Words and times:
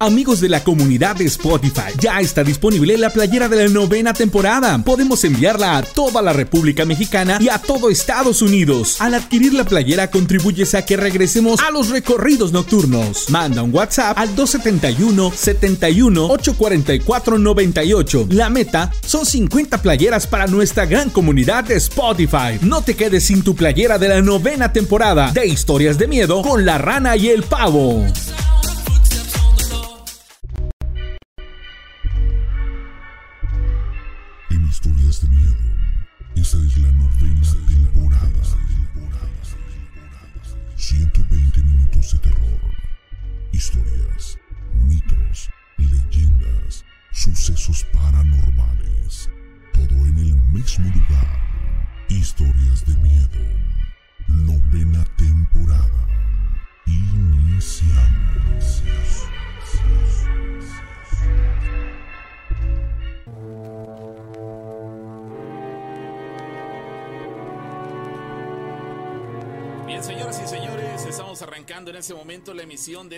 Amigos 0.00 0.40
de 0.40 0.48
la 0.48 0.62
comunidad 0.62 1.16
de 1.16 1.24
Spotify, 1.24 1.90
ya 1.98 2.20
está 2.20 2.44
disponible 2.44 2.96
la 2.96 3.10
playera 3.10 3.48
de 3.48 3.64
la 3.64 3.68
novena 3.68 4.12
temporada. 4.12 4.78
Podemos 4.84 5.24
enviarla 5.24 5.76
a 5.76 5.82
toda 5.82 6.22
la 6.22 6.32
República 6.32 6.84
Mexicana 6.84 7.38
y 7.40 7.48
a 7.48 7.58
todo 7.58 7.90
Estados 7.90 8.40
Unidos. 8.40 9.00
Al 9.00 9.14
adquirir 9.14 9.54
la 9.54 9.64
playera 9.64 10.08
contribuyes 10.08 10.76
a 10.76 10.84
que 10.84 10.96
regresemos 10.96 11.58
a 11.60 11.72
los 11.72 11.88
recorridos 11.88 12.52
nocturnos. 12.52 13.28
Manda 13.30 13.64
un 13.64 13.74
WhatsApp 13.74 14.16
al 14.16 14.36
271 14.36 15.32
71 15.34 16.26
844 16.26 17.38
98. 17.38 18.28
La 18.30 18.50
meta 18.50 18.92
son 19.04 19.26
50 19.26 19.82
playeras 19.82 20.28
para 20.28 20.46
nuestra 20.46 20.86
gran 20.86 21.10
comunidad 21.10 21.64
de 21.64 21.74
Spotify. 21.74 22.60
No 22.62 22.82
te 22.82 22.94
quedes 22.94 23.24
sin 23.24 23.42
tu 23.42 23.56
playera 23.56 23.98
de 23.98 24.06
la 24.06 24.22
novena 24.22 24.72
temporada 24.72 25.32
de 25.32 25.48
Historias 25.48 25.98
de 25.98 26.06
Miedo 26.06 26.42
con 26.42 26.64
la 26.64 26.78
rana 26.78 27.16
y 27.16 27.30
el 27.30 27.42
pavo. 27.42 28.06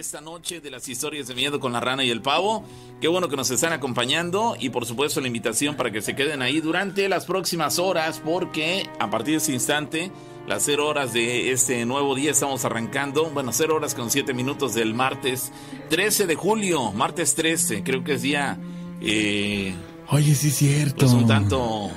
Esta 0.00 0.20
noche 0.22 0.60
de 0.60 0.70
las 0.70 0.88
historias 0.88 1.28
de 1.28 1.34
miedo 1.34 1.60
con 1.60 1.72
la 1.72 1.80
rana 1.80 2.02
y 2.02 2.10
el 2.10 2.22
pavo. 2.22 2.64
Qué 3.00 3.08
bueno 3.08 3.28
que 3.28 3.36
nos 3.36 3.50
están 3.50 3.74
acompañando 3.74 4.56
y 4.58 4.70
por 4.70 4.86
supuesto 4.86 5.20
la 5.20 5.26
invitación 5.26 5.76
para 5.76 5.90
que 5.90 6.00
se 6.00 6.16
queden 6.16 6.40
ahí 6.40 6.60
durante 6.60 7.08
las 7.08 7.26
próximas 7.26 7.78
horas 7.78 8.20
porque 8.24 8.88
a 8.98 9.10
partir 9.10 9.34
de 9.34 9.38
este 9.38 9.52
instante, 9.52 10.10
las 10.48 10.62
0 10.64 10.88
horas 10.88 11.12
de 11.12 11.52
este 11.52 11.84
nuevo 11.84 12.14
día 12.14 12.30
estamos 12.30 12.64
arrancando, 12.64 13.30
bueno, 13.30 13.52
0 13.52 13.76
horas 13.76 13.94
con 13.94 14.10
7 14.10 14.32
minutos 14.32 14.74
del 14.74 14.94
martes 14.94 15.52
13 15.90 16.26
de 16.26 16.34
julio, 16.34 16.92
martes 16.92 17.34
13, 17.34 17.84
creo 17.84 18.02
que 18.02 18.14
es 18.14 18.22
día... 18.22 18.58
Eh, 19.02 19.74
Oye, 20.08 20.34
sí 20.34 20.48
es 20.48 20.56
cierto. 20.56 21.06
Pues 21.06 21.12
un 21.12 21.26
tanto 21.26 21.90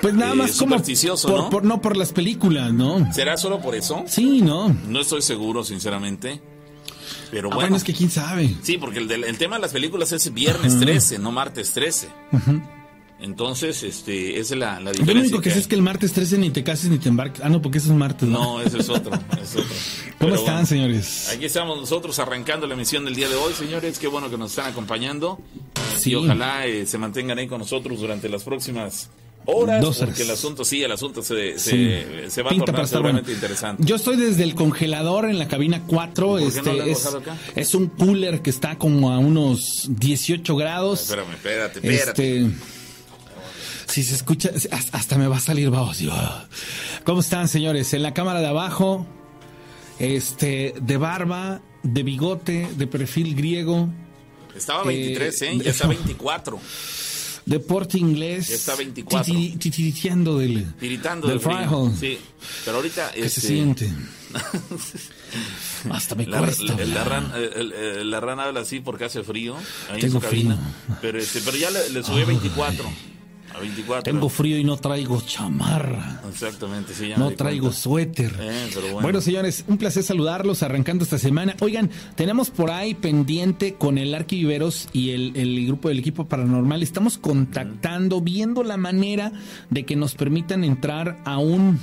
pues 0.00 0.14
nada 0.14 0.34
más 0.34 0.50
eh, 0.50 0.58
como 0.58 0.70
supersticioso, 0.70 1.28
por, 1.28 1.38
¿no? 1.38 1.50
Por, 1.50 1.64
no 1.64 1.80
por 1.82 1.96
las 1.96 2.12
películas, 2.12 2.72
¿no? 2.72 3.12
¿Será 3.12 3.36
solo 3.36 3.60
por 3.60 3.74
eso? 3.74 4.04
Sí, 4.06 4.40
no. 4.40 4.70
No 4.88 5.00
estoy 5.00 5.20
seguro, 5.20 5.62
sinceramente. 5.62 6.40
Pero 7.30 7.48
Ah, 7.48 7.54
bueno. 7.54 7.60
bueno, 7.68 7.76
es 7.76 7.84
que 7.84 7.94
quién 7.94 8.10
sabe. 8.10 8.54
Sí, 8.62 8.76
porque 8.78 8.98
el, 8.98 9.10
el 9.10 9.38
tema 9.38 9.56
de 9.56 9.62
las 9.62 9.72
películas 9.72 10.10
es 10.12 10.32
viernes 10.34 10.78
13, 10.80 11.18
no 11.18 11.30
martes 11.30 11.72
13. 11.72 12.08
Entonces, 13.22 13.82
este, 13.82 14.40
esa 14.40 14.54
es 14.54 14.58
la, 14.60 14.80
la 14.80 14.92
Yo 14.92 15.00
diferencia. 15.00 15.14
lo 15.14 15.20
único 15.20 15.40
que 15.42 15.50
sé 15.50 15.56
hay. 15.56 15.60
es 15.60 15.68
que 15.68 15.74
el 15.74 15.82
martes 15.82 16.12
13 16.14 16.38
ni 16.38 16.48
te 16.50 16.64
cases 16.64 16.88
ni 16.90 16.98
te 16.98 17.10
embarques. 17.10 17.42
Ah, 17.44 17.50
no, 17.50 17.60
porque 17.60 17.76
eso 17.76 17.92
es 17.92 17.98
martes, 17.98 18.26
¿no? 18.26 18.38
No, 18.56 18.62
ese 18.62 18.78
es 18.78 18.88
otro. 18.88 19.12
es 19.42 19.50
otro. 19.56 19.64
¿Cómo 20.04 20.14
Pero 20.18 20.34
están, 20.36 20.54
bueno, 20.54 20.66
señores? 20.66 21.28
Aquí 21.30 21.44
estamos 21.44 21.78
nosotros 21.78 22.18
arrancando 22.18 22.66
la 22.66 22.72
emisión 22.74 23.04
del 23.04 23.14
día 23.14 23.28
de 23.28 23.34
hoy, 23.34 23.52
señores. 23.52 23.98
Qué 23.98 24.06
bueno 24.06 24.30
que 24.30 24.38
nos 24.38 24.50
están 24.52 24.68
acompañando. 24.72 25.38
Sí. 25.98 26.12
Y 26.12 26.14
ojalá 26.14 26.66
eh, 26.66 26.86
se 26.86 26.96
mantengan 26.96 27.36
ahí 27.38 27.46
con 27.46 27.58
nosotros 27.58 28.00
durante 28.00 28.26
las 28.30 28.42
próximas 28.42 29.10
horas. 29.46 29.80
Dos 29.82 29.96
horas. 29.98 30.10
porque 30.10 30.22
el 30.22 30.30
asunto, 30.30 30.64
sí, 30.64 30.82
el 30.82 30.92
asunto 30.92 31.22
se, 31.22 31.58
Sí. 31.58 31.90
se, 32.28 32.42
va 32.42 32.50
a 32.50 32.52
Pinta 32.52 32.66
tornar 32.66 32.74
para 32.74 32.84
estar 32.84 33.02
bueno. 33.02 33.20
interesante. 33.26 33.82
Yo 33.84 33.96
estoy 33.96 34.16
desde 34.16 34.42
el 34.44 34.54
congelador 34.54 35.24
en 35.28 35.38
la 35.38 35.48
cabina 35.48 35.82
4. 35.86 36.38
¿Y 36.40 36.44
por 36.44 36.52
qué 36.52 36.62
no 36.62 36.72
lo 36.74 36.82
Este 36.82 36.82
han 36.82 36.88
es, 36.90 37.06
acá? 37.14 37.36
es 37.56 37.74
un 37.74 37.86
cooler 37.88 38.42
que 38.42 38.50
está 38.50 38.78
como 38.78 39.10
a 39.12 39.18
unos 39.18 39.86
18 39.88 40.56
grados. 40.56 41.02
Espérame, 41.02 41.30
espérate, 41.32 41.78
espérate. 41.80 42.38
Este. 42.40 42.50
Si 43.86 44.04
se 44.04 44.14
escucha, 44.14 44.50
hasta 44.92 45.18
me 45.18 45.26
va 45.26 45.38
a 45.38 45.40
salir 45.40 45.68
yo. 45.70 46.12
¿Cómo 47.04 47.20
están, 47.20 47.48
señores? 47.48 47.92
En 47.92 48.04
la 48.04 48.14
cámara 48.14 48.40
de 48.40 48.46
abajo, 48.46 49.04
este, 49.98 50.74
de 50.80 50.96
barba, 50.96 51.60
de 51.82 52.02
bigote, 52.04 52.68
de 52.76 52.86
perfil 52.86 53.34
griego, 53.34 53.88
Estaba 54.54 54.84
23, 54.84 55.42
¿eh? 55.42 55.50
eh, 55.54 55.58
Ya 55.64 55.70
está 55.72 55.88
24. 55.88 56.60
De 57.46 57.58
porte 57.60 57.98
inglés. 57.98 58.50
Está 58.50 58.76
24. 58.76 59.32
titiri- 59.34 59.58
Titiriteando 59.58 60.38
del, 60.38 60.72
Tiritando 60.78 61.28
del 61.28 61.40
frío. 61.40 61.92
Sí. 61.98 62.18
Pero 62.64 62.76
ahorita. 62.78 63.10
¿Qué 63.12 63.20
este, 63.26 63.40
se 63.40 63.46
siente? 63.48 63.90
Hasta 65.90 66.14
me 66.14 66.26
La, 66.26 66.38
cuesta. 66.38 66.64
la- 66.76 66.84
la 66.84 67.04
ran- 67.04 67.32
la 68.10 68.20
rana 68.20 68.44
habla 68.44 68.60
así 68.60 68.80
porque 68.80 69.04
hace 69.04 69.22
frío. 69.22 69.56
ahí 69.88 69.94
en 69.94 70.00
Tengo 70.00 70.20
su 70.20 70.26
cabina. 70.26 70.56
frío. 70.56 70.96
Pero, 71.00 71.18
este, 71.18 71.40
pero 71.40 71.56
ya 71.56 71.70
le, 71.70 71.90
le 71.90 72.02
subí 72.02 72.22
a 72.22 72.24
24. 72.26 72.84
A 73.54 73.60
24. 73.60 74.02
Tengo 74.02 74.28
frío 74.28 74.58
y 74.58 74.64
no 74.64 74.76
traigo 74.76 75.20
chamarra. 75.20 76.20
Exactamente, 76.28 76.94
sí. 76.94 77.08
ya 77.08 77.16
No 77.16 77.32
traigo 77.32 77.66
cuenta. 77.66 77.80
suéter. 77.80 78.36
Eh, 78.40 78.68
pero 78.72 78.82
bueno. 78.86 79.00
bueno. 79.02 79.20
señores, 79.20 79.64
un 79.66 79.76
placer 79.76 80.02
saludarlos 80.02 80.62
arrancando 80.62 81.04
esta 81.04 81.18
semana. 81.18 81.56
Oigan, 81.60 81.90
tenemos 82.14 82.50
por 82.50 82.70
ahí 82.70 82.94
pendiente 82.94 83.74
con 83.74 83.98
el 83.98 84.14
Arquiviveros 84.14 84.88
y 84.92 85.10
el, 85.10 85.32
el 85.36 85.66
grupo 85.66 85.88
del 85.88 85.98
equipo 85.98 86.26
paranormal. 86.26 86.82
Estamos 86.82 87.18
contactando, 87.18 88.20
viendo 88.20 88.62
la 88.62 88.76
manera 88.76 89.32
de 89.68 89.84
que 89.84 89.96
nos 89.96 90.14
permitan 90.14 90.62
entrar 90.64 91.18
a 91.24 91.38
un, 91.38 91.80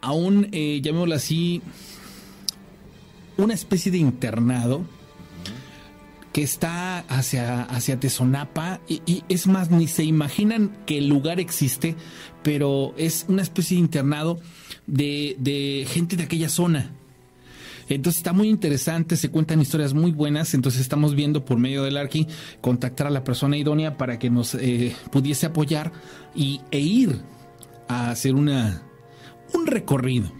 a 0.00 0.12
un, 0.12 0.48
eh, 0.52 0.80
llamémoslo 0.82 1.14
así, 1.14 1.62
una 3.36 3.54
especie 3.54 3.92
de 3.92 3.98
internado 3.98 4.82
que 6.36 6.42
está 6.42 6.98
hacia, 7.08 7.62
hacia 7.62 7.98
Tezonapa 7.98 8.82
y, 8.86 9.24
es 9.26 9.46
más, 9.46 9.70
ni 9.70 9.86
se 9.86 10.04
imaginan 10.04 10.76
que 10.84 10.98
el 10.98 11.08
lugar 11.08 11.40
existe, 11.40 11.96
pero 12.42 12.92
es 12.98 13.24
una 13.28 13.40
especie 13.40 13.78
de 13.78 13.80
internado 13.80 14.38
de, 14.86 15.36
de 15.38 15.86
gente 15.88 16.14
de 16.14 16.24
aquella 16.24 16.50
zona. 16.50 16.92
Entonces 17.88 18.18
está 18.18 18.34
muy 18.34 18.50
interesante, 18.50 19.16
se 19.16 19.30
cuentan 19.30 19.62
historias 19.62 19.94
muy 19.94 20.10
buenas, 20.10 20.52
entonces 20.52 20.82
estamos 20.82 21.14
viendo 21.14 21.42
por 21.42 21.56
medio 21.56 21.84
del 21.84 21.96
Arqui 21.96 22.26
contactar 22.60 23.06
a 23.06 23.10
la 23.10 23.24
persona 23.24 23.56
idónea 23.56 23.96
para 23.96 24.18
que 24.18 24.28
nos 24.28 24.56
eh, 24.56 24.94
pudiese 25.10 25.46
apoyar 25.46 25.90
y, 26.34 26.60
e 26.70 26.80
ir 26.80 27.18
a 27.88 28.10
hacer 28.10 28.34
una, 28.34 28.82
un 29.54 29.66
recorrido 29.66 30.30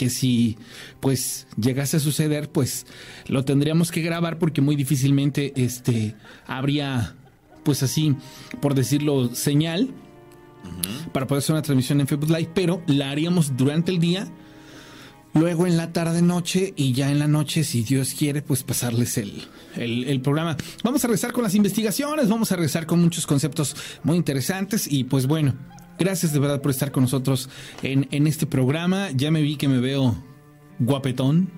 que 0.00 0.08
si 0.08 0.56
pues 0.98 1.46
llegase 1.60 1.98
a 1.98 2.00
suceder 2.00 2.48
pues 2.48 2.86
lo 3.26 3.44
tendríamos 3.44 3.90
que 3.90 4.00
grabar 4.00 4.38
porque 4.38 4.62
muy 4.62 4.74
difícilmente 4.74 5.52
este 5.56 6.16
habría 6.46 7.16
pues 7.64 7.82
así 7.82 8.16
por 8.62 8.74
decirlo 8.74 9.34
señal 9.34 9.90
para 11.12 11.26
poder 11.26 11.40
hacer 11.40 11.52
una 11.52 11.60
transmisión 11.60 12.00
en 12.00 12.08
Facebook 12.08 12.30
Live 12.30 12.48
pero 12.54 12.82
la 12.86 13.10
haríamos 13.10 13.58
durante 13.58 13.92
el 13.92 13.98
día 13.98 14.26
luego 15.34 15.66
en 15.66 15.76
la 15.76 15.92
tarde 15.92 16.22
noche 16.22 16.72
y 16.78 16.94
ya 16.94 17.10
en 17.10 17.18
la 17.18 17.28
noche 17.28 17.62
si 17.62 17.82
Dios 17.82 18.14
quiere 18.14 18.40
pues 18.40 18.62
pasarles 18.62 19.18
el, 19.18 19.42
el, 19.76 20.04
el 20.04 20.22
programa. 20.22 20.56
Vamos 20.82 21.04
a 21.04 21.08
regresar 21.08 21.32
con 21.32 21.44
las 21.44 21.54
investigaciones 21.54 22.30
vamos 22.30 22.50
a 22.52 22.56
regresar 22.56 22.86
con 22.86 23.02
muchos 23.02 23.26
conceptos 23.26 23.76
muy 24.02 24.16
interesantes 24.16 24.90
y 24.90 25.04
pues 25.04 25.26
bueno 25.26 25.56
Gracias 26.00 26.32
de 26.32 26.38
verdad 26.38 26.62
por 26.62 26.70
estar 26.70 26.90
con 26.92 27.02
nosotros 27.02 27.50
en, 27.82 28.08
en 28.10 28.26
este 28.26 28.46
programa. 28.46 29.10
Ya 29.14 29.30
me 29.30 29.42
vi 29.42 29.56
que 29.56 29.68
me 29.68 29.78
veo 29.80 30.16
guapetón. 30.78 31.50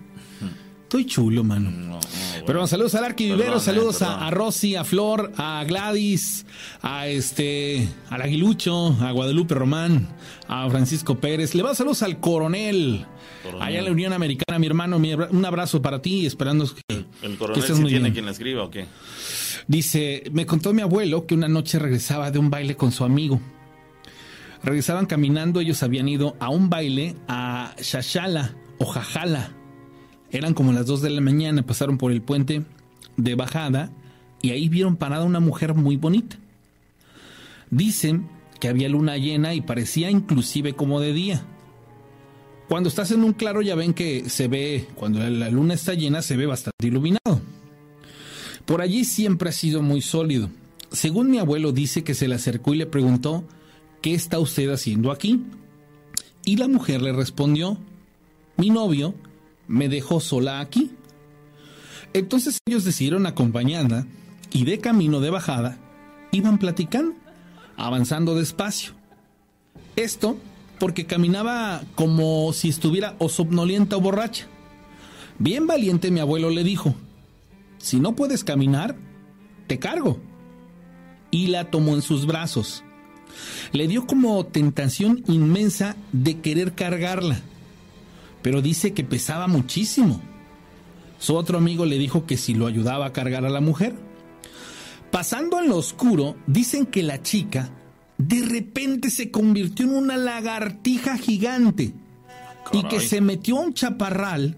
Estoy 0.82 1.06
chulo, 1.06 1.42
mano. 1.44 1.70
No, 1.70 1.78
no, 1.78 1.86
bueno. 1.92 2.00
Pero 2.44 2.58
bueno, 2.58 2.66
saludos 2.66 2.94
al 2.96 3.04
Arqui 3.04 3.24
Vivero, 3.26 3.56
eh, 3.56 3.60
saludos 3.60 3.98
perdón. 4.00 4.14
a, 4.14 4.26
a 4.26 4.30
Rosy, 4.32 4.74
a 4.74 4.84
Flor, 4.84 5.32
a 5.38 5.64
Gladys, 5.64 6.44
a 6.82 7.06
este, 7.08 7.88
al 8.10 8.20
Aguilucho, 8.20 8.88
a 9.00 9.10
Guadalupe 9.12 9.54
Román, 9.54 10.08
a 10.48 10.68
Francisco 10.68 11.18
Pérez. 11.18 11.54
Le 11.54 11.62
va 11.62 11.74
saludos 11.74 12.02
al 12.02 12.20
coronel, 12.20 13.06
Coronel. 13.42 13.62
allá 13.66 13.78
en 13.78 13.84
la 13.86 13.90
Unión 13.92 14.12
Americana, 14.12 14.58
mi 14.58 14.66
hermano. 14.66 14.98
mi 14.98 15.14
un 15.14 15.44
abrazo 15.46 15.80
para 15.80 16.02
ti, 16.02 16.26
esperando 16.26 16.66
que, 16.66 16.82
¿El 17.22 17.32
que 17.32 17.38
coronel 17.38 17.60
estés 17.60 17.76
si 17.76 17.80
muy 17.82 17.90
tiene 17.90 18.02
bien. 18.06 18.12
quien 18.12 18.24
la 18.26 18.32
escriba 18.32 18.62
o 18.64 18.70
qué? 18.70 18.84
Dice, 19.68 20.24
me 20.32 20.44
contó 20.44 20.74
mi 20.74 20.82
abuelo 20.82 21.26
que 21.26 21.34
una 21.34 21.48
noche 21.48 21.78
regresaba 21.78 22.30
de 22.30 22.38
un 22.38 22.50
baile 22.50 22.76
con 22.76 22.92
su 22.92 23.04
amigo. 23.04 23.40
Regresaban 24.64 25.06
caminando, 25.06 25.60
ellos 25.60 25.82
habían 25.82 26.08
ido 26.08 26.36
a 26.38 26.48
un 26.48 26.70
baile 26.70 27.16
a 27.26 27.74
Shashala 27.80 28.54
o 28.78 28.84
Jajala. 28.84 29.50
Eran 30.30 30.54
como 30.54 30.72
las 30.72 30.86
2 30.86 31.02
de 31.02 31.10
la 31.10 31.20
mañana, 31.20 31.66
pasaron 31.66 31.98
por 31.98 32.12
el 32.12 32.22
puente 32.22 32.64
de 33.16 33.34
bajada 33.34 33.90
y 34.40 34.50
ahí 34.50 34.68
vieron 34.68 34.96
parada 34.96 35.24
una 35.24 35.40
mujer 35.40 35.74
muy 35.74 35.96
bonita. 35.96 36.36
Dicen 37.70 38.28
que 38.60 38.68
había 38.68 38.88
luna 38.88 39.16
llena 39.16 39.54
y 39.54 39.60
parecía 39.60 40.10
inclusive 40.10 40.74
como 40.74 41.00
de 41.00 41.12
día. 41.12 41.42
Cuando 42.68 42.88
estás 42.88 43.10
en 43.10 43.24
un 43.24 43.32
claro 43.32 43.60
ya 43.62 43.74
ven 43.74 43.92
que 43.92 44.30
se 44.30 44.48
ve, 44.48 44.86
cuando 44.94 45.18
la 45.18 45.50
luna 45.50 45.74
está 45.74 45.94
llena 45.94 46.22
se 46.22 46.36
ve 46.36 46.46
bastante 46.46 46.86
iluminado. 46.86 47.42
Por 48.64 48.80
allí 48.80 49.04
siempre 49.04 49.50
ha 49.50 49.52
sido 49.52 49.82
muy 49.82 50.00
sólido. 50.00 50.48
Según 50.90 51.30
mi 51.30 51.38
abuelo 51.38 51.72
dice 51.72 52.04
que 52.04 52.14
se 52.14 52.28
le 52.28 52.36
acercó 52.36 52.72
y 52.72 52.78
le 52.78 52.86
preguntó, 52.86 53.44
¿qué 54.02 54.14
está 54.14 54.38
usted 54.38 54.68
haciendo 54.70 55.10
aquí? 55.10 55.44
Y 56.44 56.56
la 56.56 56.68
mujer 56.68 57.00
le 57.00 57.12
respondió, 57.12 57.78
mi 58.56 58.68
novio 58.68 59.14
me 59.68 59.88
dejó 59.88 60.20
sola 60.20 60.60
aquí. 60.60 60.90
Entonces 62.12 62.58
ellos 62.66 62.84
decidieron 62.84 63.26
acompañarla 63.26 64.06
y 64.52 64.64
de 64.64 64.80
camino 64.80 65.20
de 65.20 65.30
bajada 65.30 65.78
iban 66.32 66.58
platicando, 66.58 67.14
avanzando 67.76 68.34
despacio. 68.34 68.92
Esto 69.96 70.36
porque 70.78 71.06
caminaba 71.06 71.82
como 71.94 72.52
si 72.52 72.68
estuviera 72.68 73.14
o 73.18 73.28
somnolienta 73.28 73.96
o 73.96 74.00
borracha. 74.00 74.46
Bien 75.38 75.66
valiente 75.66 76.10
mi 76.10 76.20
abuelo 76.20 76.50
le 76.50 76.64
dijo, 76.64 76.94
si 77.78 78.00
no 78.00 78.14
puedes 78.16 78.44
caminar, 78.44 78.96
te 79.68 79.78
cargo. 79.78 80.18
Y 81.30 81.46
la 81.46 81.70
tomó 81.70 81.94
en 81.94 82.02
sus 82.02 82.26
brazos. 82.26 82.84
Le 83.72 83.88
dio 83.88 84.06
como 84.06 84.44
tentación 84.46 85.22
inmensa 85.26 85.96
de 86.12 86.40
querer 86.40 86.74
cargarla, 86.74 87.40
pero 88.42 88.62
dice 88.62 88.92
que 88.92 89.04
pesaba 89.04 89.46
muchísimo. 89.46 90.20
Su 91.18 91.36
otro 91.36 91.58
amigo 91.58 91.86
le 91.86 91.98
dijo 91.98 92.26
que 92.26 92.36
si 92.36 92.54
lo 92.54 92.66
ayudaba 92.66 93.06
a 93.06 93.12
cargar 93.12 93.44
a 93.44 93.50
la 93.50 93.60
mujer. 93.60 93.94
Pasando 95.10 95.60
en 95.60 95.68
lo 95.68 95.76
oscuro, 95.76 96.36
dicen 96.46 96.86
que 96.86 97.02
la 97.02 97.22
chica 97.22 97.70
de 98.18 98.42
repente 98.42 99.10
se 99.10 99.30
convirtió 99.30 99.86
en 99.86 99.94
una 99.94 100.16
lagartija 100.16 101.16
gigante 101.18 101.92
y 102.72 102.82
que 102.84 103.00
se 103.00 103.20
metió 103.20 103.58
a 103.58 103.62
un 103.62 103.74
chaparral 103.74 104.56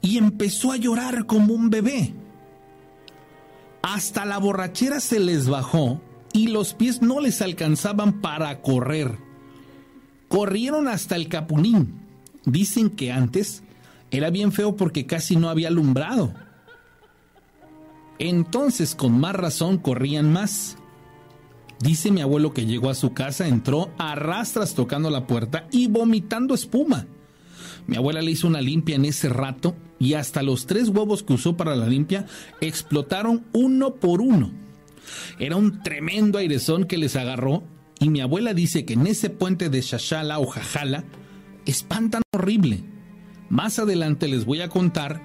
y 0.00 0.18
empezó 0.18 0.72
a 0.72 0.76
llorar 0.76 1.26
como 1.26 1.54
un 1.54 1.70
bebé. 1.70 2.14
Hasta 3.82 4.24
la 4.24 4.38
borrachera 4.38 5.00
se 5.00 5.18
les 5.18 5.48
bajó 5.48 6.00
y 6.32 6.48
los 6.48 6.74
pies 6.74 7.02
no 7.02 7.20
les 7.20 7.42
alcanzaban 7.42 8.20
para 8.20 8.60
correr. 8.62 9.18
Corrieron 10.28 10.88
hasta 10.88 11.16
el 11.16 11.28
Capunín. 11.28 12.00
Dicen 12.44 12.90
que 12.90 13.12
antes 13.12 13.62
era 14.10 14.30
bien 14.30 14.52
feo 14.52 14.76
porque 14.76 15.06
casi 15.06 15.36
no 15.36 15.48
había 15.48 15.68
alumbrado. 15.68 16.34
Entonces 18.18 18.94
con 18.94 19.18
más 19.18 19.34
razón 19.34 19.78
corrían 19.78 20.32
más. 20.32 20.76
Dice 21.80 22.12
mi 22.12 22.20
abuelo 22.20 22.54
que 22.54 22.66
llegó 22.66 22.90
a 22.90 22.94
su 22.94 23.12
casa, 23.12 23.48
entró 23.48 23.90
a 23.98 24.14
rastras 24.14 24.74
tocando 24.74 25.10
la 25.10 25.26
puerta 25.26 25.66
y 25.72 25.88
vomitando 25.88 26.54
espuma. 26.54 27.06
Mi 27.86 27.96
abuela 27.96 28.22
le 28.22 28.30
hizo 28.30 28.46
una 28.46 28.60
limpia 28.60 28.96
en 28.96 29.04
ese 29.04 29.28
rato 29.28 29.74
y 29.98 30.14
hasta 30.14 30.42
los 30.42 30.66
tres 30.66 30.88
huevos 30.88 31.22
que 31.22 31.32
usó 31.32 31.56
para 31.56 31.74
la 31.74 31.86
limpia 31.86 32.26
explotaron 32.60 33.44
uno 33.52 33.94
por 33.96 34.20
uno. 34.20 34.52
Era 35.38 35.56
un 35.56 35.82
tremendo 35.82 36.38
airezón 36.38 36.84
que 36.84 36.98
les 36.98 37.16
agarró 37.16 37.64
y 37.98 38.08
mi 38.08 38.20
abuela 38.20 38.54
dice 38.54 38.84
que 38.84 38.94
en 38.94 39.06
ese 39.06 39.30
puente 39.30 39.68
de 39.68 39.80
Shashala 39.80 40.38
o 40.38 40.46
Jajala 40.46 41.04
espantan 41.66 42.22
horrible. 42.32 42.84
Más 43.48 43.78
adelante 43.78 44.28
les 44.28 44.44
voy 44.44 44.60
a 44.60 44.68
contar 44.68 45.22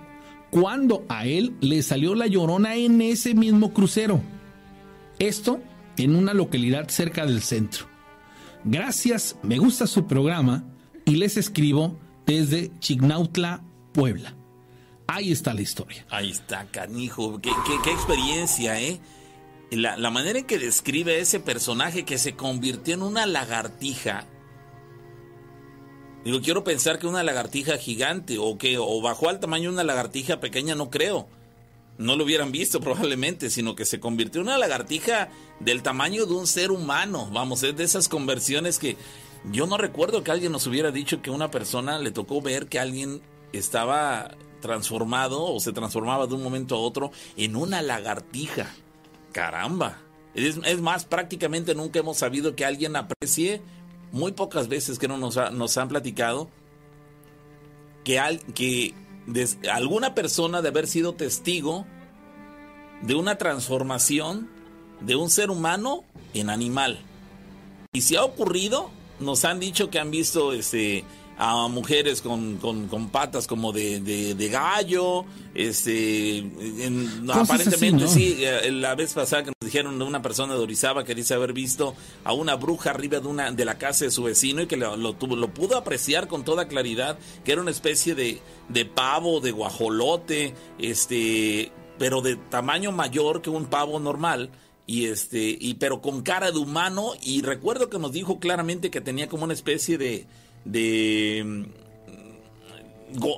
cuando 0.51 1.05
a 1.09 1.25
él 1.25 1.55
le 1.59 1.81
salió 1.81 2.15
la 2.15 2.27
llorona 2.27 2.75
en 2.75 3.01
ese 3.01 3.33
mismo 3.33 3.73
crucero. 3.73 4.21
Esto 5.19 5.61
en 5.97 6.15
una 6.15 6.33
localidad 6.33 6.89
cerca 6.89 7.25
del 7.25 7.41
centro. 7.41 7.87
Gracias, 8.63 9.37
me 9.43 9.57
gusta 9.57 9.87
su 9.87 10.07
programa 10.07 10.65
y 11.05 11.15
les 11.15 11.37
escribo 11.37 11.97
desde 12.25 12.71
Chignautla, 12.79 13.63
Puebla. 13.93 14.35
Ahí 15.07 15.31
está 15.31 15.53
la 15.53 15.61
historia. 15.61 16.05
Ahí 16.09 16.31
está, 16.31 16.65
canijo. 16.65 17.39
Qué, 17.39 17.49
qué, 17.83 17.91
experiencia, 17.91 18.79
¿eh? 18.81 18.99
La, 19.71 19.97
la, 19.97 20.09
manera 20.09 20.39
en 20.39 20.45
que 20.45 20.59
describe 20.59 21.19
ese 21.19 21.39
personaje 21.39 22.05
que 22.05 22.17
se 22.17 22.35
convirtió 22.35 22.93
en 22.93 23.01
una 23.01 23.25
lagartija. 23.25 24.25
Digo, 26.23 26.41
quiero 26.41 26.63
pensar 26.63 26.99
que 26.99 27.07
una 27.07 27.23
lagartija 27.23 27.77
gigante 27.77 28.37
o 28.37 28.57
que 28.57 28.77
o 28.77 29.01
bajó 29.01 29.29
al 29.29 29.39
tamaño 29.39 29.69
de 29.69 29.75
una 29.75 29.83
lagartija 29.83 30.39
pequeña, 30.39 30.75
no 30.75 30.89
creo 30.89 31.27
no 31.97 32.15
lo 32.15 32.23
hubieran 32.23 32.51
visto 32.51 32.79
probablemente, 32.81 33.49
sino 33.49 33.75
que 33.75 33.85
se 33.85 33.99
convirtió 33.99 34.41
en 34.41 34.47
una 34.47 34.57
lagartija 34.57 35.29
del 35.59 35.83
tamaño 35.83 36.25
de 36.25 36.33
un 36.33 36.47
ser 36.47 36.71
humano. 36.71 37.29
Vamos, 37.31 37.63
es 37.63 37.75
de 37.75 37.83
esas 37.83 38.07
conversiones 38.07 38.79
que 38.79 38.97
yo 39.51 39.67
no 39.67 39.77
recuerdo 39.77 40.23
que 40.23 40.31
alguien 40.31 40.51
nos 40.51 40.67
hubiera 40.67 40.91
dicho 40.91 41.21
que 41.21 41.29
una 41.29 41.51
persona 41.51 41.99
le 41.99 42.11
tocó 42.11 42.41
ver 42.41 42.67
que 42.67 42.79
alguien 42.79 43.21
estaba 43.53 44.35
transformado 44.61 45.43
o 45.43 45.59
se 45.59 45.71
transformaba 45.71 46.27
de 46.27 46.33
un 46.33 46.43
momento 46.43 46.75
a 46.75 46.79
otro 46.79 47.11
en 47.35 47.55
una 47.55 47.81
lagartija. 47.81 48.67
Caramba. 49.37 49.99
Es, 50.33 50.81
más, 50.81 51.05
prácticamente 51.05 51.75
nunca 51.75 51.99
hemos 51.99 52.17
sabido 52.17 52.55
que 52.55 52.65
alguien 52.65 52.95
aprecie, 52.95 53.61
muy 54.11 54.31
pocas 54.31 54.67
veces 54.67 54.97
que 54.97 55.07
no 55.07 55.19
nos, 55.19 55.37
han 55.77 55.87
platicado, 55.89 56.49
que, 58.03 58.17
al, 58.17 58.39
que 58.55 58.95
alguna 59.71 60.15
persona 60.15 60.63
de 60.63 60.69
haber 60.69 60.87
sido 60.87 61.13
testigo 61.13 61.85
de 63.03 63.13
una 63.13 63.37
transformación 63.37 64.49
de 65.01 65.15
un 65.15 65.29
ser 65.29 65.51
humano 65.51 66.03
en 66.33 66.49
animal. 66.49 66.97
Y 67.93 68.01
si 68.01 68.15
ha 68.15 68.23
ocurrido, 68.23 68.89
nos 69.19 69.45
han 69.45 69.59
dicho 69.59 69.91
que 69.91 69.99
han 69.99 70.09
visto 70.09 70.51
este 70.51 71.03
a 71.37 71.67
mujeres 71.67 72.21
con, 72.21 72.57
con, 72.57 73.09
patas 73.09 73.45
como 73.45 73.71
de, 73.71 73.99
de, 73.99 74.49
gallo, 74.49 75.23
este, 75.53 76.43
aparentemente 77.29 78.07
sí, 78.07 78.37
eh, 78.39 78.71
la 78.71 78.95
vez 78.95 79.13
pasada 79.13 79.43
que 79.43 79.51
nos 79.51 79.71
dijeron 79.71 79.99
de 79.99 80.05
una 80.05 80.21
persona 80.21 80.55
de 80.55 80.59
Orizaba 80.59 81.03
que 81.03 81.13
dice 81.13 81.35
haber 81.35 81.53
visto 81.53 81.95
a 82.23 82.33
una 82.33 82.55
bruja 82.55 82.89
arriba 82.89 83.19
de 83.19 83.27
una 83.27 83.51
de 83.51 83.65
la 83.65 83.77
casa 83.77 84.05
de 84.05 84.11
su 84.11 84.23
vecino 84.23 84.63
y 84.63 84.67
que 84.67 84.77
lo, 84.77 84.97
lo, 84.97 85.15
lo 85.19 85.53
pudo 85.53 85.77
apreciar 85.77 86.27
con 86.27 86.43
toda 86.43 86.67
claridad, 86.67 87.19
que 87.43 87.51
era 87.51 87.61
una 87.61 87.71
especie 87.71 88.15
de, 88.15 88.41
de 88.69 88.85
pavo, 88.85 89.39
de 89.39 89.51
guajolote, 89.51 90.55
este, 90.79 91.71
pero 91.99 92.21
de 92.21 92.35
tamaño 92.35 92.91
mayor 92.91 93.43
que 93.43 93.51
un 93.51 93.67
pavo 93.67 93.99
normal 93.99 94.49
y 94.87 95.07
este 95.07 95.55
y 95.59 95.75
pero 95.75 96.01
con 96.01 96.21
cara 96.21 96.51
de 96.51 96.57
humano 96.57 97.11
y 97.21 97.41
recuerdo 97.41 97.89
que 97.89 97.99
nos 97.99 98.13
dijo 98.13 98.39
claramente 98.39 98.89
que 98.89 99.01
tenía 99.01 99.27
como 99.27 99.43
una 99.43 99.53
especie 99.53 99.97
de 99.97 100.25
de 100.71 101.43
mm, 101.45 101.77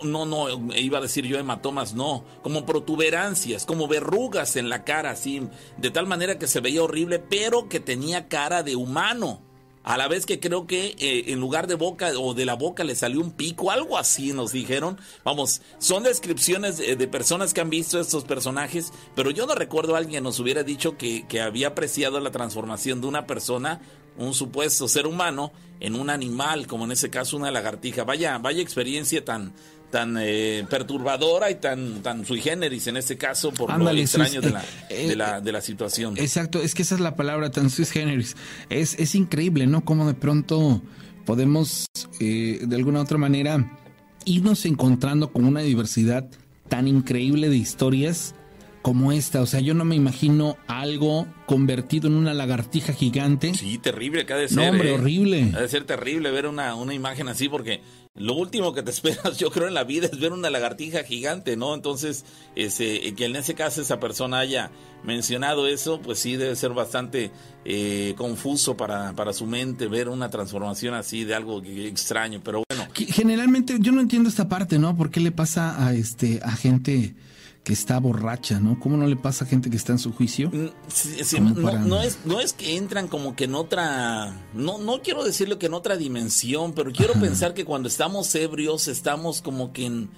no, 0.04 0.26
no, 0.26 0.48
iba 0.76 0.98
a 0.98 1.02
decir 1.02 1.26
yo 1.26 1.38
hematomas, 1.38 1.94
no, 1.94 2.24
como 2.42 2.66
protuberancias, 2.66 3.66
como 3.66 3.88
verrugas 3.88 4.56
en 4.56 4.70
la 4.70 4.84
cara, 4.84 5.12
así, 5.12 5.48
de 5.78 5.92
tal 5.92 6.08
manera 6.08 6.40
que 6.40 6.48
se 6.48 6.60
veía 6.60 6.84
horrible, 6.84 7.20
pero 7.20 7.70
que 7.70 7.80
tenía 7.80 8.28
cara 8.28 8.64
de 8.64 8.76
humano. 8.76 9.42
A 9.82 9.98
la 9.98 10.08
vez 10.08 10.26
que 10.26 10.40
creo 10.40 10.68
que 10.68 10.96
eh, 11.00 11.32
en 11.32 11.40
lugar 11.40 11.66
de 11.66 11.76
boca 11.76 12.12
o 12.20 12.34
de 12.34 12.46
la 12.46 12.56
boca 12.56 12.84
le 12.84 12.96
salió 12.96 13.22
un 13.22 13.32
pico, 13.32 13.72
algo 13.72 13.98
así 13.98 14.34
nos 14.34 14.52
dijeron. 14.52 15.00
Vamos, 15.24 15.62
son 15.80 16.04
descripciones 16.04 16.78
de, 16.78 17.08
personas 17.08 17.54
que 17.54 17.62
han 17.62 17.70
visto 17.70 18.00
estos 18.00 18.26
personajes, 18.26 18.92
pero 19.16 19.32
yo 19.32 19.48
no 19.48 19.56
recuerdo 19.56 19.96
a 19.96 20.00
alguien 20.00 20.24
nos 20.24 20.40
hubiera 20.40 20.64
dicho 20.64 20.98
que, 20.98 21.26
que 21.28 21.42
había 21.42 21.70
apreciado 21.70 22.20
la 22.20 22.30
transformación 22.30 23.00
de 23.02 23.08
una 23.08 23.26
persona, 23.26 23.82
un 24.18 24.34
supuesto 24.34 24.88
ser 24.88 25.08
humano, 25.08 25.54
en 25.80 25.96
un 25.96 26.10
animal, 26.10 26.68
como 26.68 26.86
en 26.86 26.92
ese 26.92 27.10
caso 27.10 27.38
una 27.38 27.52
lagartija. 27.52 28.04
Vaya, 28.04 28.38
vaya 28.38 28.62
experiencia 28.62 29.24
tan, 29.24 29.54
tan 29.90 30.18
eh, 30.20 30.66
perturbadora 30.70 31.50
y 31.52 31.56
tan, 31.56 32.02
tan 32.02 32.26
sui 32.26 32.42
generis 32.42 32.88
en 32.88 32.98
este 32.98 33.18
caso 33.18 33.52
por 33.52 33.78
lo 33.78 33.90
extraño 33.90 34.42
de, 34.42 34.52
la, 34.52 34.64
eh, 34.90 35.08
de, 35.08 35.16
la, 35.16 35.42
de 35.42 35.52
la 35.52 35.62
situación. 35.62 36.18
Exacto, 36.18 36.62
es 36.62 36.74
que 36.76 36.84
esa 36.84 36.96
es 36.96 37.02
la 37.02 37.16
palabra 37.16 37.52
tan 37.52 37.70
sui 37.70 37.86
generis. 37.86 38.36
Es, 38.70 38.98
es 39.00 39.16
increíble, 39.16 39.68
¿no? 39.68 39.84
Como 39.86 40.08
de 40.08 40.14
pronto 40.14 40.82
podemos 41.26 41.86
eh, 42.20 42.60
de 42.62 42.76
alguna 42.76 43.02
otra 43.02 43.18
manera 43.18 43.78
irnos 44.26 44.66
encontrando 44.66 45.32
con 45.32 45.46
una 45.46 45.62
diversidad 45.62 46.30
tan 46.68 46.88
increíble 46.88 47.50
de 47.50 47.58
historias 47.58 48.36
como 48.82 49.12
esta. 49.12 49.42
O 49.42 49.46
sea, 49.46 49.60
yo 49.60 49.74
no 49.74 49.86
me 49.86 49.96
imagino 49.96 50.58
algo 50.68 51.28
convertido 51.46 52.08
en 52.08 52.16
una 52.16 52.34
lagartija 52.34 52.94
gigante. 52.94 53.54
Sí, 53.54 53.78
terrible 53.78 54.26
que 54.26 54.34
ha 54.34 54.38
de 54.38 54.48
ser. 54.48 54.58
No, 54.58 54.70
hombre, 54.70 54.94
horrible. 54.94 55.52
Ha 55.56 55.62
de 55.62 55.68
ser 55.68 55.86
terrible 55.86 56.32
ver 56.32 56.48
una, 56.48 56.76
una 56.76 56.94
imagen 56.94 57.28
así 57.28 57.50
porque 57.50 57.82
lo 58.16 58.34
último 58.34 58.74
que 58.74 58.84
te 58.84 58.92
esperas, 58.92 59.38
yo 59.38 59.50
creo, 59.50 59.68
en 59.68 59.74
la 59.74 59.84
vida 59.84 60.08
es 60.12 60.20
ver 60.20 60.34
una 60.34 60.50
lagartija 60.50 61.04
gigante, 61.04 61.56
¿no? 61.58 61.74
Entonces, 61.74 62.26
ese, 62.56 63.14
que 63.16 63.26
en 63.26 63.36
ese 63.36 63.56
caso 63.56 63.82
esa 63.82 64.00
persona 64.00 64.40
haya 64.40 64.72
mencionado 65.04 65.68
eso, 65.68 66.02
pues 66.02 66.20
sí 66.20 66.36
debe 66.36 66.56
ser 66.56 66.74
bastante 66.74 67.32
eh, 67.66 68.14
confuso 68.18 68.76
para, 68.76 69.14
para 69.14 69.34
su 69.34 69.46
mente 69.46 69.88
ver 69.88 70.10
una 70.10 70.30
transformación 70.30 70.94
así 70.94 71.24
de 71.24 71.36
algo 71.36 71.62
extraño, 71.64 72.42
pero 72.44 72.64
bueno. 72.70 72.86
Generalmente 72.94 73.78
yo 73.80 73.92
no 73.92 74.02
entiendo 74.02 74.30
esta 74.30 74.50
parte, 74.50 74.78
¿no? 74.78 74.96
¿Por 74.98 75.10
qué 75.10 75.22
le 75.22 75.32
pasa 75.32 75.86
a 75.86 75.94
este 75.94 76.42
a 76.44 76.52
gente 76.52 77.16
que 77.64 77.74
está 77.74 78.00
borracha, 78.00 78.60
¿no? 78.60 78.80
¿Cómo 78.80 78.98
no 78.98 79.06
le 79.06 79.16
pasa 79.16 79.46
a 79.46 79.48
gente 79.48 79.70
que 79.70 79.78
está 79.78 79.92
en 79.92 80.00
su 80.00 80.12
juicio? 80.12 80.50
Mm, 80.50 81.88
no, 81.88 82.02
es, 82.02 82.20
no 82.26 82.40
es 82.40 82.54
que 82.54 82.78
entran 82.78 83.08
como 83.08 83.36
que 83.36 83.44
en 83.46 83.56
otra, 83.56 84.34
no, 84.54 84.78
no 84.78 85.02
quiero 85.02 85.24
decirlo 85.24 85.60
que 85.60 85.68
en 85.68 85.74
otra 85.74 85.98
dimensión, 85.98 86.74
pero 86.74 86.92
quiero 86.92 87.14
pensar 87.14 87.54
que 87.54 87.66
cuando 87.66 87.88
estamos 87.88 88.34
ebrios 88.36 88.88
estamos 88.88 89.42
como 89.42 89.74
que 89.74 89.86
en, 89.86 90.10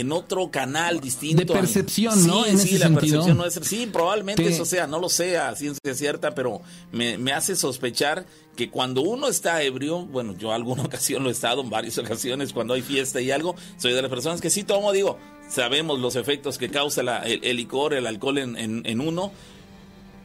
en 0.00 0.12
otro 0.12 0.50
canal 0.50 1.00
distinto. 1.00 1.44
De 1.44 1.46
percepción, 1.60 2.26
¿no? 2.26 2.44
Sí, 2.44 2.50
En 2.50 2.58
sí, 2.58 2.68
ese 2.68 2.78
la 2.78 2.86
sentido. 2.86 3.00
percepción 3.24 3.36
no 3.38 3.44
es. 3.46 3.54
Sí, 3.62 3.86
probablemente 3.92 4.42
Te- 4.42 4.48
eso 4.50 4.64
sea, 4.64 4.86
no 4.86 4.98
lo 4.98 5.08
sea, 5.08 5.48
a 5.48 5.56
ciencia 5.56 5.94
cierta, 5.94 6.34
pero 6.34 6.60
me, 6.92 7.18
me 7.18 7.32
hace 7.32 7.56
sospechar 7.56 8.26
que 8.56 8.70
cuando 8.70 9.02
uno 9.02 9.28
está 9.28 9.62
ebrio, 9.62 10.04
bueno, 10.06 10.34
yo 10.38 10.52
alguna 10.52 10.82
ocasión 10.84 11.22
lo 11.22 11.28
he 11.28 11.32
estado, 11.32 11.62
en 11.62 11.70
varias 11.70 11.98
ocasiones, 11.98 12.52
cuando 12.52 12.74
hay 12.74 12.82
fiesta 12.82 13.20
y 13.20 13.30
algo, 13.30 13.54
soy 13.78 13.92
de 13.92 14.02
las 14.02 14.10
personas 14.10 14.40
que 14.40 14.50
sí 14.50 14.62
tomo, 14.64 14.92
digo, 14.92 15.18
sabemos 15.48 15.98
los 16.00 16.16
efectos 16.16 16.58
que 16.58 16.68
causa 16.70 17.02
la- 17.02 17.22
el, 17.22 17.40
el 17.44 17.56
licor, 17.56 17.94
el 17.94 18.06
alcohol 18.06 18.38
en, 18.38 18.56
en- 18.56 18.82
en 18.84 19.00
uno. 19.00 19.32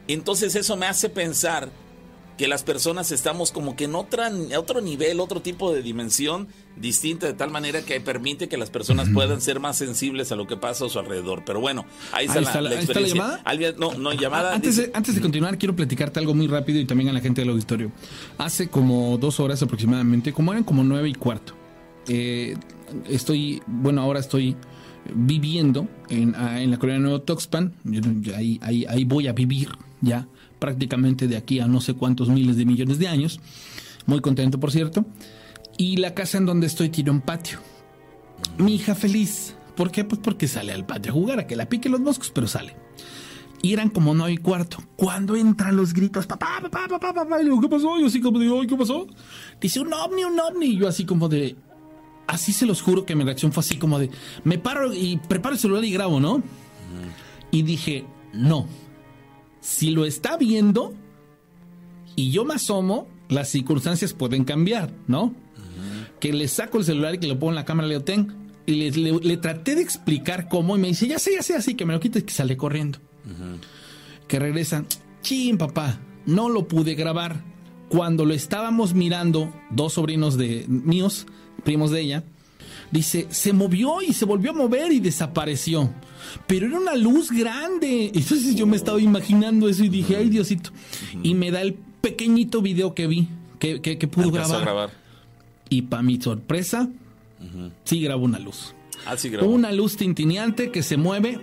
Entonces 0.08 0.54
eso 0.56 0.76
me 0.76 0.86
hace 0.86 1.08
pensar 1.08 1.70
que 2.42 2.48
las 2.48 2.64
personas 2.64 3.12
estamos 3.12 3.52
como 3.52 3.76
que 3.76 3.84
en 3.84 3.94
otra, 3.94 4.28
otro 4.58 4.80
nivel, 4.80 5.20
otro 5.20 5.42
tipo 5.42 5.72
de 5.72 5.80
dimensión 5.80 6.48
distinta, 6.76 7.26
de 7.28 7.34
tal 7.34 7.52
manera 7.52 7.82
que 7.82 8.00
permite 8.00 8.48
que 8.48 8.56
las 8.56 8.68
personas 8.68 9.08
puedan 9.14 9.40
ser 9.40 9.60
más 9.60 9.76
sensibles 9.76 10.32
a 10.32 10.34
lo 10.34 10.48
que 10.48 10.56
pasa 10.56 10.86
a 10.86 10.88
su 10.88 10.98
alrededor. 10.98 11.44
Pero 11.46 11.60
bueno, 11.60 11.84
ahí 12.10 12.26
está, 12.26 12.40
Ahí 12.40 12.44
la, 12.44 12.50
está 12.50 12.60
la- 12.60 12.70
la 12.70 12.76
ahí 12.76 12.82
está 12.82 12.94
la 12.94 13.00
experiencia. 13.06 13.42
llamada. 13.44 13.72
No, 13.78 13.94
no, 13.96 14.12
llamada. 14.12 14.54
Antes 14.56 14.74
de, 14.76 14.90
antes 14.92 15.14
de 15.14 15.20
continuar, 15.20 15.56
quiero 15.56 15.76
platicarte 15.76 16.18
algo 16.18 16.34
muy 16.34 16.48
rápido 16.48 16.80
y 16.80 16.84
también 16.84 17.10
a 17.10 17.12
la 17.12 17.20
gente 17.20 17.42
del 17.42 17.50
auditorio. 17.50 17.92
Hace 18.38 18.66
como 18.66 19.16
dos 19.18 19.38
horas 19.38 19.62
aproximadamente, 19.62 20.32
como 20.32 20.50
eran 20.50 20.64
como 20.64 20.82
nueve 20.82 21.08
y 21.10 21.14
cuarto, 21.14 21.54
eh, 22.08 22.56
estoy, 23.08 23.62
bueno, 23.68 24.00
ahora 24.02 24.18
estoy 24.18 24.56
viviendo 25.14 25.86
en, 26.08 26.34
ah, 26.36 26.60
en 26.60 26.72
la 26.72 26.78
colonia 26.78 27.00
Nuevo 27.00 27.20
Toxpan. 27.20 27.72
Ahí, 28.36 28.58
ahí, 28.62 28.84
ahí 28.88 29.04
voy 29.04 29.28
a 29.28 29.32
vivir 29.32 29.68
ya 30.00 30.26
prácticamente 30.62 31.26
de 31.26 31.36
aquí 31.36 31.58
a 31.58 31.66
no 31.66 31.80
sé 31.80 31.94
cuántos 31.94 32.28
miles 32.28 32.56
de 32.56 32.64
millones 32.64 33.00
de 33.00 33.08
años. 33.08 33.40
Muy 34.06 34.20
contento, 34.20 34.60
por 34.60 34.70
cierto. 34.70 35.04
Y 35.76 35.96
la 35.96 36.14
casa 36.14 36.38
en 36.38 36.46
donde 36.46 36.68
estoy 36.68 36.88
tiene 36.88 37.10
un 37.10 37.20
patio. 37.20 37.58
Mi 38.58 38.76
hija 38.76 38.94
feliz. 38.94 39.56
¿Por 39.74 39.90
qué? 39.90 40.04
Pues 40.04 40.20
porque 40.22 40.46
sale 40.46 40.72
al 40.72 40.86
patio 40.86 41.10
a 41.10 41.14
jugar, 41.14 41.40
a 41.40 41.48
que 41.48 41.56
la 41.56 41.68
pique 41.68 41.88
los 41.88 41.98
moscos, 41.98 42.30
pero 42.32 42.46
sale. 42.46 42.76
Y 43.60 43.72
eran 43.72 43.90
como 43.90 44.14
nueve 44.14 44.34
y 44.34 44.36
cuarto. 44.36 44.78
Cuando 44.94 45.34
entran 45.34 45.74
los 45.74 45.92
gritos, 45.92 46.28
papá, 46.28 46.60
papá, 46.62 46.86
papá, 46.88 47.12
papá. 47.12 47.40
Y 47.40 47.44
digo, 47.46 47.60
¿qué 47.60 47.68
pasó? 47.68 47.98
Yo 47.98 48.06
así 48.06 48.20
como 48.20 48.38
"Ay, 48.38 48.66
¿qué 48.68 48.76
pasó? 48.76 49.08
Dice, 49.60 49.80
un 49.80 49.92
ovni, 49.92 50.22
un 50.22 50.38
ovni. 50.38 50.66
Y 50.66 50.76
yo 50.78 50.86
así 50.86 51.04
como 51.04 51.28
de, 51.28 51.56
así 52.28 52.52
se 52.52 52.66
los 52.66 52.82
juro 52.82 53.04
que 53.04 53.16
mi 53.16 53.24
reacción 53.24 53.50
fue 53.52 53.62
así 53.62 53.78
como 53.78 53.98
de, 53.98 54.10
me 54.44 54.58
paro 54.58 54.94
y 54.94 55.16
preparo 55.28 55.56
el 55.56 55.60
celular 55.60 55.84
y 55.84 55.90
grabo, 55.90 56.20
¿no? 56.20 56.40
Y 57.50 57.62
dije, 57.62 58.04
no. 58.32 58.68
Si 59.62 59.90
lo 59.92 60.04
está 60.04 60.36
viendo 60.36 60.92
y 62.16 62.30
yo 62.30 62.44
me 62.44 62.54
asomo, 62.54 63.08
las 63.30 63.48
circunstancias 63.48 64.12
pueden 64.12 64.44
cambiar, 64.44 64.92
¿no? 65.06 65.34
Que 66.20 66.32
le 66.34 66.46
saco 66.48 66.76
el 66.78 66.84
celular 66.84 67.14
y 67.14 67.18
que 67.18 67.26
lo 67.28 67.38
pongo 67.38 67.52
en 67.52 67.56
la 67.56 67.64
cámara, 67.64 67.88
le 67.88 67.94
digo, 67.94 68.04
ten. 68.04 68.36
Y 68.66 68.74
le, 68.74 68.90
le- 68.90 69.18
le 69.20 69.36
traté 69.38 69.74
de 69.74 69.82
explicar 69.82 70.48
cómo 70.48 70.76
y 70.76 70.80
me 70.80 70.88
dice, 70.88 71.08
ya 71.08 71.18
sé, 71.18 71.32
ya 71.34 71.42
sé, 71.42 71.54
así 71.54 71.74
que 71.74 71.84
me 71.86 71.94
lo 71.94 72.00
quita 72.00 72.18
y 72.18 72.22
que 72.22 72.32
sale 72.34 72.56
corriendo. 72.56 72.98
Que 74.28 74.38
regresa, 74.38 74.84
chin, 75.22 75.56
papá, 75.58 75.98
no 76.26 76.48
lo 76.48 76.68
pude 76.68 76.94
grabar. 76.94 77.42
Cuando 77.88 78.24
lo 78.24 78.34
estábamos 78.34 78.94
mirando, 78.94 79.52
dos 79.70 79.94
sobrinos 79.94 80.36
de 80.36 80.64
míos, 80.68 81.26
primos 81.64 81.90
de 81.90 82.00
ella, 82.02 82.24
dice, 82.92 83.26
se 83.30 83.52
movió 83.52 84.00
y 84.02 84.12
se 84.12 84.24
volvió 84.24 84.52
a 84.52 84.54
mover 84.54 84.92
y 84.92 85.00
desapareció. 85.00 85.90
Pero 86.46 86.66
era 86.66 86.78
una 86.78 86.94
luz 86.94 87.32
grande. 87.32 88.12
Entonces 88.14 88.54
yo 88.54 88.66
me 88.66 88.76
estaba 88.76 89.00
imaginando 89.00 89.68
eso 89.68 89.82
y 89.82 89.88
dije, 89.88 90.16
ay 90.16 90.28
Diosito. 90.28 90.70
Y 91.22 91.34
me 91.34 91.50
da 91.50 91.62
el 91.62 91.74
pequeñito 91.74 92.62
video 92.62 92.94
que 92.94 93.08
vi, 93.08 93.28
que, 93.58 93.80
que, 93.80 93.98
que 93.98 94.06
pudo 94.06 94.30
grabar. 94.30 94.90
Y 95.68 95.82
para 95.82 96.02
mi 96.02 96.20
sorpresa, 96.20 96.88
sí 97.84 98.00
grabó 98.00 98.24
una 98.24 98.38
luz. 98.38 98.74
Ah, 99.06 99.16
sí, 99.16 99.30
grabó. 99.30 99.50
Una 99.50 99.72
luz 99.72 99.96
tintineante 99.96 100.70
que 100.70 100.82
se 100.82 100.96
mueve 100.96 101.40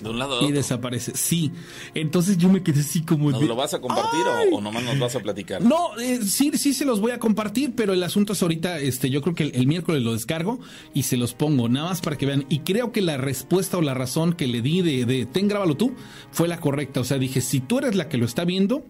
De 0.00 0.08
un 0.08 0.18
lado 0.18 0.40
a 0.40 0.44
y 0.44 0.52
desaparece. 0.52 1.12
Sí. 1.14 1.50
Entonces 1.94 2.38
yo 2.38 2.48
me 2.48 2.62
quedé 2.62 2.80
así 2.80 3.02
como... 3.02 3.30
¿Nos 3.30 3.40
de- 3.40 3.46
lo 3.46 3.56
vas 3.56 3.74
a 3.74 3.80
compartir 3.80 4.20
o- 4.52 4.56
o, 4.56 4.60
nomás 4.60 4.82
nos 4.82 4.98
vas 4.98 5.14
a 5.16 5.20
platicar? 5.20 5.62
No, 5.62 5.98
eh, 5.98 6.20
sí, 6.24 6.50
sí 6.54 6.72
se 6.72 6.84
los 6.84 7.00
voy 7.00 7.12
a 7.12 7.18
compartir, 7.18 7.74
pero 7.76 7.92
el 7.92 8.02
asunto 8.02 8.32
es 8.32 8.42
ahorita, 8.42 8.78
este, 8.78 9.10
yo 9.10 9.20
creo 9.22 9.34
que 9.34 9.42
el, 9.44 9.54
el 9.54 9.66
miércoles 9.66 10.02
lo 10.02 10.12
descargo 10.12 10.58
y 10.94 11.02
se 11.02 11.16
los 11.16 11.34
pongo, 11.34 11.68
nada 11.68 11.90
más 11.90 12.00
para 12.00 12.16
que 12.16 12.26
vean. 12.26 12.46
Y 12.48 12.60
creo 12.60 12.92
que 12.92 13.02
la 13.02 13.16
respuesta 13.16 13.76
o 13.78 13.82
la 13.82 13.94
razón 13.94 14.32
que 14.32 14.46
le 14.46 14.62
di 14.62 14.80
de, 14.82 15.04
de 15.04 15.26
ten, 15.26 15.48
grábalo 15.48 15.76
tú, 15.76 15.92
fue 16.32 16.48
la 16.48 16.60
correcta. 16.60 17.00
O 17.00 17.04
sea, 17.04 17.18
dije, 17.18 17.40
si 17.40 17.60
tú 17.60 17.78
eres 17.78 17.94
la 17.94 18.08
que 18.08 18.16
lo 18.18 18.24
está 18.24 18.44
viendo, 18.44 18.84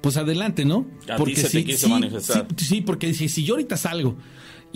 pues 0.00 0.16
adelante, 0.16 0.64
¿no? 0.64 0.86
A 1.08 1.16
ti 1.24 1.34
se 1.34 1.48
te 1.48 1.64
quiso 1.64 1.88
manifestar. 1.88 2.46
Sí, 2.56 2.64
sí, 2.66 2.80
porque 2.82 3.14
si, 3.14 3.28
si 3.28 3.42
yo 3.44 3.54
ahorita 3.54 3.76
salgo 3.76 4.16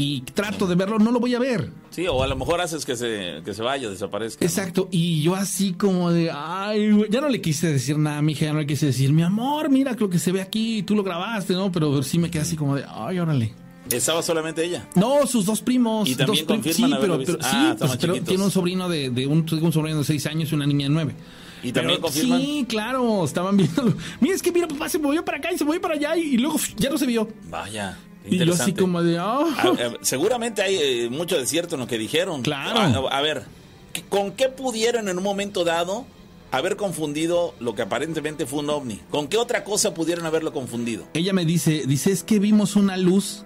y 0.01 0.21
trato 0.21 0.69
de 0.69 0.77
verlo, 0.77 1.01
no 1.01 1.11
lo 1.11 1.19
voy 1.19 1.35
a 1.35 1.41
ver. 1.41 1.73
Sí, 1.91 2.07
o 2.07 2.23
a 2.23 2.29
lo 2.29 2.37
mejor 2.37 2.61
haces 2.61 2.87
que 2.87 2.95
se, 2.95 3.43
que 3.45 3.53
se 3.53 3.63
vaya, 3.63 3.91
desaparezca. 3.91 4.45
¿no? 4.45 4.47
Exacto, 4.49 4.89
y 4.93 5.21
yo 5.23 5.35
así 5.35 5.73
como 5.73 6.13
de, 6.13 6.31
ay, 6.33 7.05
ya 7.11 7.21
no 7.21 7.29
le 7.29 7.41
quise 7.41 7.73
decir 7.73 7.99
nada 7.99 8.19
a 8.19 8.23
mi 8.23 8.33
hija, 8.33 8.47
ya 8.47 8.53
no 8.53 8.61
le 8.61 8.67
quise 8.67 8.87
decir, 8.87 9.13
mi 9.13 9.23
amor, 9.23 9.69
mira 9.71 9.97
lo 9.99 10.09
que 10.09 10.21
se 10.21 10.31
ve 10.31 10.41
aquí, 10.41 10.85
tú 10.85 10.95
lo 10.95 11.03
grabaste, 11.03 11.53
¿no? 11.55 11.73
Pero 11.73 12.01
sí 12.05 12.17
me 12.17 12.31
quedé 12.31 12.43
así 12.43 12.55
como 12.55 12.77
de, 12.77 12.85
ay, 12.89 13.19
órale. 13.19 13.53
Estaba 13.91 14.23
solamente 14.23 14.65
ella. 14.65 14.89
No, 14.95 15.27
sus 15.27 15.45
dos 15.47 15.63
primos. 15.63 16.09
Y 16.09 16.15
también 16.15 16.47
dos 16.47 16.63
primos, 16.63 16.77
confirman 16.77 17.01
sí, 17.01 17.25
pero, 17.27 17.39
Ah, 17.43 17.75
sí, 17.77 17.77
pues, 17.79 17.97
pero 17.97 18.21
tiene 18.23 18.45
un 18.45 18.51
sobrino 18.53 18.89
de, 18.89 19.11
de 19.11 19.27
un, 19.27 19.45
un 19.51 19.73
sobrino 19.73 19.99
de 19.99 20.05
seis 20.05 20.27
años 20.27 20.53
y 20.53 20.55
una 20.55 20.67
niña 20.67 20.87
de 20.87 20.91
nueve. 20.91 21.15
¿Y 21.63 21.73
también 21.73 21.97
Pero 21.99 22.03
confirman? 22.03 22.41
Sí, 22.41 22.67
claro, 22.69 23.25
estaban 23.25 23.57
viendo. 23.57 23.93
Mira, 24.21 24.37
es 24.37 24.43
que 24.43 24.53
mira, 24.53 24.69
papá 24.69 24.89
se 24.89 24.99
movió 25.01 25.25
para 25.25 25.39
acá 25.39 25.53
y 25.53 25.59
se 25.59 25.65
movió 25.65 25.81
para 25.81 25.95
allá 25.95 26.17
y, 26.17 26.35
y 26.35 26.37
luego 26.39 26.57
ya 26.77 26.89
no 26.91 26.99
se 26.99 27.07
vio. 27.07 27.29
Vaya. 27.51 27.99
Y 28.31 28.39
yo 28.39 28.53
así 28.55 28.73
como 28.73 29.03
de, 29.03 29.19
ah. 29.19 29.41
A- 29.57 29.69
a- 29.69 29.93
seguramente 30.03 30.63
hay 30.63 30.77
eh, 30.81 31.09
mucho 31.11 31.37
desierto 31.39 31.75
en 31.77 31.81
lo 31.81 31.87
que 31.87 31.99
dijeron. 31.99 32.43
Claro. 32.43 33.09
A, 33.09 33.19
a 33.19 33.21
ver, 33.23 33.45
¿qué- 33.93 34.03
¿con 34.03 34.33
qué 34.33 34.49
pudieron 34.49 35.09
en 35.09 35.17
un 35.19 35.25
momento 35.25 35.65
dado 35.65 36.07
haber 36.51 36.77
confundido 36.77 37.55
lo 37.61 37.75
que 37.75 37.83
aparentemente 37.83 38.47
fue 38.47 38.61
un 38.61 38.71
ovni? 38.71 39.01
¿Con 39.11 39.29
qué 39.29 39.37
otra 39.37 39.65
cosa 39.65 39.95
pudieron 39.95 40.25
haberlo 40.27 40.53
confundido? 40.53 41.05
Ella 41.15 41.33
me 41.33 41.45
dice, 41.45 41.85
dice, 41.87 42.11
es 42.13 42.23
que 42.25 42.39
vimos 42.39 42.77
una 42.77 42.97
luz 42.97 43.45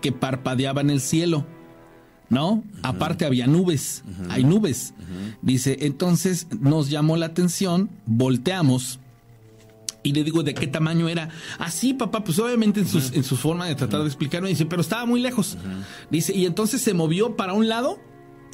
que 0.00 0.12
parpadeaba 0.12 0.80
en 0.80 0.90
el 0.90 1.00
cielo. 1.00 1.46
¿No? 2.28 2.62
Aparte 2.84 3.24
había 3.24 3.48
nubes, 3.48 4.04
hay 4.28 4.44
nubes. 4.44 4.94
Dice, 5.42 5.78
entonces 5.80 6.46
nos 6.60 6.88
llamó 6.88 7.16
la 7.16 7.26
atención, 7.26 7.90
volteamos 8.06 9.00
y 10.02 10.12
le 10.12 10.24
digo, 10.24 10.42
¿de 10.42 10.54
qué 10.54 10.66
tamaño 10.66 11.08
era? 11.08 11.28
Así, 11.58 11.94
papá, 11.94 12.24
pues 12.24 12.38
obviamente 12.38 12.80
en, 12.80 12.88
sus- 12.88 13.12
en 13.12 13.24
su 13.24 13.36
forma 13.36 13.66
de 13.66 13.74
tratar 13.74 14.00
de 14.00 14.06
explicarme, 14.06 14.48
dice, 14.48 14.66
pero 14.66 14.80
estaba 14.82 15.04
muy 15.06 15.20
lejos. 15.20 15.56
Dice, 16.10 16.34
y 16.34 16.46
entonces 16.46 16.80
se 16.82 16.94
movió 16.94 17.36
para 17.36 17.52
un 17.52 17.68
lado 17.68 17.98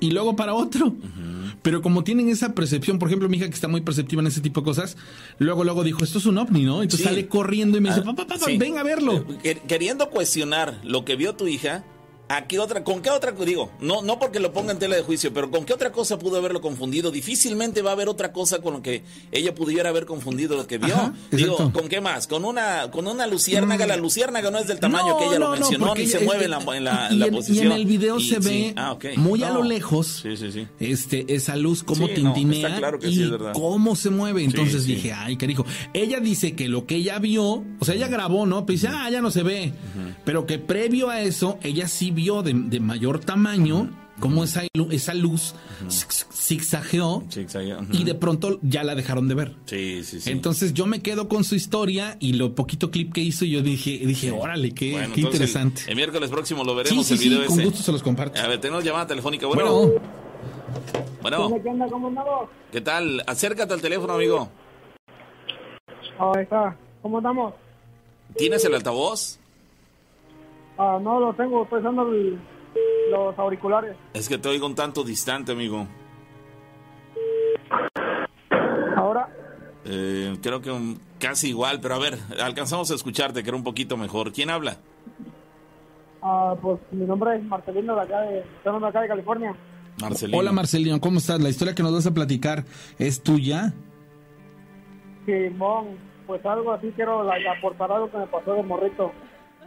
y 0.00 0.10
luego 0.10 0.36
para 0.36 0.54
otro. 0.54 0.94
Pero 1.62 1.82
como 1.82 2.04
tienen 2.04 2.28
esa 2.28 2.54
percepción, 2.54 2.98
por 2.98 3.08
ejemplo, 3.08 3.28
mi 3.28 3.38
hija 3.38 3.46
que 3.48 3.54
está 3.54 3.66
muy 3.68 3.80
perceptiva 3.80 4.20
en 4.20 4.26
ese 4.28 4.40
tipo 4.40 4.60
de 4.60 4.64
cosas, 4.66 4.96
luego, 5.38 5.64
luego 5.64 5.82
dijo, 5.84 6.04
esto 6.04 6.18
es 6.18 6.26
un 6.26 6.38
ovni, 6.38 6.64
¿no? 6.64 6.82
Entonces 6.82 7.00
Sí. 7.00 7.04
sale 7.04 7.26
corriendo 7.28 7.78
y 7.78 7.80
me 7.80 7.88
dice, 7.88 8.02
Ah, 8.02 8.06
papá, 8.06 8.26
papá, 8.26 8.44
sí. 8.46 8.56
ven 8.58 8.78
a 8.78 8.82
verlo. 8.82 9.24
Eh, 9.28 9.38
quer- 9.42 9.60
Queriendo 9.66 10.10
cuestionar 10.10 10.80
lo 10.84 11.04
que 11.04 11.16
vio 11.16 11.34
tu 11.34 11.46
hija, 11.48 11.84
¿a 12.28 12.47
qué 12.47 12.59
otra, 12.59 12.83
¿con 12.83 13.02
qué 13.02 13.11
otra, 13.11 13.33
digo, 13.33 13.71
no, 13.80 14.02
no 14.02 14.18
porque 14.18 14.40
lo 14.40 14.52
ponga 14.52 14.73
en 14.73 14.78
tela 14.78 14.97
de 14.97 15.02
juicio, 15.02 15.33
pero 15.33 15.50
con 15.50 15.64
qué 15.64 15.73
otra 15.73 15.92
cosa 15.92 16.18
pudo 16.18 16.37
haberlo 16.38 16.61
confundido? 16.61 17.11
Difícilmente 17.11 17.83
va 17.83 17.90
a 17.90 17.92
haber 17.92 18.09
otra 18.09 18.33
cosa 18.33 18.59
con 18.61 18.75
lo 18.75 18.83
que 18.83 19.04
ella 19.33 19.54
pudiera 19.54 19.90
haber 19.90 20.06
confundido 20.06 20.56
lo 20.56 20.66
que 20.66 20.78
vio. 20.78 20.95
Ajá, 20.95 21.14
digo. 21.30 21.59
Mm. 21.59 21.71
¿con 21.73 21.88
qué 21.88 22.00
más? 22.00 22.26
Con 22.26 22.45
una, 22.45 22.90
con 22.90 23.06
una 23.06 23.26
luciérnaga, 23.26 23.87
la 23.87 23.97
luciérnaga 23.97 24.50
no 24.50 24.59
es 24.59 24.66
del 24.66 24.80
tamaño 24.80 25.16
que 25.18 25.26
ella 25.26 25.38
lo 25.38 25.50
mencionó, 25.50 25.95
ni 25.95 26.02
ella- 26.02 26.18
se 26.18 26.25
mueve 26.25 26.45
en 26.47 26.50
la, 26.50 26.59
en 26.76 26.85
la, 26.85 27.09
y, 27.11 27.12
en 27.14 27.18
la 27.21 27.26
en- 27.26 27.35
y 27.35 27.37
posición. 27.37 27.66
en 27.66 27.73
el 27.73 27.87
video 27.87 28.18
Y 28.18 28.28
se 28.28 28.42
sí, 28.42 28.49
ve 28.49 28.75
ah, 28.76 28.97
muy 29.16 29.42
a 29.45 29.49
No. 29.50 29.54
lo 29.59 29.62
lejos 29.64 30.21
Sí, 30.23 30.37
sí, 30.37 30.50
sí. 30.52 30.66
este 30.80 31.35
esa 31.35 31.56
luz 31.56 31.85
no, 31.87 32.09
tintinea 32.09 32.76
claro 32.76 32.99
y 33.02 33.23
es 33.23 33.30
cómo 33.52 33.95
se 33.97 34.11
mueve. 34.11 34.42
Entonces 34.45 34.85
dije, 34.85 35.12
ay, 35.12 35.37
carijo. 35.37 35.64
Ella 35.95 36.21
dice 36.21 36.54
que 36.56 36.68
lo 36.68 36.87
que 36.87 36.97
ella 36.97 37.18
vio, 37.18 37.64
o 37.78 37.85
sea, 37.85 37.95
ella 37.95 38.09
grabó, 38.09 38.47
¿no? 38.47 38.66
Pero 38.66 38.75
dice, 38.75 38.88
ah, 38.88 39.09
ya 39.11 39.21
no 39.21 39.30
se 39.30 39.42
ve. 39.42 39.73
Pero 40.25 40.45
que 40.47 40.59
previo 40.59 41.09
a 41.11 41.21
eso, 41.21 41.59
ella 41.62 41.87
sí 41.88 42.11
vio 42.16 42.42
de, 42.42 42.52
de 42.54 42.80
mayor 42.80 43.20
tamaño 43.20 43.88
cómo 44.18 44.42
esa, 44.44 44.62
esa 44.90 45.12
luz 45.14 45.54
zig- 45.88 46.26
zigzagueó 46.32 47.23
Sí, 47.28 47.44
y 47.92 48.04
de 48.04 48.14
pronto 48.14 48.58
ya 48.62 48.82
la 48.82 48.94
dejaron 48.94 49.28
de 49.28 49.35
ver. 49.35 49.54
Sí, 49.66 50.02
sí, 50.04 50.20
sí. 50.23 50.30
Entonces 50.30 50.73
yo 50.75 50.87
me 50.87 51.00
quedo 51.00 51.28
con 51.28 51.44
su 51.44 51.54
historia 51.54 52.16
y 52.18 52.32
lo 52.32 52.54
poquito 52.54 52.90
clip 52.90 53.12
que 53.12 53.20
hizo, 53.20 53.44
yo 53.44 53.61
dije, 53.62 53.90
dije, 54.06 54.30
órale, 54.32 54.73
qué, 54.73 54.92
Bueno, 54.92 55.14
qué 55.14 55.20
interesante. 55.20 55.82
El, 55.82 55.90
el 55.90 55.96
miércoles 55.96 56.30
próximo 56.30 56.64
lo 56.64 56.73
Sí, 56.73 56.76
veremos 56.78 57.06
sí, 57.06 57.12
el 57.12 57.18
sí, 57.20 57.28
video 57.28 57.46
con 57.46 57.54
ese. 57.61 57.64
gusto 57.66 57.82
se 57.82 57.92
los 57.92 58.02
comparto. 58.02 58.40
A 58.40 58.49
ver, 58.49 58.58
tenemos 58.61 58.82
llamada 58.82 59.06
telefónica. 59.06 59.46
Bueno, 59.46 59.70
Bueno, 61.23 61.49
bueno, 61.49 61.62
¿Qué 61.62 61.68
onda? 61.68 61.87
¿Cómo 61.88 62.08
andamos? 62.08 62.49
¿qué 62.73 62.80
tal? 62.80 63.23
Acércate 63.26 63.75
al 63.75 63.80
teléfono, 63.82 64.14
amigo. 64.14 64.49
Ahí 66.18 66.42
está. 66.42 66.76
¿Cómo 67.02 67.18
estamos? 67.18 67.52
¿Tienes 68.37 68.64
el 68.64 68.75
altavoz? 68.75 69.38
Ah, 70.78 70.99
no 71.02 71.21
lo 71.21 71.33
tengo, 71.35 71.62
estoy 71.64 71.80
usando 71.80 72.02
el- 72.12 72.38
los 73.11 73.38
auriculares. 73.38 73.97
Es 74.12 74.28
que 74.28 74.37
te 74.38 74.49
oigo 74.49 74.66
un 74.66 74.75
tanto 74.75 75.02
distante, 75.04 75.52
amigo. 75.52 75.87
Ahora, 78.97 79.28
Eh, 79.88 80.37
creo 80.42 80.61
que 80.61 80.68
un- 80.73 80.99
casi 81.21 81.50
igual, 81.50 81.78
pero 81.80 81.95
a 81.95 81.99
ver, 82.00 82.18
alcanzamos 82.42 82.90
a 82.90 82.95
escucharte, 82.97 83.45
que 83.45 83.50
era 83.50 83.56
un 83.56 83.62
poquito 83.62 83.97
mejor. 83.97 84.33
¿Quién 84.33 84.50
habla? 84.50 84.78
Ah, 86.21 86.56
pues 86.61 86.80
mi 86.90 87.06
nombre 87.06 87.37
es 87.37 87.45
Marcelino 87.45 87.95
de 87.95 88.00
acá 88.00 88.21
de, 88.23 88.35
de 88.64 88.87
acá 88.88 89.00
de 89.02 89.06
California. 89.06 89.54
Marcelino. 90.02 90.38
Hola 90.38 90.50
Marcelino, 90.50 91.00
¿cómo 91.00 91.18
estás? 91.18 91.40
La 91.40 91.50
historia 91.50 91.73
que 91.73 91.85
nos 91.85 91.92
vas 91.92 92.04
a 92.04 92.11
platicar 92.12 92.64
es 92.99 93.23
tuya. 93.23 93.75
Simón, 95.25 95.97
pues 96.26 96.45
algo 96.45 96.73
así 96.73 96.92
quiero 96.97 97.23
la- 97.23 97.37
aportar 97.56 97.92
algo 97.92 98.11
que 98.11 98.18
me 98.18 98.26
pasó 98.26 98.54
de 98.54 98.62
morrito. 98.64 99.12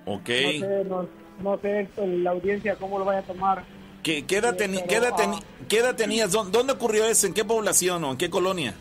Ok. 0.06 0.30
No 0.30 0.52
sé, 0.60 0.84
no, 0.86 1.08
no 1.42 1.58
sé 1.60 1.88
la 1.98 2.32
audiencia 2.32 2.76
cómo 2.76 3.00
lo 3.00 3.06
vaya 3.06 3.20
a 3.20 3.24
tomar. 3.24 3.64
¿Qué, 4.04 4.26
qué 4.26 4.38
edad, 4.38 4.56
teni- 4.58 4.76
pero, 4.76 4.88
qué 4.88 4.96
edad 4.96 5.14
teni- 5.16 5.42
ah. 5.44 5.64
qué 5.68 5.78
edad 5.80 5.96
tenías? 5.96 6.32
¿Dó- 6.32 6.46
¿Dónde 6.46 6.74
ocurrió 6.74 7.06
eso? 7.06 7.28
¿En 7.28 7.34
qué 7.34 7.44
población 7.44 8.04
o 8.06 8.12
en 8.12 8.18
qué 8.18 8.30
colonia? 8.30 8.74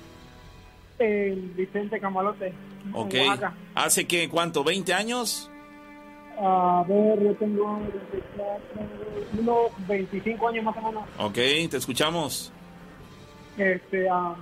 El 0.98 1.36
Vicente 1.56 2.00
Camalote, 2.00 2.52
Ok. 2.92 3.14
en 3.14 3.28
Oaxaca. 3.28 3.54
¿Hace 3.74 4.06
qué? 4.06 4.28
¿Cuánto? 4.28 4.64
¿20 4.64 4.92
años? 4.92 5.50
A 6.40 6.84
ver, 6.88 7.20
yo 7.22 7.34
tengo 7.34 7.80
24, 7.80 8.60
unos 9.40 9.88
25 9.88 10.48
años 10.48 10.64
más 10.64 10.76
o 10.76 10.82
menos. 10.82 11.04
Ok, 11.18 11.34
te 11.68 11.76
escuchamos. 11.76 12.52
Este, 13.56 14.08
ah, 14.08 14.36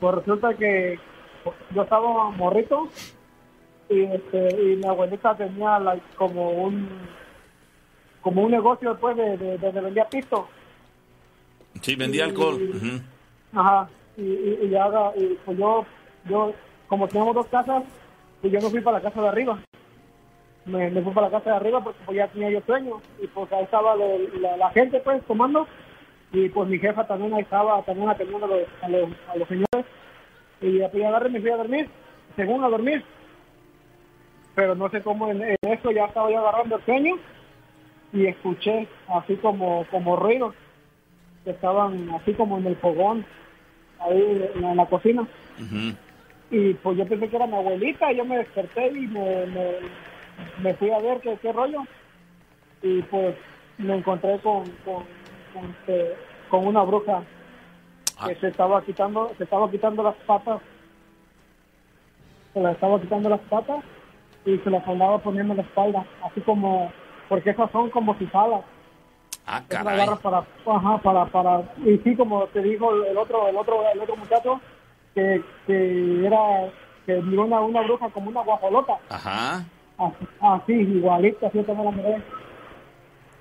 pues 0.00 0.14
resulta 0.16 0.52
que 0.54 0.98
yo 1.74 1.82
estaba 1.82 2.30
morrito 2.30 2.88
y 3.90 4.02
este 4.04 4.48
y 4.62 4.76
mi 4.76 4.86
abuelita 4.86 5.34
tenía 5.36 5.78
like, 5.78 6.04
como 6.16 6.50
un 6.50 6.88
como 8.20 8.42
un 8.42 8.50
negocio 8.50 8.90
después 8.90 9.16
de, 9.16 9.36
de, 9.36 9.58
de, 9.58 9.72
de 9.72 9.80
vendía 9.80 10.08
pisto. 10.08 10.48
Sí, 11.80 11.94
vendía 11.96 12.24
alcohol. 12.24 12.54
Ujú. 12.74 13.00
Ajá. 13.60 13.88
Y, 14.16 14.22
y, 14.22 14.58
y, 14.62 15.22
y 15.22 15.38
pues 15.44 15.56
yo, 15.58 15.86
yo, 16.28 16.52
como 16.88 17.06
teníamos 17.08 17.34
dos 17.36 17.46
casas, 17.46 17.84
y 18.42 18.50
yo 18.50 18.60
me 18.60 18.68
fui 18.70 18.80
para 18.80 18.98
la 18.98 19.02
casa 19.04 19.22
de 19.22 19.28
arriba. 19.28 19.58
Me, 20.66 20.90
me 20.90 21.00
fui 21.00 21.12
para 21.12 21.28
la 21.28 21.38
casa 21.38 21.50
de 21.50 21.56
arriba 21.56 21.82
porque 21.82 22.00
pues 22.04 22.16
ya 22.18 22.26
tenía 22.28 22.50
yo 22.50 22.60
sueño. 22.66 23.00
Y 23.22 23.26
pues 23.28 23.50
ahí 23.52 23.64
estaba 23.64 23.94
lo- 23.96 24.18
la, 24.40 24.56
la 24.56 24.70
gente 24.70 25.00
pues 25.00 25.22
tomando. 25.24 25.66
Y 26.32 26.48
pues 26.50 26.68
mi 26.68 26.78
jefa 26.78 27.06
también 27.06 27.32
ahí 27.32 27.42
estaba, 27.42 27.80
también 27.82 28.08
atendiendo 28.10 28.44
a 28.44 28.48
los, 28.50 28.60
a 28.82 28.88
los, 28.88 29.08
a 29.28 29.36
los 29.36 29.48
señores. 29.48 29.86
Y 30.60 30.78
ya 30.78 30.90
pues, 30.90 31.04
agarré 31.04 31.28
y 31.30 31.32
me 31.32 31.40
fui 31.40 31.50
a 31.50 31.56
dormir, 31.56 31.88
según 32.36 32.64
a 32.64 32.68
dormir. 32.68 33.02
Pero 34.58 34.74
no 34.74 34.90
sé 34.90 35.00
cómo 35.02 35.30
en, 35.30 35.40
en 35.40 35.56
eso 35.62 35.92
ya 35.92 36.06
estaba 36.06 36.28
yo 36.32 36.40
agarrando 36.40 36.78
el 36.78 36.84
sueño. 36.84 37.14
Y 38.12 38.26
escuché 38.26 38.88
así 39.06 39.36
como, 39.36 39.86
como 39.88 40.16
ruidos 40.16 40.52
que 41.44 41.50
estaban 41.50 42.10
así 42.10 42.34
como 42.34 42.58
en 42.58 42.66
el 42.66 42.74
fogón, 42.74 43.24
ahí 44.00 44.20
en 44.20 44.62
la, 44.62 44.70
en 44.70 44.76
la 44.76 44.86
cocina. 44.86 45.28
Y 46.50 46.74
pues 46.74 46.98
yo 46.98 47.06
pensé 47.06 47.28
que 47.28 47.36
era 47.36 47.46
mi 47.46 47.54
abuelita, 47.54 48.10
y 48.10 48.16
yo 48.16 48.24
me 48.24 48.38
desperté 48.38 48.88
y 48.88 49.06
me, 49.06 49.46
me, 49.46 49.72
me 50.60 50.74
fui 50.74 50.90
a 50.90 50.98
ver 50.98 51.20
qué, 51.20 51.38
qué 51.40 51.52
rollo. 51.52 51.82
Y 52.82 53.02
pues 53.02 53.36
me 53.76 53.94
encontré 53.96 54.40
con, 54.40 54.64
con, 54.84 55.04
con, 55.54 55.70
este, 55.70 56.16
con 56.48 56.66
una 56.66 56.82
bruja 56.82 57.22
que 58.26 58.32
Ah. 58.32 58.40
se 58.40 58.48
estaba 58.48 58.82
quitando, 58.82 59.32
se 59.38 59.44
estaba 59.44 59.70
quitando 59.70 60.02
las 60.02 60.16
patas, 60.26 60.60
se 62.52 62.60
las 62.60 62.74
estaba 62.74 63.00
quitando 63.00 63.28
las 63.28 63.40
patas 63.42 63.84
y 64.54 64.58
se 64.58 64.70
las 64.70 64.86
andaba 64.86 65.18
poniendo 65.18 65.52
en 65.52 65.58
la 65.58 65.62
espalda, 65.62 66.04
así 66.24 66.40
como, 66.40 66.90
porque 67.28 67.50
esas 67.50 67.70
son 67.70 67.90
como 67.90 68.16
si 68.18 68.28
alas. 68.32 68.62
Ah, 69.46 69.62
caray. 69.68 70.06
para, 70.22 70.44
ajá, 70.66 70.98
para, 70.98 71.26
para, 71.26 71.62
y 71.84 71.98
sí, 71.98 72.14
como 72.16 72.46
te 72.48 72.62
dijo 72.62 72.92
el 73.04 73.16
otro, 73.16 73.48
el 73.48 73.56
otro, 73.56 73.82
el 73.92 74.00
otro 74.00 74.16
muchacho, 74.16 74.60
que, 75.14 75.42
que 75.66 76.26
era, 76.26 76.70
que 77.06 77.20
miró 77.22 77.44
una, 77.44 77.60
una 77.60 77.82
bruja 77.82 78.08
como 78.10 78.28
una 78.28 78.42
guajolota, 78.42 78.98
Ajá. 79.08 79.64
así, 79.98 80.26
así 80.40 80.72
igualita, 80.72 81.46
así 81.46 81.62
también 81.62 81.84
la 81.86 81.90
miré. 81.92 82.16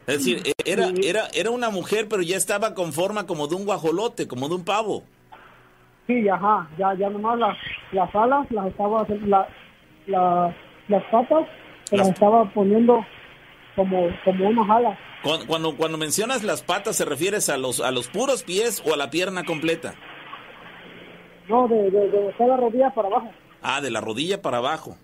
Es 0.07 0.17
decir, 0.19 0.41
e- 0.45 0.71
era, 0.71 0.87
era, 1.03 1.27
era 1.33 1.51
una 1.51 1.69
mujer, 1.69 2.07
pero 2.09 2.21
ya 2.21 2.37
estaba 2.37 2.73
con 2.73 2.93
forma 2.93 3.25
como 3.27 3.47
de 3.47 3.55
un 3.55 3.65
guajolote, 3.65 4.27
como 4.27 4.47
de 4.47 4.55
un 4.55 4.63
pavo. 4.63 5.03
Sí, 6.07 6.29
ajá, 6.29 6.69
ya, 6.77 6.93
ya 6.93 7.09
nomás 7.09 7.37
las, 7.37 7.57
las 7.91 8.15
alas 8.15 8.49
las 8.49 8.67
estaba, 8.67 9.05
la, 9.25 9.45
la- 10.05 10.55
las 10.87 11.03
patas 11.05 11.45
se 11.85 11.97
las 11.97 12.07
Las- 12.07 12.15
estaba 12.15 12.45
poniendo 12.53 13.05
como, 13.75 14.07
como 14.23 14.47
unas 14.49 14.69
alas. 14.69 14.97
Cuando, 15.23 15.47
cuando, 15.47 15.75
cuando 15.75 15.97
mencionas 15.97 16.43
las 16.43 16.61
patas, 16.61 16.95
¿se 16.95 17.05
refieres 17.05 17.49
a 17.49 17.57
los, 17.57 17.79
a 17.81 17.91
los 17.91 18.07
puros 18.07 18.43
pies 18.43 18.83
o 18.87 18.93
a 18.93 18.97
la 18.97 19.09
pierna 19.09 19.43
completa? 19.45 19.95
No, 21.49 21.67
de, 21.67 21.89
de, 21.89 22.09
de 22.09 22.47
la 22.47 22.57
rodilla 22.57 22.89
para 22.93 23.07
abajo. 23.07 23.29
Ah, 23.61 23.81
de 23.81 23.89
la 23.89 24.01
rodilla 24.01 24.41
para 24.41 24.57
abajo. 24.57 24.97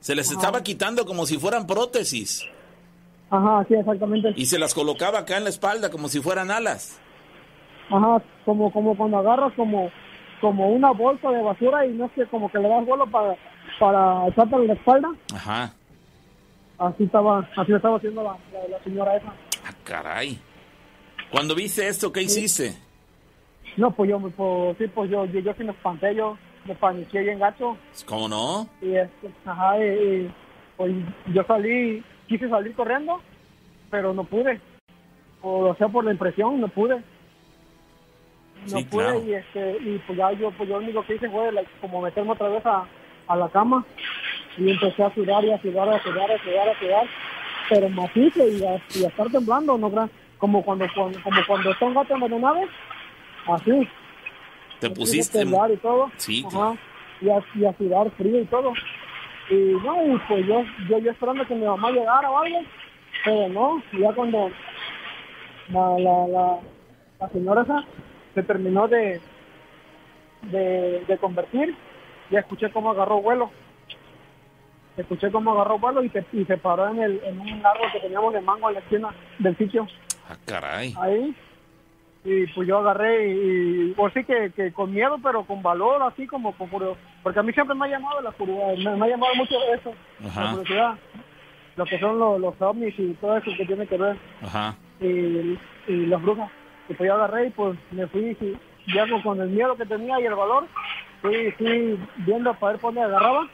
Se 0.00 0.14
les 0.14 0.30
estaba 0.30 0.62
quitando 0.62 1.04
como 1.04 1.26
si 1.26 1.38
fueran 1.38 1.66
prótesis 1.66 2.46
Ajá, 3.30 3.64
sí, 3.68 3.74
exactamente. 3.74 4.32
y 4.36 4.46
se 4.46 4.58
las 4.58 4.72
colocaba 4.72 5.18
acá 5.18 5.36
en 5.36 5.42
la 5.44 5.50
espalda 5.50 5.90
como 5.90 6.08
si 6.08 6.20
fueran 6.20 6.50
alas. 6.50 7.00
Ajá, 7.90 8.22
como, 8.44 8.72
como 8.72 8.96
cuando 8.96 9.18
agarras 9.18 9.52
como, 9.54 9.90
como 10.40 10.68
una 10.68 10.92
bolsa 10.92 11.30
de 11.30 11.42
basura 11.42 11.84
y 11.84 11.90
no 11.92 12.06
es 12.06 12.12
que 12.12 12.26
como 12.26 12.50
que 12.50 12.58
le 12.58 12.68
das 12.68 12.86
vuelo 12.86 13.06
para, 13.10 13.34
para 13.78 14.26
echarte 14.28 14.56
en 14.56 14.66
la 14.66 14.72
espalda. 14.74 15.08
Ajá. 15.34 15.72
Así 16.78 17.04
estaba, 17.04 17.48
así 17.56 17.72
estaba 17.72 17.96
haciendo 17.96 18.22
la, 18.22 18.36
la, 18.52 18.68
la 18.68 18.84
señora 18.84 19.16
esa. 19.16 19.32
Ah, 19.64 19.74
caray. 19.84 20.38
Cuando 21.30 21.54
viste 21.54 21.86
esto, 21.86 22.12
¿qué 22.12 22.22
hiciste? 22.22 22.74
No, 23.76 23.90
pues 23.90 24.10
yo, 24.10 24.18
pues, 24.20 24.78
sí, 24.78 24.86
pues 24.94 25.10
yo, 25.10 25.24
yo, 25.26 25.40
yo 25.40 25.52
sí 25.54 25.64
me 25.64 25.72
espanté, 25.72 26.14
yo 26.14 26.36
me 26.64 26.74
paniqué 26.74 27.20
bien 27.20 27.38
gacho. 27.38 27.76
¿Cómo 28.06 28.28
no? 28.28 28.68
Y, 28.80 28.94
este, 28.94 29.30
ajá, 29.44 29.78
y, 29.78 29.82
y, 29.88 30.34
pues 30.76 30.92
yo 31.32 31.42
salí, 31.44 32.02
quise 32.28 32.48
salir 32.48 32.74
corriendo, 32.74 33.20
pero 33.90 34.14
no 34.14 34.24
pude. 34.24 34.60
O, 35.42 35.74
sea, 35.76 35.88
por 35.88 36.04
la 36.04 36.12
impresión, 36.12 36.60
no 36.60 36.68
pude. 36.68 36.96
No 38.70 38.78
Sí, 38.78 38.84
pude 38.84 39.04
claro. 39.04 39.24
y, 39.24 39.34
este, 39.34 39.76
y 39.80 39.98
pues 40.06 40.18
ya 40.18 40.32
yo, 40.32 40.50
pues 40.52 40.68
yo 40.68 40.78
lo 40.78 40.84
único 40.84 41.04
que 41.04 41.14
hice 41.14 41.30
fue 41.30 41.52
like, 41.52 41.70
como 41.80 42.00
meterme 42.02 42.32
otra 42.32 42.48
vez 42.48 42.64
a, 42.66 42.84
a 43.28 43.36
la 43.36 43.48
cama 43.48 43.84
y 44.56 44.70
empecé 44.70 45.02
a 45.02 45.14
sudar 45.14 45.44
y 45.44 45.52
a 45.52 45.60
sudar, 45.60 45.88
a 45.88 46.02
sudar, 46.02 46.30
a 46.30 46.42
sudar, 46.42 46.68
a 46.68 46.78
sudar, 46.78 47.06
pero 47.68 47.88
macizo 47.90 48.48
y 48.48 48.64
a, 48.64 48.82
y 48.94 49.04
a 49.04 49.08
estar 49.08 49.28
temblando, 49.30 49.78
¿no? 49.78 50.10
Como 50.38 50.64
cuando, 50.64 50.86
cuando, 50.94 51.22
como 51.22 51.40
cuando 51.46 51.70
está 51.70 51.84
un 51.86 51.94
gato 51.94 52.14
envenenado, 52.14 52.60
así. 53.46 53.88
Te 54.80 54.86
a 54.86 54.90
pusiste... 54.90 55.38
temblar 55.38 55.70
y 55.70 55.76
todo. 55.76 56.10
Sí, 56.16 56.44
Ajá. 56.46 56.74
Y 57.20 57.28
a, 57.30 57.42
y 57.54 57.64
a 57.64 57.76
sudar 57.76 58.10
frío 58.12 58.40
y 58.40 58.44
todo. 58.46 58.72
Y 59.50 59.54
no, 59.54 60.14
y 60.14 60.18
pues 60.28 60.46
yo, 60.46 60.62
yo, 60.88 60.98
yo 60.98 61.10
esperando 61.10 61.46
que 61.46 61.54
mi 61.54 61.64
mamá 61.64 61.90
llegara 61.90 62.30
o 62.30 62.38
algo, 62.38 62.60
pero 63.24 63.48
no, 63.48 63.82
ya 63.98 64.12
cuando 64.12 64.50
la, 65.70 65.98
la, 65.98 66.28
la, 66.28 66.58
la 67.20 67.28
señora 67.30 67.62
esa 67.62 67.84
se 68.34 68.42
terminó 68.42 68.86
de, 68.88 69.20
de, 70.42 71.04
de 71.06 71.18
convertir, 71.18 71.74
ya 72.30 72.40
escuché 72.40 72.70
cómo 72.70 72.90
agarró 72.90 73.20
vuelo. 73.20 73.50
Escuché 74.96 75.30
cómo 75.30 75.52
agarró 75.52 75.78
vuelo 75.78 76.02
y 76.02 76.08
se, 76.10 76.24
y 76.32 76.44
se 76.44 76.56
paró 76.56 76.88
en, 76.88 77.00
el, 77.00 77.20
en 77.24 77.38
un 77.40 77.64
árbol 77.64 77.86
que 77.92 78.00
teníamos 78.00 78.32
de 78.34 78.40
mango 78.40 78.68
en 78.68 78.74
la 78.74 78.80
esquina 78.80 79.08
del 79.38 79.56
sitio 79.56 79.86
Ah, 80.28 80.36
caray. 80.44 80.94
ahí 81.00 81.34
y 82.24 82.46
pues 82.48 82.66
yo 82.66 82.78
agarré 82.78 83.28
y, 83.32 83.92
pues 83.96 84.12
sí 84.12 84.24
que, 84.24 84.50
que 84.54 84.72
con 84.72 84.92
miedo 84.92 85.18
pero 85.22 85.44
con 85.44 85.62
valor 85.62 86.02
así 86.02 86.26
como 86.26 86.52
con 86.52 86.68
curio- 86.68 86.96
porque 87.22 87.38
a 87.38 87.42
mí 87.44 87.52
siempre 87.52 87.76
me 87.76 87.86
ha 87.86 87.90
llamado 87.90 88.20
la 88.20 88.32
curiosidad 88.32 88.90
me, 88.92 88.96
me 88.98 89.06
ha 89.06 89.08
llamado 89.10 89.34
mucho 89.36 89.54
eso 89.72 89.94
Ajá. 90.26 90.42
la 90.44 90.50
curiosidad 90.50 90.94
lo 91.76 91.84
que 91.86 91.98
son 92.00 92.18
los, 92.18 92.40
los 92.40 92.60
ovnis 92.60 92.92
y 92.98 93.14
todo 93.14 93.36
eso 93.38 93.50
que 93.56 93.64
tiene 93.64 93.86
que 93.86 93.96
ver 93.96 94.16
Ajá. 94.42 94.74
y, 95.00 95.06
y 95.86 96.06
las 96.06 96.20
brujas 96.20 96.50
y 96.88 96.94
pues 96.94 97.06
yo 97.06 97.14
agarré 97.14 97.46
y 97.46 97.50
pues 97.50 97.78
me 97.92 98.06
fui 98.08 98.36
y 98.40 98.92
ya 98.92 99.06
con 99.22 99.40
el 99.40 99.48
miedo 99.48 99.76
que 99.76 99.86
tenía 99.86 100.20
y 100.20 100.24
el 100.26 100.34
valor 100.34 100.66
fui, 101.22 101.50
fui 101.52 101.98
viendo 102.18 102.52
para 102.54 102.72
ver 102.72 102.80
por 102.80 102.94
dónde 102.94 103.02
agarraba 103.08 103.48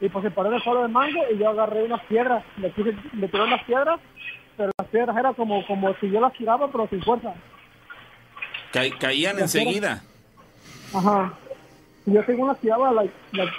y 0.00 0.08
pues 0.08 0.24
se 0.24 0.30
paró 0.30 0.48
en 0.48 0.54
el 0.56 0.62
de 0.82 0.88
mango 0.88 1.20
y 1.32 1.38
yo 1.38 1.50
agarré 1.50 1.84
unas 1.84 2.02
piedras 2.04 2.44
le, 2.58 2.68
puse, 2.70 2.94
le 3.14 3.28
tiré 3.28 3.42
unas 3.44 3.62
piedras 3.64 4.00
pero 4.56 4.70
las 4.78 4.88
piedras 4.88 5.16
eran 5.16 5.34
como, 5.34 5.66
como 5.66 5.94
si 6.00 6.10
yo 6.10 6.20
las 6.20 6.32
tiraba 6.34 6.68
pero 6.70 6.86
sin 6.88 7.02
fuerza 7.02 7.32
Ca- 8.72 8.98
caían 8.98 9.38
enseguida. 9.38 10.02
Ajá. 10.92 11.32
Y 12.06 12.12
yo 12.12 12.22
según 12.24 12.48
las 12.48 12.58
tiraba, 12.58 12.90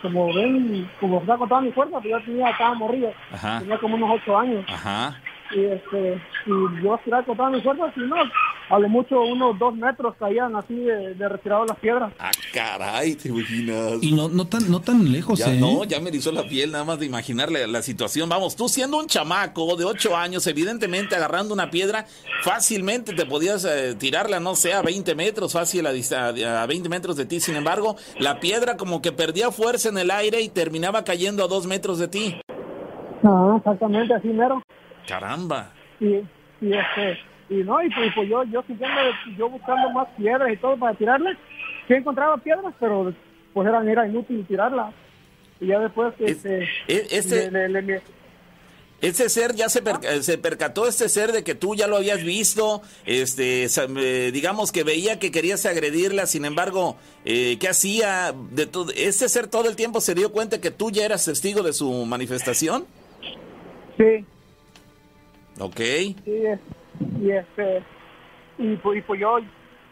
como 0.02 0.34
ven, 0.34 0.90
como 1.00 1.20
está 1.22 1.38
con 1.38 1.48
toda 1.50 1.62
mi 1.62 1.72
fuerza, 1.72 2.00
pues 2.00 2.12
yo 2.12 2.22
tenía, 2.26 2.50
estaba 2.50 2.74
morrido. 2.76 3.12
Ajá. 3.32 3.60
Tenía 3.60 3.78
como 3.80 3.96
unos 3.96 4.20
ocho 4.22 4.38
años. 4.38 4.66
Ajá. 4.68 5.20
Y 5.52 5.64
este, 5.66 6.22
y 6.46 6.50
yo 6.84 6.92
las 6.92 7.02
tiraba 7.04 7.24
con 7.24 7.38
toda 7.38 7.50
mi 7.50 7.62
fuerza, 7.62 7.92
y 7.96 8.00
no, 8.02 8.16
a 8.70 8.80
lo 8.80 8.90
mucho 8.90 9.22
unos 9.22 9.58
dos 9.60 9.76
metros 9.76 10.16
caían 10.20 10.56
así 10.56 10.76
de, 10.76 11.14
de 11.14 11.30
retirado 11.30 11.66
las 11.66 11.78
piedras. 11.80 12.12
Ah, 12.20 12.32
caray, 12.54 13.16
te 13.16 13.30
imaginas. 13.30 14.02
Y 14.02 14.12
no, 14.12 14.28
no 14.30 14.48
tan, 14.48 14.70
no 14.72 14.82
tan 14.82 15.12
lejos, 15.12 15.40
Ya 15.40 15.54
¿eh? 15.54 15.60
no, 15.60 15.84
ya 15.84 16.00
me 16.00 16.10
erizó 16.10 16.32
la 16.32 16.44
piel 16.44 16.72
nada 16.72 16.84
más 16.84 17.00
de 17.00 17.06
imaginarle 17.06 17.68
la 17.68 17.82
situación. 17.82 18.28
Vamos, 18.30 18.56
tú 18.56 18.68
siendo 18.68 18.98
un 18.98 19.08
chamaco 19.08 19.76
de 19.76 19.86
8 19.86 20.16
años, 20.18 20.48
evidentemente 20.48 21.16
agarrando 21.16 21.54
una 21.54 21.70
piedra, 21.70 22.06
fácilmente 22.44 23.14
te 23.14 23.26
podías 23.26 23.66
eh, 23.66 23.96
tirarla, 23.96 24.40
no 24.40 24.56
sé, 24.56 24.74
a 24.74 24.82
20 24.82 25.16
metros, 25.16 25.54
fácil 25.54 25.86
a, 25.88 25.92
a 26.62 26.66
20 26.66 26.90
metros 26.90 27.16
de 27.18 27.26
ti. 27.26 27.40
Sin 27.40 27.56
embargo, 27.56 27.96
la 28.20 28.40
piedra 28.40 28.78
como 28.78 29.02
que 29.02 29.12
perdía 29.12 29.52
fuerza 29.52 29.90
en 29.90 29.98
el 29.98 30.12
aire 30.12 30.42
y 30.42 30.50
terminaba 30.50 31.04
cayendo 31.04 31.44
a 31.44 31.48
2 31.48 31.68
metros 31.68 32.00
de 32.00 32.08
ti. 32.08 32.36
Ah, 33.24 33.56
exactamente, 33.58 34.14
así 34.14 34.28
mero. 34.30 34.62
Caramba. 35.08 35.72
y, 36.00 36.16
y 36.62 36.74
este 36.74 37.18
y 37.50 37.56
no 37.64 37.82
y 37.84 37.90
pues, 37.90 38.12
pues 38.16 38.28
yo 38.30 38.44
yo 38.46 38.62
siguiendo 38.64 39.00
yo 39.38 39.50
buscando 39.50 39.90
más 39.92 40.08
piedras 40.18 40.52
y 40.52 40.58
todo 40.58 40.78
para 40.78 40.96
tirarle 40.98 41.32
sí 41.88 41.94
encontraba 41.94 42.38
piedras 42.38 42.74
pero 42.80 43.14
pues 43.54 43.68
eran 43.68 43.88
era 43.88 44.08
inútil 44.08 44.46
tirarlas 44.48 44.94
y 45.60 45.68
ya 45.68 45.80
después 45.80 46.14
Es- 46.20 46.44
este 46.88 47.52
le- 47.52 47.70
le- 47.70 47.82
le- 47.82 48.02
Ese 49.02 49.30
ser 49.30 49.54
ya 49.54 49.70
se, 49.70 49.82
per- 49.82 50.24
se 50.24 50.38
percató 50.38 50.88
este 50.88 51.10
ser 51.10 51.32
de 51.34 51.44
que 51.44 51.54
tú 51.54 51.76
ya 51.76 51.86
lo 51.86 51.98
habías 51.98 52.24
visto, 52.24 52.82
este, 53.06 53.66
eh, 53.66 54.32
digamos 54.34 54.72
que 54.72 54.84
veía 54.84 55.20
que 55.20 55.32
querías 55.32 55.66
agredirla, 55.66 56.26
sin 56.26 56.46
embargo, 56.46 56.96
eh, 57.26 57.58
¿qué 57.60 57.68
hacía? 57.68 58.34
De 58.52 58.66
todo, 58.66 58.92
¿Este 58.96 59.28
ser 59.30 59.48
todo 59.48 59.68
el 59.70 59.76
tiempo 59.76 60.00
se 60.02 60.16
dio 60.16 60.32
cuenta 60.32 60.62
que 60.62 60.72
tú 60.72 60.92
ya 60.92 61.04
eras 61.06 61.26
testigo 61.26 61.62
de 61.62 61.74
su 61.74 61.92
manifestación? 62.06 62.86
sí 63.98 64.26
Ok. 65.60 65.78
sí 65.78 66.16
y 67.22 67.32
este 67.32 67.84
y 68.58 68.76
pues, 68.78 69.00
y 69.00 69.02
pues 69.02 69.20
yo 69.20 69.38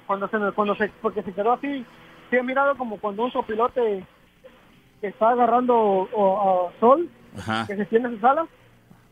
cuando 0.07 0.27
se 0.27 0.37
me- 0.37 0.51
cuando 0.51 0.75
se 0.75 0.89
porque 1.01 1.23
se 1.23 1.33
quedó 1.33 1.53
así 1.53 1.85
sí 2.29 2.35
he 2.37 2.43
mirado 2.43 2.75
como 2.77 2.97
cuando 2.99 3.23
un 3.23 3.31
sopilote 3.31 4.03
que 5.01 5.07
está 5.07 5.29
agarrando 5.31 5.75
o- 5.75 6.71
sol 6.79 7.09
Ajá, 7.37 7.65
que 7.67 7.75
se 7.75 7.85
tiene 7.85 8.09
sus 8.09 8.23
alas 8.23 8.47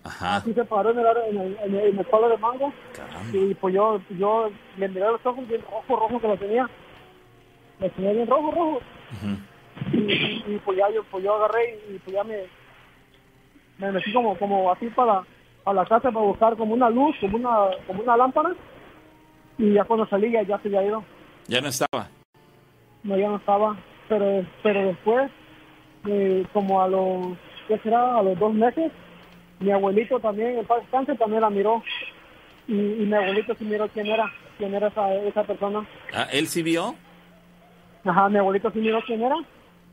ajá. 0.03 0.37
así 0.37 0.53
se 0.53 0.63
paró 0.65 0.91
en 0.91 0.99
el, 0.99 1.05
en 1.05 1.37
el, 1.41 1.57
en 1.63 1.75
el, 1.75 1.87
en 1.89 1.99
el 1.99 2.05
palo 2.05 2.29
de 2.29 2.37
mango 2.37 2.71
Caramba. 2.95 3.29
y 3.37 3.53
pues 3.55 3.73
yo 3.75 3.99
yo 4.11 4.49
le 4.77 4.87
miré 4.87 5.01
los 5.07 5.25
ojos 5.25 5.47
bien 5.47 5.61
rojo 5.61 5.83
rojo 5.99 6.19
que 6.21 6.27
lo 6.27 6.37
tenía. 6.37 6.69
Lo 7.79 7.89
tenía 7.89 8.11
bien 8.13 8.27
rojo 8.27 8.51
rojo. 8.51 8.81
Y, 9.91 9.97
y- 9.97 10.43
y, 10.47 10.61
pues 10.63 10.77
ya 10.77 10.89
yo 10.91 11.03
pues 11.05 11.23
yo 11.23 11.35
agarré 11.35 11.79
y, 11.89 11.97
pues 11.99 12.15
ya 12.15 12.23
me 12.23 12.43
me 13.79 13.91
metí 13.91 14.13
como 14.13 14.37
como 14.37 14.71
así 14.71 14.87
para 14.89 15.23
a 15.65 15.73
la 15.73 15.85
casa 15.85 16.11
para 16.11 16.25
buscar 16.25 16.55
como 16.55 16.73
una 16.73 16.89
luz 16.89 17.15
como 17.19 17.37
una 17.37 17.69
como 17.87 18.03
una 18.03 18.17
lámpara. 18.17 18.53
Y 19.57 19.73
ya 19.73 19.83
cuando 19.83 20.07
salí 20.07 20.31
ya, 20.31 20.41
ya 20.43 20.59
se 20.59 20.67
había 20.67 20.83
ido. 20.83 21.03
Ya 21.47 21.61
no 21.61 21.67
estaba. 21.67 22.09
no 23.03 23.17
ya 23.17 23.29
no 23.29 23.37
estaba. 23.37 23.77
Pero 24.09 24.45
pero 24.63 24.85
después 24.85 25.31
eh, 26.07 26.45
como 26.53 26.81
a 26.81 26.87
los 26.87 27.37
qué 27.67 27.77
será 27.79 28.17
a 28.17 28.23
los 28.23 28.37
dos 28.39 28.53
meses 28.53 28.91
mi 29.59 29.71
abuelito 29.71 30.19
también 30.19 30.57
en 30.57 30.65
paz 30.65 30.81
descanse, 30.81 31.15
también 31.15 31.41
la 31.41 31.49
miró. 31.49 31.83
Y, 32.67 32.73
y 32.73 33.05
mi 33.05 33.13
abuelito 33.13 33.53
sí 33.55 33.65
miró 33.65 33.87
quién 33.89 34.07
era 34.07 34.31
quién 34.61 34.75
era 34.75 34.87
esa, 34.87 35.13
esa 35.15 35.43
persona. 35.43 35.83
Ah, 36.13 36.27
¿Él 36.31 36.45
sí 36.47 36.61
vio? 36.61 36.95
Ajá, 38.05 38.29
mi 38.29 38.37
abuelito 38.37 38.69
sí 38.71 38.79
miró 38.79 39.01
quién 39.05 39.23
era, 39.23 39.35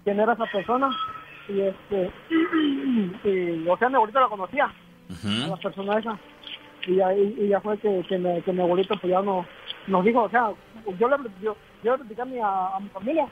quién 0.04 0.20
era 0.20 0.34
esa 0.34 0.44
persona. 0.44 0.90
Y 1.48 1.60
este, 1.60 2.10
y, 3.24 3.66
o 3.66 3.76
sea, 3.78 3.88
mi 3.88 3.94
abuelito 3.94 4.20
la 4.20 4.28
conocía, 4.28 4.70
a 5.10 5.46
la 5.48 5.54
Ujú. 5.54 5.62
persona 5.62 5.98
esa. 5.98 6.18
Y 6.86 6.96
ya, 6.96 7.14
y, 7.14 7.48
ya 7.48 7.60
fue 7.60 7.76
que, 7.78 8.02
que, 8.08 8.18
me- 8.18 8.40
que 8.42 8.52
mi 8.52 8.60
abuelito 8.62 8.94
pues 9.00 9.10
ya 9.10 9.20
no, 9.20 9.44
nos 9.86 10.04
dijo, 10.04 10.22
o 10.22 10.30
sea, 10.30 10.52
yo 10.98 11.08
le, 11.08 11.16
yo, 11.42 11.56
yo 11.82 11.92
le 11.92 11.98
platicé 11.98 12.22
a 12.22 12.24
mi, 12.24 12.38
a, 12.38 12.76
a 12.76 12.80
mi 12.80 12.88
familia. 12.90 13.26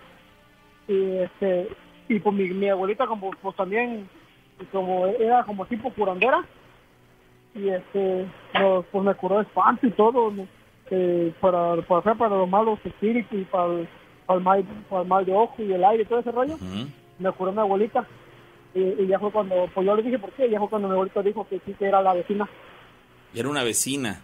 Y 0.89 1.17
este, 1.19 1.69
y 2.09 2.19
pues 2.21 2.35
mi, 2.35 2.45
mi 2.51 2.69
abuelita 2.69 3.07
como 3.07 3.31
pues 3.43 3.57
también, 3.57 4.09
como 4.73 5.07
era 5.07 5.45
como 5.45 5.65
tipo 5.67 5.91
curandera. 5.93 6.45
Y 7.55 7.69
este, 7.71 8.27
nos, 8.61 8.85
pues 8.87 9.05
me 9.05 9.15
curó 9.15 9.37
de 9.37 9.43
espanto 9.43 9.87
y 9.87 9.91
todo, 9.93 10.33
eh, 10.91 11.33
para, 11.41 11.77
para, 11.83 12.01
hacer 12.01 12.17
para 12.17 12.37
los 12.37 12.49
malos 12.49 12.79
espíritus 12.85 13.39
y 13.41 13.45
para 13.45 13.67
el, 13.73 13.89
para 14.27 14.39
el 14.39 14.45
mal, 14.45 14.65
para 14.91 15.03
el 15.03 15.09
mal 15.09 15.25
de 15.25 15.33
ojo 15.33 15.55
y 15.63 15.73
el 15.73 15.83
aire 15.85 16.03
y 16.03 16.07
todo 16.07 16.19
ese 16.19 16.33
rollo 16.33 16.59
me 17.19 17.33
curó 17.33 17.53
mi 17.53 17.61
abuelita. 17.61 18.07
Y, 18.77 19.03
y 19.03 19.07
ya 19.07 19.19
fue 19.19 19.33
cuando, 19.33 19.69
pues 19.75 19.87
yo 19.87 19.97
le 19.97 20.03
dije 20.03 20.19
por 20.19 20.31
qué, 20.33 20.51
ya 20.51 20.59
fue 20.59 20.69
cuando 20.69 20.89
mi 20.89 20.95
abuelito 20.95 21.23
dijo 21.23 21.49
que 21.49 21.61
sí 21.65 21.73
que 21.79 21.87
era 21.87 22.03
la 22.03 22.13
vecina. 22.13 22.49
Era 23.35 23.49
una 23.49 23.65
vecina. 23.65 24.21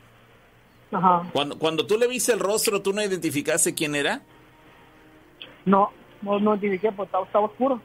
Ajá. 0.93 1.23
Cuando, 1.33 1.59
cuando 1.59 1.87
tú 1.87 1.97
le 1.97 2.07
viste 2.07 2.33
el 2.33 2.39
rostro, 2.39 2.83
¿tú 2.83 2.93
no 2.93 3.03
identificaste 3.03 3.75
quién 3.75 3.95
era? 3.95 4.21
No, 5.65 5.91
no, 6.21 6.39
no 6.39 6.55
identifiqué, 6.55 6.93
pues 6.93 7.07
estaba, 7.07 7.25
estaba 7.25 7.47
oscuro. 7.47 7.81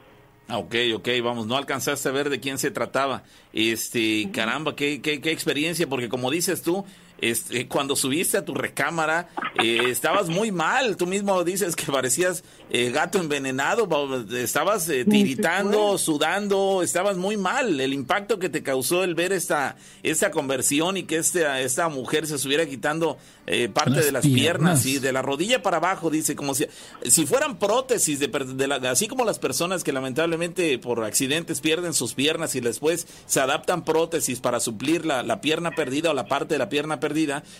Ah, 0.46 0.58
ok, 0.58 0.74
ok, 0.96 1.08
vamos, 1.22 1.46
no 1.46 1.56
alcanzaste 1.56 2.08
a 2.08 2.12
ver 2.12 2.28
de 2.28 2.38
quién 2.38 2.58
se 2.58 2.70
trataba. 2.70 3.22
Este, 3.52 4.30
caramba, 4.30 4.76
qué, 4.76 5.00
qué, 5.00 5.20
qué 5.20 5.30
experiencia, 5.30 5.86
porque 5.88 6.08
como 6.08 6.30
dices 6.30 6.62
tú, 6.62 6.84
este, 7.20 7.66
cuando 7.68 7.96
subiste 7.96 8.36
a 8.38 8.44
tu 8.44 8.54
recámara, 8.54 9.28
eh, 9.62 9.86
estabas 9.88 10.28
muy 10.28 10.52
mal. 10.52 10.96
Tú 10.96 11.06
mismo 11.06 11.42
dices 11.44 11.74
que 11.76 11.90
parecías 11.90 12.44
eh, 12.70 12.90
gato 12.90 13.18
envenenado, 13.18 13.86
ba- 13.86 14.24
estabas 14.38 14.88
eh, 14.88 15.04
tiritando, 15.04 15.98
sudando, 15.98 16.82
estabas 16.82 17.16
muy 17.16 17.36
mal. 17.36 17.80
El 17.80 17.92
impacto 17.92 18.38
que 18.38 18.48
te 18.48 18.62
causó 18.62 19.04
el 19.04 19.14
ver 19.14 19.32
esta, 19.32 19.76
esta 20.02 20.30
conversión 20.30 20.96
y 20.96 21.04
que 21.04 21.16
este, 21.16 21.44
esta 21.64 21.88
mujer 21.88 22.26
se 22.26 22.36
estuviera 22.36 22.66
quitando 22.66 23.18
eh, 23.46 23.68
parte 23.68 23.92
Las 23.96 24.04
de 24.04 24.12
las 24.12 24.22
piernas, 24.26 24.82
piernas. 24.82 24.86
y 24.86 24.98
de 24.98 25.12
la 25.12 25.22
rodilla 25.22 25.62
para 25.62 25.78
abajo, 25.78 26.10
dice, 26.10 26.36
como 26.36 26.54
si, 26.54 26.66
si 27.04 27.24
fueran 27.26 27.58
prótesis, 27.58 28.20
de, 28.20 28.28
de 28.28 28.66
la- 28.68 28.76
así 28.90 29.08
como 29.08 29.24
las 29.24 29.38
personas 29.38 29.82
que 29.82 29.92
lamentablemente 29.92 30.78
por 30.78 31.02
accidentes 31.04 31.60
pierden 31.60 31.94
sus 31.94 32.14
piernas 32.14 32.54
y 32.54 32.60
después 32.60 33.06
se 33.26 33.40
adaptan 33.40 33.84
prótesis 33.84 34.40
para 34.40 34.60
suplir 34.60 35.06
la, 35.06 35.22
la 35.22 35.40
pierna 35.40 35.70
perdida 35.72 36.10
o 36.10 36.14
la 36.14 36.26
parte 36.26 36.54
de 36.54 36.58
la 36.58 36.68
pierna 36.68 37.00
perdida, 37.00 37.07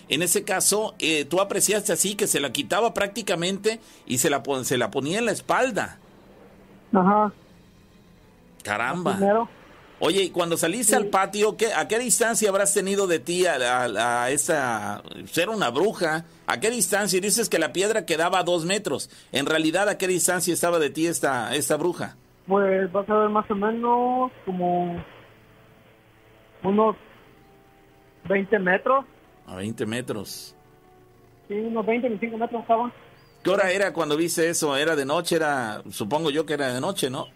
en 0.08 0.22
ese 0.22 0.44
caso 0.44 0.94
eh, 0.98 1.24
tú 1.24 1.40
apreciaste 1.40 1.92
así 1.92 2.14
que 2.14 2.26
se 2.26 2.40
la 2.40 2.52
quitaba 2.52 2.94
prácticamente 2.94 3.80
y 4.06 4.18
se 4.18 4.30
la, 4.30 4.42
se 4.62 4.78
la 4.78 4.90
ponía 4.90 5.18
en 5.18 5.26
la 5.26 5.32
espalda. 5.32 5.98
Ajá. 6.94 7.32
Caramba. 8.62 9.18
Oye, 10.00 10.22
y 10.24 10.30
cuando 10.30 10.56
saliste 10.56 10.94
al 10.94 11.06
patio, 11.06 11.56
¿qué, 11.56 11.74
¿a 11.74 11.88
qué 11.88 11.98
distancia 11.98 12.48
habrás 12.50 12.72
tenido 12.72 13.08
de 13.08 13.18
ti 13.18 13.46
a, 13.46 13.54
a- 13.56 14.22
a 14.24 14.30
esta 14.30 15.02
ser 15.26 15.48
una 15.48 15.70
bruja? 15.70 16.24
¿A 16.46 16.60
qué 16.60 16.70
distancia? 16.70 17.16
Y 17.16 17.20
dices 17.20 17.48
que 17.48 17.58
la 17.58 17.72
piedra 17.72 18.06
quedaba 18.06 18.38
a 18.38 18.42
dos 18.44 18.64
metros. 18.64 19.10
En 19.32 19.44
realidad, 19.46 19.88
¿a 19.88 19.98
qué 19.98 20.06
distancia 20.06 20.54
estaba 20.54 20.78
de 20.78 20.90
ti 20.90 21.08
esta, 21.08 21.52
esta 21.56 21.76
bruja? 21.76 22.16
Pues 22.46 22.90
vas 22.92 23.08
a 23.10 23.14
ver 23.14 23.28
más 23.28 23.50
o 23.50 23.54
menos 23.56 24.30
como 24.46 25.02
unos 26.62 26.96
20 28.28 28.56
metros. 28.60 29.04
A 29.48 29.56
20 29.56 29.86
metros. 29.86 30.54
Sí, 31.48 31.54
unos 31.54 31.84
20, 31.84 32.08
25 32.08 32.38
metros 32.38 32.62
estaba. 32.62 32.92
¿Qué 33.42 33.50
hora 33.50 33.70
era 33.70 33.92
cuando 33.92 34.16
viste 34.16 34.48
eso? 34.48 34.76
¿Era 34.76 34.94
de 34.94 35.06
noche? 35.06 35.36
Era, 35.36 35.82
supongo 35.90 36.30
yo 36.30 36.44
que 36.44 36.54
era 36.54 36.72
de 36.72 36.80
noche, 36.80 37.08
¿no? 37.08 37.26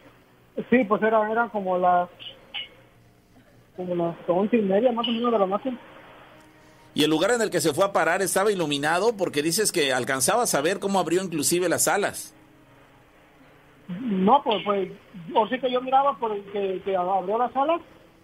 Sí, 0.69 0.85
pues 0.85 1.03
era, 1.03 1.31
eran 1.31 1.49
como 1.49 1.79
las 1.79 2.09
como 3.77 3.95
las 3.95 4.17
once 4.27 4.57
y 4.59 4.63
media 4.63 4.93
más 4.93 5.09
o 5.09 5.11
menos 5.11 5.33
de 5.33 5.39
la 5.39 5.47
noche. 5.47 5.73
Y 6.95 7.05
el 7.05 7.11
lugar 7.11 7.31
en 7.31 7.41
el 7.41 7.51
que 7.51 7.61
se 7.61 7.73
fue 7.73 7.87
a 7.87 7.93
parar 7.93 8.21
estaba 8.21 8.53
iluminado 8.53 9.17
porque 9.17 9.43
dices 9.43 9.73
que 9.73 9.95
alcanzabas 9.95 10.55
a 10.55 10.61
ver 10.61 10.79
cómo 10.79 10.99
abrió 10.99 11.23
inclusive 11.23 11.69
las 11.69 11.89
alas. 11.89 12.35
No, 13.89 14.43
pues, 14.43 14.63
pues, 14.65 14.91
o 15.35 15.49
sí 15.49 15.59
que 15.59 15.71
yo 15.73 15.81
miraba 15.81 16.17
por 16.19 16.33
el 16.33 16.43
que, 16.53 16.83
que 16.85 16.97
abrió 16.97 17.39
las 17.39 17.55
alas, 17.57 17.81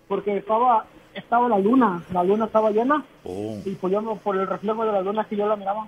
porque 0.06 0.36
estaba, 0.36 0.86
estaba 1.18 1.48
la 1.48 1.58
luna, 1.58 2.02
la 2.12 2.22
luna 2.24 2.46
estaba 2.46 2.70
llena, 2.70 3.04
Oh. 3.24 3.60
y 3.64 3.74
pues 3.74 3.92
yo 3.92 4.16
por 4.16 4.36
el 4.36 4.46
reflejo 4.46 4.84
de 4.84 4.92
la 4.92 5.00
luna 5.02 5.24
que 5.28 5.36
yo 5.36 5.46
la 5.46 5.56
miraba. 5.56 5.86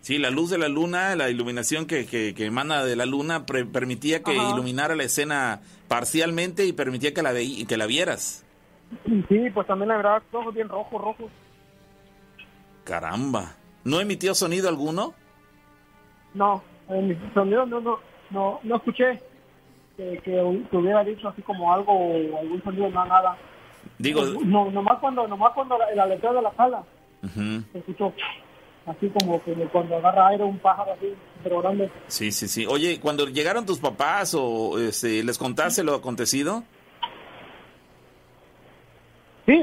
Sí, 0.00 0.18
la 0.18 0.30
luz 0.30 0.50
de 0.50 0.58
la 0.58 0.68
luna, 0.68 1.16
la 1.16 1.28
iluminación 1.28 1.86
que, 1.86 2.06
que, 2.06 2.32
que 2.34 2.46
emana 2.46 2.84
de 2.84 2.94
la 2.96 3.04
luna 3.04 3.44
pre- 3.46 3.64
permitía 3.66 4.22
que 4.22 4.38
Ajá. 4.38 4.50
iluminara 4.52 4.94
la 4.94 5.02
escena 5.02 5.60
parcialmente 5.88 6.64
y 6.66 6.72
permitía 6.72 7.12
que 7.12 7.22
la, 7.22 7.32
veí- 7.32 7.66
que 7.66 7.76
la 7.76 7.86
vieras. 7.86 8.44
Sí, 9.28 9.50
pues 9.52 9.66
también 9.66 9.88
la 9.88 9.96
miraba 9.96 10.22
ojos 10.32 10.54
bien 10.54 10.68
rojos, 10.68 11.02
rojos. 11.02 11.30
Caramba. 12.84 13.54
¿No 13.84 14.00
emitió 14.00 14.34
sonido 14.34 14.68
alguno? 14.68 15.14
No, 16.34 16.62
mi 16.88 17.16
sonido 17.34 17.66
no, 17.66 17.80
no, 17.80 17.98
no, 18.30 18.60
no 18.62 18.76
escuché 18.76 19.20
que, 19.96 20.20
que, 20.24 20.62
que 20.70 20.76
hubiera 20.76 21.02
dicho 21.04 21.28
así 21.28 21.42
como 21.42 21.72
algo, 21.72 21.92
algún 22.40 22.62
sonido, 22.62 22.88
no, 22.90 23.04
nada. 23.04 23.36
Digo, 23.98 24.22
no, 24.44 24.70
nomás 24.70 24.98
cuando, 25.00 25.26
nomás 25.26 25.52
cuando 25.54 25.76
la- 25.78 25.86
el 25.90 25.98
aleteo 26.00 26.32
de 26.34 26.42
la 26.42 26.52
sala. 26.54 26.82
Se 27.72 27.78
escuchó, 27.78 28.12
así 28.86 29.08
como 29.08 29.42
que 29.42 29.52
cuando 29.72 29.96
agarra 29.96 30.28
aire 30.28 30.44
un 30.44 30.58
pájaro 30.58 30.92
así, 30.92 31.12
pero 31.42 31.60
grande. 31.60 31.90
sí, 32.06 32.30
sí, 32.30 32.46
sí. 32.46 32.64
Oye, 32.66 33.00
cuando 33.00 33.26
llegaron 33.26 33.66
tus 33.66 33.78
papás 33.80 34.36
o 34.38 34.78
este, 34.78 35.22
les 35.24 35.36
contaste 35.38 35.82
lo 35.82 35.94
acontecido, 35.94 36.62
Sí, 39.46 39.62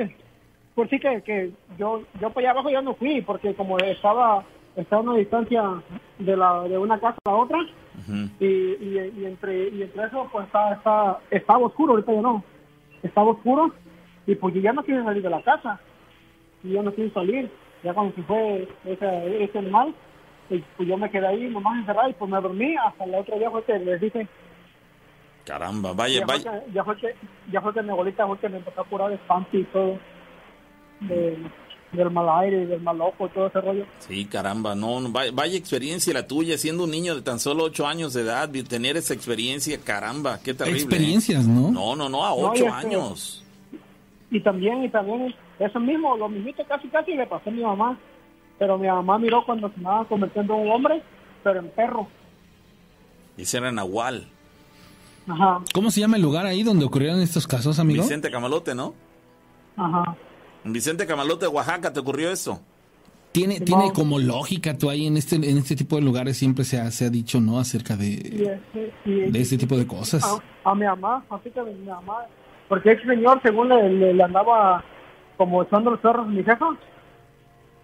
pues 0.73 0.89
sí 0.89 0.99
que, 0.99 1.21
que 1.21 1.51
yo 1.77 2.01
yo 2.19 2.29
para 2.31 2.39
allá 2.47 2.51
abajo 2.51 2.69
ya 2.71 2.81
no 2.81 2.95
fui 2.95 3.21
porque 3.21 3.53
como 3.53 3.77
estaba 3.77 4.43
estaba 4.75 5.01
a 5.01 5.03
una 5.05 5.17
distancia 5.17 5.63
de 6.17 6.35
la 6.35 6.63
de 6.63 6.77
una 6.77 6.99
casa 6.99 7.17
a 7.25 7.29
la 7.29 7.35
otra 7.37 7.59
y, 8.39 8.45
y, 8.45 9.13
y 9.17 9.25
entre 9.25 9.69
y 9.69 9.83
entre 9.83 10.05
eso 10.05 10.27
pues 10.31 10.45
está, 10.47 10.73
está 10.73 11.19
estaba 11.29 11.59
oscuro 11.67 11.93
ahorita 11.93 12.13
ya 12.13 12.21
no. 12.21 12.43
Estaba 13.03 13.29
oscuro 13.31 13.73
y 14.27 14.35
pues 14.35 14.55
yo 14.55 14.61
ya 14.61 14.73
no 14.73 14.83
quise 14.83 15.03
salir 15.03 15.21
de 15.23 15.29
la 15.29 15.41
casa 15.41 15.79
y 16.63 16.71
yo 16.71 16.81
no 16.83 16.93
quise 16.93 17.11
salir 17.11 17.49
ya 17.83 17.93
cuando 17.93 18.15
se 18.15 18.23
fue 18.23 18.67
ese, 18.85 19.43
ese 19.43 19.57
animal 19.59 19.93
pues, 20.49 20.63
pues 20.77 20.87
yo 20.89 20.97
me 20.97 21.09
quedé 21.09 21.27
ahí 21.27 21.49
nomás 21.49 21.79
encerrado 21.79 22.09
y 22.09 22.13
pues 22.13 22.29
me 22.31 22.41
dormí 22.41 22.75
hasta 22.75 23.03
el 23.03 23.15
otro 23.15 23.37
día 23.37 23.49
fue 23.51 23.63
que 23.63 23.79
les 23.79 24.01
dije 24.01 24.27
caramba, 25.45 25.93
vaya, 25.93 26.19
ya 26.19 26.25
fue, 26.25 26.35
vaya. 26.37 26.63
que, 26.65 26.71
ya 26.73 26.83
fue 26.83 26.97
que 26.97 27.15
ya 27.51 27.61
fue 27.61 27.73
que 27.73 27.81
mi 27.83 27.89
abuelita 27.91 28.25
fue 28.27 28.37
que 28.39 28.49
me 28.49 28.57
empezó 28.57 28.81
a 28.81 28.85
curar 28.85 29.09
de 29.09 29.15
espanto 29.15 29.57
y 29.57 29.63
todo 29.65 29.97
de- 31.01 31.37
del 31.91 32.11
mal 32.11 32.27
aire, 32.43 32.65
del 32.65 32.81
mal 32.81 32.99
ojo, 32.99 33.29
todo 33.29 33.47
ese 33.47 33.61
rollo. 33.61 33.85
Sí, 33.99 34.25
caramba, 34.25 34.75
no, 34.75 34.99
no, 34.99 35.09
vaya, 35.11 35.31
vaya 35.33 35.55
experiencia 35.57 36.13
la 36.13 36.27
tuya, 36.27 36.57
siendo 36.57 36.83
un 36.83 36.91
niño 36.91 37.15
de 37.15 37.21
tan 37.21 37.39
solo 37.39 37.63
ocho 37.63 37.87
años 37.87 38.13
de 38.13 38.23
edad, 38.23 38.53
y 38.53 38.63
tener 38.63 38.97
esa 38.97 39.13
experiencia, 39.13 39.77
caramba, 39.81 40.39
qué 40.43 40.53
terrible. 40.53 40.79
¿eh? 40.79 40.83
Experiencias, 40.83 41.47
¿no? 41.47 41.71
No, 41.71 41.95
no, 41.95 42.09
no, 42.09 42.25
a 42.25 42.29
No, 42.31 42.35
y 42.37 42.41
ocho 42.41 42.65
este- 42.65 42.87
años. 42.87 43.44
Y 44.31 44.39
también, 44.41 44.83
y 44.83 44.89
también, 44.89 45.33
eso 45.59 45.79
mismo, 45.79 46.17
lo 46.17 46.27
mismito 46.29 46.63
casi 46.67 46.87
casi 46.89 47.13
le 47.13 47.27
pasó 47.27 47.49
a 47.49 47.53
mi 47.53 47.61
mamá. 47.61 47.97
Pero 48.57 48.77
mi 48.77 48.87
mamá 48.87 49.17
miró 49.19 49.45
cuando 49.45 49.69
se 49.69 49.75
estaba 49.77 50.05
convirtiendo 50.05 50.55
en 50.55 50.61
un 50.61 50.71
hombre, 50.71 51.01
pero 51.43 51.59
en 51.59 51.69
perro. 51.69 52.07
Ese 53.37 53.57
era 53.57 53.71
Nahual. 53.71 54.27
Ajá, 55.27 55.61
¿Cómo 55.73 55.89
se 55.91 55.99
llama 56.01 56.17
el 56.17 56.21
lugar 56.21 56.45
ahí 56.45 56.61
donde 56.63 56.85
ocurrieron 56.85 57.19
estos 57.19 57.47
casos, 57.47 57.79
amigo? 57.79 58.03
Vicente 58.03 58.29
Camalote, 58.29 58.75
¿no? 58.75 58.93
ajá. 59.75 60.15
En 60.63 60.71
Vicente 60.73 61.05
Camalote, 61.05 61.45
Oaxaca, 61.47 61.91
¿te 61.93 61.99
ocurrió 61.99 62.31
eso? 62.31 62.59
Tiene, 63.31 63.59
tiene 63.59 63.91
como 63.93 64.17
lógica 64.17 64.77
tú 64.77 64.89
ahí 64.89 65.05
en 65.07 65.17
este, 65.17 65.35
en 65.35 65.57
este 65.57 65.75
tipo 65.75 65.97
de 65.97 66.01
lugares 66.03 66.37
siempre 66.37 66.63
se 66.63 66.79
ha, 66.79 66.89
se 66.89 67.05
ha 67.05 67.09
dicho, 67.09 67.41
¿no? 67.41 67.59
Acerca 67.59 67.95
Y, 67.95 67.97
de, 67.97 68.53
este, 68.53 68.93
y- 69.05 69.31
de 69.31 69.41
este 69.41 69.57
tipo 69.57 69.75
de 69.77 69.85
cosas. 69.85 70.23
a, 70.23 70.71
a 70.71 70.73
mi 70.75 70.85
mamá, 70.85 71.23
así 71.29 71.49
que 71.51 71.61
mi 71.61 71.73
mamá, 71.85 72.19
porque 72.67 72.91
ese 72.91 73.05
señor 73.05 73.39
según 73.43 73.69
le, 73.69 73.89
le- 73.89 74.13
le 74.13 74.23
andaba 74.23 74.83
como 75.37 75.63
echando 75.63 75.91
los 75.91 75.99
perros 75.99 76.27
mi 76.27 76.43
jefa 76.43 76.67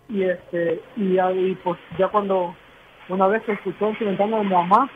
y 0.10 0.24
este 0.24 0.82
y, 0.98 1.18
ahí, 1.18 1.58
pues 1.64 1.78
ya 1.98 2.08
cuando 2.10 2.56
una 3.10 3.28
vez 3.28 3.44
que 3.44 3.54
escuchó 3.54 3.90
en 3.90 3.98
su 3.98 4.06
ventana 4.06 4.38
de 4.38 4.44
mi 4.44 4.50
mamá 4.50 4.90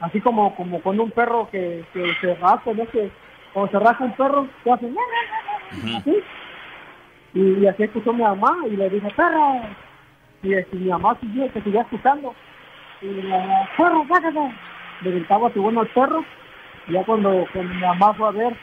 así 0.00 0.20
como 0.20 0.54
como 0.56 0.80
con 0.82 0.98
un 1.00 1.10
perro 1.10 1.48
que, 1.50 1.84
que 1.92 2.14
se 2.20 2.34
rasca 2.36 2.72
no 2.72 2.86
que 2.88 3.10
cuando 3.52 3.70
se 3.72 3.78
rasca 3.84 4.04
un 4.04 4.12
perro 4.12 4.46
se 4.64 4.70
hace 4.72 4.86
así. 5.96 6.22
Y, 7.34 7.40
y 7.62 7.66
así 7.66 7.82
escuchó 7.82 8.12
mi 8.12 8.22
mamá 8.22 8.56
y 8.66 8.76
le 8.76 8.88
dijo 8.90 9.08
perro 9.16 9.60
y 10.42 10.54
este, 10.54 10.76
mi 10.76 10.88
mamá 10.88 11.16
siguió 11.20 11.50
que 11.52 11.60
seguía 11.62 11.82
escuchando. 11.82 12.34
Y 13.02 13.06
le 13.06 13.22
dijo 13.22 13.38
perro 13.76 14.04
sácate 14.08 14.54
le 15.02 15.10
gritaba 15.12 15.48
bueno 15.54 15.80
al 15.80 15.86
perro 15.88 16.24
y 16.88 16.92
ya 16.92 17.04
cuando, 17.04 17.46
cuando 17.52 17.74
mi 17.74 17.80
mamá 17.80 18.12
fue 18.14 18.28
a 18.28 18.32
ver 18.32 18.56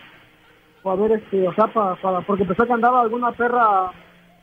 fue 0.86 0.92
a 0.94 0.96
ver 0.98 1.12
este 1.14 1.48
o 1.48 1.54
sea 1.56 1.66
para, 1.66 1.96
para 1.96 2.22
porque 2.22 2.46
pensó 2.46 2.64
que 2.68 2.74
andaba 2.74 3.02
alguna 3.02 3.32
perra 3.32 3.92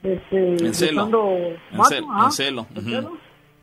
este 0.03 0.55
En 0.67 0.75
celo. 0.75 1.05
buscando 1.07 1.29
En 1.71 1.85
celo, 1.85 2.07
ajá, 2.11 2.25
en 2.25 2.33
celo, 2.33 2.67
en 2.75 2.79
ujú. 2.79 2.91
celo. 2.91 3.13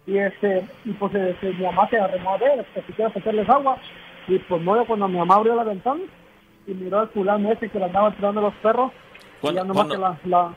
y 0.08 0.18
este 0.18 0.66
y 0.86 0.92
pues 0.94 1.14
este, 1.14 1.54
mi 1.56 1.66
mamá 1.66 1.90
se 1.90 2.00
arremó 2.00 2.36
a 2.36 2.38
ver 2.38 2.66
que 2.74 2.82
si 2.84 2.94
quiere 2.94 3.10
ofrecerles 3.10 3.50
agua 3.50 3.78
y 4.30 4.40
pues 4.40 4.62
no 4.62 4.86
cuando 4.86 5.08
mi 5.10 5.18
mamá 5.18 5.36
abrió 5.36 5.56
la 5.56 5.66
ventana 5.66 6.00
y 6.68 6.74
miró 6.74 7.00
al 7.02 7.10
fulano 7.10 7.52
ese 7.52 7.68
que 7.68 7.80
le 7.80 7.86
andaba 7.86 8.12
tirando 8.16 8.40
los 8.40 8.54
perros 8.56 8.92
y 9.42 9.54
ya 9.54 9.64
nomás 9.66 9.88
que 9.88 9.98
la, 9.98 10.18
la 10.24 10.54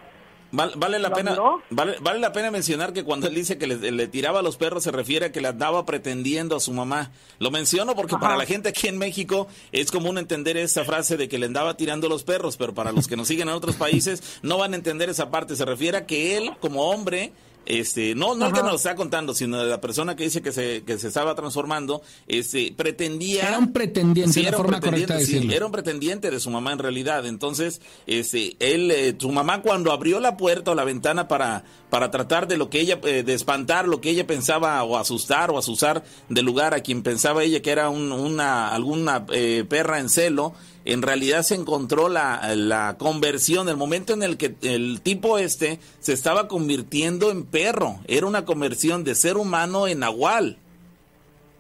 Val- 0.52 0.72
Vale 0.76 0.98
la 0.98 1.08
¿La 1.08 1.14
pena, 1.14 1.36
vale, 1.70 1.96
vale 2.00 2.18
la 2.20 2.32
pena 2.32 2.50
mencionar 2.50 2.92
que 2.92 3.04
cuando 3.04 3.26
él 3.26 3.34
dice 3.34 3.56
que 3.58 3.66
le, 3.66 3.90
le 3.90 4.06
tiraba 4.06 4.40
a 4.40 4.42
los 4.42 4.56
perros 4.58 4.84
se 4.84 4.90
refiere 4.90 5.26
a 5.26 5.32
que 5.32 5.40
le 5.40 5.48
andaba 5.48 5.84
pretendiendo 5.86 6.54
a 6.56 6.60
su 6.60 6.72
mamá. 6.72 7.10
Lo 7.38 7.50
menciono 7.50 7.96
porque 7.96 8.14
Ajá. 8.14 8.20
para 8.22 8.36
la 8.36 8.44
gente 8.46 8.68
aquí 8.68 8.86
en 8.86 8.98
México 8.98 9.48
es 9.72 9.90
común 9.90 10.18
entender 10.18 10.56
esa 10.58 10.84
frase 10.84 11.16
de 11.16 11.28
que 11.28 11.38
le 11.38 11.46
andaba 11.46 11.76
tirando 11.76 12.06
a 12.06 12.10
los 12.10 12.22
perros, 12.22 12.56
pero 12.56 12.74
para 12.74 12.92
los 12.92 13.08
que 13.08 13.16
nos 13.16 13.28
siguen 13.28 13.48
en 13.48 13.54
otros 13.54 13.76
países 13.76 14.22
no 14.42 14.58
van 14.58 14.74
a 14.74 14.76
entender 14.76 15.08
esa 15.10 15.30
parte. 15.30 15.56
Se 15.56 15.64
refiere 15.64 15.96
a 15.98 16.06
que 16.06 16.36
él, 16.36 16.50
como 16.60 16.90
hombre, 16.90 17.32
este, 17.66 18.14
no, 18.14 18.34
no 18.34 18.46
el 18.46 18.52
que 18.52 18.60
nos 18.60 18.70
lo 18.70 18.76
está 18.76 18.94
contando, 18.94 19.34
sino 19.34 19.62
la 19.64 19.80
persona 19.80 20.16
que 20.16 20.24
dice 20.24 20.42
que 20.42 20.52
se, 20.52 20.82
que 20.84 20.98
se 20.98 21.08
estaba 21.08 21.34
transformando, 21.34 22.02
este, 22.26 22.72
pretendía. 22.76 23.48
Era 23.48 23.58
un 23.58 23.72
pretendiente, 23.72 24.32
Sí, 24.32 24.42
la 24.42 24.48
era 24.48 24.58
un 24.58 24.62
forma 24.64 24.80
correcta 24.80 24.96
de 24.96 25.06
pretendiente, 25.06 25.26
sí, 25.26 25.32
decirlo. 25.34 25.56
era 25.56 25.66
un 25.66 25.72
pretendiente 25.72 26.30
de 26.30 26.40
su 26.40 26.50
mamá 26.50 26.72
en 26.72 26.78
realidad. 26.78 27.26
Entonces, 27.26 27.80
este, 28.06 28.56
él, 28.58 28.90
eh, 28.90 29.14
su 29.18 29.30
mamá 29.30 29.62
cuando 29.62 29.92
abrió 29.92 30.20
la 30.20 30.36
puerta 30.36 30.72
o 30.72 30.74
la 30.74 30.84
ventana 30.84 31.28
para, 31.28 31.64
para 31.90 32.10
tratar 32.10 32.48
de 32.48 32.56
lo 32.56 32.68
que 32.70 32.80
ella, 32.80 32.98
eh, 33.04 33.22
de 33.22 33.34
espantar 33.34 33.86
lo 33.88 34.00
que 34.00 34.10
ella 34.10 34.26
pensaba 34.26 34.82
o 34.82 34.96
asustar 34.96 35.50
o 35.50 35.58
asusar 35.58 36.04
del 36.28 36.44
lugar 36.44 36.74
a 36.74 36.80
quien 36.80 37.02
pensaba 37.02 37.42
ella 37.44 37.62
que 37.62 37.70
era 37.70 37.88
un- 37.90 38.12
una, 38.12 38.68
alguna 38.68 39.24
eh, 39.32 39.64
perra 39.68 39.98
en 40.00 40.08
celo, 40.08 40.52
en 40.84 41.02
realidad 41.02 41.42
se 41.42 41.54
encontró 41.54 42.08
la, 42.08 42.54
la 42.56 42.96
conversión, 42.98 43.68
el 43.68 43.76
momento 43.76 44.12
en 44.12 44.22
el 44.22 44.36
que 44.36 44.54
el 44.62 45.00
tipo 45.02 45.38
este 45.38 45.78
se 46.00 46.12
estaba 46.12 46.48
convirtiendo 46.48 47.30
en 47.30 47.44
perro. 47.44 47.96
Era 48.06 48.26
una 48.26 48.44
conversión 48.44 49.04
de 49.04 49.14
ser 49.14 49.36
humano 49.36 49.86
en 49.86 50.00
nahual. 50.00 50.58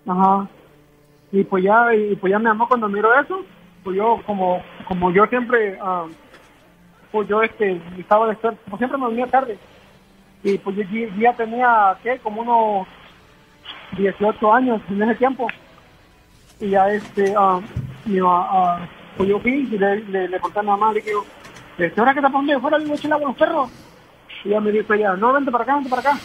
Ajá. 0.06 0.48
Y 1.30 1.44
pues 1.44 1.64
ya, 1.64 1.94
y 1.94 2.16
pues 2.16 2.30
ya 2.30 2.38
mi 2.38 2.46
mamá 2.46 2.66
cuando 2.68 2.88
miró 2.88 3.08
eso, 3.18 3.44
pues 3.82 3.96
yo 3.96 4.20
como, 4.26 4.62
como 4.86 5.10
yo 5.12 5.24
siempre, 5.26 5.78
ah, 5.80 6.06
pues 7.10 7.28
yo 7.28 7.42
este, 7.42 7.80
estaba 7.98 8.28
despierto, 8.28 8.60
como 8.64 8.78
siempre 8.78 8.98
me 8.98 9.04
dormía 9.04 9.26
tarde. 9.26 9.58
Y 10.44 10.58
pues 10.58 10.76
yo, 10.76 10.82
ya 11.18 11.32
tenía, 11.34 11.96
¿qué? 12.02 12.18
Como 12.18 12.42
unos 12.42 12.88
18 13.96 14.52
años 14.52 14.80
en 14.90 15.02
ese 15.02 15.14
tiempo. 15.14 15.46
Y 16.60 16.70
ya 16.70 16.88
este, 16.92 17.34
ah, 17.36 17.60
mi 18.04 18.18
ah, 18.24 18.88
pues 19.16 19.28
yo 19.28 19.38
fui 19.40 19.68
y 19.70 19.78
le, 19.78 19.96
le, 20.04 20.28
le 20.28 20.40
conté 20.40 20.58
a 20.58 20.62
mi 20.62 20.68
mamá, 20.68 20.92
le 20.92 21.00
digo, 21.00 21.24
este, 21.78 22.00
ahora 22.00 22.14
que 22.14 22.20
te 22.20 22.28
de 22.28 22.60
fuera, 22.60 22.78
le 22.78 22.84
digo, 22.84 22.96
échale 22.96 23.14
agua 23.14 23.26
a 23.26 23.30
los 23.30 23.38
perros. 23.38 23.70
Y 24.44 24.48
ella 24.48 24.60
me 24.60 24.72
dijo 24.72 24.92
ella, 24.92 25.16
no, 25.16 25.32
vente 25.32 25.50
para 25.50 25.64
acá, 25.64 25.74
vente 25.74 25.90
para 25.90 26.00
acá. 26.00 26.18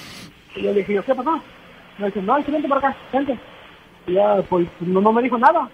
Y 0.56 0.62
yo 0.62 0.72
le 0.72 0.80
dije, 0.80 1.02
¿qué 1.06 1.16
pasó? 1.16 1.40
Me 1.98 2.08
dice, 2.08 2.22
no, 2.22 2.38
sí, 2.44 2.52
vente 2.52 2.68
para 2.68 2.90
acá, 2.90 2.98
vente. 3.14 3.40
Y 4.08 4.14
ya, 4.14 4.42
pues, 4.50 4.68
no, 4.80 5.02
no 5.02 5.12
me 5.12 5.22
dijo 5.22 5.38
nada. 5.38 5.70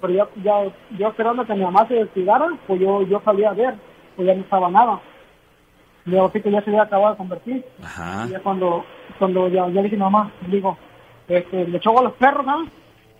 Pero 0.00 0.12
ya, 0.12 0.28
ya, 0.42 0.64
yo 0.98 1.08
esperando 1.08 1.44
que 1.44 1.54
mi 1.54 1.62
mamá 1.62 1.86
se 1.88 1.94
descuidara, 1.94 2.48
pues 2.66 2.80
yo, 2.80 3.02
yo 3.02 3.20
salí 3.24 3.44
a 3.44 3.52
ver, 3.52 3.74
pues 4.16 4.26
ya 4.26 4.34
no 4.34 4.42
estaba 4.42 4.70
nada. 4.70 5.00
Yo 6.06 6.30
sí 6.32 6.40
que 6.40 6.50
ya 6.50 6.62
se 6.62 6.70
había 6.70 6.82
acabado 6.82 7.12
de 7.12 7.16
convertir. 7.18 7.64
Ajá. 7.82 8.26
Y 8.26 8.32
ya 8.32 8.40
cuando, 8.40 8.84
cuando 9.18 9.48
ya, 9.48 9.66
ya 9.68 9.80
le 9.80 9.84
dije 9.84 9.96
mamá, 9.96 10.30
le 10.46 10.56
digo, 10.56 10.76
este, 11.28 11.66
le 11.66 11.78
echó 11.78 11.98
a 11.98 12.02
los 12.02 12.12
perros, 12.14 12.44
¿sabes? 12.44 12.68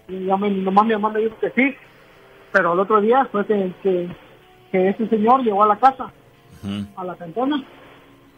Y 0.08 0.26
ya 0.26 0.36
me, 0.36 0.50
nomás 0.50 0.84
mi 0.84 0.92
mamá 0.92 1.10
me 1.10 1.20
dijo 1.20 1.36
que 1.40 1.50
sí. 1.50 1.74
Pero 2.54 2.72
el 2.72 2.78
otro 2.78 3.00
día 3.00 3.24
fue 3.32 3.44
que, 3.46 3.72
que, 3.82 4.08
que 4.70 4.88
ese 4.90 5.08
señor 5.08 5.42
llegó 5.42 5.64
a 5.64 5.66
la 5.66 5.76
casa, 5.76 6.12
a 6.96 7.04
la 7.04 7.16
cantona, 7.16 7.64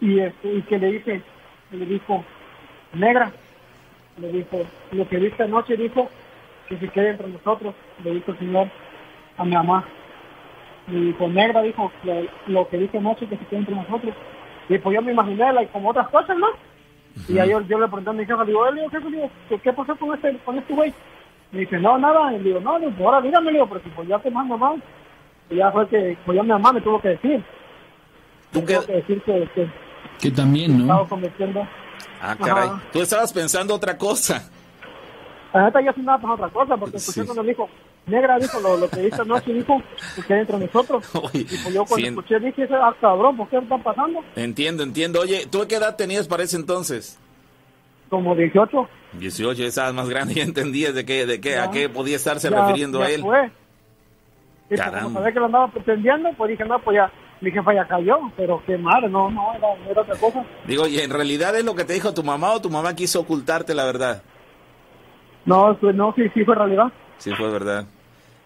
y, 0.01 0.21
este, 0.21 0.55
y 0.55 0.63
que 0.63 0.79
le 0.79 0.93
dije, 0.93 1.23
le 1.71 1.85
dijo, 1.85 2.25
negra, 2.95 3.31
le 4.19 4.33
dijo, 4.33 4.63
lo 4.93 5.07
que 5.07 5.19
viste 5.19 5.43
anoche 5.43 5.77
dijo 5.77 6.09
que 6.67 6.79
se 6.79 6.89
quede 6.89 7.11
entre 7.11 7.29
nosotros, 7.29 7.75
le 8.03 8.15
dijo 8.15 8.33
el 8.33 8.39
señor 8.39 8.69
a 9.37 9.45
mi 9.45 9.53
mamá. 9.53 9.85
Le 10.89 10.99
dijo, 10.99 11.29
negra, 11.29 11.61
dijo, 11.61 11.93
lo, 12.03 12.15
lo 12.47 12.69
que 12.69 12.79
dije 12.79 12.97
anoche 12.97 13.27
que 13.27 13.37
se 13.37 13.45
quede 13.45 13.59
entre 13.61 13.75
nosotros. 13.75 14.15
Y 14.71 14.79
pues 14.79 14.95
yo 14.95 15.03
me 15.03 15.13
imaginé, 15.13 15.53
like, 15.53 15.71
como 15.73 15.91
otras 15.91 16.09
cosas, 16.09 16.39
¿no? 16.39 16.47
Y 17.29 17.39
ahí 17.39 17.51
yo, 17.51 17.61
yo 17.61 17.79
le 17.79 17.87
pregunté 17.87 18.11
a 18.11 18.13
mi 18.15 18.25
jefa, 18.25 18.45
digo, 18.47 18.67
"Eh, 18.67 18.71
le 18.73 18.81
digo, 18.81 18.91
jefe, 18.91 19.11
le 19.11 19.17
digo, 19.19 19.31
¿qué, 19.51 19.59
qué 19.59 19.73
pasó 19.75 19.95
con 19.97 20.15
este, 20.15 20.39
con 20.39 20.57
este 20.57 20.73
güey? 20.75 20.95
Me 21.57 21.63
dice, 21.63 21.79
no, 21.79 21.99
nada. 21.99 22.33
Y 22.35 22.39
le 22.39 22.45
digo, 22.45 22.61
no, 22.61 22.79
le 22.79 22.91
digo, 22.91 23.07
ahora 23.09 23.21
dígame, 23.23 23.47
le 23.47 23.53
digo, 23.59 23.69
porque 23.69 23.89
pues 23.91 24.07
ya 24.09 24.19
te 24.19 24.31
mando 24.31 24.57
mal. 24.59 24.83
Y 25.51 25.57
ya 25.57 25.71
fue 25.73 25.89
que, 25.89 26.17
pues 26.27 26.37
ya 26.37 26.43
mi 26.43 26.51
mamá 26.51 26.73
me 26.73 26.81
tuvo 26.81 27.01
que 27.01 27.09
decir. 27.11 27.43
¿Tú 28.53 28.61
Me 28.61 28.67
qué- 28.67 28.75
tuvo 28.75 28.87
que 28.87 28.93
decir 28.93 29.23
que, 29.23 29.49
que 29.55 29.69
Que 30.21 30.31
también, 30.31 30.81
estaba 30.81 31.01
¿no? 31.03 31.09
convirtiendo. 31.09 31.67
Ah, 32.21 32.37
caray. 32.37 32.69
Ajá. 32.69 32.83
Tú 32.93 33.01
estabas 33.03 33.33
pensando 33.33 33.75
otra 33.75 33.97
cosa. 33.97 34.51
La 35.53 35.65
neta 35.65 35.81
yo 35.81 35.93
sí 35.93 36.01
andaba 36.01 36.19
para 36.21 36.35
otra 36.35 36.49
cosa, 36.51 36.77
porque 36.77 36.97
escuché 36.99 37.21
Sí. 37.23 37.27
cuando 37.27 37.43
me 37.43 37.49
dijo, 37.51 37.69
negra, 38.07 38.39
dijo, 38.39 38.61
lo, 38.61 38.77
lo 38.77 38.89
que 38.91 39.01
viste 39.03 39.23
anoche, 39.23 39.53
dijo, 39.53 39.81
que 40.27 40.35
entre 40.35 40.59
nosotros. 40.59 41.09
Oye, 41.15 41.41
Y 41.41 41.45
pues 41.45 41.73
yo 41.73 41.85
cuando 41.85 41.97
sí, 41.97 42.07
escuché 42.07 42.41
dije, 42.41 42.69
ah, 42.75 42.95
cabrón, 43.01 43.37
¿por 43.37 43.49
qué 43.49 43.59
está 43.59 43.79
pasando? 43.79 44.21
Entiendo, 44.35 44.83
entiendo. 44.83 45.21
Oye, 45.21 45.47
¿tú 45.51 45.65
qué 45.69 45.77
edad 45.77 45.97
tenías 45.97 46.29
para 46.29 46.43
ese 46.43 46.57
entonces? 46.57 47.19
Como 48.09 48.35
18. 48.37 48.89
18, 49.15 49.63
ya 49.63 49.69
estabas 49.69 49.95
más 49.95 50.09
grande, 50.09 50.35
ya 50.37 50.43
entendías 50.45 50.95
de 50.95 51.05
qué, 51.05 51.27
de 51.27 51.41
qué, 51.41 51.59
a 51.59 51.71
qué 51.71 51.89
podía 51.89 52.17
estarse 52.17 52.51
Ya- 52.51 52.61
refiriendo 52.67 53.01
ya 53.01 53.07
a 53.07 53.11
él. 53.11 53.21
Fue. 53.23 53.47
Y 53.47 54.69
pues 54.69 54.81
Caramba. 54.81 55.21
sabía 55.21 55.33
que 55.33 55.39
lo 55.39 55.47
andaba 55.47 55.69
pretendiendo, 55.71 56.29
pues 56.37 56.51
dije, 56.51 56.65
no, 56.65 56.79
pues 56.81 56.97
ya, 56.97 57.13
mi 57.41 57.51
jefa 57.53 57.73
ya 57.73 57.87
cayó, 57.87 58.19
pero 58.37 58.61
qué 58.67 58.77
madre, 58.77 59.09
no, 59.09 59.31
no, 59.31 59.55
era, 59.55 59.69
era 59.89 60.03
otra 60.03 60.17
cosa. 60.17 60.45
Digo, 60.67 60.87
¿y 60.89 60.99
en 60.99 61.11
realidad 61.11 61.55
es 61.57 61.65
lo 61.65 61.75
que 61.77 61.85
te 61.85 61.93
dijo 61.93 62.13
tu 62.15 62.25
mamá 62.25 62.53
o 62.53 62.61
tu 62.61 62.69
mamá 62.69 62.95
quiso 62.97 63.21
ocultarte 63.21 63.75
la 63.75 63.85
verdad? 63.85 64.23
No, 65.45 65.77
pues 65.81 65.95
no, 65.95 66.13
sí, 66.17 66.23
sí 66.35 66.45
fue 66.45 66.57
realidad. 66.57 66.93
Sí, 67.19 67.31
fue 67.37 67.49
verdad. 67.49 67.87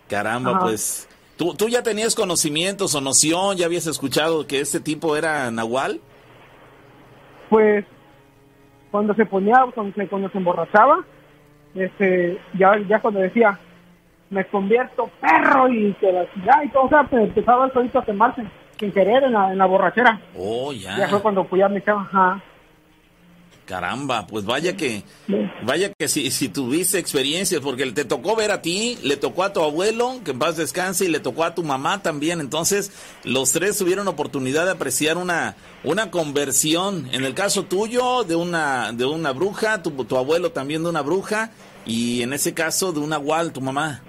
Caramba, 0.08 0.50
Ajá. 0.50 0.60
pues. 0.60 1.08
¿tú, 1.38 1.54
¿Tú 1.54 1.68
ya 1.70 1.82
tenías 1.82 2.14
conocimientos 2.14 2.94
o 2.94 3.00
noción? 3.00 3.56
¿Ya 3.56 3.64
habías 3.64 3.86
escuchado 3.86 4.46
que 4.46 4.60
este 4.60 4.80
tipo 4.80 5.16
era 5.16 5.50
Nahual? 5.50 6.00
Pues 7.48 7.86
cuando 8.90 9.14
se 9.14 9.26
ponía, 9.26 9.64
cuando 9.74 9.94
se, 9.94 10.06
cuando 10.08 10.28
se 10.30 10.38
emborrachaba, 10.38 11.00
este, 11.74 12.38
ya, 12.54 12.76
ya 12.88 13.00
cuando 13.00 13.20
decía, 13.20 13.58
me 14.30 14.44
convierto 14.46 15.10
perro 15.20 15.68
y 15.68 15.92
que 15.94 16.12
la 16.12 16.24
ya 16.44 16.64
y 16.64 16.68
todo, 16.68 16.84
o 16.84 16.88
sea, 16.88 17.04
pues, 17.04 17.24
empezaba 17.24 17.66
el 17.66 17.72
solito 17.72 17.98
a 17.98 18.04
quemarse 18.04 18.44
sin 18.78 18.92
querer 18.92 19.24
en 19.24 19.32
la, 19.32 19.52
en 19.52 19.58
la 19.58 19.66
borrachera. 19.66 20.20
Oh, 20.36 20.72
Ya 20.72 20.96
ya. 20.98 21.08
fue 21.08 21.20
cuando 21.20 21.44
pues 21.44 21.60
ya 21.60 21.68
me 21.68 21.78
estaba, 21.78 22.02
ajá. 22.02 22.40
Caramba, 23.70 24.26
pues 24.26 24.44
vaya 24.44 24.76
que, 24.76 25.04
vaya 25.62 25.92
que 25.96 26.08
si, 26.08 26.32
si 26.32 26.48
tuviste 26.48 26.98
experiencias, 26.98 27.60
porque 27.60 27.86
te 27.92 28.04
tocó 28.04 28.34
ver 28.34 28.50
a 28.50 28.62
ti, 28.62 28.98
le 29.04 29.16
tocó 29.16 29.44
a 29.44 29.52
tu 29.52 29.62
abuelo, 29.62 30.14
que 30.24 30.32
en 30.32 30.40
paz 30.40 30.56
descanse, 30.56 31.04
y 31.04 31.08
le 31.08 31.20
tocó 31.20 31.44
a 31.44 31.54
tu 31.54 31.62
mamá 31.62 32.02
también. 32.02 32.40
Entonces, 32.40 32.90
los 33.22 33.52
tres 33.52 33.78
tuvieron 33.78 34.08
oportunidad 34.08 34.64
de 34.64 34.72
apreciar 34.72 35.18
una, 35.18 35.54
una 35.84 36.10
conversión. 36.10 37.06
En 37.12 37.24
el 37.24 37.32
caso 37.34 37.62
tuyo, 37.62 38.24
de 38.24 38.34
una, 38.34 38.90
de 38.90 39.04
una 39.04 39.30
bruja, 39.30 39.84
tu, 39.84 39.92
tu 40.04 40.16
abuelo 40.16 40.50
también 40.50 40.82
de 40.82 40.88
una 40.88 41.02
bruja, 41.02 41.52
y 41.86 42.22
en 42.22 42.32
ese 42.32 42.52
caso 42.52 42.92
de 42.92 42.98
una 42.98 43.18
gual, 43.18 43.52
tu 43.52 43.60
mamá. 43.60 44.02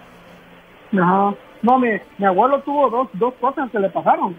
Ajá. 0.91 1.35
No, 1.61 1.77
mi, 1.77 1.89
mi 2.17 2.25
abuelo 2.25 2.61
tuvo 2.61 2.89
dos, 2.89 3.09
dos 3.13 3.35
cosas 3.39 3.69
que 3.69 3.77
le 3.77 3.91
pasaron. 3.91 4.35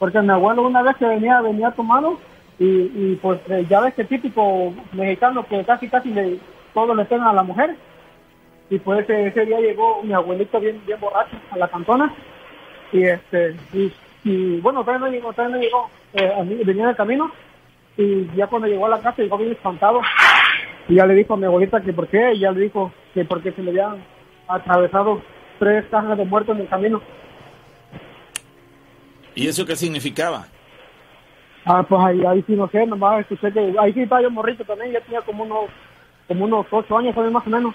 Porque 0.00 0.20
mi 0.20 0.30
abuelo 0.30 0.66
una 0.66 0.82
vez 0.82 0.96
que 0.96 1.06
venía, 1.06 1.40
venía 1.40 1.70
tomado, 1.70 2.18
y, 2.58 2.64
y 2.64 3.18
pues 3.20 3.40
eh, 3.48 3.66
ya 3.68 3.80
ves 3.80 3.94
que 3.94 4.04
típico 4.04 4.72
mexicano 4.92 5.46
que 5.46 5.62
casi 5.64 5.88
casi 5.88 6.10
le, 6.10 6.38
todo 6.72 6.94
le 6.94 7.04
pegan 7.04 7.26
a 7.26 7.32
la 7.32 7.42
mujer. 7.42 7.76
Y 8.70 8.78
pues 8.78 9.00
ese, 9.00 9.28
ese 9.28 9.46
día 9.46 9.60
llegó 9.60 10.02
mi 10.02 10.12
abuelito 10.12 10.58
bien 10.58 10.80
bien 10.86 10.98
borracho 10.98 11.36
a 11.50 11.58
la 11.58 11.68
cantona. 11.68 12.12
Y 12.92 13.04
este 13.04 13.56
y, 13.72 13.92
y 14.24 14.60
bueno 14.60 14.80
todavía 14.80 15.06
no 15.06 15.12
llegó 15.12 15.32
todavía 15.32 15.56
no 15.56 15.62
llegó 15.62 15.90
eh, 16.14 16.62
venía 16.64 16.84
en 16.84 16.90
el 16.90 16.96
camino. 16.96 17.30
Y 17.98 18.26
ya 18.34 18.46
cuando 18.46 18.68
llegó 18.68 18.86
a 18.86 18.90
la 18.90 19.00
casa 19.00 19.22
llegó 19.22 19.38
bien 19.38 19.52
espantado. 19.52 20.00
Y 20.88 20.94
ya 20.94 21.06
le 21.06 21.14
dijo 21.14 21.34
a 21.34 21.36
mi 21.36 21.44
abuelita 21.44 21.80
que 21.80 21.92
por 21.92 22.08
qué 22.08 22.34
y 22.34 22.40
ya 22.40 22.52
le 22.52 22.60
dijo 22.60 22.92
que 23.12 23.24
porque 23.24 23.52
se 23.52 23.62
le 23.62 23.70
habían 23.70 24.02
atravesado 24.48 25.20
tres 25.58 25.84
cajas 25.90 26.16
de 26.16 26.24
muertos 26.24 26.54
en 26.56 26.62
el 26.62 26.68
camino. 26.68 27.02
¿Y 29.34 29.48
eso 29.48 29.66
qué 29.66 29.76
significaba? 29.76 30.46
Ah, 31.66 31.82
pues 31.88 32.00
ahí, 32.00 32.24
ahí 32.24 32.42
sí 32.46 32.54
no 32.54 32.68
sé, 32.68 32.86
nomás 32.86 33.20
escuché 33.20 33.52
que 33.52 33.74
ahí 33.78 33.92
sí 33.92 34.02
estaba 34.02 34.22
yo 34.22 34.30
morrito 34.30 34.64
también, 34.64 34.92
ya 34.92 35.00
tenía 35.00 35.20
como 35.22 35.42
unos 35.44 35.64
como 36.28 36.44
unos 36.44 36.66
ocho 36.70 36.96
años 36.98 37.14
también 37.14 37.32
más 37.34 37.46
o 37.46 37.50
menos. 37.50 37.74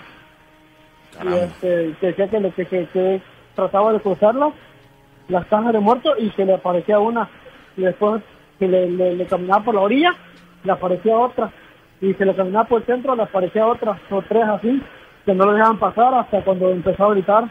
Y 1.24 1.28
este, 1.44 1.96
que 2.00 2.08
decía 2.08 2.28
que, 2.30 2.40
le- 2.40 2.52
que, 2.52 2.66
que, 2.66 2.86
que 2.88 3.22
trataba 3.56 3.92
de 3.94 4.00
cruzarlas, 4.00 4.54
las 5.28 5.46
cajas 5.48 5.74
de 5.74 5.80
muertos, 5.80 6.14
y 6.20 6.30
que 6.32 6.46
le 6.46 6.54
aparecía 6.54 7.00
una. 7.00 7.28
Y 7.78 7.82
después 7.82 8.22
que 8.60 8.68
le, 8.68 8.90
le, 8.90 9.16
le 9.16 9.26
caminaba 9.26 9.64
por 9.64 9.76
la 9.76 9.82
orilla, 9.82 10.16
le 10.64 10.72
aparecía 10.72 11.18
otra. 11.18 11.52
Y 12.02 12.14
se 12.14 12.26
le 12.26 12.34
caminaba 12.36 12.66
por 12.68 12.80
el 12.82 12.86
centro, 12.88 13.16
le 13.16 13.24
aparecía 13.24 13.68
otra, 13.68 14.00
o 14.10 14.22
tres 14.22 14.44
así, 14.46 14.82
que 15.26 15.34
no 15.34 15.46
lo 15.46 15.54
dejaban 15.54 15.80
pasar 15.80 16.14
hasta 16.14 16.42
cuando 16.44 16.72
empezó 16.72 17.06
a 17.06 17.12
gritar. 17.14 17.44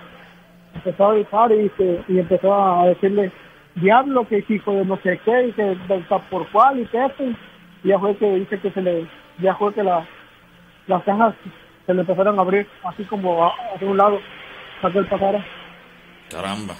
Empezó 0.74 1.06
a 1.06 1.14
gritar 1.14 1.52
y, 1.52 1.68
que- 1.70 2.00
y 2.08 2.18
empezó 2.18 2.54
a 2.54 2.86
decirle, 2.88 3.30
diablo, 3.74 4.26
que 4.28 4.44
hijo 4.48 4.72
de 4.72 4.84
no 4.84 4.96
sé 5.02 5.20
qué, 5.24 5.48
y 5.48 5.52
que 5.52 5.62
del 5.62 6.04
por 6.30 6.48
cuál, 6.50 6.80
y 6.80 6.86
que 6.86 7.04
esto. 7.04 7.24
Y 7.82 7.88
ya 7.88 7.98
fue 7.98 8.16
que 8.16 8.34
dice 8.34 8.58
que 8.60 8.70
se 8.70 8.82
le, 8.82 9.06
ya 9.38 9.54
fue 9.54 9.72
que 9.72 9.82
la, 9.82 10.06
las 10.86 11.02
cajas 11.04 11.34
se 11.86 11.94
le 11.94 12.00
empezaron 12.00 12.38
a 12.38 12.42
abrir 12.42 12.66
así 12.84 13.04
como 13.04 13.50
hacia 13.74 13.88
un 13.88 13.96
lado 13.96 14.20
para 14.80 14.92
que 14.92 14.98
él 14.98 15.06
pasara. 15.06 15.44
Caramba. 16.30 16.74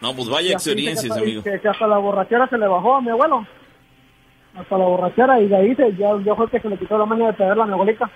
No, 0.00 0.14
pues 0.14 0.28
vaya 0.28 0.52
experiencias, 0.52 1.14
que, 1.14 1.22
amigo. 1.22 1.42
Que, 1.42 1.60
que 1.60 1.68
hasta 1.68 1.86
la 1.86 1.98
borrachera 1.98 2.48
se 2.48 2.58
le 2.58 2.66
bajó 2.66 2.96
a 2.96 3.00
mi 3.00 3.10
abuelo. 3.10 3.46
Hasta 4.56 4.78
la 4.78 4.84
borrachera 4.84 5.40
y 5.40 5.46
de 5.46 5.56
ahí 5.56 5.74
se, 5.74 5.94
ya, 5.96 6.10
ya 6.24 6.34
fue 6.34 6.48
que 6.48 6.60
se 6.60 6.68
le 6.68 6.78
quitó 6.78 6.98
la 6.98 7.06
maña 7.06 7.26
de 7.26 7.32
pegarla 7.34 7.64
a 7.64 7.66
mi 7.66 7.72
abuelita. 7.74 8.10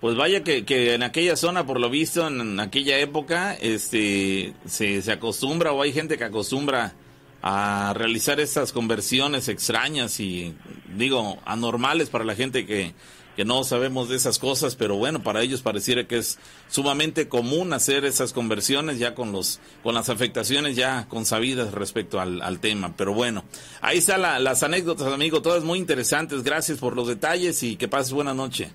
Pues 0.00 0.16
vaya 0.16 0.42
que, 0.42 0.64
que 0.64 0.94
en 0.94 1.02
aquella 1.02 1.36
zona, 1.36 1.66
por 1.66 1.78
lo 1.78 1.90
visto, 1.90 2.26
en 2.26 2.58
aquella 2.58 2.98
época, 2.98 3.54
este, 3.54 4.54
se, 4.64 5.02
acostumbra 5.12 5.72
o 5.72 5.82
hay 5.82 5.92
gente 5.92 6.16
que 6.16 6.24
acostumbra 6.24 6.94
a 7.42 7.92
realizar 7.94 8.40
estas 8.40 8.72
conversiones 8.72 9.48
extrañas 9.48 10.18
y, 10.20 10.54
digo, 10.96 11.38
anormales 11.44 12.08
para 12.08 12.24
la 12.24 12.34
gente 12.34 12.64
que, 12.64 12.94
que 13.36 13.44
no 13.44 13.62
sabemos 13.62 14.08
de 14.08 14.16
esas 14.16 14.38
cosas, 14.38 14.74
pero 14.74 14.96
bueno, 14.96 15.22
para 15.22 15.42
ellos 15.42 15.60
pareciera 15.60 16.06
que 16.06 16.16
es 16.16 16.38
sumamente 16.68 17.28
común 17.28 17.74
hacer 17.74 18.06
esas 18.06 18.32
conversiones 18.32 18.98
ya 18.98 19.14
con 19.14 19.32
los, 19.32 19.60
con 19.82 19.94
las 19.94 20.08
afectaciones 20.08 20.76
ya 20.76 21.08
consabidas 21.08 21.72
respecto 21.72 22.20
al, 22.20 22.40
al 22.40 22.58
tema. 22.58 22.94
Pero 22.96 23.12
bueno, 23.12 23.44
ahí 23.82 23.98
están 23.98 24.22
la- 24.22 24.38
las 24.38 24.62
anécdotas, 24.62 25.12
amigo, 25.12 25.42
todas 25.42 25.62
muy 25.62 25.78
interesantes. 25.78 26.42
Gracias 26.42 26.78
por 26.78 26.96
los 26.96 27.06
detalles 27.06 27.62
y 27.62 27.76
que 27.76 27.86
pases 27.88 28.12
buena 28.14 28.32
noche. 28.32 28.70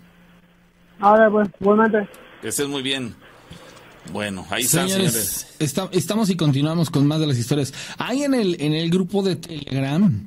Ahora, 0.99 1.29
pues, 1.29 1.49
igualmente. 1.60 2.08
Que 2.41 2.47
estés 2.49 2.67
muy 2.67 2.81
bien. 2.81 3.13
Bueno, 4.13 4.45
ahí 4.49 4.63
están, 4.63 4.88
señores. 4.88 5.13
Señores, 5.13 5.55
esta- 5.60 5.89
estamos 5.91 6.29
y 6.29 6.36
continuamos 6.36 6.89
con 6.89 7.08
más 7.08 7.19
de 7.19 7.27
las 7.27 7.38
historias. 7.38 7.73
Hay 7.97 8.23
en 8.23 8.34
el, 8.36 8.55
en 8.62 8.73
el 8.73 8.89
grupo 8.91 9.23
de 9.23 9.36
Telegram, 9.36 10.21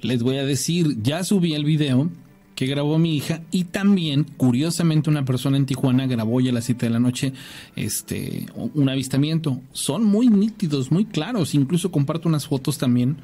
les 0.00 0.22
voy 0.22 0.36
a 0.36 0.44
decir, 0.44 0.98
ya 1.02 1.24
subí 1.24 1.54
el 1.54 1.64
video 1.64 2.10
que 2.54 2.66
grabó 2.66 2.98
mi 2.98 3.16
hija 3.16 3.40
y 3.50 3.64
también, 3.64 4.24
curiosamente, 4.36 5.08
una 5.08 5.24
persona 5.24 5.56
en 5.56 5.64
Tijuana 5.64 6.06
grabó 6.06 6.40
ya 6.42 6.50
a 6.50 6.54
las 6.54 6.64
7 6.66 6.86
de 6.86 6.90
la 6.90 7.00
noche 7.00 7.32
este, 7.74 8.46
un 8.54 8.88
avistamiento. 8.90 9.60
Son 9.72 10.04
muy 10.04 10.28
nítidos, 10.28 10.90
muy 10.92 11.06
claros. 11.06 11.54
Incluso 11.54 11.90
comparto 11.90 12.28
unas 12.28 12.46
fotos 12.46 12.76
también 12.76 13.16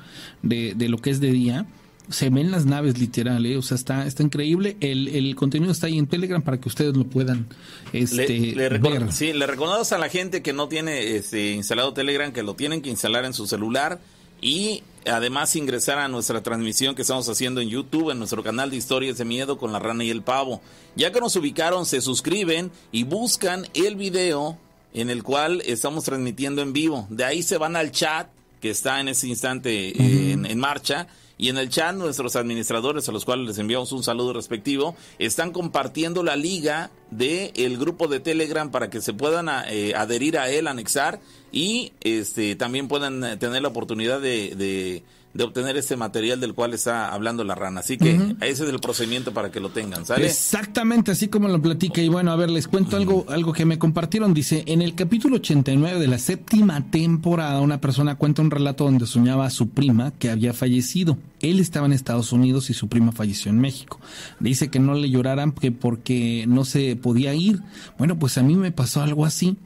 de, 0.43 0.73
de 0.75 0.89
lo 0.89 0.97
que 0.97 1.11
es 1.11 1.21
de 1.21 1.31
día. 1.33 1.67
Se 2.11 2.31
ven 2.31 2.51
las 2.51 2.65
naves 2.65 2.99
literal, 2.99 3.45
¿eh? 3.45 3.57
o 3.57 3.63
sea, 3.63 3.77
está, 3.77 4.07
está 4.07 4.23
increíble. 4.23 4.77
El, 4.81 5.09
el 5.09 5.35
contenido 5.37 5.71
está 5.71 5.89
ahí 5.89 5.99
en 5.99 6.07
Telegram 6.07 6.41
para 6.43 6.59
que 6.59 6.69
ustedes 6.69 6.97
lo 6.97 7.05
puedan 7.05 7.47
este, 7.93 8.29
Le, 8.29 8.71
le 8.71 8.79
ver. 8.79 9.13
sí, 9.13 9.33
le 9.33 9.47
recordamos 9.47 9.93
a 9.93 9.99
la 9.99 10.09
gente 10.09 10.43
que 10.43 10.53
no 10.53 10.69
tiene 10.69 11.17
este, 11.17 11.53
instalado 11.53 11.93
Telegram 11.93 12.33
que 12.33 12.43
lo 12.43 12.55
tienen 12.55 12.81
que 12.81 12.91
instalar 12.91 13.25
en 13.25 13.35
su 13.35 13.47
celular 13.47 14.01
y 14.41 14.83
además 15.07 15.55
ingresar 15.57 15.99
a 15.99 16.09
nuestra 16.09 16.43
transmisión 16.43 16.95
que 16.95 17.03
estamos 17.03 17.29
haciendo 17.29 17.61
en 17.61 17.69
YouTube, 17.69 18.11
en 18.11 18.19
nuestro 18.19 18.43
canal 18.43 18.71
de 18.71 18.77
historias 18.77 19.19
de 19.19 19.25
miedo 19.25 19.59
con 19.59 19.73
la 19.73 19.79
rana 19.79 20.05
y 20.05 20.11
el 20.11 20.23
pavo. 20.23 20.61
Ya 20.97 21.13
que 21.13 21.21
nos 21.21 21.37
ubicaron, 21.37 21.87
se 21.87 22.01
suscriben 22.01 22.71
y 22.93 23.03
buscan 23.05 23.67
el 23.75 23.97
video 23.97 24.59
en 24.95 25.11
el 25.11 25.23
cual 25.23 25.63
estamos 25.67 26.05
transmitiendo 26.05 26.63
en 26.63 26.73
vivo. 26.73 27.07
De 27.11 27.25
ahí 27.25 27.43
se 27.43 27.59
van 27.59 27.77
al 27.77 27.91
chat 27.91 28.29
que 28.61 28.71
está 28.71 29.01
en 29.01 29.09
ese 29.09 29.29
instante 29.29 29.91
eh, 29.91 30.33
en, 30.33 30.47
en 30.47 30.59
marcha. 30.59 31.07
Y 31.39 31.49
en 31.51 31.57
el 31.57 31.69
chat 31.71 31.95
nuestros 31.95 32.35
administradores, 32.37 33.09
a 33.09 33.13
los 33.13 33.25
cuales 33.25 33.47
les 33.47 33.59
enviamos 33.59 33.93
un 33.93 34.03
saludo 34.03 34.33
respectivo, 34.33 34.97
están 35.21 35.53
compartiendo 35.53 36.23
la 36.25 36.35
liga 36.37 36.91
del 37.13 37.53
el 37.55 37.79
grupo 37.79 38.09
de 38.09 38.19
Telegram 38.21 38.71
para 38.71 38.91
que 38.91 39.01
se 39.01 39.13
puedan 39.15 39.49
a- 39.49 39.65
eh, 39.73 39.95
adherir 39.95 40.37
a 40.37 40.51
él, 40.51 40.67
anexar 40.67 41.21
y 41.53 41.93
este 42.03 42.57
también 42.57 42.89
puedan 42.89 43.23
eh, 43.25 43.37
tener 43.37 43.63
la 43.63 43.69
oportunidad 43.69 44.21
de, 44.21 44.55
de, 44.57 45.03
de 45.39 45.45
obtener 45.45 45.77
este 45.77 45.97
material 45.97 46.41
del 46.41 46.53
cual 46.53 46.75
está 46.75 47.15
hablando 47.15 47.45
la 47.45 47.55
rana. 47.55 47.79
Así 47.79 47.97
que 47.97 48.35
ese 48.41 48.65
es 48.65 48.71
el 48.71 48.81
procedimiento 48.81 49.33
para 49.33 49.53
que 49.53 49.61
lo 49.61 49.69
tengan, 49.71 50.05
¿sale? 50.05 50.27
Exactamente, 50.27 51.13
así 51.13 51.29
como 51.29 51.47
lo 51.47 51.63
platica. 51.63 52.03
Y 52.03 52.09
bueno, 52.09 52.33
a 52.33 52.37
ver, 52.37 52.51
les 52.51 52.67
cuento 52.67 52.97
algo, 52.97 53.25
algo 53.29 53.53
que 53.53 53.65
me 53.65 53.79
compartieron. 53.79 54.35
Dice, 54.35 54.65
en 54.67 54.83
el 54.83 54.97
capítulo 54.97 55.37
89 55.37 56.01
de 56.01 56.09
la 56.09 56.19
séptima 56.19 56.91
temporada, 56.91 57.61
una 57.61 57.81
persona 57.81 58.17
cuenta 58.17 58.43
un 58.43 58.51
relato 58.51 58.83
donde 58.83 59.07
soñaba 59.07 59.47
a 59.47 59.51
su 59.51 59.69
prima 59.69 60.11
que 60.19 60.29
había 60.29 60.53
fallecido. 60.53 61.17
Él 61.39 61.61
estaba 61.61 61.87
en 61.87 61.93
Estados 61.93 62.33
Unidos 62.33 62.69
y 62.71 62.75
su 62.75 62.89
prima 62.89 63.13
falleció 63.13 63.53
en 63.53 63.61
México. 63.61 64.01
Dice 64.41 64.73
que 64.73 64.81
no 64.81 64.95
le 64.95 65.09
lloraran 65.09 65.53
que 65.53 65.71
porque 65.71 66.47
no 66.49 66.65
se 66.65 66.97
podía 66.97 67.33
ir. 67.37 67.63
Bueno, 67.97 68.19
pues 68.19 68.39
a 68.39 68.43
mí 68.43 68.57
me 68.57 68.73
pasó 68.73 69.03
algo 69.03 69.25
así. 69.25 69.57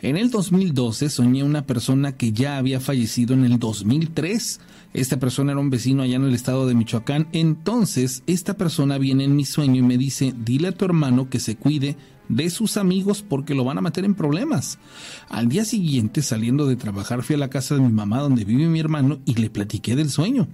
En 0.00 0.16
el 0.16 0.30
2012 0.30 1.08
soñé 1.08 1.42
una 1.42 1.66
persona 1.66 2.12
que 2.12 2.32
ya 2.32 2.58
había 2.58 2.78
fallecido 2.80 3.34
en 3.34 3.46
el 3.46 3.58
2003. 3.58 4.60
Esta 4.94 5.18
persona 5.18 5.50
era 5.50 5.60
un 5.60 5.70
vecino 5.70 6.02
allá 6.04 6.14
en 6.14 6.24
el 6.24 6.34
estado 6.34 6.68
de 6.68 6.74
Michoacán. 6.76 7.26
Entonces, 7.32 8.22
esta 8.28 8.56
persona 8.56 8.96
viene 8.96 9.24
en 9.24 9.34
mi 9.34 9.44
sueño 9.44 9.80
y 9.80 9.82
me 9.82 9.98
dice, 9.98 10.32
dile 10.38 10.68
a 10.68 10.72
tu 10.72 10.84
hermano 10.84 11.28
que 11.28 11.40
se 11.40 11.56
cuide 11.56 11.96
de 12.28 12.48
sus 12.48 12.76
amigos 12.76 13.20
porque 13.20 13.56
lo 13.56 13.64
van 13.64 13.76
a 13.76 13.80
meter 13.80 14.04
en 14.04 14.14
problemas. 14.14 14.78
Al 15.28 15.48
día 15.48 15.64
siguiente, 15.64 16.22
saliendo 16.22 16.66
de 16.66 16.76
trabajar, 16.76 17.24
fui 17.24 17.34
a 17.34 17.38
la 17.38 17.50
casa 17.50 17.74
de 17.74 17.80
mi 17.80 17.92
mamá 17.92 18.20
donde 18.20 18.44
vive 18.44 18.68
mi 18.68 18.78
hermano 18.78 19.18
y 19.24 19.34
le 19.34 19.50
platiqué 19.50 19.96
del 19.96 20.10
sueño. 20.10 20.46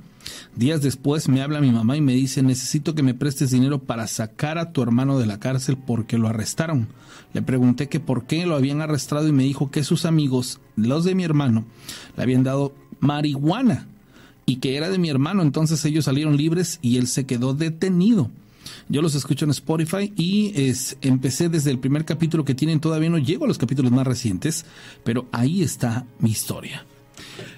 Días 0.56 0.80
después 0.80 1.28
me 1.28 1.42
habla 1.42 1.60
mi 1.60 1.70
mamá 1.70 1.98
y 1.98 2.00
me 2.00 2.14
dice, 2.14 2.42
necesito 2.42 2.94
que 2.94 3.02
me 3.02 3.12
prestes 3.12 3.50
dinero 3.50 3.80
para 3.82 4.06
sacar 4.06 4.56
a 4.56 4.72
tu 4.72 4.82
hermano 4.82 5.18
de 5.18 5.26
la 5.26 5.38
cárcel 5.38 5.76
porque 5.76 6.16
lo 6.16 6.28
arrestaron. 6.28 6.88
Le 7.34 7.42
pregunté 7.42 7.90
que 7.90 8.00
por 8.00 8.24
qué 8.24 8.46
lo 8.46 8.56
habían 8.56 8.80
arrestado 8.80 9.28
y 9.28 9.32
me 9.32 9.44
dijo 9.44 9.70
que 9.70 9.84
sus 9.84 10.06
amigos, 10.06 10.60
los 10.76 11.04
de 11.04 11.14
mi 11.14 11.24
hermano, 11.24 11.66
le 12.16 12.22
habían 12.22 12.42
dado 12.42 12.74
marihuana 13.00 13.86
y 14.50 14.56
que 14.56 14.76
era 14.76 14.90
de 14.90 14.98
mi 14.98 15.08
hermano, 15.08 15.42
entonces 15.42 15.84
ellos 15.84 16.06
salieron 16.06 16.36
libres 16.36 16.80
y 16.82 16.96
él 16.96 17.06
se 17.06 17.24
quedó 17.24 17.54
detenido. 17.54 18.32
Yo 18.88 19.00
los 19.00 19.14
escucho 19.14 19.44
en 19.44 19.52
Spotify 19.52 20.12
y 20.16 20.52
es, 20.60 20.96
empecé 21.02 21.48
desde 21.48 21.70
el 21.70 21.78
primer 21.78 22.04
capítulo 22.04 22.44
que 22.44 22.56
tienen, 22.56 22.80
todavía 22.80 23.10
no 23.10 23.18
llego 23.18 23.44
a 23.44 23.48
los 23.48 23.58
capítulos 23.58 23.92
más 23.92 24.04
recientes, 24.04 24.64
pero 25.04 25.28
ahí 25.30 25.62
está 25.62 26.04
mi 26.18 26.30
historia. 26.30 26.84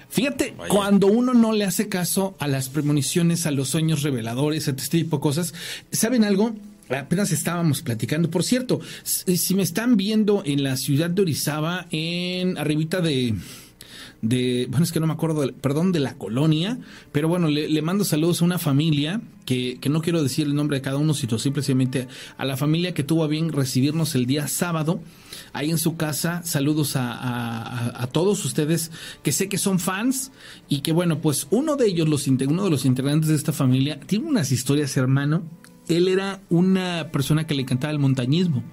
Fíjate, 0.09 0.53
Vaya. 0.55 0.69
cuando 0.69 1.07
uno 1.07 1.33
no 1.33 1.51
le 1.51 1.65
hace 1.65 1.89
caso 1.89 2.35
a 2.37 2.47
las 2.47 2.69
premoniciones, 2.69 3.47
a 3.47 3.51
los 3.51 3.69
sueños 3.69 4.03
reveladores, 4.03 4.67
a 4.67 4.71
este 4.71 4.99
tipo 4.99 5.17
de 5.17 5.21
cosas, 5.21 5.55
¿saben 5.91 6.23
algo? 6.23 6.53
Apenas 6.89 7.31
estábamos 7.31 7.81
platicando. 7.81 8.29
Por 8.29 8.43
cierto, 8.43 8.81
si 9.03 9.55
me 9.55 9.63
están 9.63 9.97
viendo 9.97 10.43
en 10.45 10.61
la 10.61 10.77
ciudad 10.77 11.09
de 11.09 11.23
Orizaba, 11.23 11.87
en 11.89 12.55
arribita 12.59 13.01
de, 13.01 13.33
de, 14.23 14.67
bueno, 14.69 14.85
es 14.85 14.93
que 14.93 15.01
no 15.01 15.05
me 15.05 15.13
acuerdo, 15.13 15.51
perdón, 15.59 15.91
de 15.91 15.99
la 15.99 16.17
colonia, 16.17 16.79
pero 17.11 17.27
bueno, 17.27 17.49
le, 17.49 17.81
mando 17.81 18.05
saludos 18.05 18.41
a 18.41 18.45
una 18.45 18.57
familia 18.57 19.21
que, 19.45 19.77
que, 19.81 19.89
no 19.89 20.01
quiero 20.01 20.23
decir 20.23 20.47
el 20.47 20.55
nombre 20.55 20.77
de 20.77 20.81
cada 20.81 20.95
uno, 20.95 21.13
sino 21.13 21.37
simplemente 21.37 22.07
a 22.37 22.45
la 22.45 22.55
familia 22.55 22.93
que 22.93 23.03
tuvo 23.03 23.25
a 23.25 23.27
bien 23.27 23.51
recibirnos 23.51 24.15
el 24.15 24.25
día 24.25 24.47
sábado 24.47 25.01
ahí 25.51 25.71
en 25.71 25.77
su 25.77 25.97
casa. 25.97 26.41
Saludos 26.45 26.95
a, 26.95 28.01
a, 28.01 28.07
todos 28.07 28.45
ustedes 28.45 28.91
que 29.23 29.33
sé 29.33 29.49
que 29.49 29.57
son 29.57 29.77
fans 29.77 30.31
y 30.69 30.79
que 30.79 30.93
bueno, 30.93 31.19
pues 31.19 31.47
uno 31.51 31.75
de 31.75 31.87
ellos, 31.87 32.07
los, 32.07 32.25
uno 32.25 32.63
de 32.63 32.69
los 32.69 32.85
integrantes 32.85 33.27
de 33.27 33.35
esta 33.35 33.51
familia, 33.51 33.99
tiene 33.99 34.25
unas 34.25 34.53
historias, 34.53 34.95
hermano. 34.95 35.43
Él 35.89 36.07
era 36.07 36.41
una 36.49 37.09
persona 37.11 37.45
que 37.45 37.55
le 37.55 37.63
encantaba 37.63 37.91
el 37.91 37.99
montañismo. 37.99 38.63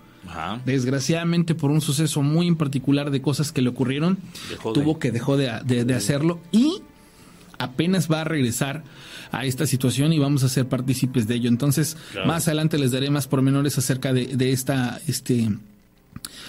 Desgraciadamente, 0.65 1.55
por 1.55 1.71
un 1.71 1.81
suceso 1.81 2.23
muy 2.23 2.47
en 2.47 2.57
particular 2.57 3.11
de 3.11 3.23
cosas 3.23 3.53
que 3.53 3.63
le 3.63 3.71
ocurrieron, 3.71 4.19
tuvo 4.75 4.99
que 4.99 5.11
dejó 5.11 5.37
de, 5.37 5.51
hacerlo 5.95 6.41
y 6.53 6.83
apenas 7.59 8.11
va 8.11 8.23
a 8.23 8.25
regresar 8.25 8.85
a 9.33 9.45
esta 9.45 9.67
situación 9.67 10.13
y 10.13 10.19
vamos 10.19 10.43
a 10.43 10.49
ser 10.49 10.67
partícipes 10.67 11.29
de 11.29 11.37
ello. 11.37 11.49
Entonces, 11.49 11.97
más 12.27 12.49
adelante 12.49 12.79
les 12.79 12.93
daré 12.93 13.11
más 13.11 13.27
pormenores 13.27 13.79
acerca 13.79 14.13
de, 14.13 14.27
de 14.27 14.53
esta, 14.53 15.01
este, 15.07 15.49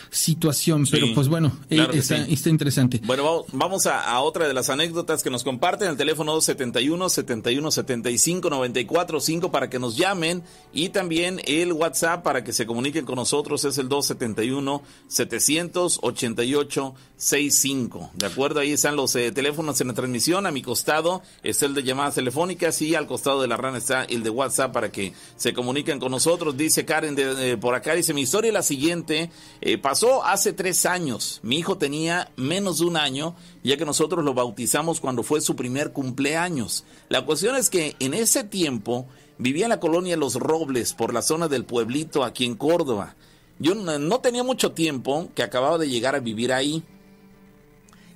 situación. 0.09 0.85
Pero 0.89 1.07
pues 1.15 1.27
bueno, 1.27 1.51
eh, 1.69 1.87
está, 1.93 2.49
interesante. 2.49 3.01
Bueno, 3.05 3.45
vamos 3.53 3.87
a, 3.87 4.19
otra 4.19 4.47
de 4.47 4.53
las 4.53 4.69
anécdotas 4.69 5.23
que 5.23 5.29
nos 5.29 5.43
comparten, 5.43 5.89
el 5.89 5.97
teléfono 5.97 6.33
271 6.33 7.09
71 7.09 7.71
75 7.71 8.49
94 8.49 9.19
5 9.19 9.51
para 9.51 9.69
que 9.69 9.79
nos 9.79 9.97
llamen 9.97 10.43
y 10.73 10.89
también 10.89 11.41
el 11.45 11.73
WhatsApp 11.73 12.23
para 12.23 12.43
que 12.43 12.53
se 12.53 12.65
comuniquen 12.65 13.05
con 13.05 13.15
nosotros 13.15 13.63
es 13.65 13.77
el 13.77 13.89
271 13.89 14.81
788 15.07 16.95
65. 17.21 18.11
De 18.15 18.25
acuerdo, 18.25 18.59
ahí 18.59 18.71
están 18.71 18.95
los 18.95 19.15
eh, 19.15 19.31
teléfonos 19.31 19.79
en 19.79 19.89
la 19.89 19.93
transmisión. 19.93 20.47
A 20.47 20.51
mi 20.51 20.63
costado 20.63 21.21
es 21.43 21.61
el 21.61 21.75
de 21.75 21.83
llamadas 21.83 22.15
telefónicas 22.15 22.81
y 22.81 22.95
al 22.95 23.05
costado 23.05 23.41
de 23.41 23.47
la 23.47 23.57
rana 23.57 23.77
está 23.77 24.03
el 24.05 24.23
de 24.23 24.31
WhatsApp 24.31 24.73
para 24.73 24.91
que 24.91 25.13
se 25.35 25.53
comuniquen 25.53 25.99
con 25.99 26.11
nosotros. 26.11 26.57
Dice 26.57 26.83
Karen 26.83 27.13
de, 27.13 27.57
por 27.57 27.75
acá, 27.75 27.93
dice 27.93 28.13
mi 28.13 28.21
historia 28.21 28.49
es 28.49 28.53
la 28.53 28.63
siguiente. 28.63 29.29
Eh, 29.61 29.77
pasó 29.77 30.23
hace 30.23 30.53
tres 30.53 30.85
años. 30.87 31.39
Mi 31.43 31.59
hijo 31.59 31.77
tenía 31.77 32.31
menos 32.35 32.79
de 32.79 32.85
un 32.85 32.97
año, 32.97 33.35
ya 33.63 33.77
que 33.77 33.85
nosotros 33.85 34.25
lo 34.25 34.33
bautizamos 34.33 34.99
cuando 34.99 35.21
fue 35.21 35.39
su 35.39 35.55
primer 35.55 35.91
cumpleaños. 35.93 36.83
La 37.09 37.25
cuestión 37.25 37.55
es 37.55 37.69
que 37.69 37.95
en 37.99 38.15
ese 38.15 38.43
tiempo 38.43 39.07
vivía 39.37 39.65
en 39.65 39.69
la 39.69 39.79
colonia 39.79 40.17
Los 40.17 40.35
Robles, 40.35 40.93
por 40.93 41.13
la 41.13 41.21
zona 41.21 41.47
del 41.47 41.65
pueblito 41.65 42.23
aquí 42.23 42.45
en 42.45 42.55
Córdoba. 42.55 43.15
Yo 43.59 43.75
no 43.75 44.19
tenía 44.21 44.43
mucho 44.43 44.71
tiempo 44.71 45.29
que 45.35 45.43
acababa 45.43 45.77
de 45.77 45.87
llegar 45.87 46.15
a 46.15 46.19
vivir 46.19 46.51
ahí. 46.51 46.83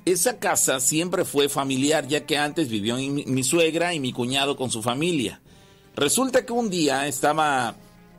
Esa 0.05 0.39
casa 0.39 0.79
siempre 0.79 1.25
fue 1.25 1.49
familiar, 1.49 2.07
ya 2.07 2.25
que 2.25 2.37
antes 2.37 2.69
vivió 2.69 2.95
mi, 2.95 3.43
suegra 3.43 3.93
y 3.93 3.99
mi 3.99 4.11
cuñado 4.11 4.55
con 4.55 4.71
su 4.71 4.81
familia. 4.81 5.41
Resulta 5.95 6.45
que 6.45 6.53
un 6.53 6.71
día 6.71 7.07
estaba, 7.07 7.75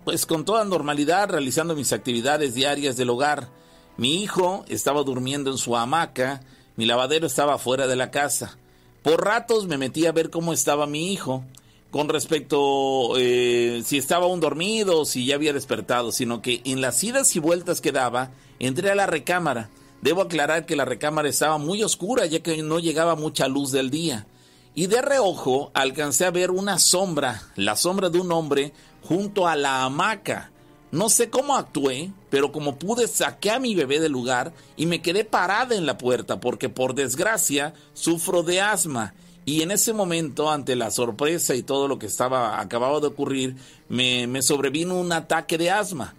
pues 0.06 0.24
con 0.24 0.44
toda 0.44 0.64
normalidad, 0.64 1.28
realizando 1.28 1.74
mis 1.74 1.92
actividades 1.92 2.54
diarias 2.54 2.96
del 2.96 3.10
hogar. 3.10 3.48
Mi 3.96 4.22
hijo 4.22 4.64
estaba 4.68 5.02
durmiendo 5.02 5.50
en 5.50 5.58
su 5.58 5.76
hamaca, 5.76 6.42
mi 6.76 6.86
lavadero 6.86 7.26
estaba 7.26 7.58
fuera 7.58 7.88
de 7.88 7.96
la 7.96 8.12
casa. 8.12 8.56
Por 9.02 9.24
ratos 9.24 9.66
me 9.66 9.78
metí 9.78 10.06
a 10.06 10.12
ver 10.12 10.30
cómo 10.30 10.52
estaba 10.52 10.86
mi 10.86 11.12
hijo, 11.12 11.44
con 11.90 12.08
respecto 12.08 13.18
eh, 13.18 13.82
si 13.84 13.98
estaba 13.98 14.26
aún 14.26 14.38
dormido 14.38 15.00
o 15.00 15.04
si 15.04 15.26
ya 15.26 15.34
había 15.34 15.52
despertado, 15.52 16.12
sino 16.12 16.40
que 16.40 16.62
en 16.64 16.80
las 16.80 17.02
idas 17.02 17.34
y 17.34 17.40
vueltas 17.40 17.80
que 17.80 17.90
daba, 17.90 18.30
entré 18.60 18.92
a 18.92 18.94
la 18.94 19.06
recámara 19.06 19.70
Debo 20.02 20.22
aclarar 20.22 20.66
que 20.66 20.76
la 20.76 20.84
recámara 20.84 21.28
estaba 21.28 21.58
muy 21.58 21.82
oscura 21.82 22.26
ya 22.26 22.40
que 22.40 22.62
no 22.62 22.78
llegaba 22.78 23.16
mucha 23.16 23.48
luz 23.48 23.72
del 23.72 23.90
día. 23.90 24.28
Y 24.74 24.88
de 24.88 25.00
reojo 25.00 25.70
alcancé 25.72 26.26
a 26.26 26.30
ver 26.30 26.50
una 26.50 26.78
sombra, 26.78 27.42
la 27.56 27.76
sombra 27.76 28.10
de 28.10 28.20
un 28.20 28.30
hombre, 28.30 28.74
junto 29.08 29.46
a 29.46 29.56
la 29.56 29.84
hamaca. 29.84 30.50
No 30.92 31.08
sé 31.08 31.30
cómo 31.30 31.56
actué, 31.56 32.12
pero 32.30 32.52
como 32.52 32.78
pude 32.78 33.08
saqué 33.08 33.50
a 33.50 33.58
mi 33.58 33.74
bebé 33.74 34.00
del 34.00 34.12
lugar 34.12 34.52
y 34.76 34.86
me 34.86 35.02
quedé 35.02 35.24
parada 35.24 35.74
en 35.74 35.86
la 35.86 35.98
puerta 35.98 36.40
porque 36.40 36.68
por 36.68 36.94
desgracia 36.94 37.74
sufro 37.92 38.42
de 38.42 38.60
asma. 38.60 39.14
Y 39.44 39.62
en 39.62 39.70
ese 39.70 39.92
momento, 39.92 40.50
ante 40.50 40.74
la 40.74 40.90
sorpresa 40.90 41.54
y 41.54 41.62
todo 41.62 41.86
lo 41.86 41.98
que 41.98 42.06
estaba 42.06 42.60
acababa 42.60 42.98
de 43.00 43.06
ocurrir, 43.08 43.56
me, 43.88 44.26
me 44.26 44.42
sobrevino 44.42 44.98
un 44.98 45.12
ataque 45.12 45.58
de 45.58 45.70
asma 45.70 46.14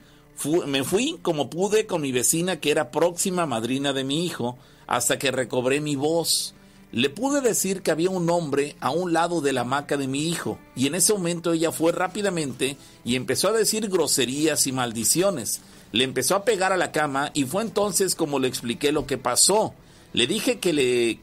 me 0.67 0.83
fui 0.83 1.17
como 1.21 1.49
pude 1.49 1.87
con 1.87 2.01
mi 2.01 2.11
vecina 2.11 2.59
que 2.59 2.71
era 2.71 2.91
próxima 2.91 3.45
madrina 3.45 3.93
de 3.93 4.03
mi 4.03 4.25
hijo 4.25 4.57
hasta 4.85 5.17
que 5.17 5.31
recobré 5.31 5.81
mi 5.81 5.95
voz. 5.95 6.53
Le 6.91 7.09
pude 7.09 7.41
decir 7.41 7.81
que 7.81 7.91
había 7.91 8.09
un 8.09 8.29
hombre 8.29 8.75
a 8.79 8.91
un 8.91 9.11
lado 9.11 9.41
de 9.41 9.51
la 9.51 9.61
hamaca 9.61 9.97
de 9.97 10.07
mi 10.07 10.27
hijo 10.29 10.57
y 10.75 10.87
en 10.87 10.95
ese 10.95 11.13
momento 11.13 11.51
ella 11.51 11.71
fue 11.71 11.91
rápidamente 11.91 12.77
y 13.03 13.15
empezó 13.15 13.49
a 13.49 13.53
decir 13.53 13.89
groserías 13.89 14.67
y 14.67 14.71
maldiciones. 14.71 15.61
Le 15.91 16.05
empezó 16.05 16.35
a 16.35 16.45
pegar 16.45 16.71
a 16.71 16.77
la 16.77 16.91
cama 16.91 17.31
y 17.33 17.43
fue 17.43 17.63
entonces 17.63 18.15
como 18.15 18.39
le 18.39 18.47
expliqué 18.47 18.91
lo 18.91 19.05
que 19.05 19.17
pasó. 19.17 19.73
Le 20.13 20.27
dije 20.27 20.59
que 20.59 20.73
le, 20.73 21.19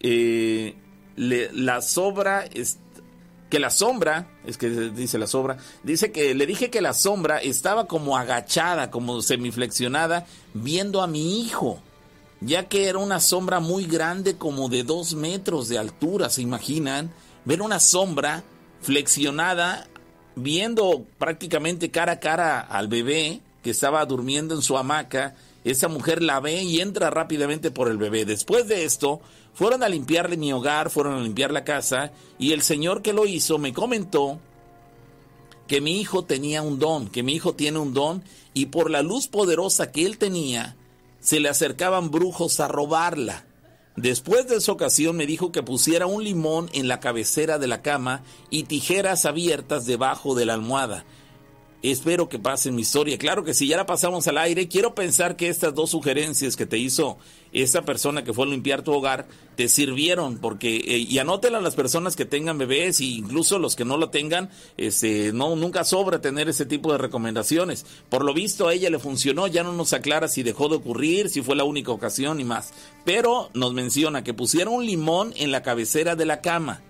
eh, 0.00 0.74
la 1.16 1.80
sobra 1.80 2.44
que 3.48 3.60
la 3.60 3.70
sombra, 3.70 4.28
es 4.44 4.58
que 4.58 4.68
dice 4.68 5.18
la 5.18 5.26
sombra, 5.26 5.56
dice 5.82 6.10
que 6.10 6.34
le 6.34 6.46
dije 6.46 6.70
que 6.70 6.80
la 6.80 6.92
sombra 6.92 7.38
estaba 7.38 7.86
como 7.86 8.16
agachada, 8.16 8.90
como 8.90 9.22
semiflexionada, 9.22 10.26
viendo 10.52 11.00
a 11.00 11.06
mi 11.06 11.40
hijo, 11.42 11.80
ya 12.40 12.68
que 12.68 12.88
era 12.88 12.98
una 12.98 13.20
sombra 13.20 13.60
muy 13.60 13.84
grande, 13.86 14.36
como 14.36 14.68
de 14.68 14.82
dos 14.82 15.14
metros 15.14 15.68
de 15.68 15.78
altura, 15.78 16.28
¿se 16.30 16.42
imaginan? 16.42 17.12
Ver 17.44 17.62
una 17.62 17.80
sombra 17.80 18.44
flexionada, 18.80 19.88
viendo 20.34 21.04
prácticamente 21.18 21.90
cara 21.90 22.12
a 22.12 22.20
cara 22.20 22.60
al 22.60 22.88
bebé 22.88 23.40
que 23.62 23.70
estaba 23.70 24.04
durmiendo 24.04 24.54
en 24.54 24.62
su 24.62 24.76
hamaca, 24.76 25.34
esa 25.64 25.88
mujer 25.88 26.22
la 26.22 26.38
ve 26.38 26.62
y 26.62 26.80
entra 26.80 27.10
rápidamente 27.10 27.70
por 27.70 27.88
el 27.88 27.98
bebé. 27.98 28.24
Después 28.24 28.68
de 28.68 28.84
esto, 28.84 29.20
fueron 29.54 29.82
a 29.82 29.88
limpiarle 29.88 30.36
mi 30.36 30.52
hogar, 30.52 30.90
fueron 30.90 31.14
a 31.14 31.22
limpiar 31.22 31.50
la 31.50 31.64
casa 31.64 32.12
y 32.38 32.52
el 32.52 32.62
señor 32.62 33.02
que 33.02 33.12
lo 33.12 33.26
hizo 33.26 33.58
me 33.58 33.72
comentó 33.72 34.38
que 35.66 35.80
mi 35.80 36.00
hijo 36.00 36.24
tenía 36.24 36.62
un 36.62 36.78
don, 36.78 37.08
que 37.08 37.22
mi 37.22 37.32
hijo 37.34 37.54
tiene 37.54 37.78
un 37.78 37.92
don 37.92 38.22
y 38.54 38.66
por 38.66 38.90
la 38.90 39.02
luz 39.02 39.26
poderosa 39.26 39.90
que 39.90 40.06
él 40.06 40.18
tenía, 40.18 40.76
se 41.26 41.40
le 41.40 41.48
acercaban 41.48 42.12
brujos 42.12 42.60
a 42.60 42.68
robarla. 42.68 43.46
Después 43.96 44.46
de 44.46 44.58
esa 44.58 44.70
ocasión 44.70 45.16
me 45.16 45.26
dijo 45.26 45.50
que 45.50 45.64
pusiera 45.64 46.06
un 46.06 46.22
limón 46.22 46.70
en 46.72 46.86
la 46.86 47.00
cabecera 47.00 47.58
de 47.58 47.66
la 47.66 47.82
cama 47.82 48.22
y 48.48 48.62
tijeras 48.62 49.24
abiertas 49.24 49.86
debajo 49.86 50.36
de 50.36 50.46
la 50.46 50.54
almohada. 50.54 51.04
Espero 51.90 52.28
que 52.28 52.40
pasen 52.40 52.74
mi 52.74 52.82
historia. 52.82 53.16
Claro 53.16 53.44
que 53.44 53.54
si 53.54 53.68
ya 53.68 53.76
la 53.76 53.86
pasamos 53.86 54.26
al 54.26 54.38
aire, 54.38 54.66
quiero 54.66 54.96
pensar 54.96 55.36
que 55.36 55.48
estas 55.48 55.72
dos 55.72 55.90
sugerencias 55.90 56.56
que 56.56 56.66
te 56.66 56.78
hizo 56.78 57.16
esa 57.52 57.82
persona 57.82 58.24
que 58.24 58.32
fue 58.32 58.44
a 58.44 58.48
limpiar 58.48 58.82
tu 58.82 58.92
hogar 58.92 59.28
te 59.54 59.68
sirvieron, 59.68 60.38
porque, 60.38 60.78
eh, 60.78 60.98
y 60.98 61.18
anótela 61.18 61.58
a 61.58 61.60
las 61.60 61.76
personas 61.76 62.16
que 62.16 62.24
tengan 62.24 62.58
bebés, 62.58 62.98
e 63.00 63.04
incluso 63.04 63.60
los 63.60 63.76
que 63.76 63.84
no 63.84 63.98
lo 63.98 64.10
tengan, 64.10 64.50
este, 64.76 65.32
no, 65.32 65.54
nunca 65.54 65.84
sobra 65.84 66.20
tener 66.20 66.48
ese 66.48 66.66
tipo 66.66 66.90
de 66.90 66.98
recomendaciones. 66.98 67.86
Por 68.08 68.24
lo 68.24 68.34
visto 68.34 68.66
a 68.66 68.74
ella 68.74 68.90
le 68.90 68.98
funcionó, 68.98 69.46
ya 69.46 69.62
no 69.62 69.72
nos 69.72 69.92
aclara 69.92 70.26
si 70.26 70.42
dejó 70.42 70.68
de 70.68 70.76
ocurrir, 70.76 71.28
si 71.28 71.40
fue 71.40 71.54
la 71.54 71.62
única 71.62 71.92
ocasión 71.92 72.40
y 72.40 72.44
más. 72.44 72.72
Pero 73.04 73.48
nos 73.54 73.74
menciona 73.74 74.24
que 74.24 74.34
pusiera 74.34 74.70
un 74.70 74.84
limón 74.84 75.32
en 75.36 75.52
la 75.52 75.62
cabecera 75.62 76.16
de 76.16 76.26
la 76.26 76.40
cama 76.40 76.82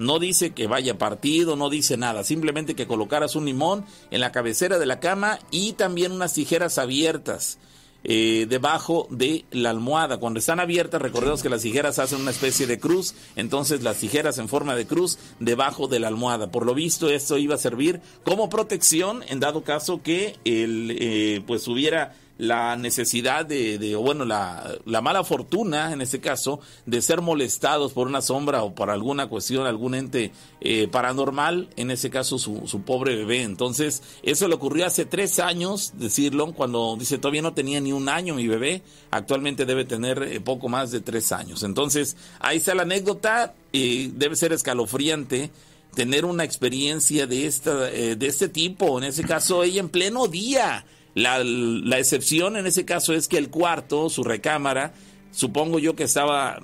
no 0.00 0.18
dice 0.18 0.52
que 0.52 0.66
vaya 0.66 0.96
partido, 0.96 1.56
no 1.56 1.68
dice 1.68 1.98
nada, 1.98 2.24
simplemente 2.24 2.74
que 2.74 2.86
colocaras 2.86 3.36
un 3.36 3.44
limón 3.44 3.84
en 4.10 4.20
la 4.20 4.32
cabecera 4.32 4.78
de 4.78 4.86
la 4.86 4.98
cama 4.98 5.38
y 5.50 5.74
también 5.74 6.10
unas 6.10 6.32
tijeras 6.32 6.78
abiertas. 6.78 7.58
Eh, 8.02 8.46
debajo 8.48 9.06
de 9.10 9.44
la 9.50 9.68
almohada. 9.68 10.16
Cuando 10.16 10.38
están 10.38 10.58
abiertas, 10.58 11.02
recordemos 11.02 11.42
que 11.42 11.50
las 11.50 11.60
tijeras 11.60 11.98
hacen 11.98 12.22
una 12.22 12.30
especie 12.30 12.66
de 12.66 12.80
cruz, 12.80 13.14
entonces 13.36 13.82
las 13.82 13.98
tijeras 13.98 14.38
en 14.38 14.48
forma 14.48 14.74
de 14.74 14.86
cruz 14.86 15.18
debajo 15.38 15.86
de 15.86 16.00
la 16.00 16.08
almohada. 16.08 16.50
Por 16.50 16.64
lo 16.64 16.72
visto, 16.72 17.10
esto 17.10 17.36
iba 17.36 17.56
a 17.56 17.58
servir 17.58 18.00
como 18.24 18.48
protección 18.48 19.22
en 19.28 19.38
dado 19.38 19.64
caso 19.64 20.00
que 20.02 20.36
el, 20.46 20.96
eh, 20.98 21.42
pues 21.46 21.68
hubiera 21.68 22.14
la 22.40 22.74
necesidad 22.76 23.44
de, 23.44 23.78
de 23.78 23.94
bueno, 23.96 24.24
la, 24.24 24.74
la, 24.86 25.02
mala 25.02 25.24
fortuna, 25.24 25.92
en 25.92 26.00
este 26.00 26.20
caso, 26.20 26.60
de 26.86 27.02
ser 27.02 27.20
molestados 27.20 27.92
por 27.92 28.06
una 28.06 28.22
sombra 28.22 28.62
o 28.62 28.74
por 28.74 28.88
alguna 28.88 29.28
cuestión, 29.28 29.66
algún 29.66 29.94
ente 29.94 30.32
eh, 30.62 30.88
paranormal, 30.88 31.68
en 31.76 31.90
ese 31.90 32.08
caso 32.08 32.38
su, 32.38 32.82
pobre 32.86 33.14
bebé. 33.14 33.42
Entonces, 33.42 34.02
eso 34.22 34.48
le 34.48 34.54
ocurrió 34.54 34.86
hace 34.86 35.04
tres 35.04 35.38
años, 35.38 35.92
decirlo, 35.96 36.52
cuando 36.54 36.96
dice 36.98 37.18
todavía 37.18 37.42
no 37.42 37.52
tenía 37.52 37.78
ni 37.80 37.92
un 37.92 38.08
año 38.08 38.34
mi 38.34 38.48
bebé, 38.48 38.82
actualmente 39.10 39.66
debe 39.66 39.84
tener 39.84 40.22
eh, 40.22 40.40
poco 40.40 40.68
más 40.68 40.90
de 40.90 41.02
tres 41.02 41.32
años. 41.32 41.62
Entonces, 41.62 42.16
ahí 42.38 42.56
está 42.56 42.74
la 42.74 42.82
anécdota, 42.82 43.54
y 43.72 44.08
debe 44.08 44.34
ser 44.34 44.52
escalofriante 44.52 45.50
tener 45.94 46.24
una 46.24 46.44
experiencia 46.44 47.26
de, 47.26 47.46
esta, 47.46 47.90
eh, 47.90 48.16
de 48.16 48.26
este 48.26 48.48
tipo, 48.48 48.98
en 48.98 49.04
ese 49.04 49.24
caso 49.24 49.62
ella 49.62 49.80
en 49.80 49.88
pleno 49.88 50.26
día 50.28 50.84
la, 51.14 51.42
la, 51.44 51.98
excepción 51.98 52.56
en 52.56 52.66
ese 52.66 52.84
caso 52.84 53.12
es 53.12 53.28
que 53.28 53.38
el 53.38 53.50
cuarto, 53.50 54.08
su 54.08 54.22
recámara, 54.22 54.92
supongo 55.30 55.78
yo 55.78 55.94
que 55.94 56.02
estaba 56.02 56.58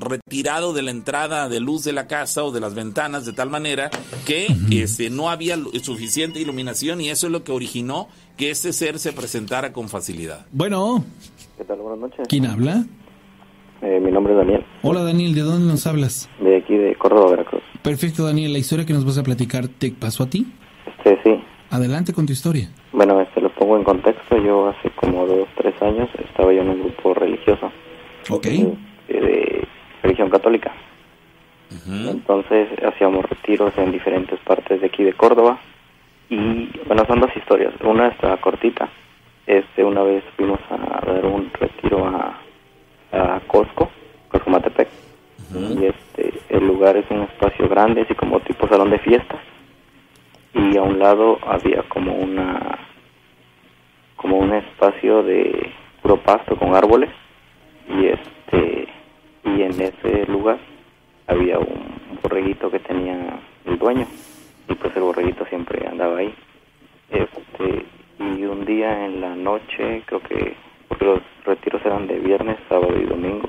retirado 0.00 0.72
de 0.72 0.82
la 0.82 0.90
entrada 0.90 1.48
de 1.48 1.60
luz 1.60 1.84
de 1.84 1.92
la 1.92 2.06
casa 2.06 2.44
o 2.44 2.52
de 2.52 2.60
las 2.60 2.74
ventanas 2.74 3.26
de 3.26 3.32
tal 3.32 3.50
manera 3.50 3.90
que 4.26 4.46
este, 4.70 5.10
no 5.10 5.30
había 5.30 5.56
suficiente 5.82 6.40
iluminación 6.40 7.00
y 7.00 7.10
eso 7.10 7.26
es 7.26 7.32
lo 7.32 7.44
que 7.44 7.52
originó 7.52 8.08
que 8.36 8.50
este 8.50 8.72
ser 8.72 8.98
se 8.98 9.12
presentara 9.12 9.72
con 9.72 9.88
facilidad. 9.88 10.46
Bueno, 10.52 11.04
¿Qué 11.58 11.64
tal? 11.64 11.78
Buenas 11.78 11.98
noches. 11.98 12.26
¿quién 12.28 12.46
habla? 12.46 12.84
Eh, 13.82 13.98
mi 14.00 14.12
nombre 14.12 14.32
es 14.32 14.38
Daniel, 14.38 14.64
Hola 14.82 15.02
Daniel, 15.02 15.34
¿de 15.34 15.40
dónde 15.40 15.66
nos 15.66 15.88
hablas? 15.88 16.28
de 16.40 16.56
aquí 16.58 16.76
de 16.76 16.94
Córdoba, 16.94 17.30
Veracruz. 17.30 17.62
Perfecto 17.82 18.24
Daniel, 18.24 18.52
la 18.52 18.60
historia 18.60 18.86
que 18.86 18.92
nos 18.92 19.04
vas 19.04 19.18
a 19.18 19.24
platicar 19.24 19.66
te 19.66 19.90
pasó 19.90 20.22
a 20.22 20.30
ti. 20.30 20.46
Este, 20.86 21.18
sí. 21.24 21.42
Adelante 21.68 22.12
con 22.12 22.26
tu 22.26 22.32
historia. 22.32 22.70
Bueno, 22.92 23.20
este, 23.20 23.40
pongo 23.62 23.76
en 23.76 23.84
contexto. 23.84 24.36
Yo 24.38 24.68
hace 24.68 24.90
como 24.90 25.24
dos, 25.26 25.48
tres 25.56 25.80
años 25.82 26.08
estaba 26.28 26.52
yo 26.52 26.62
en 26.62 26.70
un 26.70 26.80
grupo 26.80 27.14
religioso 27.14 27.70
Ok. 28.28 28.46
eh, 28.46 28.76
de 29.08 29.68
religión 30.02 30.30
católica. 30.30 30.72
Entonces 31.88 32.68
hacíamos 32.84 33.24
retiros 33.24 33.72
en 33.78 33.92
diferentes 33.92 34.38
partes 34.40 34.80
de 34.80 34.86
aquí 34.88 35.04
de 35.04 35.14
Córdoba. 35.14 35.58
Y 36.28 36.68
bueno, 36.86 37.04
son 37.06 37.20
dos 37.20 37.30
historias. 37.36 37.72
Una 37.82 38.08
está 38.08 38.36
cortita. 38.38 38.88
Este, 39.46 39.82
una 39.84 40.02
vez 40.02 40.22
fuimos 40.36 40.58
a 40.70 40.76
dar 40.76 41.24
un 41.24 41.50
retiro 41.58 42.06
a, 42.06 42.38
a 43.12 43.40
Costco, 43.46 43.90
Costco 44.28 44.50
Matepec. 44.50 44.88
Y 45.54 45.84
este, 45.86 46.32
el 46.50 46.66
lugar 46.66 46.96
es 46.96 47.04
un 47.10 47.22
espacio 47.22 47.68
grande, 47.68 48.02
así 48.02 48.14
como 48.14 48.40
tipo 48.40 48.66
salón 48.68 48.90
de 48.90 48.98
fiestas. 48.98 49.40
Y 50.54 50.76
a 50.76 50.82
un 50.82 50.98
lado 50.98 51.38
había 51.46 51.82
como 51.88 52.14
una, 52.14 52.78
espacio 54.54 55.22
de 55.22 55.70
puro 56.02 56.16
pasto 56.18 56.56
con 56.56 56.74
árboles. 56.74 57.10
Y 57.88 58.06
este, 58.06 58.88
y 59.44 59.62
en 59.62 59.80
ese 59.80 60.26
lugar 60.26 60.58
había 61.26 61.58
un 61.58 62.18
borreguito 62.22 62.70
que 62.70 62.78
tenía 62.80 63.38
el 63.64 63.78
dueño 63.78 64.06
y 64.68 64.74
pues 64.74 64.94
el 64.96 65.02
borreguito 65.02 65.44
siempre 65.46 65.86
andaba 65.86 66.18
ahí 66.18 66.34
este 67.10 67.84
y 68.18 68.44
un 68.44 68.64
día 68.64 69.06
en 69.06 69.20
la 69.20 69.34
noche 69.34 70.02
creo 70.06 70.20
que 70.20 70.54
porque 70.88 71.04
los 71.04 71.20
retiros 71.44 71.84
eran 71.84 72.06
de 72.06 72.18
viernes 72.18 72.58
sábado 72.68 72.96
y 72.96 73.04
domingo 73.04 73.48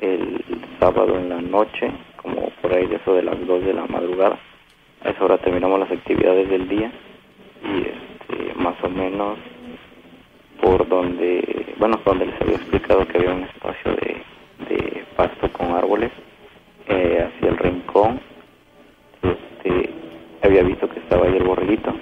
el 0.00 0.44
sábado 0.78 1.16
en 1.16 1.28
la 1.28 1.40
noche 1.40 1.90
como 2.16 2.50
por 2.60 2.72
ahí 2.72 2.86
de 2.86 2.96
eso 2.96 3.14
de 3.14 3.22
las 3.22 3.46
2 3.46 3.64
de 3.64 3.74
la 3.74 3.86
madrugada 3.86 4.38
a 5.02 5.10
esa 5.10 5.24
hora 5.24 5.38
terminamos 5.38 5.80
las 5.80 5.90
actividades 5.90 6.48
del 6.48 6.68
día 6.68 6.90
y 7.64 7.80
este 7.80 8.54
más 8.54 8.76
o 8.82 8.88
menos 8.88 9.38
por 10.60 10.88
donde 10.88 11.74
bueno 11.78 12.00
donde 12.04 12.26
les 12.26 12.40
había 12.40 12.56
explicado 12.56 13.06
que 13.06 13.18
había 13.18 13.34
un 13.34 13.42
espacio 13.44 13.92
de, 13.96 14.22
de 14.68 15.04
pasto 15.16 15.50
con 15.52 15.72
árboles 15.72 16.10
eh, 16.88 17.28
hacia 17.28 17.48
el 17.48 17.58
rincón. 17.58 18.20
Este 19.22 19.90
había 20.42 20.62
visto 20.62 20.88
que 20.88 21.00
estaba 21.00 21.26
ahí 21.26 21.36
el 21.36 21.44
borreguito 21.44 21.94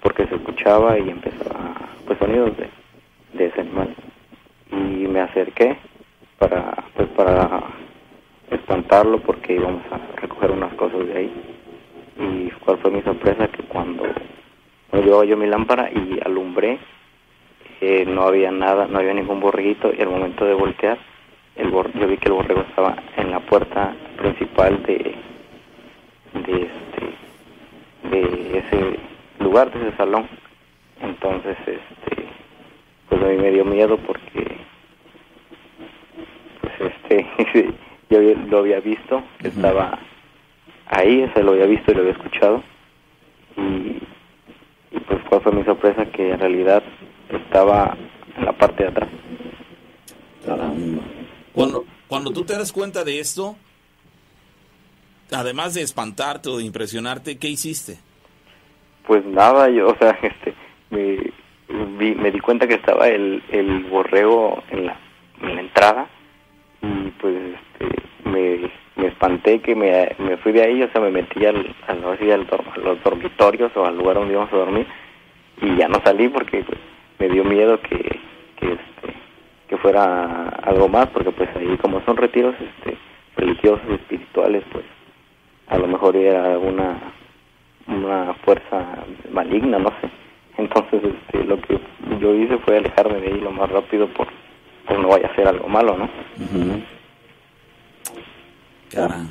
porque 0.00 0.26
se 0.26 0.36
escuchaba 0.36 0.98
y 0.98 1.10
empezaba 1.10 1.74
pues 2.06 2.18
sonidos 2.18 2.56
de, 2.56 2.68
de 3.32 3.46
ese 3.46 3.60
animal. 3.60 3.94
Y 4.70 5.06
me 5.08 5.20
acerqué 5.20 5.76
para 6.38 6.84
pues 6.94 7.08
para 7.10 7.62
espantarlo 8.50 9.18
porque 9.20 9.54
íbamos 9.54 9.82
a 9.90 10.20
recoger 10.20 10.50
unas 10.50 10.72
cosas 10.74 11.06
de 11.06 11.16
ahí. 11.16 11.32
Y 12.18 12.50
cuál 12.64 12.78
fue 12.78 12.90
mi 12.90 13.02
sorpresa 13.02 13.48
que 13.48 13.62
cuando, 13.64 14.04
cuando 14.90 15.06
llevaba 15.06 15.24
yo 15.24 15.36
mi 15.36 15.46
lámpara 15.46 15.90
y 15.90 16.20
alumbré 16.24 16.78
eh, 17.80 18.04
no 18.06 18.22
había 18.22 18.50
nada, 18.50 18.86
no 18.86 18.98
había 18.98 19.14
ningún 19.14 19.40
borreguito 19.40 19.92
y 19.96 20.00
al 20.00 20.08
momento 20.08 20.44
de 20.44 20.54
voltear 20.54 20.98
el 21.56 21.70
bor- 21.70 21.92
yo 21.98 22.06
vi 22.08 22.16
que 22.16 22.28
el 22.28 22.34
borrego 22.34 22.62
estaba 22.62 22.96
en 23.16 23.30
la 23.30 23.40
puerta 23.40 23.94
principal 24.16 24.82
de 24.84 25.14
de 26.34 26.52
este 26.62 28.10
de 28.10 28.58
ese 28.58 28.98
lugar 29.38 29.70
de 29.72 29.88
ese 29.88 29.96
salón. 29.96 30.26
Entonces 31.00 31.56
este 31.66 32.24
pues 33.08 33.22
a 33.22 33.26
mí 33.26 33.36
me 33.36 33.50
dio 33.50 33.64
miedo 33.64 33.96
porque 33.98 34.56
pues 36.60 36.74
este 36.80 37.26
yo 38.10 38.18
lo 38.48 38.58
había 38.58 38.80
visto 38.80 39.22
que 39.40 39.48
estaba 39.48 39.98
ahí 40.86 41.22
ese 41.22 41.42
lo 41.42 41.52
había 41.52 41.66
visto 41.66 41.90
y 41.92 41.94
lo 41.94 42.00
había 42.00 42.12
escuchado. 42.12 42.62
Y, 43.56 43.98
y 44.96 45.00
pues 45.06 45.20
cuál 45.28 45.40
fue 45.42 45.52
mi 45.52 45.64
sorpresa 45.64 46.06
que 46.06 46.32
en 46.32 46.40
realidad 46.40 46.82
estaba 47.30 47.96
en 48.36 48.44
la 48.44 48.52
parte 48.52 48.82
de 48.84 48.88
atrás 48.90 49.08
Cuando, 51.52 51.84
cuando 52.08 52.30
tú 52.32 52.44
te 52.44 52.54
das 52.54 52.72
cuenta 52.72 53.04
de 53.04 53.20
esto, 53.20 53.56
además 55.32 55.74
de 55.74 55.82
espantarte 55.82 56.48
o 56.48 56.58
de 56.58 56.64
impresionarte, 56.64 57.38
¿qué 57.38 57.48
hiciste? 57.48 57.98
Pues 59.06 59.24
nada, 59.24 59.68
yo, 59.70 59.88
o 59.88 59.96
sea, 59.96 60.10
este, 60.22 60.54
me, 60.90 61.18
vi- 61.98 62.14
me 62.14 62.30
di 62.30 62.40
cuenta 62.40 62.66
que 62.66 62.74
estaba 62.74 63.08
el, 63.08 63.42
el 63.50 63.84
borrego 63.84 64.62
en 64.70 64.86
la, 64.86 64.96
en 65.42 65.54
la 65.54 65.60
entrada 65.60 66.06
y 66.82 67.10
pues 67.20 67.34
este, 67.54 68.02
me, 68.28 68.70
me 68.96 69.06
espanté 69.08 69.60
que 69.60 69.74
me, 69.74 70.14
me 70.18 70.36
fui 70.38 70.52
de 70.52 70.62
ahí, 70.62 70.82
o 70.82 70.90
sea, 70.92 71.00
me 71.00 71.10
metí 71.10 71.44
al, 71.46 71.74
al, 71.86 72.04
así 72.12 72.30
al 72.30 72.46
dor- 72.46 72.64
a 72.74 72.78
los 72.78 73.02
dormitorios 73.02 73.72
o 73.76 73.84
al 73.86 73.96
lugar 73.96 74.16
donde 74.16 74.34
íbamos 74.34 74.52
a 74.52 74.56
dormir 74.56 74.86
y 75.62 75.76
ya 75.76 75.88
no 75.88 76.00
salí 76.04 76.28
porque 76.28 76.62
pues, 76.64 76.78
me 77.18 77.28
dio 77.28 77.44
miedo 77.44 77.80
que, 77.80 78.20
que, 78.56 78.72
este, 78.72 79.14
que 79.68 79.76
fuera 79.78 80.48
algo 80.62 80.88
más, 80.88 81.08
porque 81.08 81.30
pues 81.30 81.48
ahí 81.56 81.76
como 81.78 82.04
son 82.04 82.16
retiros 82.16 82.54
este, 82.60 82.96
religiosos 83.36 83.88
espirituales, 83.88 84.64
pues 84.72 84.84
a 85.68 85.78
lo 85.78 85.86
mejor 85.86 86.16
era 86.16 86.58
una 86.58 87.14
una 87.86 88.34
fuerza 88.44 89.04
maligna, 89.30 89.78
no 89.78 89.90
sé. 90.00 90.10
Entonces, 90.56 91.02
este, 91.04 91.44
lo 91.44 91.60
que 91.60 91.78
yo 92.20 92.34
hice 92.34 92.58
fue 92.58 92.78
alejarme 92.78 93.20
de 93.20 93.28
ahí 93.28 93.40
lo 93.40 93.50
más 93.50 93.70
rápido 93.70 94.08
por, 94.14 94.28
por 94.86 94.98
no 94.98 95.08
vaya 95.08 95.28
a 95.28 95.34
ser 95.34 95.48
algo 95.48 95.68
malo, 95.68 95.96
¿no? 95.96 96.08
Caramba. 98.90 99.30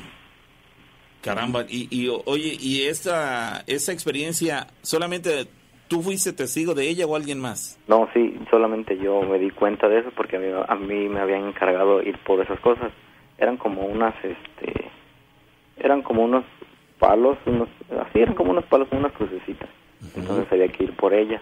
Caramba. 1.22 1.64
Y, 1.68 1.88
y 1.90 2.08
oye, 2.26 2.56
¿y 2.60 2.82
esta, 2.82 3.64
esta 3.66 3.92
experiencia 3.92 4.66
solamente 4.82 5.46
tú 5.88 6.02
fuiste 6.02 6.32
testigo 6.32 6.74
de 6.74 6.88
ella 6.88 7.06
o 7.06 7.16
alguien 7.16 7.40
más? 7.40 7.78
No, 7.88 8.08
sí, 8.14 8.38
solamente 8.50 8.96
yo 8.98 9.22
me 9.22 9.38
di 9.38 9.50
cuenta 9.50 9.88
de 9.88 10.00
eso 10.00 10.10
porque 10.16 10.36
a 10.36 10.40
mí, 10.40 10.46
a 10.66 10.74
mí 10.74 11.08
me 11.08 11.20
habían 11.20 11.46
encargado 11.46 12.02
ir 12.02 12.18
por 12.18 12.40
esas 12.40 12.58
cosas. 12.60 12.92
Eran 13.38 13.56
como 13.56 13.82
unas, 13.82 14.14
este, 14.24 14.90
eran 15.76 16.02
como 16.02 16.24
unos 16.24 16.44
palos, 16.98 17.36
unos, 17.46 17.68
así 18.06 18.20
eran 18.20 18.34
como 18.34 18.50
unos 18.52 18.64
palos, 18.64 18.88
unas 18.92 19.12
crucecitas. 19.12 19.68
Entonces 20.16 20.46
había 20.50 20.68
que 20.68 20.84
ir 20.84 20.96
por 20.96 21.14
ellas. 21.14 21.40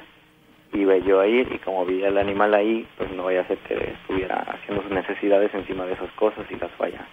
Iba 0.73 0.97
yo 0.99 1.21
a 1.21 1.27
ir 1.27 1.53
y 1.53 1.59
como 1.59 1.85
vi 1.85 2.03
al 2.03 2.17
animal 2.17 2.55
ahí, 2.55 2.87
pues 2.97 3.11
no 3.13 3.25
vaya 3.25 3.43
a 3.43 3.47
ser 3.47 3.59
que 3.59 3.75
estuviera 3.75 4.37
haciendo 4.37 4.83
sus 4.83 4.93
necesidades 4.93 5.53
encima 5.53 5.85
de 5.85 5.93
esas 5.93 6.11
cosas 6.13 6.47
y 6.51 6.57
las 6.57 6.71
vaya 6.79 7.07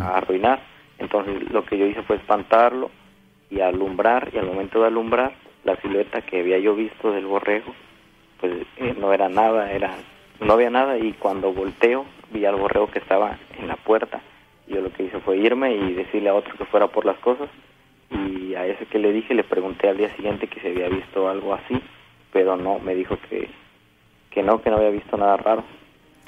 a 0.00 0.16
arruinar. 0.16 0.60
Entonces 0.98 1.50
lo 1.50 1.64
que 1.64 1.76
yo 1.76 1.86
hice 1.86 2.02
fue 2.02 2.16
espantarlo 2.16 2.90
y 3.50 3.60
alumbrar 3.60 4.30
y 4.32 4.38
al 4.38 4.46
momento 4.46 4.80
de 4.80 4.86
alumbrar 4.86 5.34
la 5.64 5.76
silueta 5.80 6.22
que 6.22 6.40
había 6.40 6.58
yo 6.58 6.74
visto 6.74 7.10
del 7.10 7.26
borrego 7.26 7.74
pues 8.40 8.66
eh, 8.76 8.94
no 8.98 9.12
era 9.12 9.28
nada, 9.28 9.72
era 9.72 9.96
no 10.40 10.52
había 10.52 10.70
nada 10.70 10.98
y 10.98 11.12
cuando 11.14 11.52
volteo 11.52 12.04
vi 12.32 12.44
al 12.44 12.56
borrego 12.56 12.90
que 12.90 12.98
estaba 12.98 13.38
en 13.58 13.68
la 13.68 13.76
puerta. 13.76 14.20
Yo 14.66 14.80
lo 14.80 14.92
que 14.92 15.04
hice 15.04 15.20
fue 15.20 15.38
irme 15.38 15.74
y 15.74 15.92
decirle 15.92 16.30
a 16.30 16.34
otro 16.34 16.56
que 16.56 16.64
fuera 16.64 16.88
por 16.88 17.04
las 17.04 17.18
cosas 17.18 17.48
y 18.10 18.54
a 18.54 18.66
ese 18.66 18.86
que 18.86 18.98
le 18.98 19.12
dije 19.12 19.34
le 19.34 19.44
pregunté 19.44 19.88
al 19.88 19.96
día 19.96 20.14
siguiente 20.16 20.46
que 20.46 20.60
se 20.60 20.68
había 20.68 20.88
visto 20.88 21.28
algo 21.28 21.54
así, 21.54 21.80
pero 22.32 22.56
no, 22.56 22.78
me 22.78 22.94
dijo 22.94 23.16
que 23.28 23.48
que 24.30 24.42
no, 24.42 24.60
que 24.60 24.68
no 24.68 24.76
había 24.76 24.90
visto 24.90 25.16
nada 25.16 25.36
raro. 25.36 25.64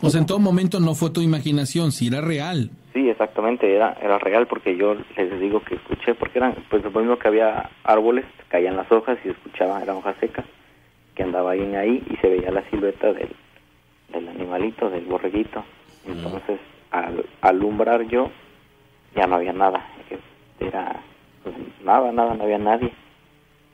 O 0.00 0.10
sea, 0.10 0.20
en 0.20 0.26
todo 0.26 0.38
momento 0.38 0.78
no 0.78 0.94
fue 0.94 1.10
tu 1.10 1.22
imaginación, 1.22 1.90
si 1.90 2.06
era 2.06 2.20
real. 2.20 2.70
Sí, 2.96 3.10
exactamente, 3.10 3.76
era, 3.76 3.94
era 4.00 4.18
real 4.18 4.46
porque 4.46 4.74
yo 4.74 4.96
les 5.18 5.38
digo 5.38 5.60
que 5.60 5.74
escuché, 5.74 6.14
porque 6.14 6.38
eran, 6.38 6.54
pues 6.70 6.82
lo 6.82 6.90
mismo 6.92 7.18
que 7.18 7.28
había 7.28 7.68
árboles, 7.84 8.24
caían 8.48 8.74
las 8.74 8.90
hojas 8.90 9.18
y 9.22 9.28
escuchaba, 9.28 9.82
eran 9.82 9.96
hojas 9.96 10.16
secas, 10.18 10.46
que 11.14 11.22
andaba 11.22 11.50
ahí, 11.50 11.74
ahí 11.74 12.02
y 12.08 12.16
se 12.16 12.30
veía 12.30 12.50
la 12.50 12.62
silueta 12.70 13.12
del, 13.12 13.28
del 14.14 14.28
animalito, 14.28 14.88
del 14.88 15.04
borreguito. 15.04 15.62
Entonces, 16.06 16.58
al 16.90 17.26
alumbrar 17.42 18.00
yo, 18.04 18.30
ya 19.14 19.26
no 19.26 19.34
había 19.36 19.52
nada, 19.52 19.84
era 20.58 20.96
pues, 21.42 21.54
nada, 21.84 22.10
nada, 22.12 22.32
no 22.32 22.44
había 22.44 22.56
nadie. 22.56 22.90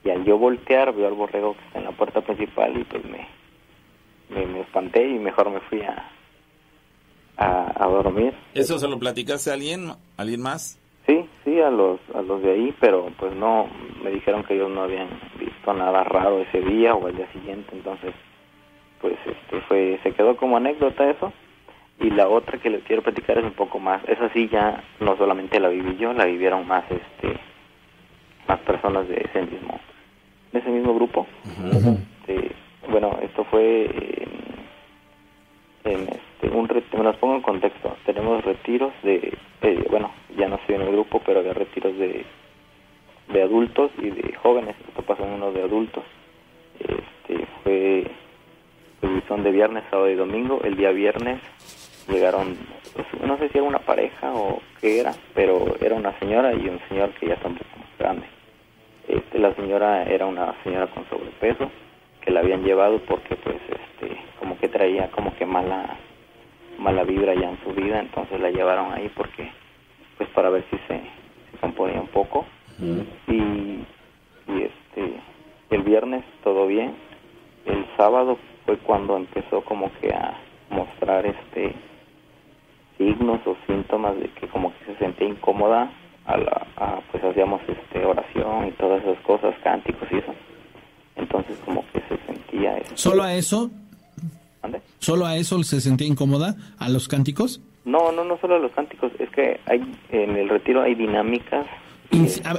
Y 0.03 0.11
al 0.11 0.25
yo 0.25 0.37
voltear, 0.37 0.93
veo 0.93 1.07
al 1.07 1.15
borrego 1.15 1.55
que 1.55 1.65
está 1.67 1.79
en 1.79 1.85
la 1.85 1.93
puerta 1.93 2.23
principal 2.23 2.77
y 2.77 2.83
pues 2.83 3.05
me, 3.05 3.29
me, 4.31 4.47
me 4.47 4.61
espanté 4.63 5.07
y 5.07 5.21
mejor 5.21 5.49
me 5.49 5.61
fui 5.61 5.81
a, 5.83 6.11
a, 7.37 7.85
a 7.85 7.87
dormir. 7.89 8.35
¿Eso 8.55 8.79
se 8.79 8.89
lo 8.89 8.99
platicaste 8.99 9.51
a 9.51 9.55
alguien, 9.55 9.93
alguien 10.17 10.43
más? 10.43 10.79
Sí, 11.07 11.27
sí, 11.45 11.61
a 11.61 11.71
los, 11.71 11.99
a 12.15 12.23
los 12.23 12.43
de 12.43 12.53
ahí, 12.53 12.75
pero 12.81 13.11
pues 13.19 13.35
no, 13.35 13.67
me 14.03 14.11
dijeron 14.11 14.45
que 14.45 14.55
ellos 14.55 14.71
no 14.71 14.83
habían 14.83 15.09
visto 15.39 15.73
nada 15.75 16.05
raro 16.05 16.41
ese 16.41 16.61
día 16.61 16.95
o 16.95 17.09
el 17.09 17.17
día 17.17 17.31
siguiente, 17.33 17.71
entonces 17.73 18.15
pues 19.01 19.15
este 19.27 19.61
fue, 19.63 19.99
se 20.05 20.13
quedó 20.13 20.37
como 20.37 20.57
anécdota 20.57 21.11
eso 21.11 21.33
y 21.99 22.11
la 22.11 22.29
otra 22.29 22.59
que 22.59 22.71
les 22.71 22.85
quiero 22.85 23.03
platicar 23.03 23.39
es 23.39 23.45
un 23.45 23.53
poco 23.53 23.81
más, 23.81 24.03
esa 24.09 24.33
sí 24.33 24.49
ya 24.49 24.85
no 25.01 25.17
solamente 25.17 25.59
la 25.59 25.69
viví 25.69 25.97
yo, 25.97 26.13
la 26.13 26.25
vivieron 26.25 26.67
más 26.69 26.85
este 26.89 27.39
más 28.47 28.61
personas 28.61 29.09
de 29.09 29.17
ese 29.17 29.43
mismo 29.43 29.81
de 30.53 30.59
ese 30.59 30.71
mismo 30.71 30.95
grupo. 30.95 31.27
Este, 32.27 32.53
bueno, 32.89 33.19
esto 33.23 33.45
fue 33.45 33.85
en, 35.85 36.09
este, 36.43 36.57
un 36.57 36.69
me 36.99 37.05
las 37.05 37.17
pongo 37.17 37.37
en 37.37 37.43
contexto. 37.43 37.97
Tenemos 38.05 38.45
retiros 38.45 38.93
de 39.03 39.37
eh, 39.63 39.87
bueno, 39.91 40.11
ya 40.37 40.49
no 40.49 40.57
estoy 40.57 40.75
en 40.77 40.83
el 40.83 40.93
grupo, 40.93 41.21
pero 41.25 41.41
había 41.41 41.55
retiros 41.55 41.97
de 41.97 42.25
de 43.29 43.43
adultos 43.43 43.91
y 43.99 44.11
de 44.11 44.35
jóvenes. 44.35 44.77
Esto 44.89 45.03
pasó 45.03 45.25
en 45.25 45.33
uno 45.33 45.53
de 45.53 45.63
adultos. 45.63 46.05
Este 46.79 47.47
fue 47.63 48.07
pues, 49.01 49.25
son 49.29 49.43
de 49.43 49.51
viernes, 49.53 49.85
sábado 49.91 50.11
y 50.11 50.15
domingo. 50.15 50.61
El 50.65 50.77
día 50.77 50.91
viernes 50.91 51.41
llegaron, 52.09 52.57
pues, 52.95 53.07
no 53.23 53.39
sé 53.39 53.49
si 53.49 53.59
era 53.59 53.67
una 53.67 53.79
pareja 53.79 54.33
o 54.35 54.61
qué 54.81 55.01
era, 55.01 55.15
pero 55.35 55.77
era 55.81 55.95
una 55.95 56.19
señora 56.19 56.53
y 56.53 56.69
un 56.69 56.81
señor 56.89 57.11
que 57.11 57.29
ya 57.29 57.35
está 57.35 57.49
un 57.49 57.57
poco 57.57 57.71
más 57.79 57.99
grande. 57.99 58.27
Este, 59.09 59.39
la 59.39 59.55
señora 59.55 60.05
era 60.05 60.27
una 60.27 60.55
señora 60.63 60.89
con 60.89 61.09
sobrepeso 61.09 61.71
que 62.21 62.31
la 62.31 62.41
habían 62.41 62.63
llevado 62.63 63.01
porque 63.01 63.35
pues 63.37 63.57
este 63.69 64.17
como 64.39 64.57
que 64.59 64.69
traía 64.69 65.11
como 65.11 65.35
que 65.35 65.45
mala 65.45 65.97
mala 66.79 67.05
vibra 67.05 67.35
ya 67.35 67.51
en 67.51 67.59
su 67.65 67.73
vida 67.73 68.01
entonces 68.01 68.41
la 68.41 68.51
llevaron 68.51 68.93
ahí 68.93 69.11
porque 69.15 69.51
pues 70.17 70.29
para 70.31 70.51
ver 70.51 70.65
si 70.71 70.77
se, 70.89 71.01
componía 71.61 72.01
un 72.01 72.09
poco. 72.09 72.45
Y, 73.29 73.33
y 73.33 74.63
este 74.63 75.21
el 75.71 75.83
viernes 75.83 76.25
todo 76.43 76.67
bien. 76.67 76.95
El 77.65 77.87
sábado 77.97 78.39
fue 78.67 78.77
cuando 78.79 79.17
empezó 79.17 79.63
como 79.63 79.91
que 80.01 80.13
a 80.13 80.37
mostrar 80.71 81.25
este 81.27 81.75
signos 82.99 83.41
o 83.47 83.57
síntomas 83.67 84.19
de 84.19 84.29
que 84.31 84.49
como 84.49 84.73
que 84.73 84.93
se 84.93 84.99
sentía 84.99 85.29
incómoda 85.29 85.91
a 86.27 86.37
la 86.37 86.67
pues 87.11 87.23
hacíamos 87.25 87.61
este 87.67 88.05
oración 88.05 88.69
y 88.69 88.73
todas 88.73 89.03
esas 89.03 89.19
cosas 89.25 89.55
cánticos 89.63 90.09
y 90.11 90.19
eso. 90.19 90.35
Entonces 91.17 91.59
como 91.65 91.85
que 91.93 92.01
se 92.01 92.17
sentía 92.27 92.79
eso. 92.79 92.97
solo 92.97 93.23
a 93.23 93.35
eso 93.35 93.71
solo 94.99 95.27
a 95.27 95.37
eso 95.37 95.63
se 95.63 95.81
sentía 95.81 96.07
incómoda 96.07 96.57
a 96.79 96.89
los 96.89 97.09
cánticos 97.09 97.61
no 97.85 98.13
no 98.13 98.25
no 98.25 98.39
solo 98.39 98.57
a 98.57 98.59
los 98.59 98.73
cánticos. 98.73 99.13
Es 99.19 99.31
que 99.31 99.61
hay 99.67 99.81
en 100.11 100.37
el 100.37 100.49
retiro 100.49 100.83
hay 100.83 100.95
dinámicas 100.95 101.67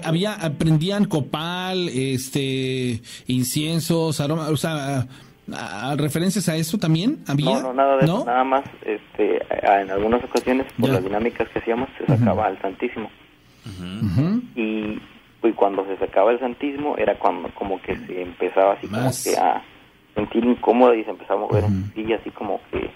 había 0.04 0.34
aprendían 0.34 1.06
copal 1.06 1.88
este 1.90 3.02
inciensos 3.28 4.20
aromas 4.20 4.50
o 4.50 4.58
sea 4.58 5.08
¿A 5.54 5.96
referencias 5.98 6.48
a 6.48 6.56
eso 6.56 6.78
también 6.78 7.20
había? 7.28 7.56
No, 7.56 7.62
no, 7.62 7.74
nada 7.74 7.98
de 7.98 8.06
eso, 8.06 8.24
nada 8.26 8.46
más 8.46 8.64
este, 8.86 9.42
en 9.82 9.92
algunas 9.92 10.24
ocasiones 10.24 10.66
por 10.80 10.90
las 10.90 11.04
dinámicas 11.04 11.50
que 11.50 11.60
hacíamos 11.60 11.90
se 11.98 12.06
sacaba 12.06 12.48
el 12.48 12.58
Santísimo. 12.62 13.10
y, 14.56 15.02
cuando 15.58 15.86
se 15.86 15.98
sacaba 15.98 16.32
el 16.32 16.40
Santísimo 16.40 16.96
era 16.98 17.20
cuando 17.20 17.50
como 17.56 17.82
que 17.82 17.98
se 17.98 18.22
empezaba 18.22 18.74
así 18.74 18.88
como 18.88 19.12
que 19.24 19.38
a 19.38 19.62
sentir 20.16 20.46
incómoda 20.46 20.96
y 20.96 21.04
se 21.04 21.12
empezaba 21.12 21.42
a 21.42 21.48
mover 21.48 21.64
un 21.66 21.90
poquillo 21.90 22.16
así 22.16 22.30
como 22.32 22.60
que 22.72 22.90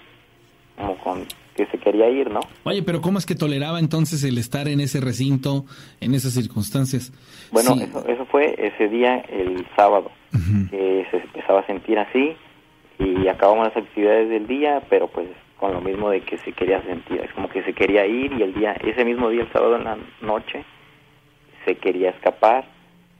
como 0.76 0.96
con 0.98 1.26
que 1.56 1.66
se 1.66 1.78
quería 1.78 2.08
ir, 2.08 2.30
¿no? 2.30 2.38
Oye, 2.62 2.84
pero 2.84 3.00
¿cómo 3.00 3.18
es 3.18 3.26
que 3.26 3.34
toleraba 3.34 3.80
entonces 3.80 4.22
el 4.22 4.38
estar 4.38 4.68
en 4.68 4.78
ese 4.78 5.00
recinto, 5.00 5.64
en 6.00 6.14
esas 6.14 6.32
circunstancias? 6.32 7.12
Bueno, 7.50 7.74
eso, 7.74 8.06
eso 8.06 8.24
fue 8.26 8.54
ese 8.56 8.88
día, 8.88 9.16
el 9.28 9.66
sábado, 9.74 10.12
que 10.70 11.04
se 11.10 11.16
empezaba 11.16 11.60
a 11.60 11.66
sentir 11.66 11.98
así 11.98 12.36
y 13.00 13.26
acabamos 13.26 13.66
las 13.66 13.76
actividades 13.76 14.28
del 14.28 14.46
día, 14.46 14.82
pero 14.88 15.08
pues 15.08 15.28
con 15.58 15.72
lo 15.72 15.80
mismo 15.80 16.10
de 16.10 16.20
que 16.20 16.38
se 16.38 16.52
quería 16.52 16.80
sentir, 16.84 17.20
es 17.20 17.32
como 17.32 17.48
que 17.48 17.64
se 17.64 17.72
quería 17.72 18.06
ir 18.06 18.32
y 18.32 18.42
el 18.42 18.54
día, 18.54 18.74
ese 18.74 19.04
mismo 19.04 19.28
día, 19.28 19.42
el 19.42 19.52
sábado 19.52 19.76
en 19.76 19.84
la 19.84 19.98
noche, 20.20 20.64
se 21.64 21.74
quería 21.76 22.10
escapar, 22.10 22.66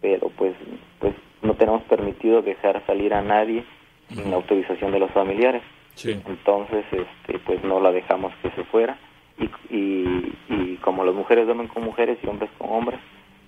pero 0.00 0.28
pues, 0.36 0.54
pues 1.00 1.12
no 1.42 1.54
tenemos 1.54 1.82
permitido 1.82 2.42
dejar 2.42 2.84
salir 2.86 3.12
a 3.12 3.22
nadie 3.22 3.64
sin 4.08 4.30
la 4.30 4.36
autorización 4.36 4.92
de 4.92 5.00
los 5.00 5.10
familiares. 5.10 5.62
Entonces, 6.04 6.84
este, 6.92 7.38
pues 7.40 7.62
no 7.64 7.80
la 7.80 7.90
dejamos 7.90 8.32
que 8.42 8.50
se 8.50 8.64
fuera. 8.64 8.96
Y, 9.38 10.34
y, 10.48 10.76
como 10.80 11.04
las 11.04 11.14
mujeres 11.14 11.46
duermen 11.46 11.68
con 11.68 11.84
mujeres 11.84 12.18
y 12.22 12.26
hombres 12.26 12.50
con 12.58 12.70
hombres, 12.70 12.98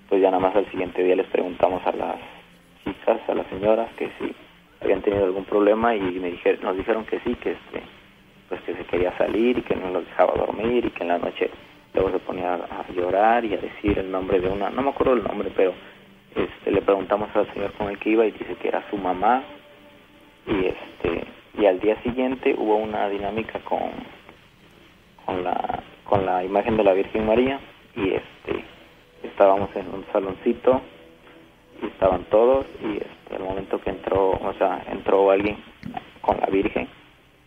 pues 0.08 0.20
ya 0.20 0.30
nada 0.30 0.40
más 0.40 0.54
al 0.54 0.70
siguiente 0.70 1.02
día 1.02 1.16
les 1.16 1.26
preguntamos 1.26 1.84
a 1.86 1.92
las 1.92 2.16
chicas, 2.84 3.20
a 3.28 3.34
las 3.34 3.46
señoras, 3.48 3.88
que 3.96 4.10
si 4.18 4.34
habían 4.80 5.02
tenido 5.02 5.24
algún 5.24 5.44
problema 5.44 5.94
y 5.94 6.00
me 6.00 6.30
dijeron, 6.30 6.60
nos 6.62 6.76
dijeron 6.76 7.04
que 7.04 7.20
sí, 7.20 7.34
que 7.36 7.52
este, 7.52 7.82
pues 8.48 8.60
que 8.62 8.74
se 8.74 8.84
quería 8.84 9.16
salir 9.16 9.58
y 9.58 9.62
que 9.62 9.76
no 9.76 9.90
los 9.90 10.04
dejaba 10.04 10.34
dormir 10.34 10.84
y 10.84 10.90
que 10.90 11.02
en 11.02 11.08
la 11.08 11.18
noche 11.18 11.50
luego 11.94 12.10
se 12.10 12.18
ponía 12.18 12.54
a, 12.54 12.92
llorar 12.92 13.44
y 13.44 13.54
a 13.54 13.58
decir 13.58 13.98
el 13.98 14.10
nombre 14.10 14.40
de 14.40 14.48
una, 14.48 14.70
no 14.70 14.82
me 14.82 14.90
acuerdo 14.90 15.14
el 15.14 15.22
nombre, 15.22 15.50
pero 15.56 15.72
este, 16.34 16.70
le 16.70 16.82
preguntamos 16.82 17.34
al 17.34 17.52
señor 17.52 17.72
con 17.72 17.88
el 17.88 17.98
que 17.98 18.10
iba 18.10 18.26
y 18.26 18.32
dice 18.32 18.54
que 18.60 18.68
era 18.68 18.84
su 18.90 18.96
mamá 18.96 19.42
y 20.46 20.66
este 20.66 21.26
y 21.58 21.66
al 21.66 21.80
día 21.80 22.00
siguiente 22.02 22.54
hubo 22.56 22.76
una 22.76 23.08
dinámica 23.08 23.58
con 23.60 23.90
con 25.24 25.44
la 25.44 25.82
con 26.04 26.26
la 26.26 26.44
imagen 26.44 26.76
de 26.76 26.84
la 26.84 26.92
Virgen 26.92 27.26
María 27.26 27.60
y 27.96 28.14
este 28.14 28.64
estábamos 29.22 29.74
en 29.76 29.86
un 29.88 30.04
saloncito 30.12 30.80
y 31.82 31.86
estaban 31.86 32.24
todos 32.24 32.66
y 32.82 32.96
este, 32.96 33.36
al 33.36 33.42
momento 33.42 33.80
que 33.80 33.90
entró 33.90 34.30
o 34.30 34.54
sea 34.58 34.82
entró 34.90 35.30
alguien 35.30 35.56
con 36.20 36.38
la 36.40 36.46
Virgen 36.46 36.88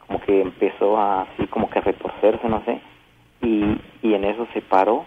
como 0.08 0.22
que 0.22 0.42
empezó 0.42 0.98
a, 0.98 1.24
así 1.24 1.48
como 1.48 1.70
que 1.70 1.80
a 1.80 1.84
retorcerse 1.84 2.48
no 2.48 2.64
sé 2.66 2.80
y, 3.42 3.78
y 4.02 4.14
en 4.14 4.24
eso 4.24 4.48
se 4.54 4.62
paró 4.62 5.06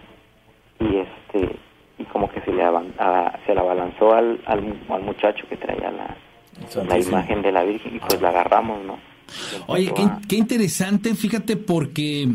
y 0.79 0.97
este 0.97 1.55
y 1.97 2.03
como 2.05 2.29
que 2.29 2.41
se 2.41 2.51
le 2.51 2.63
se 3.45 3.55
la 3.55 3.61
abalanzó 3.61 4.13
al, 4.13 4.39
al, 4.45 4.75
al 4.89 5.01
muchacho 5.03 5.47
que 5.49 5.57
traía 5.57 5.89
la 5.91 6.15
la 6.87 6.99
imagen 6.99 7.41
de 7.41 7.51
la 7.51 7.63
Virgen 7.63 7.95
y 7.95 7.99
pues 7.99 8.21
la 8.21 8.29
agarramos, 8.29 8.83
¿no? 8.85 8.99
Oye, 9.67 9.93
qué, 10.27 10.35
interesante, 10.37 11.13
fíjate, 11.13 11.57
porque 11.57 12.29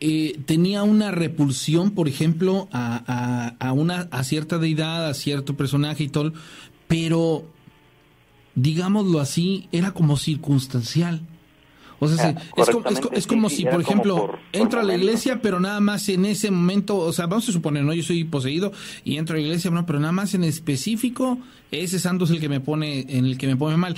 eh, 0.00 0.38
tenía 0.44 0.82
una 0.82 1.10
repulsión, 1.10 1.92
por 1.92 2.08
ejemplo, 2.08 2.68
a, 2.72 3.54
a, 3.58 3.72
una, 3.72 4.08
a 4.10 4.24
cierta 4.24 4.58
deidad, 4.58 5.08
a 5.08 5.14
cierto 5.14 5.56
personaje 5.56 6.04
y 6.04 6.08
todo, 6.08 6.32
pero, 6.86 7.44
digámoslo 8.54 9.20
así, 9.20 9.68
era 9.72 9.92
como 9.92 10.16
circunstancial. 10.16 11.22
O 12.00 12.06
sea, 12.06 12.34
es, 13.12 13.26
como, 13.26 13.50
si, 13.50 13.64
por 13.64 13.80
ejemplo, 13.80 14.38
entro 14.52 14.80
a 14.80 14.84
la 14.84 14.94
iglesia, 14.94 15.42
pero 15.42 15.58
nada 15.58 15.80
más 15.80 16.08
en 16.08 16.26
ese 16.26 16.50
momento, 16.50 16.96
o 16.96 17.12
sea, 17.12 17.26
vamos 17.26 17.48
a 17.48 17.52
suponer, 17.52 17.82
¿no? 17.82 17.92
Yo 17.92 18.04
soy 18.04 18.22
poseído 18.22 18.72
y 19.04 19.16
entro 19.16 19.34
a 19.34 19.40
la 19.40 19.44
iglesia, 19.44 19.70
no, 19.72 19.84
pero 19.84 19.98
nada 19.98 20.12
más 20.12 20.34
en 20.34 20.44
específico, 20.44 21.38
ese 21.72 21.98
santo 21.98 22.24
es 22.24 22.30
el 22.30 22.40
que 22.40 22.48
me 22.48 22.60
pone, 22.60 23.04
en 23.08 23.24
el 23.24 23.36
que 23.36 23.48
me 23.48 23.56
pone 23.56 23.76
mal. 23.76 23.96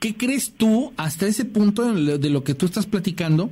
¿Qué 0.00 0.16
crees 0.16 0.54
tú, 0.54 0.92
hasta 0.96 1.26
ese 1.26 1.44
punto 1.44 1.92
de 1.92 2.30
lo 2.30 2.42
que 2.42 2.54
tú 2.54 2.66
estás 2.66 2.86
platicando, 2.86 3.50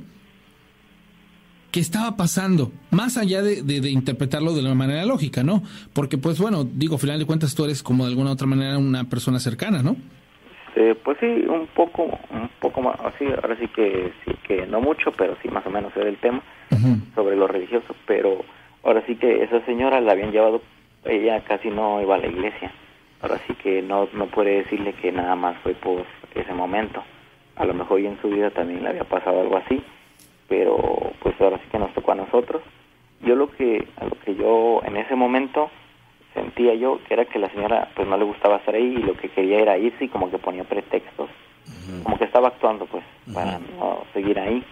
que 1.71 1.79
estaba 1.79 2.17
pasando? 2.17 2.73
Más 2.89 3.15
allá 3.15 3.41
de, 3.41 3.61
de, 3.61 3.89
interpretarlo 3.89 4.53
de 4.53 4.59
una 4.59 4.75
manera 4.75 5.05
lógica, 5.05 5.41
¿no? 5.41 5.63
Porque, 5.93 6.17
pues 6.17 6.37
bueno, 6.37 6.65
digo, 6.65 6.95
al 6.95 6.99
final 6.99 7.19
de 7.19 7.25
cuentas 7.25 7.55
tú 7.55 7.63
eres 7.63 7.81
como 7.81 8.03
de 8.03 8.09
alguna 8.09 8.31
otra 8.31 8.47
manera 8.47 8.77
una 8.77 9.07
persona 9.07 9.39
cercana, 9.39 9.81
¿no? 9.81 9.95
Este, 10.73 10.95
pues 10.95 11.17
sí, 11.19 11.25
un 11.25 11.67
poco, 11.67 12.03
un 12.03 12.49
poco 12.61 12.81
más, 12.81 12.97
así, 13.01 13.25
ahora 13.25 13.57
sí 13.57 13.67
que, 13.67 14.13
sí 14.23 14.31
que 14.47 14.65
no 14.65 14.79
mucho, 14.79 15.11
pero 15.11 15.35
sí 15.41 15.49
más 15.49 15.65
o 15.65 15.69
menos 15.69 15.91
era 15.97 16.07
el 16.07 16.15
tema 16.15 16.41
sobre 17.13 17.35
lo 17.35 17.45
religioso, 17.47 17.93
pero 18.05 18.45
ahora 18.83 19.03
sí 19.05 19.17
que 19.17 19.43
esa 19.43 19.59
señora 19.65 19.99
la 19.99 20.13
habían 20.13 20.31
llevado, 20.31 20.61
ella 21.03 21.41
casi 21.41 21.69
no 21.69 22.01
iba 22.01 22.15
a 22.15 22.19
la 22.19 22.27
iglesia, 22.27 22.71
ahora 23.21 23.37
sí 23.45 23.53
que 23.55 23.81
no, 23.81 24.07
no 24.13 24.27
puede 24.27 24.63
decirle 24.63 24.93
que 24.93 25.11
nada 25.11 25.35
más 25.35 25.57
fue 25.57 25.73
por 25.73 26.05
ese 26.35 26.53
momento, 26.53 27.03
a 27.57 27.65
lo 27.65 27.73
mejor 27.73 27.99
y 27.99 28.07
en 28.07 28.21
su 28.21 28.29
vida 28.29 28.49
también 28.51 28.81
le 28.81 28.89
había 28.89 29.03
pasado 29.03 29.41
algo 29.41 29.57
así, 29.57 29.83
pero 30.47 31.11
pues 31.19 31.35
ahora 31.41 31.57
sí 31.57 31.65
que 31.69 31.79
nos 31.79 31.93
tocó 31.93 32.13
a 32.13 32.15
nosotros. 32.15 32.61
Yo 33.21 33.35
lo 33.35 33.51
que, 33.51 33.85
a 33.97 34.05
lo 34.05 34.17
que 34.23 34.35
yo 34.35 34.81
en 34.85 34.95
ese 34.95 35.15
momento 35.15 35.69
sentía 36.33 36.73
yo 36.75 36.99
que 37.07 37.13
era 37.13 37.25
que 37.25 37.39
la 37.39 37.49
señora 37.49 37.89
pues 37.95 38.07
no 38.07 38.17
le 38.17 38.23
gustaba 38.23 38.57
estar 38.57 38.75
ahí 38.75 38.95
y 38.97 39.03
lo 39.03 39.15
que 39.15 39.29
quería 39.29 39.59
era 39.59 39.77
irse 39.77 40.05
y 40.05 40.07
como 40.07 40.29
que 40.29 40.37
ponía 40.37 40.63
pretextos. 40.63 41.29
Como 42.03 42.17
que 42.17 42.25
estaba 42.25 42.49
actuando 42.49 42.85
pues 42.85 43.03
para 43.33 43.59
no 43.59 44.03
seguir 44.13 44.39
ahí. 44.39 44.63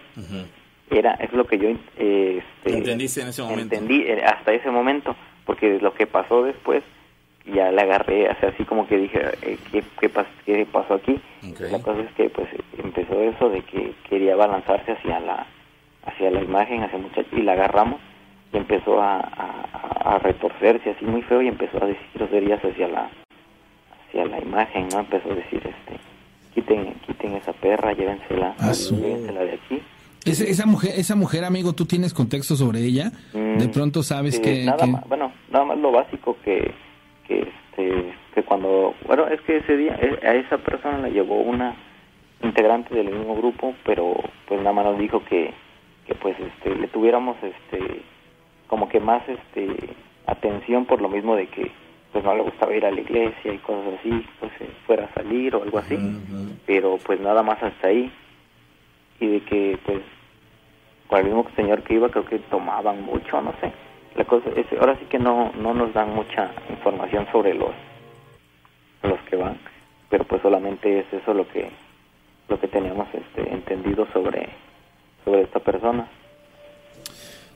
Era 0.90 1.14
es 1.14 1.32
lo 1.32 1.44
que 1.46 1.58
yo 1.58 1.68
eh, 1.98 2.42
este, 2.64 2.76
entendiste 2.76 3.22
en 3.22 3.28
ese 3.28 3.42
momento. 3.42 3.62
entendí 3.62 4.02
eh, 4.02 4.22
hasta 4.24 4.52
ese 4.52 4.70
momento 4.70 5.14
porque 5.46 5.78
lo 5.80 5.94
que 5.94 6.06
pasó 6.06 6.42
después 6.42 6.82
ya 7.46 7.70
le 7.70 7.80
agarré 7.80 8.28
así 8.28 8.64
como 8.64 8.88
que 8.88 8.98
dije 8.98 9.22
eh, 9.42 9.56
¿qué, 9.70 9.84
qué, 10.00 10.08
pasó 10.64 10.94
aquí 10.94 11.20
la 11.60 11.80
cosa 11.80 12.00
es 12.00 12.12
que 12.14 12.28
pues 12.28 12.48
empezó 12.76 13.20
eso 13.22 13.50
de 13.50 13.62
que 13.62 13.92
quería 14.08 14.34
balanzarse 14.34 14.92
hacia 14.92 15.20
la 15.20 15.46
hacia 16.06 16.30
la 16.32 16.42
imagen 16.42 16.82
hacia 16.82 16.98
muchacho 16.98 17.28
y 17.36 17.42
la 17.42 17.52
agarramos 17.52 18.00
y 18.52 18.56
empezó 18.56 19.00
a, 19.00 19.18
a, 19.20 20.18
retorcerse 20.18 20.90
así 20.90 21.04
muy 21.04 21.22
feo 21.22 21.40
y 21.42 21.48
empezó 21.48 21.82
a 21.82 21.86
decir 21.86 22.06
groserías 22.14 22.60
hacia 22.64 22.88
la 22.88 23.10
hacia 24.08 24.24
la 24.24 24.40
imagen, 24.40 24.88
¿no? 24.92 25.00
Empezó 25.00 25.30
a 25.30 25.34
decir, 25.34 25.58
este, 25.64 26.00
quiten, 26.54 26.94
quiten 27.06 27.34
esa 27.36 27.52
perra, 27.52 27.92
llévensela, 27.92 28.54
llévensela 28.58 29.40
de 29.44 29.52
aquí. 29.52 29.82
esa 30.24 30.66
mujer, 30.66 30.92
esa 30.96 31.14
mujer, 31.14 31.44
amigo, 31.44 31.72
¿tú 31.74 31.86
tienes 31.86 32.12
contexto 32.12 32.56
sobre 32.56 32.80
ella? 32.80 33.12
de 33.32 33.66
Mm, 33.66 33.70
pronto 33.70 34.02
sabes 34.02 34.40
que... 34.40 34.64
nada 34.64 34.84
que- 34.84 34.90
más, 34.90 35.08
bueno, 35.08 35.32
nada 35.52 35.64
más 35.64 35.78
lo 35.78 35.92
básico 35.92 36.36
que, 36.44 36.72
que, 37.28 37.40
este, 37.42 38.12
que 38.34 38.42
cuando, 38.42 38.94
bueno, 39.06 39.28
es 39.28 39.40
que 39.42 39.58
ese 39.58 39.76
día 39.76 39.96
eh, 40.02 40.18
a 40.26 40.34
esa 40.34 40.58
persona 40.58 40.98
la 40.98 41.08
llevó 41.08 41.36
una 41.40 41.76
integrante 42.42 42.94
del 42.94 43.10
mismo 43.10 43.36
grupo, 43.36 43.74
pero 43.84 44.14
pues 44.48 44.60
nada 44.60 44.72
más 44.72 44.86
nos 44.86 44.98
dijo 44.98 45.22
que, 45.26 45.52
que 46.06 46.14
pues 46.16 46.34
este, 46.40 46.74
le 46.74 46.88
tuviéramos 46.88 47.36
este, 47.42 48.02
como 48.70 48.88
que 48.88 49.00
más 49.00 49.28
este, 49.28 49.90
atención 50.26 50.86
por 50.86 51.02
lo 51.02 51.08
mismo 51.08 51.34
de 51.34 51.48
que 51.48 51.72
pues 52.12 52.24
no 52.24 52.34
le 52.36 52.42
gustaba 52.42 52.74
ir 52.74 52.86
a 52.86 52.92
la 52.92 53.00
iglesia 53.00 53.52
y 53.52 53.58
cosas 53.58 53.94
así, 53.98 54.26
pues 54.38 54.52
eh, 54.60 54.70
fuera 54.86 55.06
a 55.06 55.14
salir 55.14 55.54
o 55.56 55.62
algo 55.64 55.78
así, 55.78 55.98
pero 56.66 56.96
pues 57.04 57.20
nada 57.20 57.42
más 57.42 57.60
hasta 57.60 57.88
ahí 57.88 58.10
y 59.18 59.26
de 59.26 59.40
que 59.40 59.78
pues 59.84 60.00
con 61.08 61.18
el 61.18 61.24
mismo 61.26 61.46
señor 61.56 61.82
que 61.82 61.94
iba 61.94 62.08
creo 62.10 62.24
que 62.24 62.38
tomaban 62.38 63.02
mucho, 63.02 63.42
no 63.42 63.52
sé. 63.60 63.72
La 64.14 64.24
cosa 64.24 64.48
es, 64.56 64.66
ahora 64.78 64.96
sí 64.98 65.04
que 65.06 65.18
no 65.18 65.52
no 65.58 65.74
nos 65.74 65.92
dan 65.92 66.14
mucha 66.14 66.50
información 66.68 67.26
sobre 67.32 67.54
los 67.54 67.72
los 69.02 69.20
que 69.22 69.34
van, 69.34 69.58
pero 70.08 70.24
pues 70.24 70.42
solamente 70.42 71.00
es 71.00 71.12
eso 71.12 71.34
lo 71.34 71.46
que 71.48 71.70
lo 72.48 72.58
que 72.60 72.68
teníamos 72.68 73.08
este 73.14 73.52
entendido 73.52 74.06
sobre 74.12 74.48
sobre 75.24 75.42
esta 75.42 75.58
persona. 75.58 76.08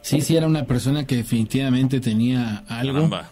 Sí, 0.05 0.21
sí, 0.21 0.37
era 0.37 0.47
una 0.47 0.67
persona 0.67 1.07
que 1.07 1.17
definitivamente 1.17 1.99
tenía 1.99 2.63
algo. 2.69 3.09
Caramba. 3.09 3.31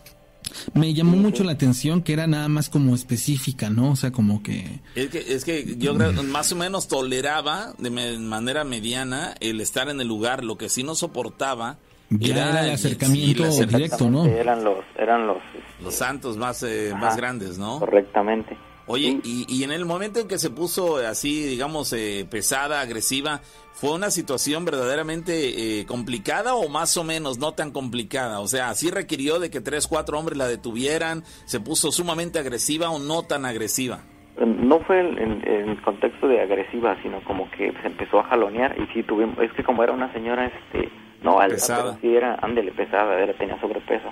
Me 0.73 0.95
llamó 0.95 1.19
mucho 1.19 1.45
la 1.45 1.53
atención 1.53 2.03
que 2.03 2.15
era 2.15 2.27
nada 2.27 2.49
más 2.49 2.71
como 2.71 2.95
específica, 2.95 3.69
¿no? 3.69 3.91
O 3.91 3.97
sea, 3.97 4.11
como 4.11 4.43
que... 4.43 4.81
Es 4.95 5.11
que, 5.11 5.19
es 5.19 5.45
que 5.45 5.77
yo 5.77 5.95
creo 5.95 6.13
más 6.23 6.51
o 6.53 6.57
menos 6.57 6.89
toleraba 6.89 7.75
de 7.77 7.91
manera 7.91 8.65
mediana 8.65 9.35
el 9.41 9.61
estar 9.61 9.91
en 9.91 10.01
el 10.01 10.09
lugar. 10.09 10.45
Lo 10.45 10.57
que 10.57 10.71
sí 10.71 10.83
no 10.83 10.95
soportaba 10.95 11.77
Ya 12.09 12.51
era 12.51 12.65
el 12.65 12.71
acercamiento 12.71 13.45
directo, 13.67 14.11
¿no? 14.11 14.25
Eran 14.25 14.65
los 14.65 14.79
eran 14.97 15.27
los 15.27 15.39
los 15.83 15.95
santos 15.95 16.39
más, 16.39 16.63
eh, 16.63 16.91
Ajá. 16.91 17.01
más 17.01 17.17
grandes, 17.17 17.59
¿no? 17.59 17.81
correctamente. 17.81 18.57
Oye, 18.87 19.21
y, 19.23 19.47
y 19.49 19.65
en 19.65 19.73
el 19.73 19.85
momento 19.85 20.21
en 20.21 20.29
que 20.29 20.39
se 20.39 20.51
puso 20.51 20.97
así, 20.97 21.47
digamos, 21.47 21.93
eh, 21.93 22.27
pesada, 22.29 22.81
agresiva, 22.81 23.41
¿fue 23.73 23.93
una 23.93 24.11
situación 24.11 24.65
verdaderamente 24.65 25.81
eh, 25.81 25.87
complicada 25.87 26.55
o 26.55 26.69
más 26.69 26.97
o 26.97 27.05
menos 27.05 27.39
no 27.39 27.53
tan 27.53 27.71
complicada? 27.71 28.41
O 28.41 28.49
sea, 28.49 28.75
¿sí 28.75 28.91
requirió 28.91 29.39
de 29.39 29.51
que 29.51 29.61
tres, 29.61 29.87
cuatro 29.87 30.19
hombres 30.19 30.37
la 30.37 30.49
detuvieran? 30.49 31.23
¿Se 31.45 31.61
puso 31.61 31.93
sumamente 31.93 32.39
agresiva 32.39 32.91
o 32.91 32.99
no 32.99 33.23
tan 33.23 33.45
agresiva? 33.45 34.01
no 34.47 34.81
fue 34.81 35.01
en, 35.01 35.43
el 35.47 35.81
contexto 35.83 36.27
de 36.27 36.41
agresiva, 36.41 36.97
sino 37.03 37.23
como 37.25 37.51
que 37.51 37.71
se 37.83 37.87
empezó 37.87 38.21
a 38.21 38.25
jalonear 38.25 38.75
y 38.81 38.87
sí 38.95 39.03
tuvimos, 39.03 39.39
es 39.39 39.53
que 39.53 39.63
como 39.63 39.85
era 39.85 39.93
una 39.93 40.11
señora, 40.13 40.47
este, 40.47 40.89
no 41.23 41.39
alta, 41.39 41.57
Pesada. 41.57 41.83
pero 41.83 41.99
sí 42.01 42.17
era, 42.17 42.39
ándele, 42.41 42.73
pesada, 42.73 43.21
era, 43.21 43.35
tenía 43.35 43.61
sobrepeso. 43.61 44.11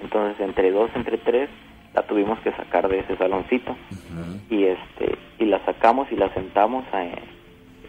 Entonces 0.00 0.38
entre 0.40 0.70
dos, 0.70 0.90
entre 0.94 1.16
tres, 1.18 1.48
la 1.94 2.02
tuvimos 2.06 2.38
que 2.40 2.52
sacar 2.52 2.88
de 2.88 3.00
ese 3.00 3.16
saloncito. 3.16 3.76
Y 4.50 4.64
este 4.64 5.16
y 5.38 5.44
la 5.46 5.64
sacamos 5.64 6.10
y 6.12 6.16
la 6.16 6.32
sentamos 6.34 6.84
eh, 6.94 7.14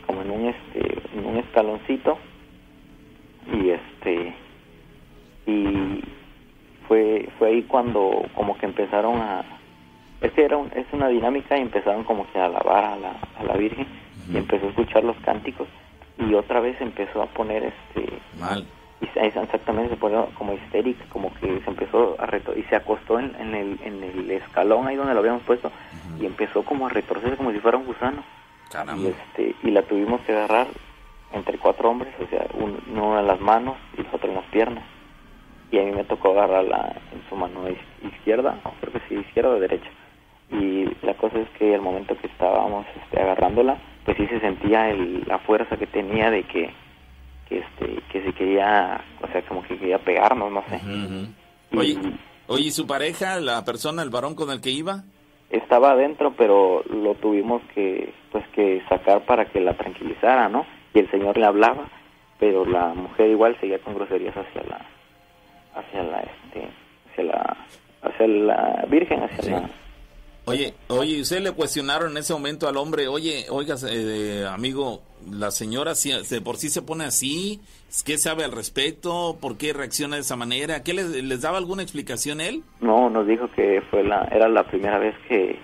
como 0.07 0.21
en 0.21 0.31
un 0.31 0.45
este 0.47 1.01
en 1.17 1.25
un 1.25 1.37
escaloncito. 1.37 2.17
Y 3.53 3.69
este 3.69 4.33
y 5.45 6.01
fue 6.87 7.29
fue 7.37 7.49
ahí 7.49 7.63
cuando 7.63 8.25
como 8.35 8.57
que 8.57 8.65
empezaron 8.65 9.17
a 9.21 9.43
es 10.21 10.31
que 10.31 10.45
era 10.45 10.55
un- 10.57 10.71
es 10.73 10.85
una 10.93 11.09
dinámica 11.09 11.57
y 11.57 11.61
empezaron 11.61 12.03
como 12.05 12.25
que 12.31 12.39
a 12.39 12.45
alabar 12.45 12.85
a 12.85 12.95
la, 12.95 13.11
a 13.37 13.43
la 13.43 13.53
Virgen. 13.57 13.85
Y 14.31 14.37
empezó 14.37 14.67
a 14.67 14.69
escuchar 14.69 15.03
los 15.03 15.17
cánticos 15.17 15.67
y 16.17 16.33
otra 16.33 16.61
vez 16.61 16.79
empezó 16.79 17.21
a 17.21 17.25
poner 17.27 17.63
este 17.63 18.07
Mal. 18.39 18.65
Exactamente 19.15 19.89
se 19.93 19.97
pone 19.99 20.17
como 20.37 20.53
histérica 20.53 21.03
como 21.09 21.33
que 21.35 21.59
se 21.61 21.69
empezó 21.69 22.15
a 22.19 22.25
reto 22.25 22.53
y 22.57 22.63
se 22.63 22.75
acostó 22.75 23.19
en, 23.19 23.35
en 23.39 23.55
el 23.55 23.79
en 23.83 24.03
el 24.03 24.31
escalón 24.31 24.87
ahí 24.87 24.95
donde 24.95 25.13
lo 25.13 25.19
habíamos 25.19 25.43
puesto 25.43 25.71
y 26.21 26.25
empezó 26.25 26.63
como 26.63 26.87
a 26.87 26.89
retorcerse 26.89 27.37
como 27.37 27.51
si 27.51 27.59
fuera 27.59 27.77
un 27.77 27.85
gusano. 27.85 28.23
Y 29.01 29.07
este 29.07 29.55
y 29.63 29.71
la 29.71 29.81
tuvimos 29.83 30.21
que 30.21 30.31
agarrar 30.33 30.67
entre 31.33 31.57
cuatro 31.57 31.89
hombres 31.89 32.13
o 32.23 32.27
sea 32.27 32.45
un- 32.53 32.81
uno 32.91 33.19
en 33.19 33.27
las 33.27 33.39
manos 33.39 33.75
y 33.97 34.01
el 34.01 34.07
otro 34.11 34.29
en 34.29 34.35
las 34.35 34.45
piernas. 34.45 34.83
Y 35.71 35.79
a 35.79 35.83
mí 35.83 35.91
me 35.91 36.03
tocó 36.03 36.31
agarrarla 36.31 36.93
en 37.11 37.21
su 37.29 37.35
mano 37.35 37.61
izquierda 38.03 38.59
creo 38.79 38.93
que 38.93 38.99
sí 39.09 39.15
izquierda 39.15 39.49
o 39.51 39.59
derecha. 39.59 39.89
Y 40.51 40.85
la 41.05 41.15
cosa 41.15 41.39
es 41.39 41.49
que 41.57 41.73
al 41.73 41.81
momento 41.81 42.15
que 42.17 42.27
estábamos 42.27 42.85
este, 43.03 43.19
agarrándola 43.21 43.77
pues 44.05 44.17
sí 44.17 44.27
se 44.27 44.39
sentía 44.39 44.89
el- 44.89 45.23
la 45.27 45.39
fuerza 45.39 45.77
que 45.77 45.87
tenía 45.87 46.29
de 46.29 46.43
que 46.43 46.69
este 47.59 48.01
que 48.11 48.23
se 48.23 48.33
quería 48.33 49.01
o 49.21 49.27
sea 49.27 49.41
como 49.43 49.63
que 49.63 49.77
quería 49.77 49.99
pegarnos 49.99 50.51
no 50.51 50.63
sé. 50.69 50.79
Oye, 51.75 51.97
oye, 52.47 52.63
¿y 52.65 52.71
su 52.71 52.85
pareja, 52.85 53.39
la 53.39 53.63
persona, 53.65 54.03
el 54.03 54.09
varón 54.09 54.35
con 54.35 54.49
el 54.51 54.61
que 54.61 54.69
iba? 54.71 55.03
estaba 55.49 55.91
adentro 55.91 56.33
pero 56.35 56.83
lo 56.89 57.13
tuvimos 57.15 57.61
que 57.75 58.11
pues 58.31 58.43
que 58.55 58.81
sacar 58.89 59.23
para 59.25 59.45
que 59.45 59.59
la 59.59 59.73
tranquilizara 59.75 60.49
no 60.49 60.65
y 60.95 60.99
el 60.99 61.11
señor 61.11 61.37
le 61.37 61.45
hablaba 61.45 61.85
pero 62.39 62.65
la 62.65 62.87
mujer 62.95 63.29
igual 63.29 63.55
seguía 63.59 63.77
con 63.79 63.93
groserías 63.93 64.35
hacia 64.35 64.63
la 64.63 64.81
hacia 65.75 66.03
la 66.03 66.19
este 66.21 66.67
hacia 67.11 67.23
la 67.25 67.57
hacia 68.01 68.27
la 68.27 68.85
virgen 68.89 69.21
hacia 69.23 69.41
Sí. 69.43 69.51
la 69.51 69.69
Oye, 70.45 70.73
oye, 70.89 71.17
¿y 71.17 71.21
usted 71.21 71.39
le 71.41 71.51
cuestionaron 71.53 72.11
en 72.11 72.17
ese 72.17 72.33
momento 72.33 72.67
al 72.67 72.75
hombre, 72.75 73.07
oye, 73.07 73.45
oiga, 73.49 73.75
eh, 73.89 74.45
amigo, 74.49 75.01
la 75.31 75.51
señora 75.51 75.95
si, 75.95 76.11
de 76.11 76.41
por 76.41 76.57
sí 76.57 76.69
se 76.69 76.81
pone 76.81 77.05
así, 77.05 77.61
¿qué 78.05 78.17
sabe 78.17 78.43
al 78.43 78.51
respecto? 78.51 79.37
¿Por 79.39 79.57
qué 79.57 79.71
reacciona 79.71 80.17
de 80.17 80.21
esa 80.23 80.35
manera? 80.35 80.83
¿Qué 80.83 80.93
les, 80.93 81.23
les 81.23 81.41
daba 81.41 81.57
alguna 81.57 81.81
explicación 81.81 82.41
él? 82.41 82.61
no 82.81 83.09
nos 83.09 83.25
dijo 83.25 83.49
que 83.55 83.81
fue 83.89 84.03
la 84.03 84.27
era 84.31 84.49
la 84.49 84.65
primera 84.65 84.97
vez 84.99 85.15
que 85.29 85.59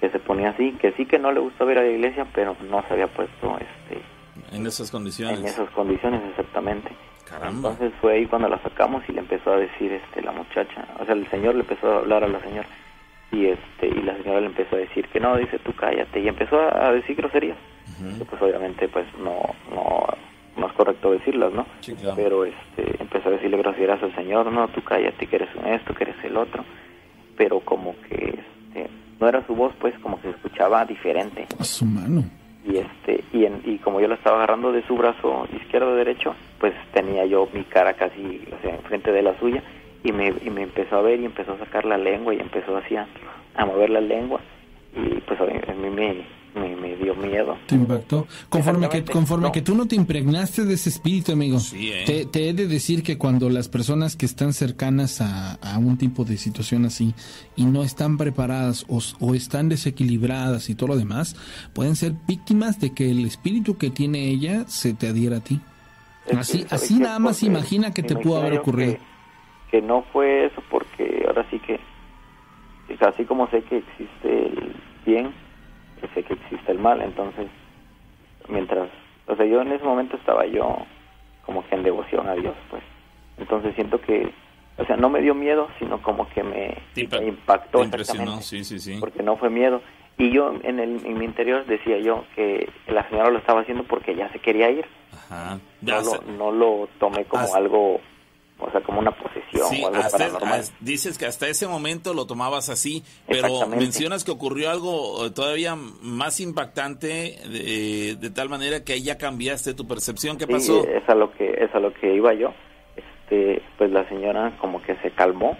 que 0.00 0.10
se 0.10 0.18
ponía 0.18 0.50
así 0.50 0.72
que 0.80 0.92
sí 0.92 1.04
que 1.06 1.18
no 1.18 1.30
le 1.30 1.40
gustó 1.40 1.66
ver 1.66 1.78
a 1.78 1.82
la 1.82 1.90
iglesia 1.90 2.26
pero 2.34 2.56
no 2.70 2.82
se 2.86 2.94
había 2.94 3.06
puesto 3.06 3.58
este 3.58 4.56
En 4.56 4.66
esas 4.66 4.90
condiciones. 4.90 5.40
en 5.40 5.46
esas 5.46 5.68
condiciones 5.70 6.22
exactamente 6.30 6.90
Caramba. 7.28 7.70
Entonces 7.70 7.92
fue 8.00 8.14
ahí 8.14 8.26
cuando 8.26 8.48
la 8.48 8.60
sacamos 8.62 9.02
y 9.08 9.12
le 9.12 9.20
empezó 9.20 9.52
a 9.52 9.56
decir 9.56 9.92
este 9.92 10.20
la 10.22 10.32
muchacha, 10.32 10.88
o 11.00 11.04
sea, 11.04 11.14
el 11.14 11.28
señor 11.30 11.54
le 11.54 11.60
empezó 11.60 11.90
a 11.90 11.98
hablar 11.98 12.24
a 12.24 12.28
la 12.28 12.40
señora 12.40 12.68
y 13.32 13.46
este 13.46 13.86
y 13.88 14.02
la 14.02 14.16
señora 14.16 14.40
le 14.40 14.46
empezó 14.46 14.76
a 14.76 14.80
decir 14.80 15.06
que 15.08 15.20
no, 15.20 15.36
dice 15.36 15.58
tú 15.60 15.72
cállate 15.74 16.20
y 16.20 16.28
empezó 16.28 16.58
a, 16.60 16.92
decir 16.92 17.16
groserías. 17.16 17.56
Que, 18.18 18.24
pues 18.24 18.40
obviamente 18.40 18.88
pues 18.88 19.06
no 19.18 19.40
no 19.74 20.06
no 20.56 20.66
es 20.66 20.72
correcto 20.74 21.12
decirlas, 21.12 21.52
¿no? 21.52 21.66
Sí, 21.80 21.94
claro. 21.94 22.16
Pero 22.16 22.44
este 22.44 23.00
empezó 23.02 23.28
a 23.28 23.32
decirle 23.32 23.56
groserías 23.58 24.02
al 24.02 24.14
señor, 24.14 24.50
no, 24.50 24.68
tú 24.68 24.82
cállate 24.82 25.26
que 25.26 25.36
eres 25.36 25.48
un 25.54 25.66
esto, 25.66 25.94
que 25.94 26.04
eres 26.04 26.16
el 26.24 26.36
otro. 26.36 26.64
Pero 27.36 27.60
como 27.60 27.94
que 28.08 28.14
este 28.70 28.90
no 29.20 29.28
era 29.28 29.44
su 29.46 29.54
voz, 29.54 29.72
pues 29.80 29.94
como 30.00 30.16
que 30.20 30.28
se 30.30 30.36
escuchaba 30.36 30.84
diferente 30.84 31.46
A 31.58 31.64
su 31.64 31.84
mano. 31.84 32.24
y 32.66 32.76
este 32.78 33.22
y, 33.32 33.44
en- 33.44 33.62
y 33.64 33.78
como 33.78 34.00
yo 34.00 34.08
la 34.08 34.14
estaba 34.16 34.36
agarrando 34.38 34.72
de 34.72 34.82
su 34.86 34.96
brazo 34.96 35.46
izquierdo 35.56 35.94
derecho 35.94 36.34
pues 36.58 36.74
tenía 36.92 37.24
yo 37.26 37.48
mi 37.54 37.64
cara 37.64 37.94
casi 37.94 38.42
o 38.52 38.60
sea 38.62 38.74
enfrente 38.74 39.12
de 39.12 39.22
la 39.22 39.38
suya 39.38 39.62
y 40.04 40.12
me, 40.12 40.32
y 40.44 40.50
me 40.50 40.62
empezó 40.62 40.96
a 40.96 41.02
ver 41.02 41.20
y 41.20 41.24
empezó 41.24 41.52
a 41.52 41.58
sacar 41.58 41.84
la 41.84 41.98
lengua 41.98 42.34
y 42.34 42.40
empezó 42.40 42.76
así 42.76 42.96
a, 42.96 43.06
a 43.56 43.66
mover 43.66 43.90
la 43.90 44.00
lengua 44.00 44.40
y 44.94 45.20
pues 45.20 45.40
a 45.40 45.44
mí, 45.44 45.52
a 45.68 45.72
mí 45.72 45.88
me, 45.90 46.24
me, 46.60 46.74
me 46.74 46.96
dio 46.96 47.14
miedo 47.14 47.56
Te 47.66 47.76
impactó. 47.76 48.26
Conforme 48.48 48.88
que, 48.88 49.04
conforme 49.04 49.46
No. 49.46 49.52
que 49.52 49.62
tú 49.62 49.76
no 49.76 49.86
te 49.86 49.94
impregnaste 49.94 50.64
de 50.64 50.74
ese 50.74 50.88
espíritu, 50.88 51.30
amigo. 51.30 51.60
Sí, 51.60 51.92
¿eh? 51.92 52.02
te, 52.04 52.24
te 52.24 52.48
he 52.48 52.52
de 52.54 52.66
decir 52.66 53.04
que 53.04 53.16
cuando 53.16 53.48
las 53.50 53.68
personas 53.68 54.16
que 54.16 54.26
están 54.26 54.52
cercanas 54.52 55.20
a, 55.20 55.52
a 55.62 55.78
un 55.78 55.96
tipo 55.96 56.24
de 56.24 56.38
situación 56.38 56.86
así 56.86 57.14
y 57.54 57.66
no 57.66 57.84
están 57.84 58.18
preparadas 58.18 58.84
o, 58.88 59.00
o 59.20 59.34
están 59.36 59.68
desequilibradas 59.68 60.70
y 60.70 60.74
todo 60.74 60.88
lo 60.88 60.96
demás, 60.96 61.36
pueden 61.72 61.94
ser 61.94 62.14
víctimas 62.26 62.80
de 62.80 62.92
que 62.94 63.10
el 63.10 63.24
espíritu 63.26 63.76
que 63.78 63.90
tiene 63.90 64.24
ella 64.28 64.64
se 64.66 64.92
te 64.94 65.06
adhiera 65.08 65.36
a 65.36 65.40
ti. 65.40 65.60
Es 66.26 66.36
Así, 66.36 66.58
¿sabe 66.62 66.68
así 66.70 66.94
nada 66.98 67.18
más 67.20 67.42
imagina 67.44 67.92
que 67.92 68.02
te 68.02 68.16
pudo 68.16 68.38
haber 68.38 68.58
ocurrido. 68.58 68.94
que, 68.94 69.00
que 69.70 69.80
no 69.82 70.02
fue 70.12 70.46
eso 70.46 70.62
porque 70.68 71.24
ahora 71.26 71.44
sí 71.50 71.58
que 71.60 71.78
que 72.88 73.04
así 73.04 73.24
como 73.24 73.46
sé 73.48 73.62
que 73.62 73.78
existe 73.78 74.46
el 74.46 74.74
bien 75.06 75.32
que 76.00 76.08
sé 76.08 76.22
que 76.24 76.34
existe 76.34 76.72
el 76.72 76.78
mal 76.78 77.00
entonces 77.02 77.46
mientras 78.48 78.88
o 79.26 79.36
sea 79.36 79.46
yo 79.46 79.62
en 79.62 79.72
ese 79.72 79.84
momento 79.84 80.16
estaba 80.16 80.46
yo 80.46 80.76
como 81.46 81.64
que 81.66 81.74
en 81.76 81.82
devoción 81.82 82.28
a 82.28 82.34
Dios 82.34 82.54
pues 82.70 82.82
entonces 83.38 83.74
siento 83.74 84.00
que 84.00 84.32
o 84.78 84.84
sea 84.86 84.96
no 84.96 85.08
me 85.08 85.20
dio 85.20 85.34
miedo 85.34 85.68
sino 85.78 86.02
como 86.02 86.28
que 86.30 86.42
me, 86.42 86.76
me 86.96 87.26
impactó 87.28 87.78
te 87.78 87.84
impresionó, 87.84 88.22
exactamente 88.38 88.42
sí, 88.44 88.64
sí, 88.64 88.78
sí. 88.80 88.96
porque 88.98 89.22
no 89.22 89.36
fue 89.36 89.50
miedo 89.50 89.82
y 90.18 90.30
yo 90.32 90.52
en 90.62 90.80
el 90.80 91.04
en 91.06 91.18
mi 91.18 91.24
interior 91.24 91.64
decía 91.66 91.98
yo 91.98 92.24
que 92.34 92.68
la 92.88 93.08
señora 93.08 93.30
lo 93.30 93.38
estaba 93.38 93.60
haciendo 93.60 93.84
porque 93.84 94.14
ya 94.16 94.30
se 94.32 94.40
quería 94.40 94.70
ir 94.70 94.84
Ajá. 95.12 95.54
no 95.80 95.86
Ya 95.88 96.00
lo, 96.00 96.10
se- 96.10 96.32
no 96.32 96.50
lo 96.50 96.88
tomé 96.98 97.24
como 97.26 97.44
As- 97.44 97.54
algo 97.54 98.00
o 98.60 98.70
sea, 98.70 98.80
como 98.82 99.00
una 99.00 99.10
posesión 99.12 99.68
Sí, 99.68 99.82
o 99.82 99.88
algo 99.88 100.00
hasta- 100.00 100.18
paranormal. 100.18 100.60
as- 100.60 100.72
dices 100.80 101.18
que 101.18 101.26
hasta 101.26 101.48
ese 101.48 101.66
momento 101.66 102.14
lo 102.14 102.26
tomabas 102.26 102.68
así, 102.68 103.02
pero 103.26 103.66
mencionas 103.66 104.24
que 104.24 104.30
ocurrió 104.30 104.70
algo 104.70 105.26
eh, 105.26 105.30
todavía 105.30 105.76
más 106.02 106.40
impactante 106.40 107.38
de, 107.48 108.16
de 108.18 108.30
tal 108.30 108.48
manera 108.48 108.84
que 108.84 108.92
ahí 108.94 109.02
ya 109.02 109.18
cambiaste 109.18 109.74
tu 109.74 109.86
percepción. 109.86 110.36
¿Qué 110.38 110.46
Sí, 110.46 110.52
pasó? 110.52 110.86
es 110.86 111.08
a 111.08 111.14
lo 111.14 111.32
que 111.32 111.50
es 111.50 111.74
a 111.74 111.80
lo 111.80 111.92
que 111.94 112.14
iba 112.14 112.32
yo. 112.34 112.52
Este, 112.96 113.62
pues 113.78 113.90
la 113.90 114.08
señora 114.08 114.56
como 114.60 114.82
que 114.82 114.96
se 114.96 115.10
calmó 115.12 115.56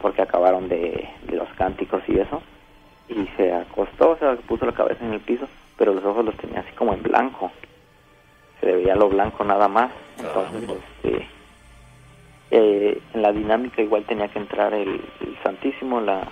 porque 0.00 0.22
acabaron 0.22 0.68
de, 0.68 1.08
de 1.28 1.36
los 1.36 1.48
cánticos 1.56 2.02
y 2.08 2.18
eso 2.18 2.42
y 3.08 3.26
se 3.36 3.52
acostó, 3.52 4.10
o 4.10 4.18
sea, 4.18 4.36
puso 4.36 4.66
la 4.66 4.72
cabeza 4.72 5.04
en 5.04 5.12
el 5.14 5.20
piso, 5.20 5.48
pero 5.76 5.94
los 5.94 6.04
ojos 6.04 6.24
los 6.24 6.36
tenía 6.36 6.60
así 6.60 6.70
como 6.72 6.92
en 6.92 7.02
blanco. 7.02 7.50
Se 8.60 8.66
le 8.66 8.76
veía 8.76 8.94
lo 8.96 9.08
blanco 9.08 9.44
nada 9.44 9.66
más. 9.68 9.90
Entonces, 10.18 10.68
este, 11.02 11.26
eh, 12.50 13.00
en 13.14 13.22
la 13.22 13.32
dinámica 13.32 13.82
igual 13.82 14.04
tenía 14.04 14.28
que 14.28 14.38
entrar 14.38 14.74
el, 14.74 15.00
Santísimo, 15.42 16.00
la, 16.00 16.28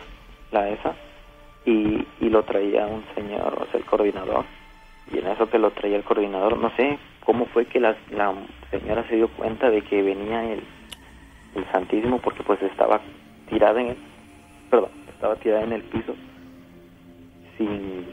la 0.51 0.69
esa, 0.69 0.95
y, 1.65 2.07
y 2.21 2.29
lo 2.29 2.43
traía 2.45 2.87
un 2.87 3.05
señor, 3.15 3.59
o 3.61 3.67
sea, 3.67 3.81
el 3.81 3.87
coordinador. 3.87 4.45
Y 5.13 5.19
en 5.19 5.29
eso 5.29 5.49
que 5.49 5.59
lo 5.59 5.71
traía 5.71 5.97
el 5.97 6.05
coordinador, 6.05 6.59
no 6.59 6.71
sé 6.77 6.99
cómo 7.25 7.47
fue 7.47 7.67
que 7.67 7.81
la, 7.81 7.97
la 8.11 8.35
señora 8.71 9.07
se 9.09 9.17
dio 9.17 9.29
cuenta 9.29 9.71
de 9.71 9.83
que 9.83 10.03
venía 10.03 10.53
el, 10.53 10.63
el 11.55 11.65
Santísimo, 11.73 12.19
porque 12.19 12.43
pues 12.43 12.61
estaba 12.63 13.01
tirada 13.49 13.81
en 13.81 13.89
el, 13.89 13.97
perdón, 14.71 14.91
estaba 15.09 15.37
tirada 15.37 15.63
en 15.63 15.73
el 15.73 15.83
piso, 15.83 16.15
sin, 17.57 18.07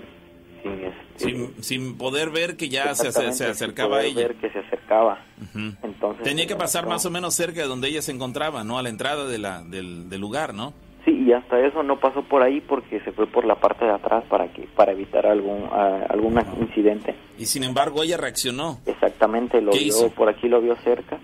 sin 0.64 0.72
este, 0.86 0.94
Sin, 1.18 1.64
sin 1.64 1.98
poder 1.98 2.32
ver 2.32 2.58
que 2.58 2.70
ya 2.70 2.96
se, 2.96 3.12
se 3.12 3.34
sin 3.34 3.48
acercaba 3.48 3.98
a 3.98 4.00
poder 4.00 4.06
ella. 4.12 4.28
ver 4.30 4.36
que 4.38 4.50
se 4.50 4.60
acercaba. 4.60 5.20
Ujú. 5.42 5.74
Entonces 5.84 6.24
Tenía 6.24 6.46
que 6.48 6.54
se 6.54 6.60
pasar 6.60 6.88
más 6.88 7.06
o 7.06 7.12
menos 7.12 7.36
cerca 7.36 7.62
de 7.62 7.68
donde 7.68 7.90
ella 7.90 8.02
se 8.02 8.12
encontraba, 8.12 8.64
¿no? 8.64 8.80
A 8.80 8.82
la 8.84 8.90
entrada 8.90 9.28
de 9.28 9.38
la, 9.38 9.62
del, 9.62 10.10
del 10.10 10.20
lugar, 10.22 10.54
¿no? 10.54 10.74
Sí, 11.06 11.12
y 11.28 11.34
hasta 11.34 11.60
eso 11.60 11.84
no 11.84 12.00
pasó 12.00 12.24
por 12.24 12.42
ahí 12.44 12.62
porque 12.62 13.02
se 13.02 13.12
fue 13.12 13.28
por 13.28 13.44
la 13.46 13.56
parte 13.56 13.84
de 13.84 13.92
atrás 13.92 14.24
para 14.30 14.48
que 14.54 14.62
para 14.74 14.94
evitar 14.94 15.26
algún 15.26 15.68
ah, 15.70 16.06
algún 16.10 16.40
incidente. 16.62 17.14
Y 17.38 17.46
sin 17.46 17.64
embargo 17.66 18.04
ella 18.04 18.16
reaccionó. 18.16 18.80
Exactamente, 18.86 19.62
lo 19.62 19.72
¿Qué 19.72 19.80
vio 19.80 19.88
hizo? 19.88 20.10
por 20.12 20.30
aquí, 20.30 20.48
lo 20.48 20.62
vio 20.62 20.78
cerca 20.78 21.20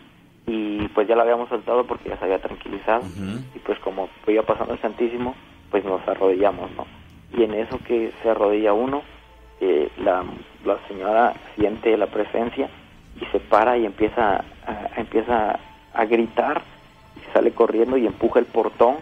y 0.47 0.85
pues 0.89 1.07
ya 1.07 1.15
la 1.15 1.21
habíamos 1.23 1.47
soltado 1.47 1.85
porque 1.87 2.09
ya 2.09 2.17
se 2.17 2.25
había 2.25 2.39
tranquilizado. 2.41 3.03
Ujú. 3.05 3.39
Y 3.55 3.59
pues 3.59 3.79
como 3.79 4.09
iba 4.27 4.43
pasando 4.43 4.73
el 4.73 4.81
Santísimo, 4.81 5.33
pues 5.71 5.85
nos 5.85 6.05
arrodillamos, 6.07 6.69
¿no? 6.75 6.85
Y 7.37 7.43
en 7.43 7.53
eso 7.53 7.77
que 7.87 8.11
se 8.21 8.29
arrodilla 8.29 8.73
uno, 8.73 9.01
eh, 9.61 9.89
la, 9.97 10.23
la 10.65 10.77
señora 10.87 11.33
siente 11.55 11.95
la 11.97 12.07
presencia 12.07 12.69
y 13.19 13.25
se 13.31 13.39
para 13.39 13.77
y 13.77 13.85
empieza 13.85 14.37
a, 14.65 14.89
empieza 14.97 15.59
a 15.93 16.05
gritar 16.05 16.61
y 17.17 17.33
sale 17.33 17.51
corriendo 17.51 17.97
y 17.97 18.05
empuja 18.05 18.39
el 18.39 18.45
portón. 18.45 18.95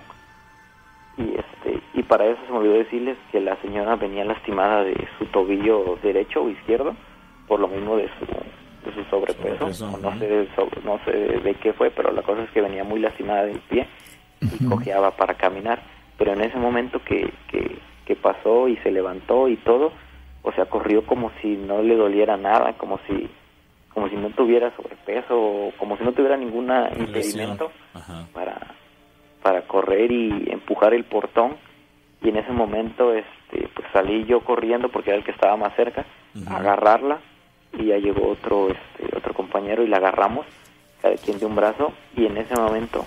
Y 1.18 1.24
este 1.36 1.82
y 1.96 2.04
para 2.04 2.26
eso 2.26 2.40
se 2.46 2.52
me 2.52 2.60
olvidó 2.60 2.74
decirles 2.76 3.18
que 3.32 3.40
la 3.40 3.56
señora 3.58 3.96
venía 3.96 4.24
lastimada 4.24 4.84
de 4.84 5.08
su 5.18 5.26
tobillo 5.26 5.98
derecho 6.04 6.44
o 6.44 6.50
izquierdo 6.50 6.96
por 7.48 7.60
lo 7.60 7.68
mismo 7.68 7.98
de 7.98 8.08
su 8.20 8.26
de 8.26 8.94
su 8.94 9.04
sobrepeso, 9.10 9.66
no 9.98 10.20
sé 10.20 10.28
de 10.28 10.48
sobre- 10.56 10.82
no 10.84 11.00
sé 11.06 11.12
de 11.12 11.54
qué 11.56 11.74
fue 11.74 11.90
pero 11.90 12.12
la 12.12 12.22
cosa 12.22 12.44
es 12.44 12.50
que 12.52 12.62
venía 12.62 12.84
muy 12.84 13.00
lastimada 13.00 13.46
del 13.46 13.60
pie 13.60 13.88
y 14.42 14.64
cojeaba 14.70 15.12
para 15.12 15.34
caminar. 15.34 15.80
Pero 16.20 16.34
en 16.34 16.42
ese 16.42 16.58
momento 16.58 17.00
que, 17.04 17.32
que, 17.48 17.78
que 18.06 18.16
pasó 18.16 18.68
y 18.68 18.78
se 18.78 18.92
levantó 18.92 19.48
y 19.50 19.58
todo 19.58 19.92
o 20.48 20.54
sea 20.54 20.66
corrió 20.66 21.06
como 21.06 21.32
si 21.42 21.56
no 21.56 21.82
le 21.82 21.96
doliera 21.96 22.38
nada 22.38 22.74
como 22.78 23.00
si 23.08 23.30
como 23.94 24.08
si 24.10 24.16
no 24.16 24.30
tuviera 24.30 24.72
sobrepeso 24.76 25.72
como 25.78 25.98
si 25.98 26.04
no 26.04 26.14
tuviera 26.14 26.38
ningún 26.38 26.72
impedimento 26.98 27.72
Ajá. 27.94 28.26
para 28.34 28.56
para 29.42 29.62
correr 29.62 30.12
y 30.12 30.52
empujar 30.52 30.94
el 30.94 31.06
portón. 31.06 31.56
Y 32.22 32.30
en 32.30 32.38
ese 32.38 32.52
momento 32.52 33.14
este 33.14 33.70
pues 33.74 33.88
salí 33.94 34.26
yo 34.26 34.42
corriendo 34.42 34.90
porque 34.90 35.12
era 35.12 35.20
el 35.20 35.24
que 35.24 35.32
estaba 35.32 35.56
más 35.56 35.74
cerca 35.76 36.06
a 36.48 36.58
agarrarla. 36.58 37.20
Y 37.74 37.88
ya 37.88 37.98
llegó 37.98 38.30
otro 38.30 38.70
este 38.70 39.16
otro 39.16 39.34
compañero 39.34 39.84
y 39.84 39.88
la 39.88 39.98
agarramos 39.98 40.46
cada 41.02 41.16
quien 41.16 41.40
de 41.40 41.46
un 41.46 41.56
brazo. 41.56 41.94
Y 42.16 42.26
en 42.26 42.38
ese 42.38 42.56
momento 42.56 43.06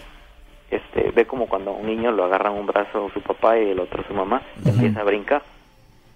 este 0.71 1.11
ve 1.11 1.27
como 1.27 1.47
cuando 1.47 1.73
a 1.73 1.75
un 1.75 1.87
niño 1.87 2.11
lo 2.11 2.25
agarran 2.25 2.55
un 2.55 2.67
brazo 2.67 3.11
su 3.13 3.21
papá 3.21 3.59
y 3.59 3.71
el 3.71 3.81
otro 3.81 4.03
su 4.09 4.15
mamá 4.15 4.41
y 4.65 4.69
empieza 4.71 5.01
a 5.01 5.05
brincar. 5.05 5.43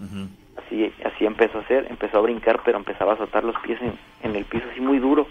Ujú. 0.01 0.29
Así 0.67 0.93
así 1.05 1.27
empezó 1.27 1.59
a 1.59 1.61
hacer 1.63 1.87
empezó 1.91 2.19
a 2.19 2.23
brincar 2.23 2.61
pero 2.65 2.79
empezaba 2.79 3.13
a 3.13 3.15
azotar 3.15 3.45
los 3.45 3.57
pies 3.61 3.79
en, 4.23 4.37
el 4.37 4.45
piso 4.45 4.65
así 4.71 4.81
muy 4.81 4.99
duro 4.99 5.27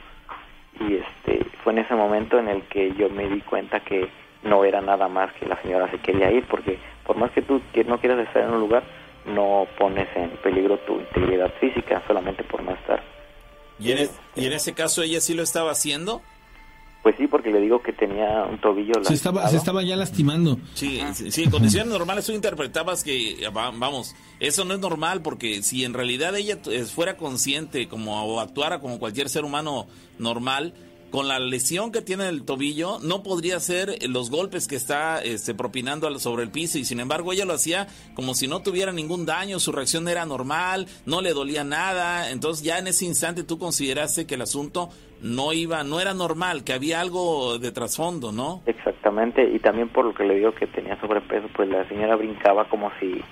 y 0.80 0.96
este 0.96 1.46
fue 1.64 1.74
en 1.74 1.80
ese 1.80 1.96
momento 1.96 2.40
en 2.40 2.48
el 2.48 2.64
que 2.64 2.94
yo 2.94 3.10
me 3.10 3.28
di 3.28 3.42
cuenta 3.42 3.80
que 3.80 4.10
no 4.44 4.66
era 4.66 4.82
nada 4.82 5.08
más 5.08 5.32
que 5.34 5.46
la 5.46 5.62
señora 5.62 5.90
se 5.92 6.00
quería 6.00 6.32
ir 6.32 6.46
porque 6.46 6.78
por 7.06 7.18
más 7.18 7.32
que 7.32 7.42
tú 7.42 7.62
que 7.74 7.84
no 7.84 8.00
quieras 8.00 8.20
estar 8.20 8.44
en 8.44 8.52
un 8.52 8.60
lugar 8.60 8.84
no 9.26 9.68
pones 9.78 10.08
en 10.16 10.30
peligro 10.44 10.78
tu 10.80 11.00
integridad 11.00 11.52
física 11.60 12.02
solamente 12.08 12.44
por 12.44 12.62
no 12.64 12.72
estar 12.72 13.02
¿Y 13.80 13.92
en, 13.92 13.98
e- 14.00 14.10
y 14.36 14.46
en 14.46 14.54
ese 14.54 14.74
caso 14.74 15.02
ella 15.02 15.20
sí 15.20 15.34
lo 15.34 15.44
estaba 15.44 15.72
haciendo? 15.72 16.22
Pues 17.04 17.16
sí 17.18 17.28
porque 17.28 17.52
le 17.52 17.60
digo 17.60 17.82
que 17.84 17.92
tenía 17.94 18.46
un 18.50 18.60
tobillo 18.62 18.94
Se 19.04 19.14
estaba, 19.14 19.48
se 19.50 19.58
estaba 19.58 19.84
ya 19.84 19.96
lastimando. 19.98 20.58
Sí, 20.74 21.02
sí, 21.14 21.32
sí, 21.32 21.44
en 21.44 21.52
condiciones 21.52 21.90
normales 21.92 22.26
tú 22.26 22.32
interpretabas 22.32 23.04
que, 23.04 23.38
va- 23.56 23.72
vamos, 23.72 24.16
eso 24.40 24.64
no 24.66 24.74
es 24.74 24.80
normal 24.80 25.22
porque 25.22 25.62
si 25.64 25.84
en 25.84 25.94
realidad 25.94 26.36
ella 26.36 26.58
fuera 26.94 27.18
consciente 27.18 27.88
como 27.90 28.24
o 28.26 28.40
actuara 28.40 28.80
como 28.80 29.00
cualquier 29.00 29.28
ser 29.30 29.44
humano 29.44 29.86
normal, 30.18 30.74
con 31.12 31.28
la 31.28 31.38
lesión 31.38 31.92
que 31.92 32.02
tiene 32.02 32.24
en 32.24 32.30
el 32.30 32.44
tobillo, 32.44 32.98
no 33.00 33.22
podría 33.22 33.58
hacer 33.58 34.00
los 34.10 34.32
golpes 34.32 34.68
que 34.68 34.76
está 34.76 35.22
este, 35.22 35.54
propinando 35.54 36.18
sobre 36.18 36.42
el 36.42 36.50
piso 36.50 36.80
y 36.80 36.86
sin 36.86 37.00
embargo 37.00 37.32
ella 37.34 37.46
lo 37.46 37.54
hacía 37.54 37.88
como 38.16 38.34
si 38.34 38.48
no 38.48 38.62
tuviera 38.64 38.92
ningún 38.92 39.24
daño, 39.28 39.60
su 39.60 39.72
reacción 39.72 40.08
era 40.08 40.26
normal, 40.26 40.88
no 41.06 41.22
le 41.22 41.34
dolía 41.34 41.64
nada, 41.64 42.32
entonces 42.32 42.64
ya 42.66 42.80
en 42.80 42.88
ese 42.88 43.06
instante 43.06 43.44
tú 43.44 43.60
consideraste 43.60 44.26
que 44.26 44.34
el 44.34 44.42
asunto 44.42 44.90
no 45.24 45.54
iba, 45.54 45.84
no 45.84 46.00
era 46.00 46.14
normal, 46.14 46.64
que 46.64 46.74
había 46.74 47.00
algo 47.02 47.58
de 47.58 47.72
trasfondo, 47.72 48.32
¿no? 48.32 48.62
Exactamente, 48.66 49.44
y 49.44 49.60
también 49.60 49.90
por 49.90 50.06
lo 50.06 50.14
que 50.14 50.24
le 50.26 50.36
digo 50.36 50.54
que 50.54 50.68
tenía 50.68 51.00
sobrepeso, 51.00 51.48
pues 51.56 51.70
la 51.70 51.88
señora 51.88 52.16
brincaba 52.16 52.66
como 52.70 52.92
si, 53.00 53.24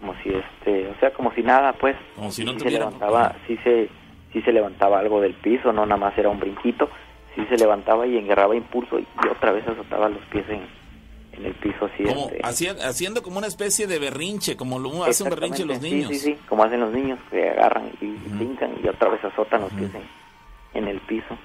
como 0.00 0.14
si 0.22 0.30
este, 0.30 0.88
o 0.88 0.98
sea, 1.00 1.12
como 1.12 1.32
si 1.32 1.42
nada, 1.42 1.72
pues. 1.74 1.96
Como 2.16 2.30
si 2.30 2.44
no 2.44 2.52
sí 2.52 2.58
tuviera- 2.58 2.84
Se 2.86 2.90
levantaba, 2.90 3.36
sí 3.46 3.56
se, 3.64 3.88
sí 4.32 4.42
se 4.42 4.52
levantaba 4.52 4.98
algo 4.98 5.20
del 5.20 5.34
piso, 5.34 5.72
no 5.72 5.86
nada 5.86 5.98
más 6.00 6.18
era 6.18 6.28
un 6.28 6.40
brinquito, 6.40 6.90
sí 7.34 7.42
se 7.48 7.56
levantaba 7.56 8.06
y 8.06 8.18
agarraba 8.18 8.56
impulso 8.56 8.98
y, 8.98 9.02
y 9.24 9.28
otra 9.28 9.52
vez 9.52 9.66
azotaba 9.68 10.08
los 10.08 10.22
pies 10.26 10.44
en, 10.48 10.62
en 11.38 11.46
el 11.46 11.54
piso 11.54 11.84
así. 11.86 12.02
Como 12.02 12.26
este, 12.26 12.40
hacía- 12.42 12.76
haciendo 12.88 13.22
como 13.22 13.38
una 13.38 13.46
especie 13.46 13.86
de 13.86 13.98
berrinche, 14.00 14.56
como 14.56 14.78
lo 14.80 15.04
hacen 15.04 15.28
berrinche 15.30 15.64
los 15.64 15.80
niños. 15.80 16.08
Sí, 16.08 16.18
sí, 16.18 16.32
sí, 16.32 16.38
como 16.48 16.64
hacen 16.64 16.80
los 16.80 16.92
niños, 16.92 17.18
que 17.30 17.48
agarran 17.50 17.90
y 18.00 18.06
brincan 18.34 18.72
y 18.82 18.88
otra 18.88 19.10
vez 19.10 19.22
azotan 19.24 19.60
los 19.60 19.72
pies 19.72 19.94
en, 19.94 20.25
en 20.76 20.88
el 20.88 21.00
piso. 21.00 21.36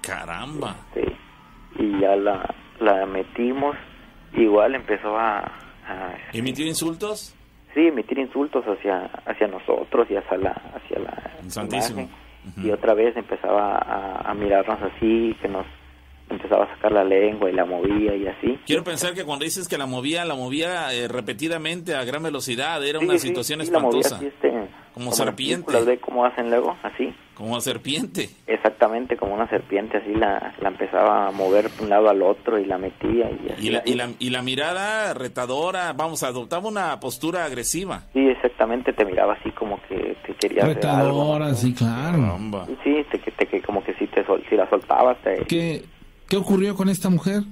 Caramba. 0.00 0.76
Este, 0.94 1.16
y 1.78 2.00
ya 2.00 2.16
la, 2.16 2.54
la 2.80 3.06
metimos, 3.06 3.76
igual 4.34 4.74
empezó 4.74 5.16
a, 5.16 5.38
a 5.86 6.14
¿Emitió 6.32 6.66
insultos? 6.66 7.34
sí, 7.74 7.86
emitir 7.86 8.18
insultos 8.18 8.64
hacia 8.66 9.06
hacia 9.26 9.46
nosotros 9.48 10.06
y 10.10 10.16
hacia 10.16 10.36
la 10.36 10.50
hacia 10.74 10.98
la 10.98 11.32
Santísimo. 11.48 12.00
imagen. 12.02 12.64
Y 12.64 12.70
otra 12.72 12.92
vez 12.94 13.16
empezaba 13.16 13.76
a, 13.78 14.30
a 14.30 14.34
mirarnos 14.34 14.78
así 14.82 15.34
que 15.40 15.48
nos 15.48 15.64
empezaba 16.28 16.64
a 16.64 16.74
sacar 16.74 16.90
la 16.92 17.04
lengua 17.04 17.48
y 17.48 17.52
la 17.52 17.64
movía 17.64 18.14
y 18.16 18.26
así 18.26 18.58
Quiero 18.66 18.82
pensar 18.84 19.12
que 19.14 19.24
cuando 19.24 19.44
dices 19.44 19.68
que 19.68 19.78
la 19.78 19.86
movía, 19.86 20.24
la 20.24 20.34
movía 20.34 20.92
eh, 20.92 21.06
repetidamente 21.08 21.94
a 21.94 22.04
gran 22.04 22.22
velocidad. 22.22 22.84
Era 22.84 22.98
Sí, 22.98 23.04
una 23.04 23.18
sí, 23.18 23.28
situación 23.28 23.60
sí, 23.64 23.70
la 23.70 23.78
movía 23.78 24.00
espantosa. 24.00 24.16
así, 24.16 24.26
este, 24.26 24.68
Como 24.94 25.06
las 25.06 25.16
serpiente. 25.16 26.00
cómo 26.00 26.24
hacen 26.24 26.50
luego 26.50 26.76
así 26.82 27.14
Como 27.34 27.60
serpiente. 27.60 28.28
exactamente 28.46 29.16
como 29.16 29.34
una 29.34 29.48
serpiente 29.48 29.96
así 29.96 30.14
la, 30.14 30.54
la 30.60 30.68
empezaba 30.68 31.28
a 31.28 31.30
mover 31.30 31.70
de 31.70 31.82
un 31.84 31.88
lado 31.90 32.08
al 32.10 32.22
otro 32.22 32.58
y 32.58 32.64
la 32.66 32.76
metía 32.78 33.30
y 33.30 33.50
así 33.52 33.66
Y 33.66 33.70
la, 33.70 33.82
y, 33.86 33.94
la, 33.94 34.10
y 34.18 34.30
la 34.30 34.42
mirada 34.42 35.14
retadora, 35.14 35.92
vamos, 35.94 36.22
adoptaba 36.22 36.68
una 36.68 37.00
postura 37.00 37.44
agresiva. 37.44 38.02
sí 38.12 38.28
exactamente 38.28 38.92
te 38.92 39.04
miraba 39.04 39.32
así 39.34 39.50
como 39.52 39.80
que 39.88 40.16
te 40.26 40.34
quería 40.34 40.64
hacer 40.64 40.86
algo 40.86 41.34
Retadora, 41.34 41.54
sí, 41.54 41.72
claro. 41.74 42.18
Caramba. 42.18 42.66
Sí, 42.84 43.04
te, 43.10 43.18
que 43.18 43.30
te, 43.30 43.46
que 43.46 43.62
como 43.62 43.82
que 43.82 43.94
si 43.94 44.06
te 44.08 44.24
sol- 44.26 44.44
si 44.48 44.56
la 44.56 44.68
soltabas, 44.68 45.16
te- 45.22 45.44
¿Qué, 45.46 45.84
¿Qué 46.28 46.36
ocurrió 46.36 46.76
con 46.76 46.88
esta 46.88 47.08
mujer? 47.08 47.42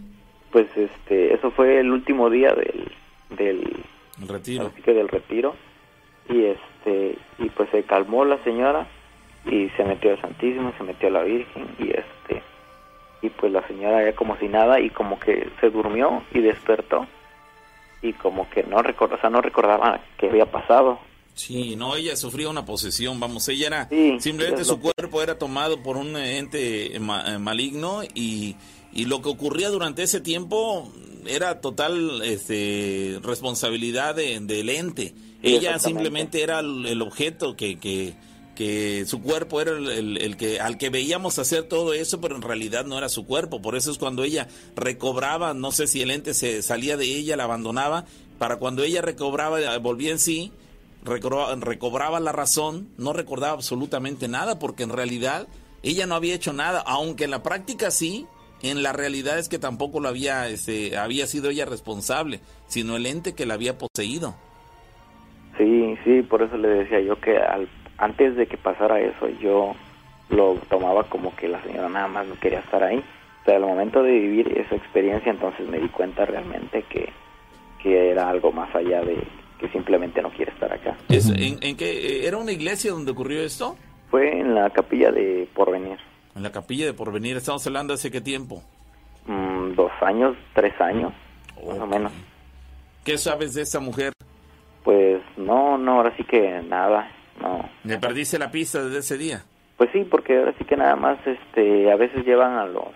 pues 0.52 0.66
este, 0.76 1.32
eso 1.32 1.50
fue 1.52 1.78
el 1.80 1.90
último 1.92 2.28
día 2.28 2.52
del, 2.52 2.90
del, 3.38 3.84
El 4.20 4.28
retiro. 4.28 4.66
así 4.72 4.82
que 4.82 4.92
del 4.92 5.08
retiro 5.08 5.54
y 6.28 6.44
este, 6.44 7.16
y 7.38 7.48
pues 7.50 7.68
se 7.70 7.82
calmó 7.84 8.24
la 8.24 8.36
señora 8.44 8.86
y 9.46 9.68
se 9.76 9.84
metió 9.84 10.10
al 10.12 10.20
Santísimo, 10.20 10.72
se 10.76 10.84
metió 10.84 11.08
a 11.08 11.12
la 11.12 11.22
Virgen 11.22 11.66
y 11.78 11.90
este, 11.90 12.42
y 13.22 13.30
pues 13.30 13.52
la 13.52 13.66
señora 13.66 14.04
ya 14.04 14.14
como 14.14 14.36
si 14.38 14.48
nada 14.48 14.80
y 14.80 14.90
como 14.90 15.18
que 15.18 15.48
se 15.60 15.70
durmió 15.70 16.22
y 16.34 16.40
despertó 16.40 17.06
y 18.02 18.12
como 18.14 18.48
que 18.50 18.62
no 18.62 18.82
recordaba, 18.82 19.18
o 19.18 19.20
sea, 19.20 19.30
no 19.30 19.40
recordaba 19.40 20.00
qué 20.18 20.28
había 20.28 20.46
pasado. 20.46 20.98
Sí, 21.34 21.76
no, 21.76 21.96
ella 21.96 22.16
sufría 22.16 22.48
una 22.50 22.64
posesión, 22.66 23.20
vamos, 23.20 23.48
ella 23.48 23.66
era, 23.68 23.88
Sí, 23.88 24.16
simplemente 24.20 24.64
su 24.64 24.76
que- 24.80 24.92
cuerpo 24.94 25.22
era 25.22 25.38
tomado 25.38 25.82
por 25.82 25.96
un 25.96 26.16
ente 26.16 26.98
ma- 27.00 27.24
eh, 27.34 27.38
maligno 27.38 28.02
y, 28.14 28.56
y 28.92 29.04
lo 29.06 29.22
que 29.22 29.28
ocurría 29.28 29.68
durante 29.70 30.02
ese 30.02 30.20
tiempo 30.20 30.90
era 31.26 31.60
total 31.60 32.20
este, 32.24 33.18
responsabilidad 33.22 34.14
de- 34.14 34.40
del 34.40 34.68
ente. 34.70 35.14
Ella 35.42 35.78
simplemente 35.78 36.42
era 36.42 36.60
el, 36.60 36.84
el 36.86 37.00
objeto 37.00 37.56
que, 37.56 37.78
que, 37.78 38.12
que 38.60 39.06
su 39.06 39.22
cuerpo 39.22 39.62
era 39.62 39.70
el, 39.70 40.18
el- 40.18 40.36
que 40.36 40.60
al 40.60 40.76
que 40.76 40.90
veíamos 40.90 41.38
hacer 41.38 41.62
todo 41.62 41.94
eso, 41.94 42.20
pero 42.20 42.36
en 42.36 42.42
realidad 42.42 42.84
no 42.84 42.98
era 42.98 43.08
su 43.08 43.24
cuerpo. 43.24 43.62
Por 43.62 43.74
eso 43.74 43.90
es 43.90 43.96
cuando 43.96 44.22
ella 44.22 44.48
recobraba, 44.76 45.54
no 45.54 45.72
sé 45.72 45.86
si 45.86 46.02
el 46.02 46.10
ente 46.10 46.34
se 46.34 46.60
salía 46.60 46.98
de 46.98 47.06
ella, 47.06 47.38
la 47.38 47.44
abandonaba, 47.44 48.04
para 48.38 48.56
cuando 48.56 48.82
ella 48.82 49.00
recobraba, 49.00 49.60
eh, 49.62 49.78
volvía 49.78 50.10
en 50.10 50.18
sí, 50.18 50.52
recobraba, 51.02 51.54
recobraba 51.56 52.20
la 52.20 52.32
razón, 52.32 52.90
no 52.98 53.14
recordaba 53.14 53.54
absolutamente 53.54 54.28
nada, 54.28 54.58
porque 54.58 54.82
en 54.82 54.90
realidad 54.90 55.48
ella 55.82 56.04
no 56.04 56.14
había 56.14 56.34
hecho 56.34 56.52
nada, 56.52 56.82
aunque 56.86 57.24
en 57.24 57.30
la 57.30 57.42
práctica 57.42 57.90
sí, 57.90 58.26
en 58.62 58.82
la 58.82 58.92
realidad 58.92 59.38
es 59.38 59.48
que 59.48 59.58
tampoco 59.58 60.00
lo 60.00 60.08
había, 60.10 60.48
este, 60.50 60.98
había 60.98 61.26
sido 61.26 61.48
ella 61.48 61.64
responsable, 61.64 62.40
sino 62.68 62.96
el 62.96 63.06
ente 63.06 63.34
que 63.34 63.46
la 63.46 63.54
había 63.54 63.78
poseído. 63.78 64.34
Sí, 65.56 65.94
sí, 66.04 66.22
por 66.22 66.42
eso 66.42 66.58
le 66.58 66.68
decía 66.68 67.00
yo 67.00 67.18
que 67.20 67.36
al, 67.38 67.68
antes 68.00 68.34
de 68.36 68.46
que 68.46 68.56
pasara 68.56 68.98
eso 69.00 69.28
yo 69.40 69.74
lo 70.30 70.54
tomaba 70.68 71.04
como 71.04 71.34
que 71.36 71.48
la 71.48 71.62
señora 71.62 71.88
nada 71.88 72.08
más 72.08 72.26
no 72.26 72.34
quería 72.36 72.60
estar 72.60 72.82
ahí. 72.82 73.02
Pero 73.44 73.56
al 73.58 73.62
momento 73.70 74.02
de 74.02 74.12
vivir 74.12 74.58
esa 74.58 74.74
experiencia 74.76 75.30
entonces 75.30 75.66
me 75.68 75.78
di 75.78 75.88
cuenta 75.88 76.24
realmente 76.26 76.82
que, 76.84 77.08
que 77.82 78.10
era 78.10 78.28
algo 78.28 78.52
más 78.52 78.74
allá 78.74 79.00
de 79.02 79.16
que 79.58 79.68
simplemente 79.68 80.20
no 80.22 80.30
quiere 80.30 80.52
estar 80.52 80.72
acá. 80.72 80.96
Es- 81.08 81.28
¿en, 81.30 81.58
en 81.62 81.76
qué, 81.76 82.26
¿Era 82.26 82.36
una 82.38 82.52
iglesia 82.52 82.92
donde 82.92 83.10
ocurrió 83.12 83.40
esto? 83.42 83.76
Fue 84.10 84.30
en 84.40 84.54
la 84.54 84.70
capilla 84.70 85.10
de 85.12 85.48
Porvenir. 85.54 85.98
En 86.34 86.42
la 86.42 86.50
capilla 86.52 86.86
de 86.86 86.94
Porvenir, 86.94 87.36
estamos 87.36 87.66
hablando 87.66 87.92
hace 87.94 88.10
qué 88.10 88.20
tiempo. 88.20 88.62
Mm, 89.26 89.74
dos 89.74 89.90
años, 90.00 90.36
tres 90.54 90.78
años, 90.80 91.12
más 91.66 91.78
o 91.78 91.86
menos. 91.86 92.12
¿Qué 93.04 93.18
sabes 93.18 93.54
de 93.54 93.62
esa 93.62 93.80
mujer? 93.80 94.12
Pues 94.84 95.20
no, 95.36 95.76
no, 95.78 95.96
ahora 95.96 96.14
sí 96.16 96.24
que 96.24 96.62
nada, 96.68 97.10
no. 97.40 97.68
¿Le 97.84 97.98
perdiste 97.98 98.38
la 98.38 98.50
pista 98.50 98.82
desde 98.84 98.98
ese 98.98 99.18
día? 99.18 99.42
Pues 99.76 99.90
sí, 99.92 100.04
porque 100.04 100.36
ahora 100.36 100.54
sí 100.58 100.64
que 100.64 100.76
nada 100.76 100.96
más, 100.96 101.18
este, 101.26 101.90
a 101.90 101.96
veces 101.96 102.24
llevan 102.24 102.58
a 102.58 102.66
los, 102.66 102.88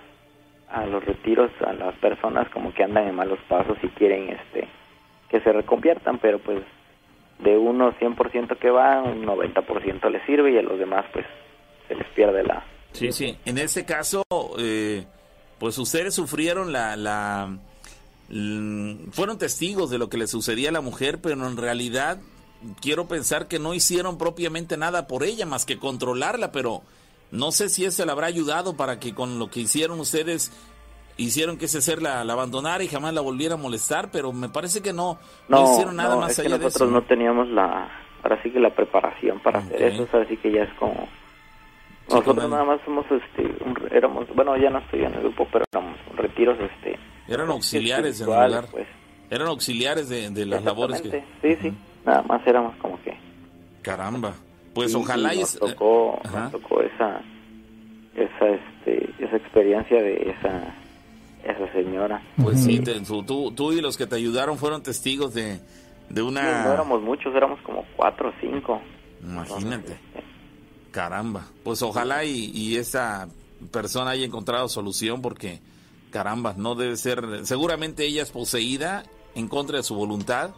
a 0.71 0.85
los 0.87 1.05
retiros 1.05 1.51
a 1.67 1.73
las 1.73 1.95
personas 1.97 2.49
como 2.51 2.75
que 2.75 2.85
andan 2.85 3.09
en 3.09 3.15
malos 3.15 3.39
pasos 3.49 3.79
y 3.83 3.89
quieren, 3.89 4.29
este, 4.29 4.69
que 5.31 5.41
se 5.41 5.53
reconviertan, 5.53 6.19
pero 6.19 6.39
pues 6.41 6.61
de 7.39 7.57
uno 7.57 7.93
100% 7.99 8.59
que 8.59 8.71
va, 8.71 9.03
un 9.03 9.25
90% 9.25 10.11
les 10.11 10.25
sirve 10.27 10.53
y 10.53 10.59
a 10.59 10.63
los 10.63 10.79
demás 10.79 11.05
pues 11.13 11.27
se 11.89 11.95
les 11.95 12.07
pierde 12.09 12.45
la... 12.45 12.65
Sí, 12.93 13.13
sí. 13.13 13.37
En 13.45 13.59
ese 13.59 13.85
caso, 13.85 14.23
eh, 14.59 15.05
pues 15.59 15.79
ustedes 15.79 16.15
sufrieron 16.15 16.73
la, 16.73 16.97
la, 16.97 17.59
fueron 19.11 19.39
testigos 19.39 19.91
de 19.91 19.99
lo 19.99 20.09
que 20.09 20.17
le 20.17 20.27
sucedía 20.27 20.69
a 20.69 20.73
la 20.73 20.81
mujer, 20.81 21.21
pero 21.21 21.47
en 21.47 21.57
realidad 21.57 22.19
quiero 22.81 23.07
pensar 23.07 23.49
que 23.49 23.59
no 23.59 23.75
hicieron 23.75 24.19
propiamente 24.19 24.77
nada 24.77 25.07
por 25.07 25.25
ella 25.25 25.47
más 25.47 25.65
que 25.67 25.79
controlarla, 25.79 26.53
pero 26.53 26.83
no 27.31 27.53
sé 27.53 27.69
si 27.69 27.85
eso 27.85 28.05
le 28.05 28.13
habrá 28.13 28.27
ayudado 28.27 28.77
para 28.77 28.99
que 29.01 29.15
con 29.15 29.39
lo 29.39 29.49
que 29.51 29.61
hicieron 29.61 29.99
ustedes 30.01 30.53
hicieron 31.17 31.57
que 31.59 31.67
ese 31.67 31.81
ser 31.81 32.03
la, 32.03 32.25
la 32.25 32.33
abandonara 32.33 32.83
y 32.83 32.89
jamás 32.89 33.15
la 33.15 33.21
volviera 33.21 33.55
a 33.55 33.59
molestar, 33.59 34.11
pero 34.11 34.33
me 34.33 34.49
parece 34.49 34.83
que 34.83 34.93
no, 34.93 35.19
no, 35.49 35.63
No, 35.63 35.73
hicieron 35.73 35.97
nada 35.97 36.15
no, 36.17 36.21
más 36.23 36.31
es 36.33 36.37
que 36.41 36.47
allá 36.49 36.59
de 36.59 36.65
nosotros 36.65 36.89
eso. 36.89 37.01
no 37.01 37.03
teníamos 37.07 37.49
la, 37.49 37.89
ahora 38.23 38.43
sí 38.43 38.51
que 38.51 38.59
la 38.61 38.75
preparación 38.75 39.39
para 39.41 39.61
hacer 39.61 39.83
eso, 39.83 40.09
así 40.19 40.37
que 40.37 40.51
ya 40.53 40.63
es 40.65 40.73
como... 40.79 41.09
Nosotros 42.09 42.51
nada 42.51 42.65
más 42.65 42.81
somos, 42.85 43.07
este, 43.11 43.43
un- 43.65 43.77
éramos, 43.91 44.27
bueno, 44.35 44.57
ya 44.59 44.69
no 44.69 44.79
estoy 44.79 45.05
en 45.05 45.15
el 45.15 45.21
grupo, 45.21 45.49
pero 45.51 45.65
éramos 45.73 45.97
retiros, 46.17 46.59
este... 46.61 46.99
Eran 47.29 47.49
auxiliares 47.49 48.21
en 48.21 48.27
lugar. 48.27 48.67
Pues, 48.71 48.87
Eran 49.31 49.49
auxiliares 49.49 50.09
de, 50.11 50.29
de 50.31 50.45
las 50.45 50.63
labores 50.65 51.01
que... 51.01 51.25
Sí, 51.41 51.57
sí, 51.63 51.73
nada 52.05 52.23
más 52.23 52.47
éramos 52.47 52.77
como 52.77 53.01
que... 53.03 53.17
Caramba. 53.83 54.35
Pues 54.75 54.93
y- 54.93 54.97
ojalá 54.97 55.33
nos 55.35 55.55
es- 55.55 55.59
tocó, 55.59 56.21
Ajá. 56.25 56.41
nos 56.45 56.53
tocó 56.53 56.81
esa, 56.83 57.21
esa, 58.15 58.49
este, 58.49 59.11
esa 59.25 59.37
experiencia 59.37 60.03
de 60.03 60.31
esa, 60.37 60.75
esa 61.45 61.73
señora. 61.73 62.23
Pues 62.43 62.63
sí, 62.65 62.81
te- 62.81 63.01
tú, 63.01 63.23
tú, 63.23 63.53
tú 63.53 63.73
y 63.73 63.81
los 63.81 63.97
que 63.97 64.07
te 64.07 64.17
ayudaron 64.17 64.59
fueron 64.59 64.83
testigos 64.83 65.35
de, 65.35 65.61
de 66.09 66.23
una... 66.23 66.65
no 66.65 66.73
éramos 66.73 67.03
muchos, 67.03 67.35
éramos 67.35 67.61
como 67.63 67.85
cuatro 67.97 68.31
o 68.31 68.33
cinco. 68.41 68.81
Imagínate. 69.23 69.75
Entonces, 69.75 69.91
este, 70.15 70.25
Caramba. 70.91 71.47
Pues 71.63 71.83
ojalá 71.83 72.25
y, 72.25 72.51
y 72.55 72.77
esa 72.77 73.29
persona 73.73 74.11
haya 74.11 74.25
encontrado 74.27 74.69
solución 74.69 75.23
porque, 75.23 75.61
caramba, 76.11 76.55
no 76.57 76.75
debe 76.75 76.97
ser... 76.97 77.45
Seguramente 77.45 78.05
ella 78.07 78.23
es 78.23 78.31
poseída 78.31 79.05
en 79.35 79.49
contra 79.49 79.77
de 79.79 79.83
su 79.83 79.95
voluntad 79.95 80.51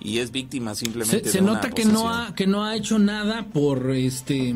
y 0.00 0.18
es 0.18 0.30
víctima 0.30 0.74
simplemente 0.74 1.24
Se, 1.26 1.32
se 1.32 1.38
de 1.38 1.44
una 1.44 1.54
nota 1.54 1.70
que 1.70 1.84
no 1.84 2.08
ha 2.12 2.34
que 2.34 2.46
no 2.46 2.64
ha 2.64 2.76
hecho 2.76 2.98
nada 2.98 3.46
por 3.52 3.90
este 3.92 4.54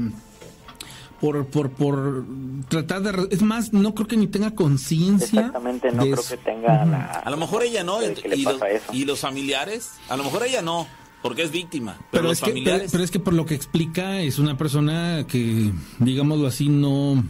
por 1.21 1.47
por 1.47 1.71
por 1.71 2.25
tratar 2.69 3.03
de 3.03 3.35
es 3.35 3.43
más 3.43 3.73
no 3.73 3.95
creo 3.95 4.07
que 4.07 4.17
ni 4.17 4.27
tenga 4.29 4.53
conciencia 4.55 5.41
Exactamente, 5.41 5.91
no 5.91 6.05
de 6.05 6.11
creo 6.13 6.21
eso. 6.23 6.37
que 6.37 6.43
tenga 6.45 6.85
la... 6.85 7.05
A 7.07 7.31
lo 7.31 7.37
mejor 7.37 7.63
ella 7.65 7.83
no, 7.83 7.99
y, 8.03 8.45
los, 8.45 8.61
y 8.93 9.05
familiares, 9.17 9.91
a 10.09 10.17
lo 10.17 10.23
mejor 10.25 10.45
ella 10.45 10.63
no, 10.63 10.87
porque 11.23 11.43
es 11.43 11.51
víctima, 11.51 11.97
pero, 11.97 12.09
pero 12.11 12.23
los 12.25 12.33
es 12.35 12.39
que 12.41 12.45
pero, 12.47 12.55
familiares... 12.55 12.91
pero 12.93 13.05
es 13.05 13.11
que 13.11 13.19
por 13.19 13.35
lo 13.35 13.47
que 13.47 13.55
explica 13.55 14.21
es 14.21 14.39
una 14.39 14.57
persona 14.57 15.25
que 15.27 15.73
digámoslo 15.99 16.47
así 16.47 16.69
no 16.69 17.25